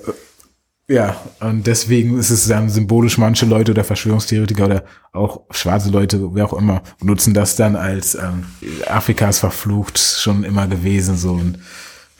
ja, 0.87 1.17
und 1.41 1.67
deswegen 1.67 2.19
ist 2.19 2.29
es 2.29 2.47
dann 2.47 2.69
symbolisch, 2.69 3.17
manche 3.17 3.47
Leute 3.47 3.73
oder 3.73 3.85
Verschwörungstheoretiker 3.85 4.67
oder 4.67 4.85
auch 5.15 5.41
schwarze 5.51 5.89
Leute, 5.89 6.35
wer 6.35 6.45
auch 6.45 6.59
immer, 6.59 6.83
nutzen 7.03 7.33
das 7.33 7.57
dann 7.57 7.75
als 7.75 8.17
ähm, 8.17 8.45
Afrika 8.87 9.31
ist 9.31 9.39
verflucht 9.39 9.99
schon 9.99 10.45
immer 10.45 10.67
gewesen 10.67 11.17
so 11.17 11.33
und 11.33 11.59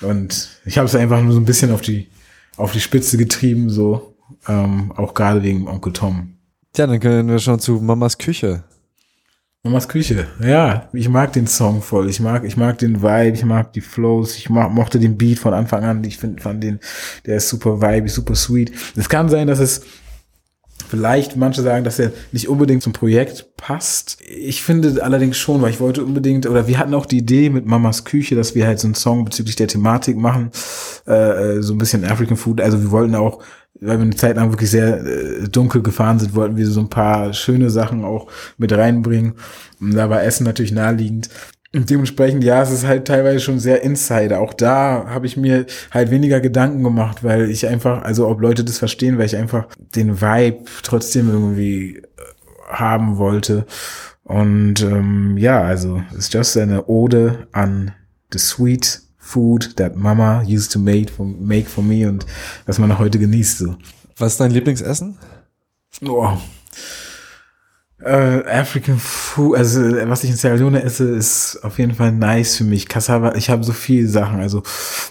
und 0.05 0.61
ich 0.65 0.79
habe 0.79 0.87
es 0.87 0.95
einfach 0.95 1.21
nur 1.23 1.33
so 1.33 1.41
ein 1.41 1.45
bisschen 1.45 1.73
auf 1.73 1.81
die, 1.81 2.09
auf 2.57 2.73
die 2.73 2.81
Spitze 2.81 3.17
getrieben, 3.17 3.71
so. 3.71 4.15
Ähm, 4.49 4.93
auch 4.97 5.15
gerade 5.15 5.43
wegen 5.43 5.69
Onkel 5.69 5.93
Tom. 5.93 6.35
Tja, 6.73 6.87
dann 6.87 7.01
können 7.01 7.29
wir 7.29 7.39
schon 7.39 7.59
zu 7.59 7.75
Mamas 7.81 8.19
Küche. 8.19 8.65
Mamas 9.63 9.89
Küche, 9.89 10.27
ja, 10.45 10.91
ich 10.93 11.09
mag 11.09 11.33
den 11.33 11.47
Song 11.47 11.81
voll, 11.81 12.11
ich 12.11 12.21
mag, 12.21 12.45
ich 12.45 12.59
mag 12.59 12.77
den 12.77 13.01
Vibe, 13.01 13.35
ich 13.35 13.47
mag 13.47 13.73
die 13.73 13.81
Flows, 13.81 14.37
ich 14.37 14.51
mag, 14.51 14.71
mochte 14.71 14.99
den 14.99 15.17
Beat 15.17 15.39
von 15.39 15.55
Anfang 15.55 15.85
an, 15.85 16.05
ich 16.05 16.19
finde, 16.19 16.43
fand 16.43 16.63
den, 16.63 16.81
der 17.25 17.39
ist 17.39 17.49
super 17.49 17.81
vibe, 17.81 18.11
super 18.11 18.35
sweet. 18.35 18.73
Es 18.95 19.09
kann 19.09 19.31
sein, 19.31 19.47
dass 19.47 19.61
es 19.61 19.81
Vielleicht 20.89 21.37
manche 21.37 21.63
sagen, 21.63 21.85
dass 21.85 21.99
er 21.99 22.13
nicht 22.33 22.49
unbedingt 22.49 22.83
zum 22.83 22.93
Projekt 22.93 23.57
passt. 23.57 24.19
Ich 24.29 24.63
finde 24.63 25.03
allerdings 25.03 25.37
schon, 25.37 25.63
weil 25.63 25.71
ich 25.71 25.81
wollte 25.81 26.05
unbedingt, 26.05 26.47
oder 26.47 26.67
wir 26.69 26.79
hatten 26.79 26.95
auch 26.95 27.07
die 27.07 27.19
Idee 27.19 27.51
mit 27.51 27.67
Mamas 27.67 28.05
Küche, 28.05 28.37
dass 28.37 28.55
wir 28.55 28.67
halt 28.67 28.79
so 28.79 28.87
einen 28.87 28.95
Song 28.95 29.25
bezüglich 29.25 29.57
der 29.57 29.69
Thematik 29.69 30.17
machen, 30.17 30.51
äh, 31.07 31.61
so 31.61 31.75
ein 31.75 31.79
bisschen 31.79 32.05
African 32.05 32.37
Food. 32.37 32.61
Also 32.61 32.81
wir 32.83 32.91
wollten 32.91 33.15
auch, 33.15 33.41
weil 33.81 33.99
wir 33.99 34.05
eine 34.05 34.17
Zeit 34.17 34.37
lang 34.37 34.51
wirklich 34.51 34.71
sehr 34.71 35.05
äh, 35.05 35.49
dunkel 35.49 35.83
gefahren 35.83 36.19
sind, 36.19 36.35
wollten 36.35 36.57
wir 36.57 36.67
so 36.67 36.81
ein 36.81 36.91
paar 36.91 37.33
schöne 37.33 37.71
Sachen 37.71 38.05
auch 38.05 38.29
mit 38.59 38.73
reinbringen. 38.73 39.35
Und 39.81 39.95
da 39.95 40.11
war 40.11 40.23
Essen 40.23 40.45
natürlich 40.45 40.73
naheliegend. 40.73 41.29
Und 41.75 41.91
dementsprechend, 41.91 42.45
ja, 42.45 42.63
es 42.63 42.71
ist 42.71 42.87
halt 42.87 43.07
teilweise 43.07 43.41
schon 43.41 43.59
sehr 43.59 43.83
Insider. 43.83 44.41
Auch 44.41 44.55
da 44.55 45.07
habe 45.09 45.27
ich 45.27 45.37
mir 45.37 45.67
halt 45.91 46.11
weniger 46.13 46.41
Gedanken 46.41 46.85
gemacht, 46.85 47.25
weil 47.25 47.51
ich 47.51 47.67
einfach, 47.67 48.03
also 48.03 48.29
ob 48.29 48.41
Leute 48.41 48.63
das 48.63 48.79
verstehen, 48.79 49.19
weil 49.19 49.27
ich 49.27 49.37
einfach 49.37 49.67
den 49.97 50.21
Vibe 50.21 50.65
trotzdem 50.83 51.29
irgendwie 51.29 51.97
äh, 51.97 52.03
haben 52.69 53.19
wollte. 53.19 53.67
Und 54.23 54.83
ähm, 54.83 55.37
ja, 55.37 55.63
also 55.63 56.01
it's 56.15 56.33
just 56.33 56.57
eine 56.57 56.87
Ode 56.87 57.49
an 57.51 57.93
the 58.33 58.39
sweet 58.39 59.03
food 59.19 59.77
that 59.77 59.97
Mama 59.97 60.43
used 60.47 60.73
to 60.73 60.79
make 60.79 61.11
for, 61.11 61.27
make 61.27 61.69
for 61.69 61.83
me 61.83 62.09
und 62.09 62.25
was 62.67 62.79
man 62.79 62.89
noch 62.89 63.01
heute 63.01 63.19
genießt. 63.19 63.59
So. 63.59 63.77
Was 64.17 64.33
ist 64.33 64.41
dein 64.41 64.53
Lieblingsessen? 64.53 65.19
Oh, 66.07 66.37
äh, 68.05 68.45
African 68.47 68.99
Food, 68.99 69.57
also 69.57 69.81
was 69.81 70.25
ich 70.25 70.31
in 70.31 70.37
Sierra 70.37 70.57
Leone 70.57 70.83
esse, 70.83 71.05
ist 71.09 71.59
auf 71.63 71.79
jeden 71.79 71.95
Fall 71.95 72.13
nice 72.13 72.57
für 72.57 72.65
mich. 72.65 72.89
Cassava, 72.89 73.35
ich 73.35 73.51
habe 73.51 73.65
so 73.65 73.73
viele 73.73 74.09
Sachen. 74.09 74.41
Also 74.41 74.63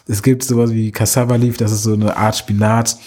es 0.08 0.22
gibt 0.22 0.44
sowas 0.44 0.72
wie 0.72 0.92
Cassava 0.92 1.36
Leaf, 1.36 1.58
das 1.58 1.72
ist 1.72 1.84
so 1.84 1.94
eine 1.94 2.16
Art 2.16 2.36
Spinat, 2.36 2.98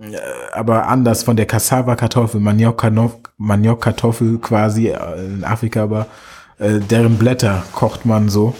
äh, 0.00 0.16
aber 0.52 0.88
anders 0.88 1.22
von 1.22 1.36
der 1.36 1.46
Cassava-Kartoffel, 1.46 2.40
Maniok-Kartoffel 2.40 4.38
quasi 4.38 4.88
äh, 4.88 5.24
in 5.24 5.44
Afrika, 5.44 5.84
aber 5.84 6.06
äh, 6.58 6.80
deren 6.80 7.16
Blätter 7.18 7.62
kocht 7.72 8.06
man 8.06 8.28
so 8.28 8.54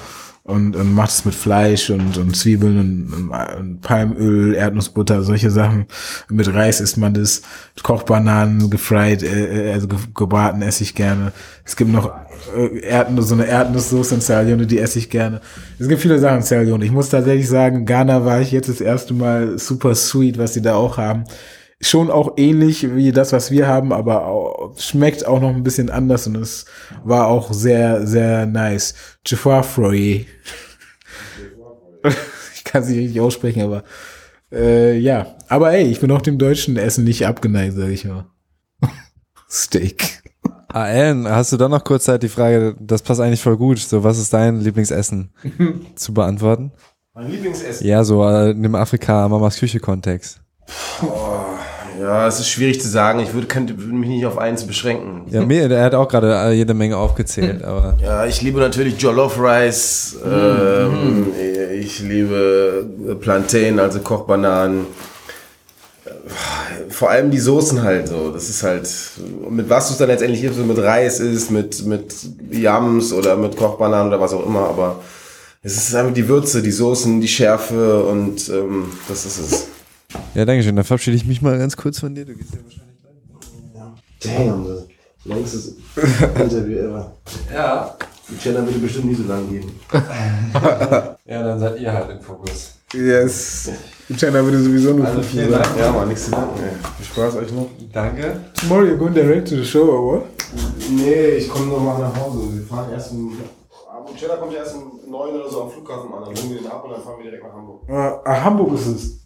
und, 0.46 0.76
und 0.76 0.94
macht 0.94 1.10
es 1.10 1.24
mit 1.24 1.34
Fleisch 1.34 1.90
und, 1.90 2.16
und 2.16 2.36
Zwiebeln 2.36 2.78
und, 2.78 3.30
und 3.58 3.80
Palmöl, 3.80 4.54
Erdnussbutter, 4.54 5.22
solche 5.22 5.50
Sachen. 5.50 5.86
Mit 6.28 6.52
Reis 6.52 6.80
isst 6.80 6.96
man 6.96 7.14
das. 7.14 7.42
Kochbananen, 7.82 8.70
gefried, 8.70 9.22
äh, 9.22 9.70
äh 9.70 9.72
also 9.72 9.88
gebraten 10.14 10.62
esse 10.62 10.84
ich 10.84 10.94
gerne. 10.94 11.32
Es 11.64 11.74
gibt 11.74 11.90
noch 11.90 12.12
äh, 12.56 12.78
Erdnuss, 12.78 13.28
so 13.28 13.34
eine 13.34 13.46
Erdnusssoße 13.46 14.14
in 14.14 14.20
Sierra 14.20 14.42
Leone, 14.42 14.66
die 14.66 14.78
esse 14.78 15.00
ich 15.00 15.10
gerne. 15.10 15.40
Es 15.80 15.88
gibt 15.88 16.00
viele 16.00 16.18
Sachen 16.20 16.38
in 16.38 16.42
Sierra 16.42 16.62
Leone. 16.62 16.84
Ich 16.84 16.92
muss 16.92 17.08
tatsächlich 17.08 17.48
sagen, 17.48 17.84
Ghana 17.84 18.24
war 18.24 18.40
ich 18.40 18.52
jetzt 18.52 18.68
das 18.68 18.80
erste 18.80 19.14
Mal 19.14 19.58
super 19.58 19.96
sweet, 19.96 20.38
was 20.38 20.54
sie 20.54 20.62
da 20.62 20.76
auch 20.76 20.96
haben 20.96 21.24
schon 21.80 22.10
auch 22.10 22.34
ähnlich 22.36 22.94
wie 22.94 23.12
das, 23.12 23.32
was 23.32 23.50
wir 23.50 23.68
haben, 23.68 23.92
aber 23.92 24.26
auch, 24.26 24.78
schmeckt 24.78 25.26
auch 25.26 25.40
noch 25.40 25.54
ein 25.54 25.62
bisschen 25.62 25.90
anders 25.90 26.26
und 26.26 26.36
es 26.36 26.64
war 27.04 27.28
auch 27.28 27.52
sehr, 27.52 28.06
sehr 28.06 28.46
nice. 28.46 28.94
Jafafroye. 29.26 30.26
ich 32.54 32.64
kann 32.64 32.82
es 32.82 32.88
nicht 32.88 32.98
richtig 32.98 33.20
aussprechen, 33.20 33.62
aber 33.62 33.84
äh, 34.52 34.96
ja. 34.98 35.36
Aber 35.48 35.72
ey, 35.72 35.84
ich 35.84 36.00
bin 36.00 36.10
auch 36.10 36.22
dem 36.22 36.38
deutschen 36.38 36.76
Essen 36.76 37.04
nicht 37.04 37.26
abgeneigt, 37.26 37.74
sag 37.76 37.88
ich 37.88 38.04
mal. 38.04 38.26
Steak. 39.50 40.22
Ah, 40.68 40.84
Alan, 40.84 41.28
hast 41.28 41.52
du 41.52 41.56
dann 41.56 41.70
noch 41.70 41.84
kurz 41.84 42.04
Zeit 42.04 42.22
die 42.22 42.28
Frage, 42.28 42.76
das 42.80 43.02
passt 43.02 43.20
eigentlich 43.20 43.40
voll 43.40 43.56
gut, 43.56 43.78
so 43.78 44.04
was 44.04 44.18
ist 44.18 44.32
dein 44.32 44.60
Lieblingsessen 44.60 45.32
zu 45.94 46.12
beantworten? 46.12 46.72
Mein 47.14 47.30
Lieblingsessen? 47.30 47.86
Ja, 47.86 48.04
so 48.04 48.22
äh, 48.28 48.50
in 48.50 48.62
dem 48.62 48.74
Afrika-Mamas 48.74 49.58
Küche-Kontext. 49.58 50.42
Oh, 51.02 51.55
ja, 52.00 52.26
es 52.26 52.40
ist 52.40 52.48
schwierig 52.48 52.80
zu 52.80 52.88
sagen. 52.88 53.20
Ich 53.20 53.32
würde, 53.32 53.46
könnte, 53.46 53.78
würde 53.78 53.92
mich 53.92 54.08
nicht 54.08 54.26
auf 54.26 54.38
eins 54.38 54.66
beschränken. 54.66 55.22
Ja, 55.30 55.44
mir, 55.44 55.70
er 55.70 55.84
hat 55.84 55.94
auch 55.94 56.08
gerade 56.08 56.32
äh, 56.32 56.52
jede 56.52 56.74
Menge 56.74 56.96
aufgezählt, 56.96 57.62
aber. 57.64 57.96
Ja, 58.02 58.26
ich 58.26 58.42
liebe 58.42 58.60
natürlich 58.60 59.00
Jollof 59.00 59.38
Rice. 59.38 60.16
Ähm, 60.24 61.26
ich 61.80 62.00
liebe 62.00 62.86
Plantain, 63.20 63.78
also 63.78 64.00
Kochbananen. 64.00 64.86
Vor 66.88 67.10
allem 67.10 67.30
die 67.30 67.38
Soßen 67.38 67.82
halt 67.82 68.08
so. 68.08 68.30
Das 68.30 68.48
ist 68.48 68.62
halt, 68.62 68.88
mit 69.50 69.68
was 69.68 69.88
du 69.88 69.92
es 69.92 69.98
dann 69.98 70.08
letztendlich 70.08 70.48
so 70.54 70.64
mit 70.64 70.78
Reis 70.78 71.20
ist, 71.20 71.50
mit, 71.50 71.84
mit 71.84 72.14
Yams 72.50 73.12
oder 73.12 73.36
mit 73.36 73.56
Kochbananen 73.56 74.08
oder 74.08 74.20
was 74.20 74.32
auch 74.32 74.46
immer, 74.46 74.68
aber 74.68 75.00
Es 75.62 75.76
ist 75.76 75.94
einfach 75.96 76.14
die 76.14 76.28
Würze, 76.28 76.62
die 76.62 76.70
Soßen, 76.70 77.20
die 77.20 77.26
Schärfe 77.26 78.04
und 78.04 78.48
ähm, 78.50 78.84
das 79.08 79.26
ist 79.26 79.38
es. 79.38 79.68
Ja, 80.34 80.44
danke 80.44 80.62
schön. 80.62 80.76
Dann 80.76 80.84
verabschiede 80.84 81.16
ich 81.16 81.26
mich 81.26 81.42
mal 81.42 81.58
ganz 81.58 81.76
kurz 81.76 81.98
von 82.00 82.14
dir. 82.14 82.24
Du 82.24 82.34
gehst 82.34 82.54
ja 82.54 82.60
wahrscheinlich 82.62 82.96
Damn, 84.22 84.66
das 84.66 84.84
längstes 85.24 85.76
Interview 86.40 86.78
ever. 86.78 87.12
Ja. 87.52 87.96
Die 88.28 88.38
Channel 88.38 88.66
würde 88.66 88.78
bestimmt 88.80 89.06
nie 89.06 89.14
so 89.14 89.24
lang 89.24 89.48
gehen. 89.48 89.70
Ja, 91.28 91.42
dann 91.42 91.58
seid 91.58 91.80
ihr 91.80 91.92
halt 91.92 92.08
im 92.10 92.20
Fokus. 92.20 92.74
Yes. 92.94 93.70
China 94.16 94.44
würde 94.44 94.62
sowieso 94.62 94.92
nur 94.92 95.06
Also 95.06 95.20
vielen. 95.22 95.50
Dank. 95.50 95.66
Ja, 95.76 95.90
mal 95.90 96.06
nichts 96.06 96.26
zu 96.26 96.30
danken. 96.30 96.54
Viel 96.96 97.06
Spaß 97.06 97.34
euch 97.36 97.52
noch. 97.52 97.66
Danke. 97.92 98.40
Tomorrow 98.54 98.84
you're 98.84 98.96
going 98.96 99.12
direct 99.12 99.48
to 99.48 99.56
the 99.56 99.64
show, 99.64 99.88
or 99.88 100.20
what? 100.20 100.26
Nee, 100.90 101.30
ich 101.38 101.48
komme 101.48 101.66
noch 101.66 101.80
mal 101.80 101.98
nach 101.98 102.16
Hause. 102.16 102.38
Wir 102.54 102.62
fahren 102.64 102.92
erst 102.92 103.10
um. 103.10 103.36
Channel 104.16 104.36
kommt 104.38 104.52
ja 104.52 104.60
erst 104.60 104.76
um 104.76 105.00
9 105.10 105.34
oder 105.34 105.50
so 105.50 105.62
am 105.64 105.70
Flughafen 105.70 106.14
an. 106.14 106.24
Dann 106.24 106.34
holen 106.36 106.50
wir 106.50 106.58
den 106.58 106.66
ab 106.68 106.84
und 106.84 106.92
dann 106.92 107.02
fahren 107.02 107.16
wir 107.18 107.24
direkt 107.24 107.44
nach 107.44 107.52
Hamburg. 107.52 107.82
Ah, 107.90 108.20
ah, 108.24 108.44
Hamburg 108.44 108.74
ist 108.74 108.86
es. 108.86 109.25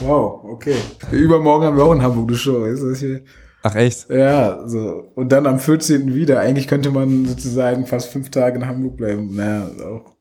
Wow, 0.00 0.44
okay. 0.44 0.76
Übermorgen 1.10 1.66
haben 1.66 1.76
wir 1.76 1.84
auch 1.84 1.92
in 1.94 2.02
Hamburg 2.02 2.28
eine 2.28 2.36
Show. 2.36 2.64
Ist 2.64 2.82
das 2.82 2.98
hier? 3.00 3.20
Ach 3.62 3.74
echt? 3.74 4.08
Ja, 4.10 4.66
so. 4.68 5.04
Und 5.14 5.30
dann 5.32 5.46
am 5.46 5.58
14. 5.58 6.14
wieder. 6.14 6.38
Eigentlich 6.40 6.68
könnte 6.68 6.90
man 6.90 7.24
sozusagen 7.26 7.86
fast 7.86 8.10
fünf 8.10 8.30
Tage 8.30 8.56
in 8.58 8.66
Hamburg 8.66 8.96
bleiben. 8.96 9.34
Naja, 9.34 9.66
auch. 9.84 10.12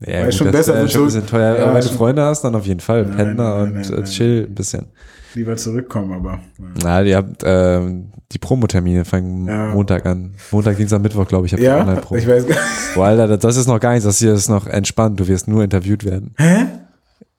Ja, 0.00 0.22
Weil 0.22 0.32
schon 0.32 0.50
besser 0.52 0.80
äh, 0.80 0.88
schon 0.88 1.02
ein 1.02 1.06
bisschen 1.06 1.26
teuer. 1.26 1.56
Ja, 1.58 1.64
Aber 1.64 1.74
wenn 1.74 1.82
du 1.82 1.88
Freunde 1.88 2.22
hast, 2.22 2.42
dann 2.44 2.54
auf 2.54 2.64
jeden 2.66 2.80
Fall. 2.80 3.02
Nein, 3.04 3.16
Pendler 3.16 3.58
nein, 3.58 3.62
und 3.62 3.74
nein, 3.74 3.84
äh, 3.92 3.96
nein. 3.96 4.04
chill 4.04 4.46
ein 4.48 4.54
bisschen. 4.54 4.86
Lieber 5.34 5.56
zurückkommen, 5.56 6.12
aber. 6.12 6.40
ja. 6.58 6.64
Na, 6.82 7.02
ihr 7.02 7.16
habt 7.16 7.42
ähm, 7.44 8.12
die 8.32 8.38
Promotermine 8.38 9.04
fangen 9.04 9.46
Ja. 9.46 9.66
Montag 9.74 10.06
an. 10.06 10.34
Montag, 10.52 10.76
Dienstag, 10.76 11.02
Mittwoch, 11.02 11.26
glaube 11.26 11.46
ich, 11.46 11.52
habt 11.52 11.60
ihr 11.62 11.68
Ja, 11.68 11.80
Online-Promo. 11.80 12.18
ich 12.18 12.26
weiß 12.28 12.46
gar 12.46 12.54
nicht. 12.54 12.94
Boah, 12.94 13.06
Alter, 13.06 13.36
das 13.36 13.56
ist 13.56 13.66
noch 13.66 13.80
gar 13.80 13.90
nichts. 13.90 14.04
Das 14.06 14.18
hier 14.18 14.32
ist 14.32 14.48
noch 14.48 14.66
entspannt. 14.66 15.20
Du 15.20 15.26
wirst 15.28 15.48
nur 15.48 15.62
interviewt 15.64 16.04
werden. 16.04 16.32
Hä? 16.38 16.66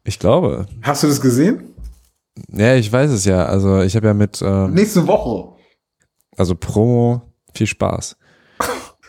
Ich 0.03 0.19
glaube. 0.19 0.65
Hast 0.81 1.01
du 1.03 1.07
das 1.07 1.19
gesehen? 1.21 1.61
Ja, 2.51 2.75
ich 2.75 2.91
weiß 2.91 3.11
es 3.11 3.25
ja. 3.25 3.45
Also 3.45 3.81
ich 3.81 3.95
habe 3.95 4.07
ja 4.07 4.13
mit, 4.13 4.41
ähm, 4.41 4.73
Nächste 4.73 5.07
Woche. 5.07 5.55
also 6.37 6.55
Promo, 6.55 7.21
viel 7.53 7.67
Spaß. 7.67 8.15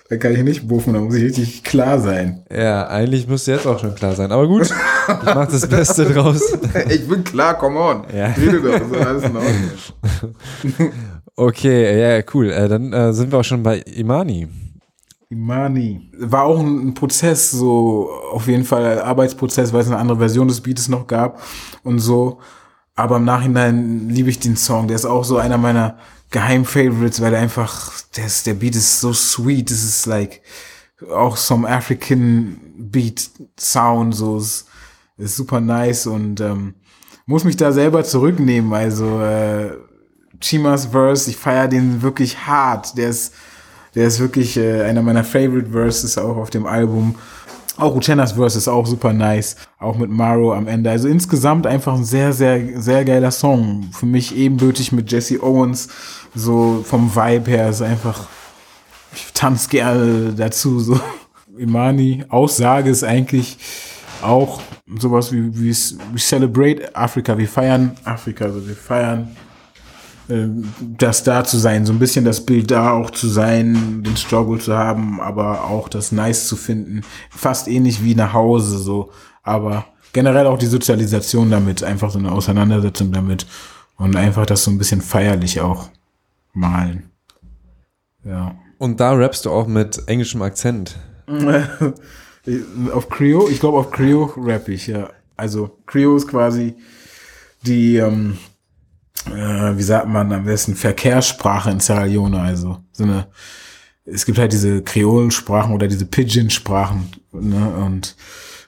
Da 0.09 0.17
kann 0.17 0.33
ich 0.33 0.43
nicht 0.43 0.67
buffen, 0.67 0.95
da 0.95 1.01
muss 1.01 1.15
ich 1.15 1.23
richtig 1.23 1.63
klar 1.63 2.01
sein. 2.01 2.45
Ja, 2.53 2.89
eigentlich 2.89 3.29
müsste 3.29 3.53
jetzt 3.53 3.67
auch 3.67 3.79
schon 3.79 3.95
klar 3.95 4.17
sein. 4.17 4.33
Aber 4.33 4.49
gut, 4.49 4.63
ich 4.63 5.25
mach 5.25 5.47
das 5.47 5.69
Beste 5.69 6.05
draus. 6.07 6.43
ich 6.89 7.07
bin 7.07 7.23
klar, 7.23 7.57
come 7.57 7.79
on. 7.79 8.05
Ja. 8.13 8.27
Rede 8.33 8.61
doch, 8.61 8.75
ist 8.75 8.93
doch 8.93 9.07
alles 9.07 9.25
in 9.25 9.37
Ordnung. 9.37 10.93
Okay, 11.37 11.99
ja, 11.99 12.23
cool. 12.35 12.51
Äh, 12.51 12.69
dann 12.69 12.93
äh, 12.93 13.15
sind 13.15 13.33
wir 13.33 13.39
auch 13.39 13.45
schon 13.45 13.63
bei 13.63 13.79
Imani. 13.79 14.47
Imani. 15.31 16.11
War 16.19 16.43
auch 16.43 16.61
ein, 16.61 16.93
Prozess, 16.93 17.51
so 17.51 18.11
auf 18.33 18.47
jeden 18.47 18.65
Fall 18.65 19.01
Arbeitsprozess, 19.01 19.73
weil 19.73 19.81
es 19.81 19.87
eine 19.87 19.97
andere 19.97 20.19
Version 20.19 20.49
des 20.49 20.61
Beates 20.61 20.89
noch 20.89 21.07
gab 21.07 21.41
und 21.83 22.01
so. 22.01 22.41
Aber 23.01 23.17
im 23.17 23.25
Nachhinein 23.25 24.09
liebe 24.09 24.31
ich 24.31 24.39
den 24.39 24.57
Song. 24.57 24.89
Der 24.89 24.97
ist 24.97 25.07
auch 25.07 25.25
so 25.25 25.39
einer 25.39 25.59
meiner 25.59 25.97
Geheim-Favorites, 26.31 27.21
weil 27.21 27.31
der 27.31 27.41
einfach, 27.41 27.93
der, 28.17 28.27
ist, 28.27 28.47
der 28.47 28.55
Beat 28.55 28.77
ist 28.77 29.01
so 29.01 29.13
sweet. 29.13 29.71
Das 29.71 29.83
ist 29.83 30.07
like 30.07 30.43
auch 31.11 31.37
some 31.37 31.69
African 31.69 32.61
Beat 32.77 33.31
Sound, 33.59 34.15
so 34.15 34.39
ist, 34.39 34.67
ist 35.17 35.37
super 35.37 35.61
nice 35.61 36.07
und 36.07 36.41
ähm, 36.41 36.75
muss 37.25 37.45
mich 37.45 37.57
da 37.57 37.73
selber 37.73 38.05
zurücknehmen. 38.05 38.73
Also 38.73 39.21
äh, 39.23 39.71
Chimas 40.41 40.87
Verse, 40.87 41.31
ich 41.31 41.37
feiere 41.37 41.69
den 41.69 42.03
wirklich 42.03 42.47
hart. 42.47 42.97
Der 42.97 43.09
ist 43.09 43.33
der 43.95 44.07
ist 44.07 44.21
wirklich 44.21 44.57
äh, 44.57 44.83
einer 44.83 45.03
meiner 45.03 45.25
Favorite 45.25 45.71
Verses 45.71 46.17
auch 46.17 46.37
auf 46.37 46.51
dem 46.51 46.67
Album. 46.67 47.17
Auch 47.81 47.95
Uchennas 47.95 48.33
Verse 48.33 48.59
ist 48.59 48.69
auch 48.69 48.87
super 48.87 49.13
nice. 49.13 49.57
Auch 49.79 49.97
mit 49.97 50.11
Maro 50.11 50.53
am 50.53 50.69
Ende. 50.69 50.91
Also 50.91 51.09
insgesamt 51.09 51.67
einfach 51.67 51.95
ein 51.95 52.05
sehr, 52.05 52.33
sehr, 52.33 52.81
sehr 52.81 53.05
geiler 53.05 53.31
Song. 53.31 53.89
Für 53.93 54.07
mich 54.07 54.37
ebenbürtig 54.37 54.93
mit 54.93 55.11
Jesse 55.11 55.43
Owens. 55.43 55.89
So 56.35 56.85
vom 56.85 57.15
Vibe 57.15 57.51
her 57.51 57.71
ist 57.71 57.83
einfach, 57.83 58.27
ich 59.15 59.33
tanze 59.33 59.69
gerne 59.71 60.33
dazu. 60.37 60.79
So 60.79 61.01
Imani, 61.57 62.25
Aussage 62.29 62.91
ist 62.91 63.03
eigentlich 63.03 63.59
auch 64.23 64.61
sowas 64.99 65.33
wie, 65.33 65.55
wie 65.59 65.71
we 65.71 66.19
celebrate 66.19 66.95
Afrika. 66.95 67.37
Wir 67.37 67.49
feiern 67.49 67.93
Afrika. 68.05 68.45
Also 68.45 68.67
wir 68.67 68.77
feiern 68.77 69.35
das 70.99 71.25
da 71.25 71.45
zu 71.45 71.59
sein, 71.59 71.87
so 71.87 71.93
ein 71.93 71.99
bisschen 71.99 72.25
das 72.25 72.45
Bild 72.45 72.71
da 72.71 72.93
auch 72.93 73.11
zu 73.11 73.29
sein, 73.29 74.03
den 74.05 74.17
Struggle 74.17 74.59
zu 74.59 74.77
haben, 74.77 75.21
aber 75.21 75.65
auch 75.65 75.89
das 75.89 76.13
Nice 76.13 76.47
zu 76.47 76.57
finden. 76.57 77.03
Fast 77.31 77.69
ähnlich 77.69 78.05
wie 78.05 78.15
nach 78.15 78.33
Hause, 78.33 78.79
so. 78.79 79.11
Aber 79.43 79.87
generell 80.13 80.47
auch 80.47 80.59
die 80.59 80.67
Sozialisation 80.67 81.51
damit, 81.51 81.83
einfach 81.83 82.11
so 82.11 82.19
eine 82.19 82.31
Auseinandersetzung 82.31 83.13
damit 83.13 83.47
und 83.97 84.15
einfach 84.17 84.47
das 84.47 84.65
so 84.65 84.71
ein 84.71 84.79
bisschen 84.79 85.01
feierlich 85.01 85.61
auch 85.61 85.89
malen. 86.53 87.11
Ja. 88.25 88.55
Und 88.79 89.01
da 89.01 89.13
rappst 89.13 89.45
du 89.47 89.51
auch 89.51 89.67
mit 89.67 90.03
englischem 90.07 90.43
Akzent. 90.43 90.97
auf 92.93 93.09
Creo, 93.09 93.49
ich 93.49 93.61
glaube 93.61 93.79
auf 93.79 93.91
Creo 93.91 94.33
rap 94.37 94.69
ich, 94.69 94.87
ja. 94.87 95.11
Also 95.37 95.79
Creo 95.87 96.17
ist 96.17 96.29
quasi 96.29 96.75
die, 97.63 97.97
ähm, 97.97 98.37
äh, 99.27 99.77
wie 99.77 99.83
sagt 99.83 100.09
man 100.09 100.33
am 100.33 100.45
besten, 100.45 100.75
Verkehrssprache 100.75 101.71
in 101.71 101.81
Sierra 101.81 102.05
Leone, 102.05 102.41
also. 102.41 102.79
So 102.93 103.05
eine, 103.05 103.29
es 104.05 104.25
gibt 104.25 104.39
halt 104.39 104.53
diese 104.53 104.83
Kreolensprachen 104.83 105.75
oder 105.75 105.89
diese 105.89 106.07
Pidgin-Sprachen, 106.07 107.11
ne, 107.33 107.69
und 107.85 108.17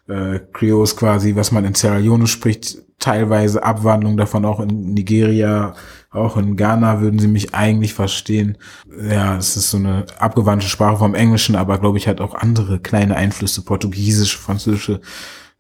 äh, 0.09 0.41
Creole 0.53 0.85
ist 0.85 0.97
quasi, 0.97 1.35
was 1.37 1.53
man 1.53 1.65
in 1.65 1.75
Sierra 1.75 1.97
Leone 1.97 2.27
spricht, 2.27 2.79
teilweise 2.99 3.63
Abwandlung 3.63 4.17
davon 4.17 4.45
auch 4.45 4.61
in 4.61 4.95
Nigeria, 4.95 5.75
auch 6.11 6.37
in 6.37 6.57
Ghana 6.57 7.01
würden 7.01 7.19
sie 7.19 7.27
mich 7.27 7.55
eigentlich 7.55 7.95
verstehen. 7.95 8.59
Ja, 9.11 9.37
es 9.37 9.57
ist 9.57 9.71
so 9.71 9.79
eine 9.79 10.05
abgewandte 10.19 10.69
Sprache 10.69 10.99
vom 10.99 11.15
Englischen, 11.15 11.57
aber 11.57 11.79
glaube 11.79 11.99
ich 11.99 12.07
hat 12.07 12.21
auch 12.21 12.35
andere 12.35 12.79
kleine 12.79 13.17
Einflüsse, 13.17 13.63
portugiesische, 13.63 14.39
französische 14.39 15.01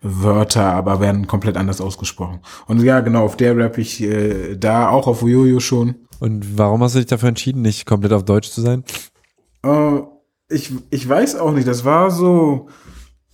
Wörter, 0.02 0.64
aber 0.64 1.00
werden 1.00 1.26
komplett 1.26 1.56
anders 1.56 1.80
ausgesprochen. 1.80 2.40
Und 2.66 2.82
ja, 2.82 3.00
genau, 3.00 3.24
auf 3.24 3.36
der 3.36 3.56
rap 3.56 3.78
ich 3.78 4.02
äh, 4.02 4.56
da, 4.56 4.88
auch 4.88 5.06
auf 5.06 5.22
Uyoyo 5.22 5.60
schon. 5.60 5.94
Und 6.18 6.58
warum 6.58 6.82
hast 6.82 6.94
du 6.94 6.98
dich 6.98 7.08
dafür 7.08 7.28
entschieden, 7.28 7.62
nicht 7.62 7.86
komplett 7.86 8.12
auf 8.12 8.24
Deutsch 8.24 8.50
zu 8.50 8.60
sein? 8.60 8.84
Äh, 9.64 10.00
ich, 10.48 10.72
ich 10.90 11.08
weiß 11.08 11.36
auch 11.36 11.52
nicht, 11.52 11.66
das 11.66 11.84
war 11.84 12.10
so, 12.10 12.68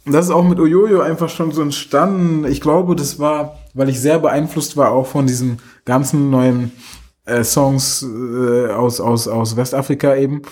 das 0.05 0.27
ist 0.27 0.31
auch 0.31 0.47
mit 0.47 0.61
Oyoyo 0.61 1.01
einfach 1.01 1.28
schon 1.28 1.53
so 1.53 1.62
entstanden. 1.62 2.45
Ich 2.45 2.61
glaube, 2.61 2.97
das 2.97 3.19
war, 3.19 3.59
weil 3.74 3.89
ich 3.89 4.01
sehr 4.01 4.19
beeinflusst 4.19 4.77
war 4.77 4.90
auch 4.90 5.07
von 5.07 5.27
diesen 5.27 5.59
ganzen 5.85 6.31
neuen 6.31 6.73
äh, 7.24 7.45
Songs 7.45 8.03
äh, 8.03 8.70
aus, 8.70 9.01
aus, 9.01 9.28
aus 9.28 9.57
Westafrika 9.57 10.16
eben. 10.16 10.43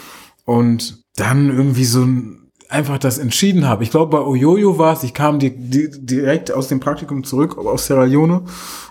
Und 0.44 1.02
dann 1.16 1.48
irgendwie 1.48 1.84
so 1.84 2.02
ein, 2.02 2.45
einfach 2.68 2.98
das 2.98 3.18
entschieden 3.18 3.66
habe. 3.66 3.82
Ich 3.82 3.90
glaube, 3.90 4.16
bei 4.16 4.24
Oyoyo 4.24 4.78
war 4.78 4.92
es, 4.92 5.02
ich 5.02 5.14
kam 5.14 5.38
di 5.38 5.50
di 5.50 5.88
direkt 5.90 6.50
aus 6.50 6.68
dem 6.68 6.80
Praktikum 6.80 7.24
zurück 7.24 7.58
aus 7.58 7.86
Sierra 7.86 8.04
Leone 8.04 8.42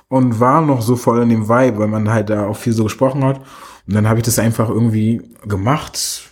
und 0.08 0.40
war 0.40 0.62
noch 0.62 0.82
so 0.82 0.96
voll 0.96 1.22
in 1.24 1.30
dem 1.30 1.50
Vibe, 1.50 1.80
weil 1.80 1.88
man 1.88 2.12
halt 2.12 2.30
da 2.30 2.48
auch 2.48 2.58
viel 2.58 2.74
so 2.74 2.84
gesprochen 2.84 3.24
hat. 3.24 3.42
Und 3.88 3.94
dann 3.94 4.08
habe 4.08 4.20
ich 4.20 4.26
das 4.26 4.40
einfach 4.40 4.70
irgendwie 4.70 5.22
gemacht. 5.46 6.32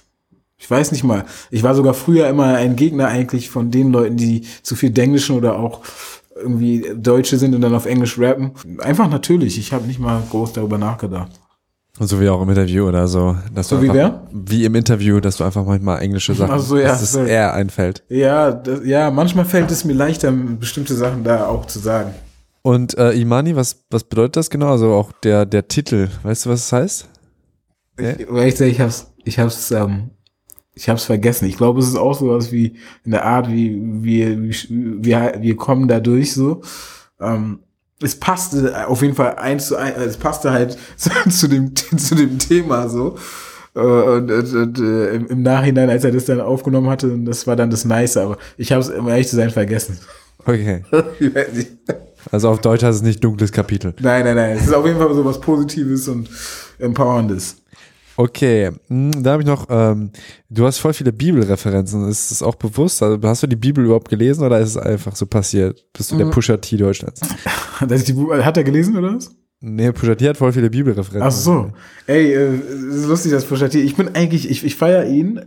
Ich 0.58 0.72
weiß 0.72 0.92
nicht 0.92 1.04
mal. 1.04 1.26
Ich 1.52 1.64
war 1.64 1.76
sogar 1.76 1.94
früher 1.94 2.28
immer 2.28 2.56
ein 2.56 2.76
Gegner 2.76 3.08
eigentlich 3.08 3.50
von 3.50 3.70
den 3.70 3.92
Leuten, 3.92 4.18
die 4.18 4.46
zu 4.62 4.76
viel 4.76 4.92
Denglischen 4.92 5.36
oder 5.36 5.60
auch 5.60 5.82
irgendwie 6.36 6.86
Deutsche 6.96 7.38
sind 7.38 7.54
und 7.54 7.62
dann 7.62 7.76
auf 7.76 7.86
Englisch 7.86 8.18
rappen. 8.18 8.52
Einfach 8.80 9.10
natürlich. 9.10 9.58
Ich 9.60 9.74
habe 9.74 9.86
nicht 9.86 10.00
mal 10.00 10.24
groß 10.30 10.54
darüber 10.54 10.78
nachgedacht. 10.78 11.32
Und 12.00 12.08
so 12.08 12.20
wie 12.20 12.28
auch 12.28 12.42
im 12.42 12.50
Interview 12.50 12.88
oder 12.88 13.08
so. 13.08 13.38
Dass 13.54 13.70
So 13.70 13.78
du 13.78 13.84
wie 13.84 13.90
einfach, 13.92 14.22
wer? 14.24 14.28
Wie 14.32 14.66
im 14.66 14.74
Interview, 14.74 15.20
dass 15.20 15.38
du 15.38 15.44
einfach 15.44 15.64
manchmal 15.64 16.02
englische 16.02 16.34
Sachen, 16.34 16.56
Ach 16.56 16.60
so, 16.60 16.78
ja, 16.78 16.88
dass 16.88 17.04
es 17.04 17.12
sorry. 17.12 17.30
eher 17.30 17.54
einfällt. 17.54 18.04
Ja, 18.10 18.52
das, 18.52 18.84
ja, 18.84 19.12
manchmal 19.12 19.46
fällt 19.46 19.70
es 19.70 19.86
mir 19.86 19.94
leichter, 19.94 20.32
bestimmte 20.32 20.96
Sachen 20.96 21.24
da 21.24 21.46
auch 21.48 21.68
zu 21.68 21.78
sagen. 21.78 22.14
Und 22.64 22.98
äh, 22.98 23.12
Imani, 23.12 23.56
was, 23.56 23.84
was 23.92 24.06
bedeutet 24.06 24.38
das 24.38 24.50
genau? 24.50 24.72
Also 24.72 24.92
auch 24.94 25.12
der, 25.24 25.46
der 25.46 25.68
Titel, 25.68 26.10
weißt 26.24 26.46
du, 26.46 26.50
was 26.50 26.62
es 26.66 26.72
heißt? 26.74 27.10
Ich, 28.00 28.28
weil 28.28 28.48
ich, 28.48 28.56
sag, 28.56 28.68
ich 28.68 28.82
hab's, 28.82 29.14
ich 29.24 29.38
hab's, 29.38 29.70
ähm, 29.70 30.10
ich 30.74 30.90
hab's 30.90 31.04
vergessen. 31.04 31.46
Ich 31.46 31.58
glaube, 31.58 31.80
es 31.80 31.88
ist 31.88 31.98
auch 31.98 32.18
sowas 32.18 32.52
wie 32.52 32.78
in 33.06 33.12
der 33.12 33.24
Art, 33.26 33.52
wie 33.52 33.80
wir, 34.02 34.42
wie, 34.42 34.56
wir, 34.70 35.34
wir 35.40 35.56
kommen 35.58 35.88
da 35.88 36.00
durch 36.00 36.34
so. 36.34 36.62
Ähm, 37.22 37.60
es 38.04 38.16
passte 38.20 38.88
auf 38.88 39.02
jeden 39.02 39.16
Fall 39.16 39.36
eins 39.36 39.68
zu 39.68 39.76
eins, 39.78 39.98
es 39.98 40.18
passte 40.18 40.52
halt 40.52 40.78
zu, 41.30 41.48
dem, 41.48 41.74
zu 41.76 42.16
dem 42.16 42.38
Thema 42.40 42.88
so. 42.90 43.16
Äh, 43.76 43.80
Und, 43.80 44.30
und, 44.32 44.54
und 44.54 44.80
äh, 44.80 45.16
im, 45.16 45.28
im 45.28 45.42
Nachhinein, 45.42 45.90
als 45.90 46.04
er 46.04 46.12
das 46.12 46.26
dann 46.26 46.40
aufgenommen 46.42 46.90
hatte, 46.90 47.18
das 47.20 47.48
war 47.48 47.56
dann 47.56 47.70
das 47.72 47.86
Nice, 47.86 48.18
aber 48.18 48.38
ich 48.58 48.72
habe 48.72 48.82
es, 48.82 48.90
um 48.90 49.08
ehrlich 49.10 49.28
zu 49.28 49.36
sein, 49.36 49.50
vergessen. 49.50 49.98
Okay. 50.46 50.84
Also 52.32 52.50
auf 52.50 52.62
Deutsch 52.62 52.84
heißt 52.84 52.98
es 52.98 53.02
nicht 53.04 53.22
dunkles 53.24 53.52
Kapitel. 53.52 53.94
nein, 54.00 54.24
nein, 54.24 54.36
nein. 54.36 54.58
Es 54.58 54.68
ist 54.68 54.74
auf 54.74 54.86
jeden 54.86 54.98
Fall 54.98 55.14
so 55.14 55.26
was 55.26 55.40
Positives 55.42 56.08
und 56.08 56.30
Empowerndes. 56.80 57.58
Okay, 58.16 58.72
hm, 58.88 59.12
da 59.24 59.32
habe 59.34 59.42
ich 59.42 59.48
noch, 59.48 59.66
ähm, 59.70 60.12
du 60.50 60.66
hast 60.66 60.78
voll 60.78 60.94
viele 60.94 61.12
Bibelreferenzen. 61.12 62.08
Ist 62.08 62.32
das 62.32 62.42
auch 62.44 62.56
bewusst? 62.56 63.02
Also 63.04 63.20
hast 63.28 63.44
du 63.44 63.48
die 63.48 63.56
Bibel 63.58 63.84
überhaupt 63.84 64.08
gelesen 64.10 64.44
oder 64.46 64.60
ist 64.60 64.70
es 64.70 64.78
einfach 64.78 65.16
so 65.16 65.26
passiert? 65.26 65.84
Bist 65.92 66.12
du 66.12 66.18
der 66.18 66.28
Mhm. 66.28 66.32
Pusher 66.32 66.62
T 66.62 66.78
Deutschlands? 66.78 67.20
Hat 68.46 68.58
er 68.58 68.64
gelesen 68.64 68.98
oder 68.98 69.16
was? 69.16 69.36
Nee, 69.66 69.94
Pusha 69.94 70.16
T 70.16 70.28
hat 70.28 70.36
voll 70.36 70.52
viele 70.52 70.70
Bibelreferenzen. 70.70 71.22
Ach 71.22 71.32
so. 71.32 71.72
Ey, 72.06 72.34
äh, 72.34 72.58
ist 72.90 73.08
lustig, 73.08 73.32
dass 73.32 73.46
Pusha 73.46 73.70
T. 73.70 73.80
Ich 73.80 73.96
bin 73.96 74.14
eigentlich, 74.14 74.52
ich, 74.52 74.66
ich 74.66 74.76
feiere 74.76 75.06
ihn, 75.08 75.40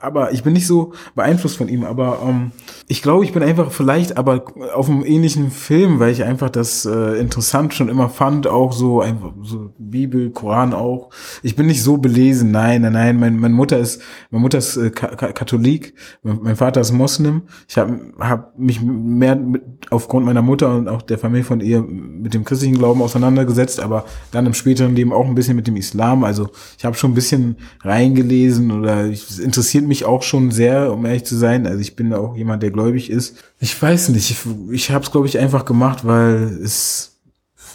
aber 0.00 0.32
ich 0.32 0.44
bin 0.44 0.52
nicht 0.52 0.68
so 0.68 0.92
beeinflusst 1.16 1.56
von 1.56 1.66
ihm. 1.66 1.82
Aber 1.82 2.20
ähm, 2.24 2.52
ich 2.86 3.02
glaube, 3.02 3.24
ich 3.24 3.32
bin 3.32 3.42
einfach 3.42 3.72
vielleicht 3.72 4.16
aber 4.16 4.44
auf 4.74 4.88
einem 4.88 5.04
ähnlichen 5.04 5.50
Film, 5.50 5.98
weil 5.98 6.12
ich 6.12 6.22
einfach 6.22 6.50
das 6.50 6.84
äh, 6.84 7.18
interessant 7.18 7.74
schon 7.74 7.88
immer 7.88 8.08
fand, 8.08 8.46
auch 8.46 8.72
so 8.72 9.00
einfach 9.00 9.32
so 9.42 9.72
Bibel, 9.76 10.30
Koran 10.30 10.72
auch. 10.72 11.10
Ich 11.42 11.56
bin 11.56 11.66
nicht 11.66 11.82
so 11.82 11.96
belesen, 11.96 12.52
nein, 12.52 12.82
nein, 12.82 12.92
nein. 12.92 13.18
Mein, 13.18 13.40
meine 13.40 13.54
Mutter 13.54 13.80
ist, 13.80 14.00
meine 14.30 14.42
Mutter 14.42 14.58
ist 14.58 14.76
äh, 14.76 14.90
Ka 14.90 15.08
Katholik, 15.08 15.94
mein, 16.22 16.38
mein 16.40 16.54
Vater 16.54 16.80
ist 16.80 16.92
Moslem. 16.92 17.42
Ich 17.68 17.76
habe 17.76 17.98
hab 18.20 18.56
mich 18.56 18.80
mehr 18.80 19.34
mit, 19.34 19.62
aufgrund 19.90 20.26
meiner 20.26 20.42
Mutter 20.42 20.72
und 20.76 20.88
auch 20.88 21.02
der 21.02 21.18
Familie 21.18 21.44
von 21.44 21.60
ihr 21.60 21.82
mit 21.82 22.34
dem 22.34 22.44
christlichen 22.44 22.78
Glauben 22.78 23.02
auseinandergesetzt, 23.02 23.63
aber 23.80 24.04
dann 24.30 24.46
im 24.46 24.54
späteren 24.54 24.94
Leben 24.94 25.12
auch 25.12 25.26
ein 25.26 25.34
bisschen 25.34 25.56
mit 25.56 25.66
dem 25.66 25.76
Islam. 25.76 26.24
Also 26.24 26.50
ich 26.78 26.84
habe 26.84 26.96
schon 26.96 27.12
ein 27.12 27.14
bisschen 27.14 27.56
reingelesen 27.82 28.70
oder 28.70 29.10
es 29.10 29.38
interessiert 29.38 29.86
mich 29.86 30.04
auch 30.04 30.22
schon 30.22 30.50
sehr, 30.50 30.92
um 30.92 31.04
ehrlich 31.06 31.24
zu 31.24 31.36
sein. 31.36 31.66
Also 31.66 31.80
ich 31.80 31.96
bin 31.96 32.12
auch 32.12 32.36
jemand, 32.36 32.62
der 32.62 32.70
gläubig 32.70 33.10
ist. 33.10 33.36
Ich 33.60 33.80
weiß 33.80 34.10
nicht, 34.10 34.30
ich, 34.30 34.38
ich 34.70 34.90
habe 34.90 35.04
es, 35.04 35.10
glaube 35.10 35.26
ich, 35.26 35.38
einfach 35.38 35.64
gemacht, 35.64 36.06
weil 36.06 36.58
es 36.62 37.20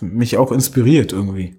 mich 0.02 0.38
auch 0.38 0.52
inspiriert 0.52 1.12
irgendwie. 1.12 1.56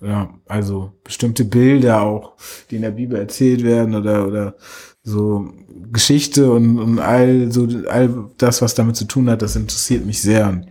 Ja, 0.00 0.34
also 0.46 0.92
bestimmte 1.02 1.44
Bilder 1.44 2.02
auch, 2.02 2.34
die 2.70 2.76
in 2.76 2.82
der 2.82 2.90
Bibel 2.90 3.18
erzählt 3.18 3.62
werden 3.62 3.94
oder, 3.94 4.26
oder 4.26 4.56
so 5.02 5.48
Geschichte 5.92 6.50
und, 6.50 6.78
und 6.78 6.98
all 6.98 7.52
so 7.52 7.68
all 7.88 8.30
das, 8.38 8.60
was 8.60 8.74
damit 8.74 8.96
zu 8.96 9.04
tun 9.06 9.30
hat, 9.30 9.42
das 9.42 9.56
interessiert 9.56 10.04
mich 10.04 10.20
sehr 10.20 10.48
und, 10.48 10.66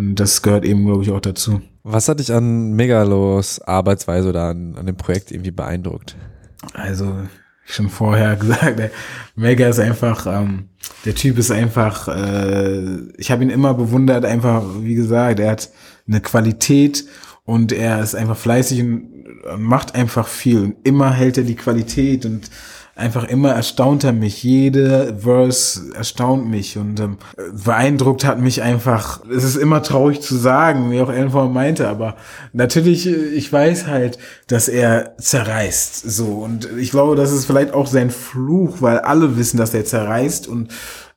und 0.00 0.14
das 0.14 0.40
gehört 0.40 0.64
eben, 0.64 0.86
glaube 0.86 1.02
ich, 1.02 1.10
auch 1.10 1.20
dazu. 1.20 1.60
Was 1.82 2.08
hat 2.08 2.20
dich 2.20 2.32
an 2.32 2.72
Megalos 2.72 3.60
Arbeitsweise 3.60 4.30
oder 4.30 4.44
an, 4.44 4.74
an 4.76 4.86
dem 4.86 4.96
Projekt 4.96 5.30
irgendwie 5.30 5.50
beeindruckt? 5.50 6.16
Also 6.72 7.14
schon 7.66 7.90
vorher 7.90 8.36
gesagt, 8.36 8.80
Mega 9.36 9.68
ist 9.68 9.78
einfach, 9.78 10.26
ähm, 10.26 10.70
der 11.04 11.14
Typ 11.14 11.36
ist 11.36 11.50
einfach, 11.50 12.08
äh, 12.08 12.96
ich 13.18 13.30
habe 13.30 13.42
ihn 13.42 13.50
immer 13.50 13.74
bewundert, 13.74 14.24
einfach, 14.24 14.64
wie 14.80 14.94
gesagt, 14.94 15.38
er 15.38 15.50
hat 15.50 15.68
eine 16.08 16.22
Qualität 16.22 17.04
und 17.44 17.70
er 17.70 18.00
ist 18.00 18.14
einfach 18.14 18.38
fleißig 18.38 18.80
und, 18.80 19.26
und 19.52 19.62
macht 19.62 19.94
einfach 19.94 20.28
viel 20.28 20.60
und 20.60 20.76
immer 20.82 21.12
hält 21.12 21.36
er 21.36 21.44
die 21.44 21.56
Qualität 21.56 22.24
und 22.24 22.50
einfach 23.00 23.24
immer 23.24 23.50
erstaunt 23.50 24.04
er 24.04 24.12
mich. 24.12 24.42
Jede 24.42 25.16
Verse 25.18 25.92
erstaunt 25.94 26.48
mich 26.48 26.78
und 26.78 27.00
ähm, 27.00 27.18
beeindruckt 27.64 28.24
hat 28.24 28.38
mich 28.38 28.62
einfach. 28.62 29.20
Es 29.28 29.42
ist 29.42 29.56
immer 29.56 29.82
traurig 29.82 30.20
zu 30.20 30.36
sagen, 30.36 30.90
wie 30.90 31.00
auch 31.00 31.10
Ellenform 31.10 31.52
meinte, 31.52 31.88
aber 31.88 32.16
natürlich, 32.52 33.06
äh, 33.06 33.14
ich 33.14 33.52
weiß 33.52 33.86
halt, 33.86 34.18
dass 34.46 34.68
er 34.68 35.16
zerreißt. 35.18 36.10
So 36.10 36.26
und 36.26 36.68
ich 36.78 36.90
glaube, 36.90 37.16
das 37.16 37.32
ist 37.32 37.46
vielleicht 37.46 37.74
auch 37.74 37.86
sein 37.86 38.10
Fluch, 38.10 38.76
weil 38.80 38.98
alle 38.98 39.36
wissen, 39.36 39.56
dass 39.56 39.74
er 39.74 39.84
zerreißt 39.84 40.46
und 40.46 40.68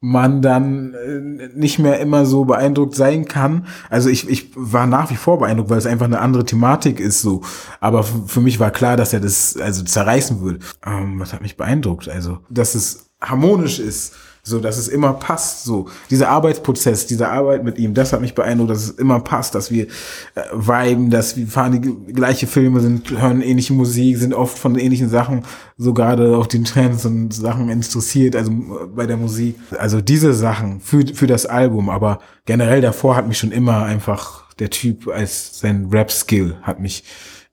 man 0.06 0.42
dann 0.42 0.94
äh, 0.96 1.48
nicht 1.56 1.80
mehr 1.80 2.02
immer 2.02 2.26
so 2.26 2.44
beeindruckt 2.44 2.94
sein 2.94 3.24
kann. 3.24 3.68
Also 3.90 4.10
ich, 4.10 4.28
ich 4.28 4.52
war 4.54 4.86
nach 4.86 5.10
wie 5.12 5.16
vor 5.16 5.40
beeindruckt, 5.40 5.70
weil 5.70 5.78
es 5.78 5.86
einfach 5.86 6.08
eine 6.08 6.20
andere 6.20 6.44
Thematik 6.44 7.00
ist 7.00 7.22
so. 7.22 7.42
Aber 7.80 8.04
für 8.04 8.42
mich 8.42 8.60
war 8.60 8.70
klar, 8.70 8.98
dass 8.98 9.14
er 9.14 9.22
das 9.22 9.56
also 9.56 9.82
zerreißen 9.82 10.42
würde. 10.42 10.60
Ähm, 10.86 11.22
was 11.22 11.32
hat 11.32 11.42
mich 11.42 11.56
beeindruckt? 11.56 12.10
Also, 12.10 12.40
dass 12.50 12.76
es 12.76 13.12
harmonisch 13.22 13.80
ist, 13.80 14.14
so 14.46 14.60
dass 14.60 14.78
es 14.78 14.90
immer 14.90 15.14
passt. 15.14 15.64
So 15.64 15.88
dieser 16.10 16.30
Arbeitsprozess, 16.30 17.08
diese 17.08 17.30
Arbeit 17.30 17.64
mit 17.64 17.78
ihm, 17.78 17.94
das 17.94 18.12
hat 18.12 18.20
mich 18.20 18.36
beeindruckt, 18.36 18.72
dass 18.72 18.84
es 18.84 18.90
immer 18.92 19.22
passt, 19.22 19.56
dass 19.56 19.72
wir 19.72 19.88
äh, 20.36 20.42
viben, 20.54 21.10
dass 21.10 21.38
wir 21.38 21.48
fahren 21.48 21.82
die 21.82 22.14
gleiche 22.14 22.46
Filme, 22.46 22.82
sind 22.82 23.10
hören 23.10 23.42
ähnliche 23.42 23.74
Musik, 23.74 24.18
sind 24.18 24.34
oft 24.34 24.60
von 24.60 24.78
ähnlichen 24.78 25.10
Sachen 25.10 25.46
so 25.78 25.94
gerade 25.94 26.36
auf 26.36 26.50
den 26.50 26.66
Trends 26.66 27.06
und 27.06 27.34
Sachen 27.34 27.70
interessiert, 27.70 28.36
also 28.36 28.52
äh, 28.52 28.88
bei 28.94 29.06
der 29.06 29.18
Musik. 29.18 29.56
Also 29.80 30.02
diese 30.02 30.34
Sachen 30.34 30.82
für 30.82 31.06
für 31.14 31.28
das 31.28 31.46
Album, 31.46 31.90
aber 31.90 32.20
generell 32.46 32.82
davor 32.82 33.16
hat 33.16 33.28
mich 33.28 33.38
schon 33.38 33.52
immer 33.52 33.84
einfach 33.84 34.54
der 34.56 34.70
Typ 34.70 35.08
als 35.08 35.60
sein 35.60 35.88
Rap-Skill 35.90 36.58
hat 36.64 36.82
mich 36.82 37.06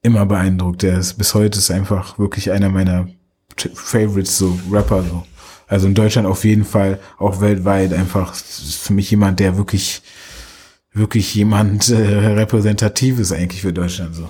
immer 0.03 0.27
beeindruckt. 0.27 0.83
Der 0.83 0.99
ist 0.99 1.15
bis 1.15 1.35
heute 1.35 1.59
ist 1.59 1.71
einfach 1.71 2.19
wirklich 2.19 2.51
einer 2.51 2.69
meiner 2.69 3.07
Favorites, 3.75 4.39
so 4.39 4.59
Rapper 4.71 5.03
so. 5.03 5.25
Also 5.71 5.87
in 5.87 5.95
Deutschland 5.95 6.27
auf 6.27 6.45
jeden 6.45 6.65
Fall, 6.65 6.99
auch 7.17 7.41
weltweit 7.41 7.93
einfach 7.93 8.35
für 8.35 8.93
mich 8.93 9.09
jemand, 9.13 9.39
der 9.39 9.57
wirklich, 9.57 10.03
wirklich 10.93 11.33
jemand 11.33 11.89
äh, 11.91 11.95
repräsentativ 11.95 13.21
ist 13.21 13.31
eigentlich 13.31 13.63
für 13.63 13.73
Deutschland 13.73 14.17
so. 14.17 14.29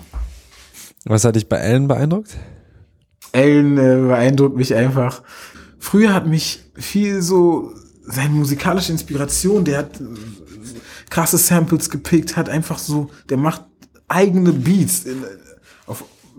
Was 1.07 1.25
hat 1.25 1.37
dich 1.37 1.49
bei 1.49 1.57
Ellen 1.57 1.89
beeindruckt? 1.89 2.37
Ellen 3.33 3.79
äh, 3.79 4.07
beeindruckt 4.09 4.55
mich 4.55 4.75
einfach. 4.75 5.23
Früher 5.79 6.13
hat 6.13 6.27
mich 6.27 6.61
viel 6.75 7.23
so 7.23 7.73
seine 8.03 8.35
musikalische 8.35 8.93
Inspiration, 8.93 9.65
der 9.65 9.79
hat 9.79 9.99
äh, 9.99 10.05
krasse 11.09 11.39
Samples 11.39 11.89
gepickt, 11.89 12.37
hat 12.37 12.51
einfach 12.51 12.79
so, 12.79 13.09
der 13.31 13.39
macht 13.39 13.65
eigene 14.09 14.53
Beats 14.53 15.07
in, 15.07 15.25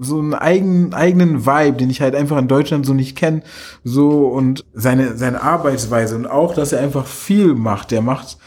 so 0.04 0.18
einen 0.18 0.34
eigenen, 0.34 0.94
eigenen 0.94 1.46
Vibe, 1.46 1.78
den 1.78 1.90
ich 1.90 2.02
halt 2.02 2.16
einfach 2.16 2.38
in 2.38 2.48
Deutschland 2.48 2.86
so 2.86 2.94
nicht 2.94 3.16
kenne, 3.16 3.44
so 3.84 4.28
und 4.28 4.66
seine, 4.74 5.16
seine 5.16 5.42
Arbeitsweise 5.42 6.16
und 6.16 6.26
auch, 6.26 6.56
dass 6.56 6.74
er 6.74 6.82
einfach 6.82 7.06
viel 7.06 7.54
macht, 7.54 7.92
der 7.92 8.02
macht 8.02 8.38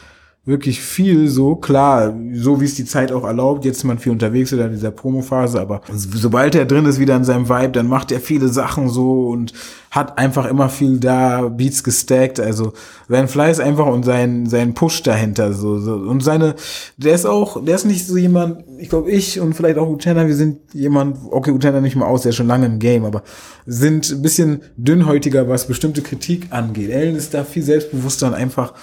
wirklich 0.46 0.82
viel 0.82 1.28
so, 1.28 1.56
klar, 1.56 2.14
so 2.34 2.60
wie 2.60 2.66
es 2.66 2.74
die 2.74 2.84
Zeit 2.84 3.12
auch 3.12 3.24
erlaubt, 3.24 3.64
jetzt 3.64 3.78
ist 3.78 3.84
man 3.84 3.98
viel 3.98 4.12
unterwegs 4.12 4.52
oder 4.52 4.66
in 4.66 4.72
dieser 4.72 4.90
Promophase, 4.90 5.58
aber 5.58 5.80
sobald 5.90 6.54
er 6.54 6.66
drin 6.66 6.84
ist 6.84 6.98
wieder 6.98 7.16
in 7.16 7.24
seinem 7.24 7.48
Vibe, 7.48 7.70
dann 7.70 7.88
macht 7.88 8.12
er 8.12 8.20
viele 8.20 8.48
Sachen 8.48 8.90
so 8.90 9.28
und 9.28 9.54
hat 9.90 10.18
einfach 10.18 10.44
immer 10.44 10.68
viel 10.68 10.98
da, 10.98 11.48
Beats 11.48 11.82
gestackt, 11.82 12.40
also 12.40 12.74
sein 13.08 13.26
Fleiß 13.26 13.58
einfach 13.60 13.86
und 13.86 14.04
sein, 14.04 14.44
sein 14.44 14.74
Push 14.74 15.02
dahinter, 15.02 15.54
so, 15.54 15.78
so, 15.78 15.94
und 15.94 16.22
seine, 16.22 16.56
der 16.98 17.14
ist 17.14 17.24
auch, 17.24 17.64
der 17.64 17.76
ist 17.76 17.86
nicht 17.86 18.06
so 18.06 18.18
jemand, 18.18 18.64
ich 18.78 18.90
glaube 18.90 19.10
ich 19.10 19.40
und 19.40 19.54
vielleicht 19.54 19.78
auch 19.78 19.88
Utena, 19.88 20.26
wir 20.26 20.36
sind 20.36 20.58
jemand, 20.74 21.16
okay, 21.30 21.52
Utena 21.52 21.80
nicht 21.80 21.96
mal 21.96 22.06
aus, 22.06 22.20
der 22.20 22.30
ist 22.30 22.36
schon 22.36 22.48
lange 22.48 22.66
im 22.66 22.80
Game, 22.80 23.06
aber 23.06 23.22
sind 23.64 24.10
ein 24.10 24.20
bisschen 24.20 24.60
dünnhäutiger, 24.76 25.48
was 25.48 25.66
bestimmte 25.66 26.02
Kritik 26.02 26.48
angeht. 26.50 26.90
Ellen 26.90 27.16
ist 27.16 27.32
da 27.32 27.44
viel 27.44 27.62
selbstbewusster 27.62 28.26
und 28.26 28.34
einfach 28.34 28.74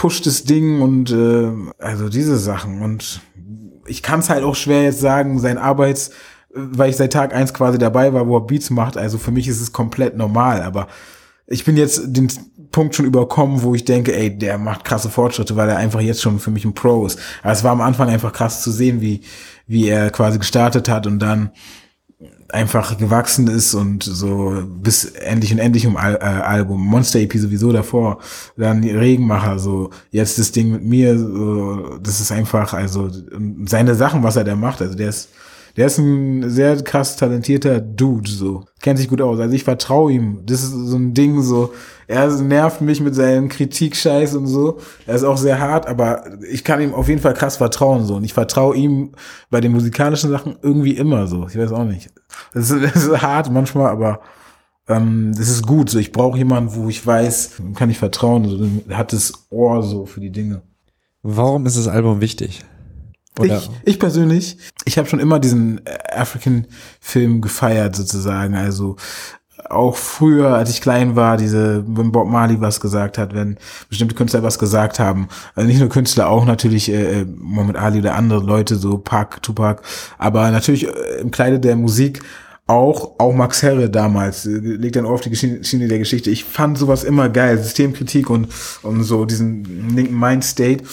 pusht 0.00 0.24
das 0.24 0.44
Ding 0.44 0.80
und 0.80 1.10
äh, 1.10 1.50
also 1.78 2.08
diese 2.08 2.38
Sachen. 2.38 2.80
Und 2.80 3.20
ich 3.86 4.02
kann 4.02 4.20
es 4.20 4.30
halt 4.30 4.44
auch 4.44 4.54
schwer 4.54 4.82
jetzt 4.82 5.00
sagen, 5.00 5.38
sein 5.38 5.58
Arbeits, 5.58 6.12
weil 6.54 6.88
ich 6.88 6.96
seit 6.96 7.12
Tag 7.12 7.34
eins 7.34 7.52
quasi 7.52 7.76
dabei 7.76 8.14
war, 8.14 8.26
wo 8.26 8.38
er 8.38 8.46
Beats 8.46 8.70
macht, 8.70 8.96
also 8.96 9.18
für 9.18 9.30
mich 9.30 9.46
ist 9.46 9.60
es 9.60 9.72
komplett 9.72 10.16
normal, 10.16 10.62
aber 10.62 10.88
ich 11.46 11.66
bin 11.66 11.76
jetzt 11.76 12.00
den 12.06 12.32
Punkt 12.72 12.94
schon 12.94 13.04
überkommen, 13.04 13.62
wo 13.62 13.74
ich 13.74 13.84
denke, 13.84 14.16
ey, 14.16 14.38
der 14.38 14.56
macht 14.56 14.86
krasse 14.86 15.10
Fortschritte, 15.10 15.56
weil 15.56 15.68
er 15.68 15.76
einfach 15.76 16.00
jetzt 16.00 16.22
schon 16.22 16.38
für 16.38 16.50
mich 16.50 16.64
ein 16.64 16.72
Pro 16.72 17.04
ist. 17.04 17.18
Aber 17.42 17.52
es 17.52 17.62
war 17.62 17.72
am 17.72 17.82
Anfang 17.82 18.08
einfach 18.08 18.32
krass 18.32 18.62
zu 18.62 18.70
sehen, 18.70 19.02
wie, 19.02 19.20
wie 19.66 19.86
er 19.86 20.08
quasi 20.08 20.38
gestartet 20.38 20.88
hat 20.88 21.06
und 21.06 21.18
dann 21.18 21.50
einfach 22.52 22.98
gewachsen 22.98 23.48
ist 23.48 23.74
und 23.74 24.02
so 24.02 24.62
bis 24.66 25.04
endlich 25.04 25.52
und 25.52 25.58
endlich 25.58 25.86
um 25.86 25.96
Al 25.96 26.16
äh, 26.16 26.24
Album. 26.24 26.84
Monster 26.84 27.20
EP 27.20 27.32
sowieso 27.34 27.72
davor 27.72 28.18
dann 28.56 28.82
Regenmacher 28.82 29.58
so 29.58 29.90
jetzt 30.10 30.38
das 30.38 30.52
Ding 30.52 30.72
mit 30.72 30.84
mir 30.84 31.18
so, 31.18 31.98
das 32.02 32.20
ist 32.20 32.32
einfach 32.32 32.74
also 32.74 33.10
seine 33.66 33.94
Sachen 33.94 34.22
was 34.22 34.36
er 34.36 34.44
da 34.44 34.56
macht 34.56 34.82
also 34.82 34.94
der 34.94 35.08
ist 35.08 35.30
der 35.76 35.86
ist 35.86 35.98
ein 35.98 36.50
sehr 36.50 36.82
krass 36.82 37.16
talentierter 37.16 37.80
Dude 37.80 38.30
so. 38.30 38.64
Kennt 38.82 38.98
sich 38.98 39.08
gut 39.08 39.20
aus 39.20 39.38
also 39.38 39.54
ich 39.54 39.64
vertraue 39.64 40.12
ihm. 40.12 40.40
Das 40.44 40.62
ist 40.62 40.72
so 40.72 40.96
ein 40.96 41.14
Ding 41.14 41.42
so 41.42 41.72
er 42.10 42.28
nervt 42.42 42.80
mich 42.80 43.00
mit 43.00 43.14
seinem 43.14 43.48
Kritikscheiß 43.48 44.34
und 44.34 44.46
so 44.46 44.78
er 45.06 45.14
ist 45.14 45.24
auch 45.24 45.38
sehr 45.38 45.60
hart 45.60 45.86
aber 45.86 46.24
ich 46.50 46.64
kann 46.64 46.80
ihm 46.80 46.94
auf 46.94 47.08
jeden 47.08 47.20
Fall 47.20 47.34
krass 47.34 47.56
vertrauen 47.56 48.04
so 48.04 48.16
und 48.16 48.24
ich 48.24 48.34
vertraue 48.34 48.76
ihm 48.76 49.12
bei 49.50 49.60
den 49.60 49.72
musikalischen 49.72 50.30
Sachen 50.30 50.56
irgendwie 50.62 50.96
immer 50.96 51.26
so 51.26 51.46
ich 51.48 51.58
weiß 51.58 51.72
auch 51.72 51.84
nicht 51.84 52.10
das 52.52 52.70
ist, 52.70 52.82
das 52.94 53.04
ist 53.04 53.22
hart 53.22 53.50
manchmal, 53.50 53.90
aber 53.90 54.20
ähm, 54.88 55.32
das 55.36 55.48
ist 55.48 55.66
gut. 55.66 55.90
So, 55.90 55.98
ich 55.98 56.12
brauche 56.12 56.38
jemanden, 56.38 56.74
wo 56.74 56.88
ich 56.88 57.06
weiß, 57.06 57.56
dem 57.58 57.74
kann 57.74 57.90
ich 57.90 57.98
vertrauen. 57.98 58.48
So, 58.48 58.94
hat 58.94 59.12
das 59.12 59.32
Ohr 59.50 59.82
so 59.82 60.06
für 60.06 60.20
die 60.20 60.30
Dinge. 60.30 60.62
Warum 61.22 61.66
ist 61.66 61.76
das 61.76 61.88
Album 61.88 62.20
wichtig? 62.20 62.64
Oder 63.38 63.58
Ich, 63.58 63.70
ich 63.84 63.98
persönlich, 63.98 64.58
ich 64.84 64.98
habe 64.98 65.08
schon 65.08 65.20
immer 65.20 65.38
diesen 65.38 65.80
African-Film 66.12 67.40
gefeiert 67.40 67.94
sozusagen. 67.94 68.54
Also 68.54 68.96
auch 69.70 69.96
früher, 69.96 70.54
als 70.54 70.70
ich 70.70 70.80
klein 70.80 71.16
war, 71.16 71.36
diese, 71.36 71.84
wenn 71.86 72.12
Bob 72.12 72.28
Marley 72.28 72.60
was 72.60 72.80
gesagt 72.80 73.18
hat, 73.18 73.34
wenn 73.34 73.56
bestimmte 73.88 74.14
Künstler 74.14 74.42
was 74.42 74.58
gesagt 74.58 74.98
haben, 74.98 75.28
also 75.54 75.68
nicht 75.68 75.80
nur 75.80 75.88
Künstler, 75.88 76.28
auch 76.28 76.44
natürlich 76.44 76.90
äh, 76.90 77.24
Muhammad 77.24 77.76
Ali 77.76 78.00
oder 78.00 78.14
andere 78.14 78.40
Leute, 78.40 78.76
so 78.76 78.98
Park, 78.98 79.42
Tupac, 79.42 79.82
aber 80.18 80.50
natürlich 80.50 80.86
äh, 80.86 81.20
im 81.20 81.30
Kleide 81.30 81.60
der 81.60 81.76
Musik 81.76 82.20
auch, 82.66 83.18
auch 83.18 83.34
Max 83.34 83.62
Herre 83.62 83.90
damals, 83.90 84.46
äh, 84.46 84.50
legt 84.50 84.96
dann 84.96 85.06
auf 85.06 85.20
die 85.20 85.34
Schiene 85.34 85.88
der 85.88 85.98
Geschichte. 85.98 86.30
Ich 86.30 86.44
fand 86.44 86.78
sowas 86.78 87.04
immer 87.04 87.28
geil, 87.28 87.58
Systemkritik 87.58 88.30
und, 88.30 88.48
und 88.82 89.02
so 89.02 89.24
diesen 89.24 89.94
linken 89.94 90.18
Mindstate. 90.18 90.84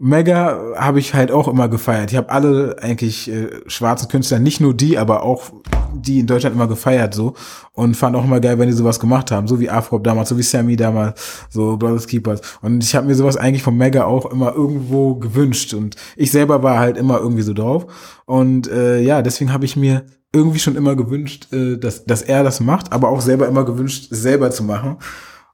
Mega 0.00 0.74
habe 0.76 1.00
ich 1.00 1.12
halt 1.12 1.32
auch 1.32 1.48
immer 1.48 1.68
gefeiert. 1.68 2.12
Ich 2.12 2.16
habe 2.16 2.30
alle 2.30 2.76
eigentlich 2.80 3.28
äh, 3.30 3.48
schwarzen 3.66 4.08
Künstler, 4.08 4.38
nicht 4.38 4.60
nur 4.60 4.72
die, 4.72 4.96
aber 4.96 5.24
auch 5.24 5.50
die 5.92 6.20
in 6.20 6.26
Deutschland 6.26 6.54
immer 6.54 6.68
gefeiert 6.68 7.14
so 7.14 7.34
und 7.72 7.96
fand 7.96 8.14
auch 8.14 8.24
immer 8.24 8.38
geil, 8.38 8.58
wenn 8.58 8.68
die 8.68 8.74
sowas 8.74 9.00
gemacht 9.00 9.30
haben, 9.30 9.48
so 9.48 9.58
wie 9.58 9.70
Afro 9.70 9.98
damals, 9.98 10.28
so 10.28 10.38
wie 10.38 10.42
Sammy 10.42 10.76
damals, 10.76 11.46
so 11.50 11.76
Brothers 11.76 12.06
Keepers. 12.06 12.40
Und 12.62 12.84
ich 12.84 12.94
habe 12.94 13.06
mir 13.06 13.14
sowas 13.16 13.36
eigentlich 13.36 13.62
von 13.62 13.76
Mega 13.76 14.04
auch 14.04 14.26
immer 14.26 14.54
irgendwo 14.54 15.16
gewünscht 15.16 15.74
und 15.74 15.96
ich 16.16 16.30
selber 16.30 16.62
war 16.62 16.78
halt 16.78 16.96
immer 16.96 17.18
irgendwie 17.18 17.42
so 17.42 17.52
drauf 17.52 17.86
und 18.26 18.70
äh, 18.70 19.00
ja, 19.00 19.22
deswegen 19.22 19.52
habe 19.52 19.64
ich 19.64 19.76
mir 19.76 20.04
irgendwie 20.32 20.58
schon 20.58 20.76
immer 20.76 20.94
gewünscht, 20.94 21.52
äh, 21.52 21.76
dass, 21.76 22.04
dass 22.04 22.22
er 22.22 22.44
das 22.44 22.60
macht, 22.60 22.92
aber 22.92 23.08
auch 23.08 23.20
selber 23.20 23.48
immer 23.48 23.64
gewünscht, 23.64 24.08
selber 24.10 24.50
zu 24.50 24.62
machen. 24.62 24.98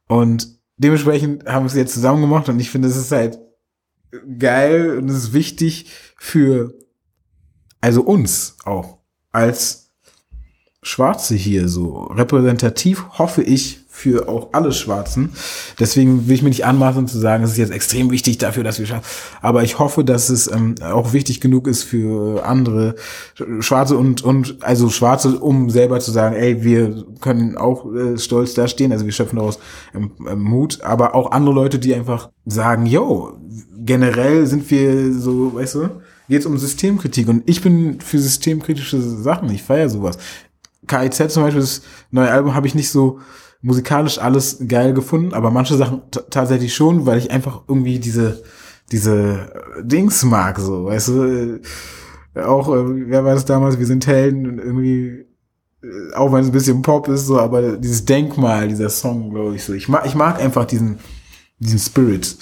Und 0.08 0.48
dementsprechend 0.76 1.46
haben 1.46 1.64
wir 1.64 1.68
es 1.68 1.74
jetzt 1.74 1.94
zusammen 1.94 2.20
gemacht 2.20 2.48
und 2.48 2.58
ich 2.60 2.70
finde, 2.70 2.88
es 2.88 2.96
ist 2.96 3.12
halt 3.12 3.38
geil 4.38 4.98
und 4.98 5.08
es 5.08 5.16
ist 5.16 5.32
wichtig 5.32 5.86
für, 6.16 6.74
also 7.80 8.02
uns 8.02 8.56
auch, 8.64 8.98
als 9.32 9.92
Schwarze 10.82 11.34
hier 11.34 11.68
so 11.68 12.04
repräsentativ, 12.04 13.04
hoffe 13.18 13.42
ich, 13.42 13.83
für 13.96 14.28
auch 14.28 14.48
alle 14.50 14.72
Schwarzen. 14.72 15.30
Deswegen 15.78 16.26
will 16.26 16.34
ich 16.34 16.42
mir 16.42 16.48
nicht 16.48 16.66
anmaßen 16.66 17.06
zu 17.06 17.16
sagen, 17.16 17.44
es 17.44 17.52
ist 17.52 17.58
jetzt 17.58 17.72
extrem 17.72 18.10
wichtig 18.10 18.38
dafür, 18.38 18.64
dass 18.64 18.80
wir 18.80 18.86
schaffen. 18.86 19.04
Aber 19.40 19.62
ich 19.62 19.78
hoffe, 19.78 20.04
dass 20.04 20.30
es 20.30 20.50
ähm, 20.50 20.74
auch 20.82 21.12
wichtig 21.12 21.40
genug 21.40 21.68
ist 21.68 21.84
für 21.84 22.44
andere 22.44 22.96
Schwarze 23.60 23.96
und, 23.96 24.22
und 24.22 24.56
also 24.62 24.90
Schwarze, 24.90 25.38
um 25.38 25.70
selber 25.70 26.00
zu 26.00 26.10
sagen, 26.10 26.34
ey, 26.34 26.64
wir 26.64 27.04
können 27.20 27.56
auch 27.56 27.86
äh, 27.94 28.18
stolz 28.18 28.54
da 28.54 28.66
stehen. 28.66 28.90
Also 28.90 29.04
wir 29.04 29.12
schöpfen 29.12 29.36
daraus 29.36 29.60
ähm, 29.94 30.10
ähm, 30.28 30.40
Mut. 30.40 30.82
Aber 30.82 31.14
auch 31.14 31.30
andere 31.30 31.54
Leute, 31.54 31.78
die 31.78 31.94
einfach 31.94 32.30
sagen, 32.44 32.86
yo, 32.86 33.38
generell 33.78 34.44
sind 34.48 34.68
wir 34.72 35.14
so, 35.14 35.54
weißt 35.54 35.76
du, 35.76 35.88
geht's 36.28 36.46
um 36.46 36.58
Systemkritik. 36.58 37.28
Und 37.28 37.44
ich 37.46 37.62
bin 37.62 38.00
für 38.00 38.18
systemkritische 38.18 39.00
Sachen. 39.00 39.48
Ich 39.50 39.62
feiere 39.62 39.88
sowas. 39.88 40.18
KIZ 40.88 41.32
zum 41.32 41.44
Beispiel, 41.44 41.60
das 41.60 41.82
neue 42.10 42.30
Album 42.30 42.54
habe 42.56 42.66
ich 42.66 42.74
nicht 42.74 42.90
so 42.90 43.20
musikalisch 43.64 44.18
alles 44.18 44.58
geil 44.68 44.92
gefunden, 44.92 45.32
aber 45.32 45.50
manche 45.50 45.76
Sachen 45.76 46.02
tatsächlich 46.28 46.74
schon, 46.74 47.06
weil 47.06 47.16
ich 47.16 47.30
einfach 47.30 47.62
irgendwie 47.66 47.98
diese, 47.98 48.42
diese 48.92 49.50
Dings 49.80 50.22
mag, 50.22 50.58
so, 50.58 50.84
weißt 50.84 51.08
du, 51.08 51.60
äh, 52.34 52.40
auch, 52.42 52.68
äh, 52.68 53.08
wer 53.08 53.24
war 53.24 53.32
das 53.32 53.46
damals, 53.46 53.78
wir 53.78 53.86
sind 53.86 54.06
Helden, 54.06 54.58
irgendwie, 54.58 55.24
äh, 55.82 56.14
auch 56.14 56.30
wenn 56.30 56.42
es 56.42 56.48
ein 56.48 56.52
bisschen 56.52 56.82
Pop 56.82 57.08
ist, 57.08 57.24
so, 57.26 57.40
aber 57.40 57.78
dieses 57.78 58.04
Denkmal, 58.04 58.68
dieser 58.68 58.90
Song, 58.90 59.30
glaube 59.30 59.56
ich, 59.56 59.64
so, 59.64 59.72
ich 59.72 59.88
mag, 59.88 60.04
ich 60.04 60.14
mag 60.14 60.38
einfach 60.42 60.66
diesen, 60.66 60.98
diesen 61.58 61.78
Spirit. 61.78 62.36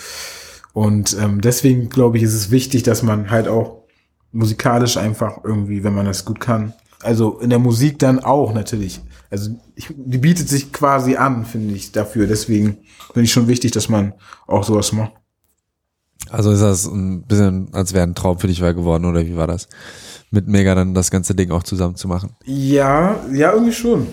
Und 0.73 1.17
ähm, 1.21 1.41
deswegen 1.41 1.89
glaube 1.89 2.17
ich, 2.17 2.25
ist 2.25 2.35
es 2.35 2.51
wichtig, 2.51 2.83
dass 2.83 3.05
man 3.05 3.31
halt 3.31 3.47
auch 3.47 3.85
musikalisch 4.33 4.97
einfach 4.97 5.45
irgendwie, 5.45 5.85
wenn 5.85 5.95
man 5.95 6.07
das 6.07 6.25
gut 6.25 6.41
kann, 6.41 6.73
also 7.01 7.39
in 7.39 7.51
der 7.51 7.61
Musik 7.61 8.01
dann 8.01 8.19
auch 8.19 8.53
natürlich. 8.53 9.01
Also 9.33 9.59
ich, 9.75 9.89
die 9.97 10.19
bietet 10.19 10.51
sich 10.51 10.75
quasi 10.75 11.17
an, 11.17 11.47
finde 11.47 11.75
ich, 11.75 11.91
dafür. 11.91 12.27
Deswegen 12.27 12.77
finde 13.07 13.23
ich 13.23 13.33
schon 13.33 13.49
wichtig, 13.49 13.71
dass 13.71 13.89
man 13.89 14.13
auch 14.47 14.63
sowas 14.63 14.93
macht. 14.93 15.13
Also 16.29 16.53
ist 16.53 16.61
das 16.61 16.85
ein 16.85 17.23
bisschen, 17.23 17.73
als 17.73 17.95
wäre 17.95 18.03
ein 18.03 18.15
Traum 18.15 18.39
für 18.39 18.47
dich 18.47 18.61
wahr 18.61 18.75
geworden, 18.75 19.07
oder 19.07 19.25
wie 19.25 19.37
war 19.37 19.47
das? 19.47 19.69
Mit 20.31 20.49
Mega 20.49 20.75
dann 20.75 20.93
das 20.93 21.11
ganze 21.11 21.35
Ding 21.35 21.51
auch 21.51 21.63
zusammen 21.63 21.97
zu 21.97 22.09
machen? 22.09 22.37
Ja, 22.45 23.21
ja, 23.33 23.53
irgendwie 23.53 23.73
schon. 23.73 24.07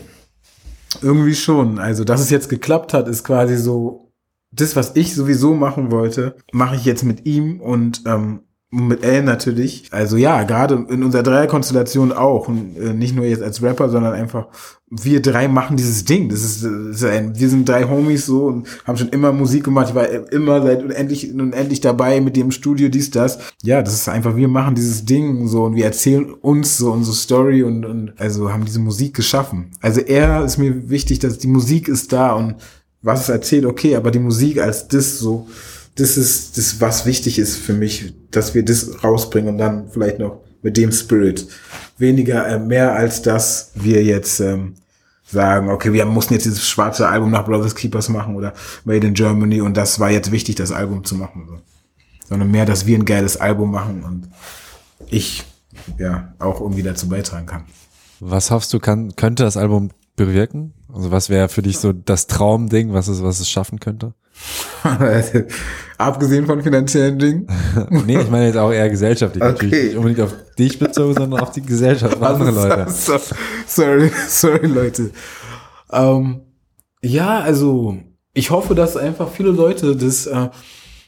Irgendwie 1.02 1.36
schon. 1.36 1.80
Also, 1.80 2.06
dass 2.06 2.22
es 2.22 2.30
jetzt 2.30 2.48
geklappt 2.48 2.94
hat, 2.94 3.10
ist 3.10 3.26
quasi 3.26 3.58
so, 3.58 4.14
das, 4.52 4.78
was 4.78 4.96
ich 4.96 5.14
sowieso 5.14 5.54
machen 5.54 5.92
wollte, 5.92 6.38
mache 6.54 6.78
ich 6.78 6.86
jetzt 6.86 7.04
mit 7.04 7.26
ihm 7.26 7.60
und 7.60 8.04
ähm, 8.06 8.44
mit 8.72 9.04
L 9.04 9.24
natürlich. 9.24 9.88
Also 9.92 10.16
ja, 10.16 10.44
gerade 10.44 10.86
in 10.90 11.04
unserer 11.04 11.24
Dreierkonstellation 11.24 12.12
auch. 12.12 12.48
Und 12.48 12.78
äh, 12.78 12.94
nicht 12.94 13.16
nur 13.16 13.26
jetzt 13.26 13.42
als 13.42 13.64
Rapper, 13.64 13.90
sondern 13.90 14.14
einfach, 14.14 14.48
wir 14.92 15.22
drei 15.22 15.48
machen 15.48 15.76
dieses 15.76 16.06
Ding. 16.06 16.30
Das 16.30 16.44
ist, 16.44 16.64
das 16.64 16.72
ist 16.98 17.04
ein, 17.04 17.38
wir 17.38 17.50
sind 17.50 17.68
drei 17.68 17.86
Homies 17.86 18.28
so 18.28 18.46
und 18.46 18.68
haben 18.86 18.98
schon 18.98 19.10
immer 19.10 19.32
Musik 19.32 19.64
gemacht. 19.64 19.88
Ich 19.90 19.96
war 19.96 20.08
immer 20.32 20.62
seit 20.62 20.84
unendlich, 20.84 21.34
unendlich 21.34 21.82
dabei 21.82 22.22
mit 22.22 22.36
dem 22.36 22.52
Studio, 22.52 22.90
dies, 22.90 23.10
das. 23.10 23.40
Ja, 23.64 23.82
das 23.82 23.94
ist 23.94 24.10
einfach, 24.10 24.36
wir 24.36 24.48
machen 24.48 24.76
dieses 24.76 25.04
Ding 25.04 25.48
so 25.48 25.64
und 25.64 25.76
wir 25.76 25.86
erzählen 25.86 26.32
uns 26.32 26.78
so 26.78 26.92
unsere 26.92 27.16
Story 27.16 27.64
und, 27.64 27.86
und 27.86 28.14
also 28.18 28.52
haben 28.54 28.66
diese 28.66 28.80
Musik 28.80 29.16
geschaffen. 29.16 29.72
Also 29.82 30.02
er 30.02 30.46
ist 30.46 30.60
mir 30.60 30.90
wichtig, 30.90 31.18
dass 31.18 31.40
die 31.40 31.48
Musik 31.48 31.88
ist 31.88 32.14
da 32.14 32.34
und 32.34 32.56
was 33.02 33.22
es 33.22 33.30
erzählt, 33.30 33.66
okay, 33.66 33.96
aber 33.96 34.12
die 34.12 34.20
Musik 34.20 34.60
als 34.60 34.88
das 34.88 35.18
so, 35.20 35.48
das 35.96 36.18
ist 36.18 36.58
das, 36.58 36.80
was 36.82 37.06
wichtig 37.06 37.40
ist 37.40 37.58
für 37.58 37.74
mich, 37.74 38.14
dass 38.32 38.54
wir 38.54 38.64
das 38.64 39.04
rausbringen 39.04 39.54
und 39.54 39.58
dann 39.58 39.90
vielleicht 39.90 40.20
noch 40.20 40.42
mit 40.62 40.78
dem 40.78 40.92
Spirit. 40.92 41.48
Weniger, 41.98 42.48
äh, 42.48 42.60
mehr 42.60 42.94
als 42.94 43.22
dass 43.22 43.72
wir 43.76 44.04
jetzt 44.04 44.40
ähm, 44.40 44.76
sagen, 45.26 45.70
okay, 45.70 45.94
wir 45.94 46.06
mussten 46.06 46.34
jetzt 46.34 46.46
dieses 46.46 46.68
schwarze 46.68 47.08
Album 47.08 47.32
nach 47.32 47.46
Brothers 47.46 47.76
Keepers 47.76 48.10
machen 48.10 48.36
oder 48.36 48.54
Made 48.84 49.06
in 49.06 49.14
Germany 49.14 49.62
und 49.62 49.78
das 49.78 50.00
war 50.00 50.10
jetzt 50.10 50.32
wichtig, 50.32 50.56
das 50.56 50.72
Album 50.72 51.04
zu 51.04 51.16
machen. 51.16 51.46
So. 51.48 51.58
Sondern 52.28 52.52
mehr, 52.52 52.66
dass 52.66 52.86
wir 52.86 52.98
ein 52.98 53.06
geiles 53.06 53.38
Album 53.38 53.72
machen 53.72 54.04
und 54.04 54.30
ich 55.08 55.44
ja 55.98 56.34
auch 56.40 56.62
irgendwie 56.62 56.84
dazu 56.84 57.08
beitragen 57.10 57.46
kann. 57.46 57.66
Was 58.20 58.52
hoffst 58.52 58.74
du, 58.74 58.80
kann, 58.80 59.16
könnte 59.16 59.44
das 59.44 59.56
Album 59.56 59.92
bewirken? 60.16 60.74
Also 60.94 61.12
was 61.12 61.30
wäre 61.30 61.50
für 61.50 61.62
dich 61.62 61.78
so 61.78 61.94
das 61.94 62.28
Traumding, 62.28 62.94
was 62.94 63.08
es, 63.08 63.24
was 63.24 63.40
es 63.40 63.50
schaffen 63.50 63.80
könnte? 63.80 64.14
Abgesehen 65.98 66.46
von 66.46 66.62
finanziellen 66.62 67.20
Dingen? 67.20 67.48
nee, 67.90 68.20
ich 68.20 68.30
meine 68.30 68.48
jetzt 68.48 68.58
auch 68.58 68.72
eher 68.72 68.90
gesellschaftlich. 68.90 69.44
Okay. 69.44 69.52
Natürlich 69.52 69.84
nicht 69.84 69.96
unbedingt 69.98 70.22
auf 70.22 70.36
dich 70.58 70.80
bezogen, 70.80 71.14
sondern 71.14 71.42
auf 71.42 71.52
die 71.52 71.62
Gesellschaft, 71.62 72.16
auf 72.16 72.24
andere 72.24 72.48
also, 72.48 72.68
Leute. 72.68 72.92
So, 72.92 73.18
sorry, 73.68 74.12
sorry, 74.28 74.68
Leute. 74.68 75.12
Ähm, 75.92 76.42
ja, 77.02 77.40
also 77.40 77.98
ich 78.34 78.50
hoffe, 78.50 78.76
dass 78.76 78.96
einfach 78.96 79.30
viele 79.30 79.52
Leute 79.52 79.96
das, 79.96 80.26
äh, 80.26 80.50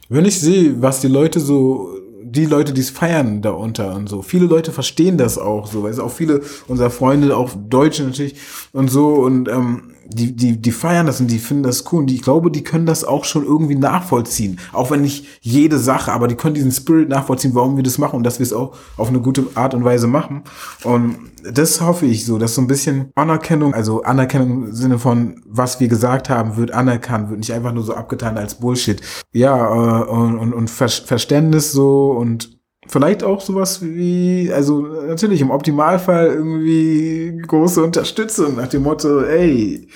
wenn 0.10 0.26
ich 0.26 0.40
sehe, 0.40 0.82
was 0.82 0.99
die 0.99 1.08
Leute 1.08 1.40
so 1.40 1.98
die 2.24 2.45
Leute, 2.45 2.72
die 2.72 2.82
es 2.82 2.90
feiern 2.90 3.41
darunter 3.41 3.94
und 3.94 4.08
so. 4.08 4.22
Viele 4.22 4.45
Leute 4.45 4.72
verstehen 4.72 5.18
das 5.18 5.38
auch 5.38 5.68
so, 5.68 5.84
weil 5.84 5.91
es 5.91 5.99
auch 5.99 6.12
viele 6.12 6.41
unserer 6.68 6.90
Freunde, 6.90 7.36
auch 7.36 7.52
Deutsche 7.70 8.03
natürlich 8.03 8.36
und 8.72 8.90
so 8.90 9.16
und 9.16 9.49
ähm, 9.49 9.94
die, 10.13 10.35
die, 10.35 10.61
die 10.61 10.71
feiern 10.71 11.05
das 11.05 11.19
und 11.19 11.27
die 11.27 11.39
finden 11.39 11.63
das 11.63 11.91
cool 11.91 12.01
und 12.01 12.07
die, 12.07 12.15
ich 12.15 12.21
glaube, 12.21 12.51
die 12.51 12.63
können 12.63 12.85
das 12.85 13.03
auch 13.03 13.25
schon 13.25 13.45
irgendwie 13.45 13.75
nachvollziehen. 13.75 14.59
Auch 14.73 14.91
wenn 14.91 15.01
nicht 15.01 15.25
jede 15.41 15.79
Sache, 15.79 16.11
aber 16.11 16.27
die 16.27 16.35
können 16.35 16.55
diesen 16.55 16.71
Spirit 16.71 17.09
nachvollziehen, 17.09 17.55
warum 17.55 17.77
wir 17.77 17.83
das 17.83 17.97
machen 17.97 18.17
und 18.17 18.23
dass 18.23 18.39
wir 18.39 18.45
es 18.45 18.53
auch 18.53 18.75
auf 18.97 19.09
eine 19.09 19.21
gute 19.21 19.45
Art 19.55 19.73
und 19.73 19.83
Weise 19.83 20.07
machen. 20.07 20.43
Und 20.83 21.17
das 21.43 21.81
hoffe 21.81 22.05
ich 22.05 22.25
so, 22.25 22.38
dass 22.38 22.55
so 22.55 22.61
ein 22.61 22.67
bisschen 22.67 23.11
Anerkennung, 23.15 23.73
also 23.73 24.03
Anerkennung 24.03 24.67
im 24.67 24.73
Sinne 24.73 24.99
von, 24.99 25.41
was 25.45 25.79
wir 25.79 25.88
gesagt 25.88 26.29
haben, 26.29 26.57
wird 26.57 26.71
anerkannt, 26.71 27.29
wird 27.29 27.39
nicht 27.39 27.53
einfach 27.53 27.73
nur 27.73 27.83
so 27.83 27.93
abgetan 27.93 28.38
als 28.38 28.55
Bullshit. 28.55 29.01
Ja, 29.33 30.01
äh, 30.01 30.03
und, 30.09 30.38
und, 30.38 30.53
und 30.53 30.69
Verständnis 30.69 31.71
so 31.71 32.11
und 32.11 32.60
Vielleicht 32.91 33.23
auch 33.23 33.39
sowas 33.39 33.81
wie, 33.81 34.51
also 34.53 34.81
natürlich 34.81 35.39
im 35.39 35.49
Optimalfall 35.49 36.27
irgendwie 36.27 37.41
große 37.47 37.81
Unterstützung 37.81 38.57
nach 38.57 38.68
dem 38.68 38.84
Motto, 38.84 39.22
ey, 39.22 39.88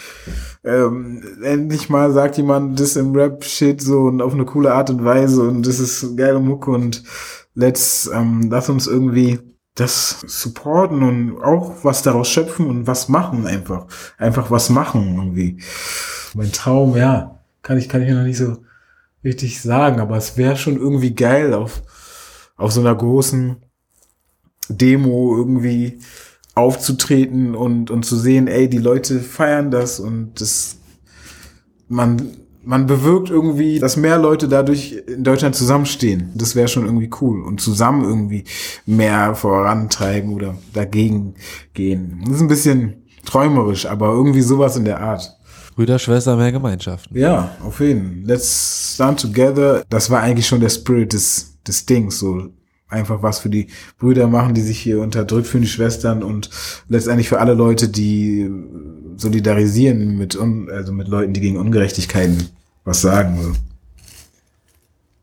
ähm, 0.63 1.21
endlich 1.43 1.89
mal 1.89 2.13
sagt 2.13 2.37
jemand 2.37 2.79
das 2.79 2.95
im 2.95 3.13
Rap-Shit 3.13 3.81
so 3.81 4.03
und 4.03 4.21
auf 4.21 4.33
eine 4.33 4.45
coole 4.45 4.73
Art 4.73 4.89
und 4.91 5.03
Weise 5.03 5.41
und 5.41 5.67
das 5.67 5.79
ist 5.79 6.15
geile 6.15 6.39
Mucke 6.39 6.71
und 6.71 7.03
let's, 7.53 8.09
ähm, 8.13 8.47
lass 8.49 8.69
uns 8.69 8.87
irgendwie 8.87 9.39
das 9.75 10.21
supporten 10.25 11.03
und 11.03 11.43
auch 11.43 11.83
was 11.83 12.01
daraus 12.01 12.29
schöpfen 12.29 12.67
und 12.67 12.87
was 12.87 13.09
machen 13.09 13.45
einfach. 13.45 13.87
Einfach 14.17 14.51
was 14.51 14.69
machen 14.69 15.17
irgendwie. 15.17 15.61
Mein 16.33 16.53
Traum, 16.53 16.95
ja, 16.95 17.41
kann 17.61 17.77
ich, 17.77 17.89
kann 17.89 18.03
ich 18.03 18.09
noch 18.09 18.23
nicht 18.23 18.37
so 18.37 18.55
richtig 19.21 19.61
sagen, 19.61 19.99
aber 19.99 20.15
es 20.15 20.37
wäre 20.37 20.55
schon 20.55 20.77
irgendwie 20.77 21.13
geil 21.13 21.53
auf 21.53 21.81
auf 22.57 22.71
so 22.71 22.81
einer 22.81 22.95
großen 22.95 23.57
Demo 24.69 25.35
irgendwie 25.37 25.99
aufzutreten 26.55 27.53
und, 27.53 27.91
und 27.91 28.03
zu 28.03 28.15
sehen, 28.15 28.47
ey, 28.47 28.69
die 28.69 28.77
Leute 28.77 29.19
feiern 29.19 29.71
das 29.71 29.99
und 29.99 30.39
das, 30.39 30.77
man, 31.89 32.31
man 32.63 32.87
bewirkt 32.87 33.29
irgendwie, 33.29 33.79
dass 33.79 33.97
mehr 33.97 34.17
Leute 34.17 34.47
dadurch 34.47 35.03
in 35.07 35.23
Deutschland 35.23 35.55
zusammenstehen. 35.55 36.31
Das 36.33 36.55
wäre 36.55 36.69
schon 36.69 36.85
irgendwie 36.85 37.09
cool 37.21 37.43
und 37.43 37.59
zusammen 37.59 38.03
irgendwie 38.03 38.45
mehr 38.85 39.35
vorantreiben 39.35 40.33
oder 40.33 40.57
dagegen 40.73 41.35
gehen. 41.73 42.23
Das 42.25 42.37
ist 42.37 42.41
ein 42.41 42.47
bisschen 42.47 43.03
träumerisch, 43.25 43.85
aber 43.85 44.07
irgendwie 44.07 44.41
sowas 44.41 44.77
in 44.77 44.85
der 44.85 45.01
Art. 45.01 45.37
Brüder, 45.75 45.99
Schwester, 45.99 46.37
mehr 46.37 46.53
Gemeinschaften. 46.53 47.17
Ja, 47.17 47.51
auf 47.61 47.81
jeden. 47.81 48.23
Let's 48.23 48.93
stand 48.95 49.19
together. 49.19 49.83
Das 49.89 50.09
war 50.09 50.21
eigentlich 50.21 50.47
schon 50.47 50.61
der 50.61 50.69
Spirit 50.69 51.11
des, 51.11 51.54
des 51.67 51.85
Dings, 51.85 52.19
so 52.19 52.49
einfach 52.87 53.23
was 53.23 53.39
für 53.39 53.49
die 53.49 53.67
Brüder 53.97 54.27
machen, 54.27 54.53
die 54.53 54.61
sich 54.61 54.79
hier 54.79 55.01
unterdrückt 55.01 55.47
fühlen, 55.47 55.63
die 55.63 55.69
Schwestern 55.69 56.23
und 56.23 56.49
letztendlich 56.87 57.29
für 57.29 57.39
alle 57.39 57.53
Leute, 57.53 57.89
die 57.89 58.49
solidarisieren 59.17 60.17
mit, 60.17 60.35
un 60.35 60.69
also 60.69 60.93
mit 60.93 61.07
Leuten, 61.07 61.33
die 61.33 61.41
gegen 61.41 61.57
Ungerechtigkeiten 61.57 62.49
was 62.83 63.01
sagen. 63.01 63.41
So. 63.41 63.53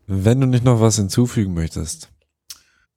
Wenn 0.07 0.41
du 0.41 0.47
nicht 0.47 0.65
noch 0.65 0.81
was 0.81 0.97
hinzufügen 0.97 1.53
möchtest. 1.53 2.09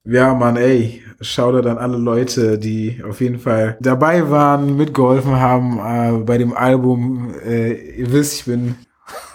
Ja, 0.08 0.34
Mann, 0.34 0.56
ey, 0.56 1.02
schau 1.20 1.50
da 1.50 1.62
dann 1.62 1.78
alle 1.78 1.96
Leute, 1.96 2.60
die 2.60 3.02
auf 3.02 3.20
jeden 3.20 3.40
Fall 3.40 3.76
dabei 3.80 4.30
waren, 4.30 4.76
mitgeholfen 4.76 5.32
haben 5.32 5.80
äh, 5.80 6.22
bei 6.22 6.38
dem 6.38 6.52
Album. 6.52 7.34
Äh, 7.44 7.72
ihr 7.98 8.12
wisst, 8.12 8.34
ich 8.34 8.44
bin 8.44 8.76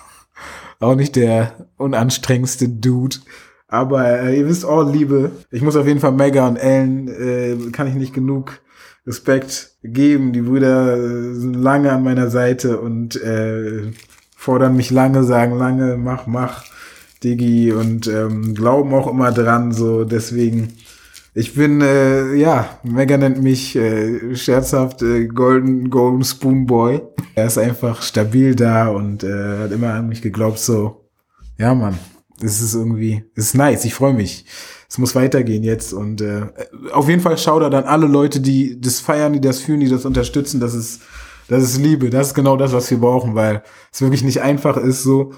auch 0.80 0.96
nicht 0.96 1.18
der 1.18 1.68
unanstrengendste 1.76 2.70
Dude. 2.70 3.18
Aber 3.72 4.06
äh, 4.06 4.38
ihr 4.38 4.48
wisst 4.48 4.66
auch, 4.66 4.84
Liebe. 4.84 5.32
Ich 5.50 5.62
muss 5.62 5.78
auf 5.78 5.88
jeden 5.88 6.02
Fall 6.02 6.12
Mega 6.12 6.46
und 6.46 6.58
Ellen, 6.58 7.08
äh, 7.08 7.72
kann 7.72 7.88
ich 7.88 7.96
nicht 7.96 8.14
genug 8.14 8.60
Respekt 9.08 9.72
geben. 9.82 10.34
Die 10.34 10.42
Brüder 10.42 10.98
äh, 10.98 11.34
sind 11.34 11.56
lange 11.56 11.90
an 11.92 12.04
meiner 12.04 12.30
Seite 12.30 12.82
und 12.82 13.16
äh, 13.16 13.94
fordern 14.36 14.76
mich 14.76 14.92
lange, 14.92 15.24
sagen 15.24 15.58
lange, 15.58 15.98
mach, 15.98 16.28
mach. 16.28 16.66
Digi 17.24 17.72
und 17.72 18.08
ähm, 18.08 18.56
glauben 18.56 18.94
auch 18.94 19.08
immer 19.08 19.32
dran, 19.32 19.72
so 19.72 20.04
deswegen. 20.04 20.74
Ich 21.34 21.54
bin, 21.54 21.80
äh, 21.80 22.34
ja, 22.34 22.80
Mega 22.84 23.16
nennt 23.16 23.42
mich 23.42 23.76
äh, 23.78 24.36
scherzhaft 24.36 25.02
äh, 25.02 25.28
Golden, 25.28 25.90
Golden 25.90 26.26
Spoon 26.26 26.66
Boy. 26.66 27.02
Er 27.36 27.46
ist 27.46 27.58
einfach 27.58 28.02
stabil 28.02 28.54
da 28.56 28.90
und 28.90 29.24
äh, 29.24 29.60
hat 29.60 29.72
immer 29.72 29.94
an 29.94 30.10
mich 30.10 30.22
geglaubt, 30.22 30.60
so, 30.60 31.06
ja, 31.58 31.74
Mann, 31.74 31.98
es 32.44 32.62
ist 32.62 32.74
irgendwie, 32.74 33.24
es 33.36 33.48
ist 33.48 33.56
nice, 33.56 33.86
ich 33.86 33.94
freue 33.94 34.14
mich. 34.14 34.46
Es 34.90 34.98
muss 34.98 35.16
weitergehen 35.16 35.64
jetzt 35.64 35.94
und 35.94 36.22
äh, 36.22 36.48
auf 36.92 37.08
jeden 37.08 37.22
Fall 37.22 37.38
schau 37.38 37.60
da 37.60 37.70
dann 37.70 37.86
alle 37.86 38.08
Leute, 38.08 38.42
die 38.42 38.80
das 38.80 39.00
feiern, 39.00 39.34
die 39.34 39.40
das 39.42 39.60
fühlen, 39.60 39.80
die 39.80 39.90
das 39.90 40.06
unterstützen, 40.06 40.60
das 40.60 40.74
ist, 40.74 41.02
das 41.48 41.64
ist 41.64 41.78
Liebe, 41.78 42.10
das 42.10 42.28
ist 42.28 42.34
genau 42.34 42.58
das, 42.58 42.74
was 42.74 42.92
wir 42.92 42.98
brauchen, 42.98 43.36
weil 43.36 43.64
es 43.94 44.02
wirklich 44.02 44.24
nicht 44.24 44.42
einfach 44.42 44.76
ist, 44.78 45.04
so 45.04 45.32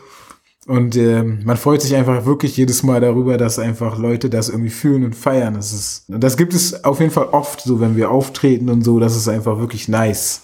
und 0.66 0.96
äh, 0.96 1.24
man 1.24 1.58
freut 1.58 1.82
sich 1.82 1.96
einfach 1.96 2.26
wirklich 2.26 2.56
jedes 2.56 2.84
Mal 2.84 3.02
darüber, 3.02 3.38
dass 3.38 3.60
einfach 3.60 3.98
Leute 3.98 4.30
das 4.30 4.48
irgendwie 4.50 4.70
fühlen 4.70 5.04
und 5.04 5.16
feiern. 5.16 5.56
Das 5.56 5.74
ist, 5.74 6.06
das 6.08 6.38
gibt 6.38 6.54
es 6.54 6.86
auf 6.86 7.00
jeden 7.00 7.12
Fall 7.12 7.28
oft, 7.28 7.62
so 7.62 7.82
wenn 7.82 7.98
wir 7.98 8.12
auftreten 8.12 8.70
und 8.70 8.84
so. 8.84 9.00
Das 9.00 9.16
ist 9.16 9.28
einfach 9.28 9.60
wirklich 9.60 9.90
nice. 9.90 10.42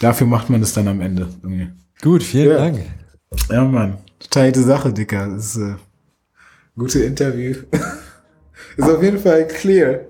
Dafür 0.00 0.26
macht 0.26 0.48
man 0.48 0.62
es 0.62 0.72
dann 0.72 0.88
am 0.88 1.00
Ende. 1.00 1.28
Irgendwie. 1.42 1.68
Gut, 2.00 2.22
vielen 2.22 2.50
Ja. 2.50 2.56
Dank. 2.56 2.80
Ja, 3.50 3.64
Mann. 3.64 3.98
Teilte 4.30 4.62
Sache, 4.62 4.92
Dicker. 4.92 5.28
Das 5.28 5.56
ist 5.56 5.56
äh, 5.56 5.74
gute 6.76 7.04
Interview. 7.04 7.54
ist 8.76 8.90
auf 8.90 9.02
jeden 9.02 9.18
Fall 9.18 9.46
clear 9.46 10.00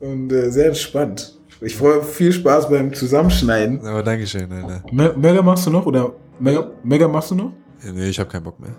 und 0.00 0.32
äh, 0.32 0.50
sehr 0.50 0.66
entspannt. 0.68 1.36
Ich 1.60 1.76
freue 1.76 2.02
viel 2.02 2.32
Spaß 2.32 2.70
beim 2.70 2.92
Zusammenschneiden. 2.94 3.84
Aber 3.84 4.02
Dankeschön, 4.02 4.50
Alter. 4.50 4.82
Me 4.90 5.14
Mega 5.16 5.42
machst 5.42 5.66
du 5.66 5.70
noch 5.70 5.84
oder 5.84 6.14
Mega, 6.38 6.70
Mega 6.82 7.06
machst 7.06 7.30
du 7.32 7.34
noch? 7.34 7.52
Nee, 7.82 8.08
ich 8.08 8.18
habe 8.18 8.30
keinen 8.30 8.44
Bock 8.44 8.58
mehr. 8.58 8.74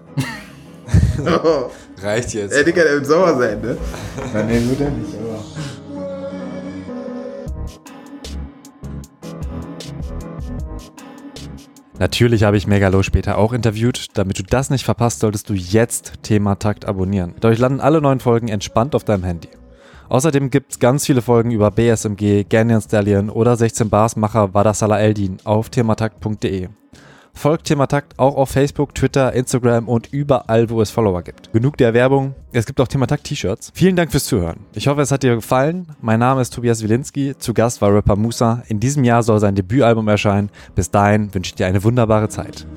Oh. 1.43 1.69
Reicht 2.01 2.33
jetzt. 2.33 2.53
Ey, 2.53 2.63
Digga, 2.63 2.83
der 2.83 2.93
wird 2.93 3.05
sauer 3.05 3.37
sein, 3.37 3.61
ne? 3.61 3.77
Nein, 4.33 4.47
nee, 4.47 4.69
wird 4.69 4.81
er 4.81 4.89
nicht, 4.89 5.13
aber. 5.15 5.30
Natürlich 12.01 12.41
habe 12.41 12.57
ich 12.57 12.65
Megalo 12.65 13.03
später 13.03 13.37
auch 13.37 13.53
interviewt. 13.53 14.07
Damit 14.15 14.39
du 14.39 14.41
das 14.41 14.71
nicht 14.71 14.85
verpasst, 14.85 15.19
solltest 15.19 15.47
du 15.49 15.53
jetzt 15.53 16.23
Thema 16.23 16.55
Takt 16.55 16.85
abonnieren. 16.85 17.35
Dadurch 17.39 17.59
landen 17.59 17.79
alle 17.79 18.01
neuen 18.01 18.19
Folgen 18.19 18.47
entspannt 18.47 18.95
auf 18.95 19.03
deinem 19.03 19.23
Handy. 19.23 19.49
Außerdem 20.09 20.49
gibt's 20.49 20.79
ganz 20.79 21.05
viele 21.05 21.21
Folgen 21.21 21.51
über 21.51 21.69
BSMG, 21.69 22.45
Ganyan 22.49 22.81
Stallion 22.81 23.29
oder 23.29 23.55
16 23.55 23.91
Bars 23.91 24.15
Macher 24.15 24.51
Vadasala 24.55 24.99
Eldin 24.99 25.37
auf 25.43 25.69
thematakt.de. 25.69 26.69
Folgt 27.33 27.65
Thematakt 27.65 28.19
auch 28.19 28.35
auf 28.35 28.49
Facebook, 28.49 28.93
Twitter, 28.93 29.33
Instagram 29.33 29.87
und 29.87 30.11
überall, 30.13 30.69
wo 30.69 30.81
es 30.81 30.91
Follower 30.91 31.21
gibt. 31.21 31.51
Genug 31.53 31.77
der 31.77 31.93
Werbung. 31.93 32.35
Es 32.51 32.65
gibt 32.65 32.79
auch 32.81 32.87
Thematakt 32.87 33.23
T-Shirts. 33.23 33.71
Vielen 33.73 33.95
Dank 33.95 34.11
fürs 34.11 34.25
Zuhören. 34.25 34.59
Ich 34.73 34.87
hoffe, 34.87 35.01
es 35.01 35.11
hat 35.11 35.23
dir 35.23 35.35
gefallen. 35.35 35.87
Mein 36.01 36.19
Name 36.19 36.41
ist 36.41 36.53
Tobias 36.53 36.83
Wilinski. 36.83 37.35
Zu 37.37 37.53
Gast 37.53 37.81
war 37.81 37.93
Rapper 37.93 38.15
Musa. 38.15 38.63
In 38.67 38.79
diesem 38.79 39.03
Jahr 39.03 39.23
soll 39.23 39.39
sein 39.39 39.55
Debütalbum 39.55 40.07
erscheinen. 40.07 40.49
Bis 40.75 40.91
dahin 40.91 41.33
wünsche 41.33 41.49
ich 41.49 41.55
dir 41.55 41.67
eine 41.67 41.83
wunderbare 41.83 42.29
Zeit. 42.29 42.67